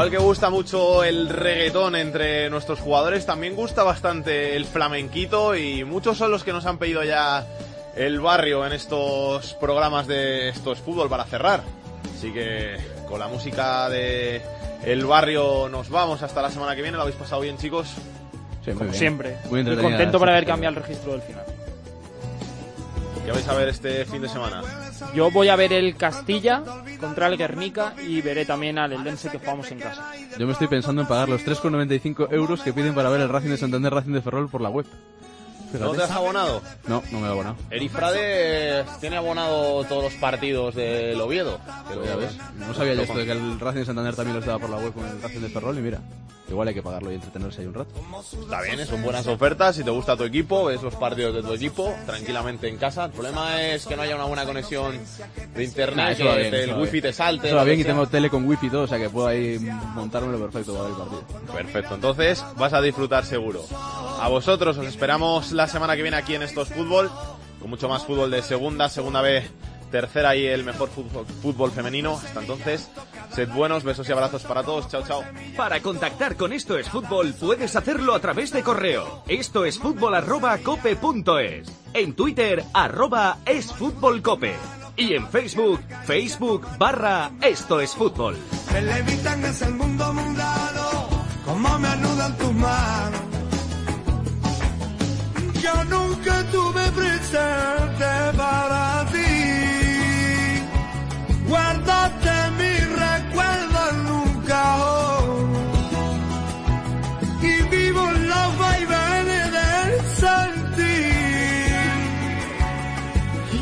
Igual 0.00 0.10
que 0.12 0.16
gusta 0.24 0.48
mucho 0.48 1.04
el 1.04 1.28
reggaetón 1.28 1.94
entre 1.94 2.48
nuestros 2.48 2.80
jugadores, 2.80 3.26
también 3.26 3.54
gusta 3.54 3.82
bastante 3.82 4.56
el 4.56 4.64
flamenquito 4.64 5.54
y 5.54 5.84
muchos 5.84 6.16
son 6.16 6.30
los 6.30 6.42
que 6.42 6.54
nos 6.54 6.64
han 6.64 6.78
pedido 6.78 7.04
ya 7.04 7.46
el 7.94 8.18
barrio 8.18 8.64
en 8.64 8.72
estos 8.72 9.52
programas 9.60 10.06
de 10.06 10.48
estos 10.48 10.78
fútbol 10.78 11.10
para 11.10 11.24
cerrar. 11.24 11.62
Así 12.16 12.32
que 12.32 12.78
con 13.10 13.20
la 13.20 13.28
música 13.28 13.90
de 13.90 14.40
el 14.86 15.04
barrio 15.04 15.68
nos 15.68 15.90
vamos 15.90 16.22
hasta 16.22 16.40
la 16.40 16.50
semana 16.50 16.74
que 16.74 16.80
viene. 16.80 16.96
¿Lo 16.96 17.02
habéis 17.02 17.18
pasado 17.18 17.42
bien, 17.42 17.58
chicos? 17.58 17.88
Sí, 18.64 18.70
Como 18.70 18.84
bien. 18.84 18.94
siempre. 18.94 19.36
Muy 19.50 19.62
Muy 19.62 19.76
contento 19.76 20.18
por 20.18 20.30
haber 20.30 20.46
cambiado 20.46 20.78
el 20.78 20.82
registro 20.82 21.12
del 21.12 21.20
final. 21.20 21.44
¿Qué 23.26 23.32
vais 23.32 23.48
a 23.48 23.54
ver 23.54 23.68
este 23.68 24.06
fin 24.06 24.22
de 24.22 24.30
semana? 24.30 24.62
Yo 25.14 25.30
voy 25.30 25.48
a 25.48 25.56
ver 25.56 25.72
el 25.72 25.96
Castilla 25.96 26.62
contra 26.98 27.26
el 27.26 27.36
Guernica 27.36 27.94
y 28.06 28.20
veré 28.20 28.44
también 28.44 28.78
al 28.78 28.92
Eldense 28.92 29.30
que 29.30 29.38
jugamos 29.38 29.70
en 29.70 29.78
casa. 29.78 30.12
Yo 30.38 30.46
me 30.46 30.52
estoy 30.52 30.68
pensando 30.68 31.02
en 31.02 31.08
pagar 31.08 31.28
los 31.28 31.44
3,95 31.44 32.32
euros 32.32 32.62
que 32.62 32.72
piden 32.72 32.94
para 32.94 33.10
ver 33.10 33.20
el 33.20 33.28
Racing 33.28 33.50
de 33.50 33.56
Santander 33.56 33.92
Racing 33.92 34.12
de 34.12 34.22
Ferrol 34.22 34.48
por 34.48 34.60
la 34.60 34.70
web. 34.70 34.86
¿No 35.78 35.92
te 35.92 36.02
has 36.02 36.10
abonado? 36.10 36.62
No, 36.86 37.02
no 37.10 37.20
me 37.20 37.26
he 37.26 37.30
abonado. 37.30 37.56
Erifrade 37.70 38.84
tiene 39.00 39.16
abonado 39.16 39.84
todos 39.84 40.04
los 40.04 40.14
partidos 40.14 40.74
del 40.74 41.20
Oviedo. 41.20 41.58
Pero 41.88 42.04
ya 42.04 42.16
ves, 42.16 42.36
no 42.56 42.74
sabía 42.74 42.94
yo 42.94 43.02
esto 43.02 43.18
de 43.18 43.26
que 43.26 43.32
el 43.32 43.60
Racing 43.60 43.80
de 43.80 43.86
Santander 43.86 44.14
también 44.14 44.36
los 44.36 44.46
daba 44.46 44.58
por 44.58 44.70
la 44.70 44.76
web 44.76 44.92
con 44.92 45.06
el 45.06 45.20
Racing 45.22 45.40
de 45.40 45.48
Ferrol 45.48 45.78
y 45.78 45.80
mira, 45.80 46.00
igual 46.48 46.68
hay 46.68 46.74
que 46.74 46.82
pagarlo 46.82 47.10
y 47.12 47.14
entretenerse 47.14 47.60
ahí 47.60 47.66
un 47.66 47.74
rato. 47.74 47.90
Está 48.42 48.62
bien, 48.62 48.84
son 48.86 49.02
buenas 49.02 49.26
ofertas. 49.26 49.76
Si 49.76 49.84
te 49.84 49.90
gusta 49.90 50.16
tu 50.16 50.24
equipo, 50.24 50.64
ves 50.64 50.82
los 50.82 50.94
partidos 50.96 51.34
de 51.34 51.42
tu 51.42 51.52
equipo 51.54 51.94
tranquilamente 52.06 52.68
en 52.68 52.76
casa. 52.76 53.04
El 53.04 53.12
problema 53.12 53.62
es 53.62 53.86
que 53.86 53.96
no 53.96 54.02
haya 54.02 54.16
una 54.16 54.24
buena 54.24 54.44
conexión 54.44 54.98
de 55.54 55.64
internet, 55.64 56.18
va 56.20 56.34
que 56.36 56.50
bien, 56.50 56.54
el 56.54 56.74
wifi 56.74 56.92
bien. 56.92 57.02
te 57.02 57.12
salte. 57.12 57.46
Eso 57.48 57.56
va 57.56 57.62
lo 57.62 57.66
bien 57.66 57.80
y 57.80 57.84
tengo 57.84 58.06
tele 58.06 58.30
con 58.30 58.46
wifi 58.48 58.68
todo, 58.68 58.82
o 58.82 58.86
sea 58.86 58.98
que 58.98 59.08
puedo 59.08 59.28
ahí 59.28 59.58
montármelo 59.94 60.38
perfecto 60.38 60.74
para 60.74 60.88
el 60.88 60.94
partido. 60.94 61.22
Perfecto, 61.54 61.94
entonces 61.94 62.44
vas 62.56 62.72
a 62.72 62.80
disfrutar 62.80 63.24
seguro. 63.24 63.64
A 64.20 64.28
vosotros 64.28 64.76
os 64.76 64.86
esperamos 64.86 65.52
la 65.52 65.59
semana 65.66 65.96
que 65.96 66.02
viene 66.02 66.16
aquí 66.16 66.34
en 66.34 66.42
Estos 66.42 66.68
Fútbol, 66.68 67.10
con 67.60 67.70
mucho 67.70 67.88
más 67.88 68.04
fútbol 68.04 68.30
de 68.30 68.42
segunda, 68.42 68.88
segunda 68.88 69.20
B, 69.20 69.42
tercera 69.90 70.34
y 70.36 70.46
el 70.46 70.64
mejor 70.64 70.88
fútbol, 70.88 71.26
fútbol 71.42 71.70
femenino. 71.70 72.14
Hasta 72.14 72.40
entonces, 72.40 72.88
sed 73.34 73.48
buenos, 73.50 73.84
besos 73.84 74.08
y 74.08 74.12
abrazos 74.12 74.42
para 74.42 74.62
todos. 74.62 74.88
Chao, 74.88 75.02
chao. 75.06 75.22
Para 75.56 75.80
contactar 75.80 76.36
con 76.36 76.52
Esto 76.52 76.78
es 76.78 76.88
Fútbol 76.88 77.34
puedes 77.34 77.76
hacerlo 77.76 78.14
a 78.14 78.20
través 78.20 78.52
de 78.52 78.62
correo. 78.62 79.22
Esto 79.28 79.64
es 79.64 79.78
fútbol 79.78 80.14
arroba 80.14 80.58
cope 80.58 80.96
punto 80.96 81.38
es. 81.38 81.68
En 81.92 82.14
Twitter 82.14 82.64
arroba 82.72 83.38
es 83.44 83.72
fútbol 83.72 84.22
cope. 84.22 84.54
Y 84.96 85.14
en 85.14 85.28
Facebook, 85.28 85.80
Facebook 86.04 86.66
barra 86.78 87.30
Esto 87.40 87.80
es 87.80 87.94
Fútbol. 87.94 88.36
Me 88.72 88.82
levitan 88.82 89.44
es 89.44 89.62
el 89.62 89.74
mundo 89.74 90.12
mundano, 90.12 91.08
como 91.46 91.78
me 91.78 91.88
anudan 91.88 92.36
tus 92.36 92.52
manos. 92.52 93.29
Yo 95.62 95.84
nunca 95.84 96.42
tuve 96.50 96.84
presente 96.92 98.10
para 98.36 99.04
ti. 99.12 99.34
Guárdate 101.48 102.34
mi 102.58 102.74
recuerdo 103.04 103.78
en 103.90 104.00
un 104.20 104.30
cajón. 104.42 105.50
Y 107.42 107.54
vivo 107.74 108.04
los 108.32 108.58
vaivenes 108.58 109.44
del 109.58 109.90
sentir. 110.22 111.70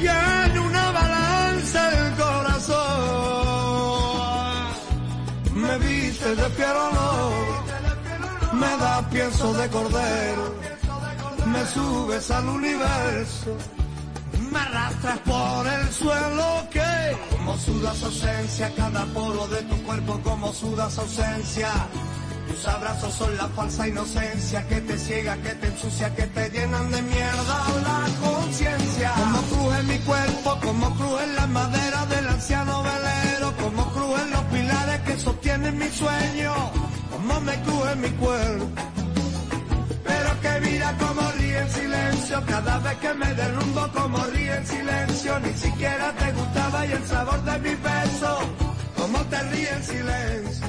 Y 0.00 0.02
en 0.06 0.58
una 0.58 0.84
balanza 0.92 1.80
el 1.98 2.06
corazón 2.14 3.08
me 5.54 5.78
viste 5.78 6.34
de 6.36 6.48
fiero 6.50 6.90
no, 6.92 7.08
me 8.60 8.76
da 8.82 9.08
pienso 9.10 9.52
de 9.54 9.68
cordero, 9.68 10.54
me 11.52 11.66
subes 11.66 12.30
al 12.30 12.48
universo, 12.48 13.56
me 14.50 14.58
arrastras 14.58 15.18
por 15.20 15.66
el 15.66 15.92
suelo 15.92 16.68
que 16.70 17.16
como 17.30 17.56
sudas 17.56 18.02
ausencia, 18.02 18.72
cada 18.76 19.04
poro 19.06 19.46
de 19.48 19.62
tu 19.62 19.82
cuerpo 19.82 20.20
como 20.22 20.52
sudas 20.52 20.98
ausencia. 20.98 21.70
Tus 22.48 22.66
abrazos 22.66 23.12
son 23.14 23.36
la 23.36 23.46
falsa 23.48 23.86
inocencia 23.86 24.66
que 24.66 24.80
te 24.80 24.98
ciega, 24.98 25.36
que 25.36 25.50
te 25.50 25.66
ensucia, 25.66 26.14
que 26.14 26.26
te 26.26 26.50
llenan 26.50 26.90
de 26.90 27.02
mierda 27.02 27.66
la 27.82 28.06
conciencia. 28.26 29.12
Como 29.16 29.42
cruje 29.42 29.82
mi 29.82 29.98
cuerpo, 29.98 30.58
como 30.62 30.94
crujen 30.96 31.36
la 31.36 31.46
madera 31.46 32.06
del 32.06 32.28
anciano 32.28 32.82
velero, 32.82 33.54
como 33.56 33.84
crujen 33.92 34.30
los 34.30 34.42
pilares 34.44 35.00
que 35.00 35.16
sostienen 35.18 35.78
mi 35.78 35.88
sueño, 35.90 36.54
como 37.10 37.40
me 37.42 37.54
cruje 37.62 37.94
mi 37.96 38.10
cuerpo. 38.10 38.66
Pero 40.04 40.40
que 40.40 40.60
vida 40.60 40.96
como 40.98 41.37
cada 42.28 42.78
vez 42.80 42.98
que 42.98 43.14
me 43.14 43.32
derrumbo 43.34 43.88
como 43.92 44.18
ríe 44.26 44.54
en 44.54 44.66
silencio, 44.66 45.40
ni 45.40 45.54
siquiera 45.54 46.12
te 46.12 46.32
gustaba 46.32 46.86
y 46.86 46.92
el 46.92 47.04
sabor 47.06 47.42
de 47.42 47.58
mi 47.58 47.74
beso, 47.74 48.38
como 48.96 49.18
te 49.24 49.42
ríe 49.44 49.70
en 49.72 49.82
silencio. 49.82 50.66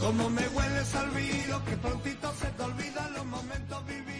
Como 0.00 0.30
me 0.30 0.48
hueles 0.48 0.94
al 0.96 1.10
vino, 1.10 1.64
que 1.64 1.76
prontito 1.76 2.32
se 2.40 2.46
te 2.46 2.62
olvidan 2.62 3.12
los 3.14 3.24
momentos 3.24 3.86
vividos. 3.86 4.11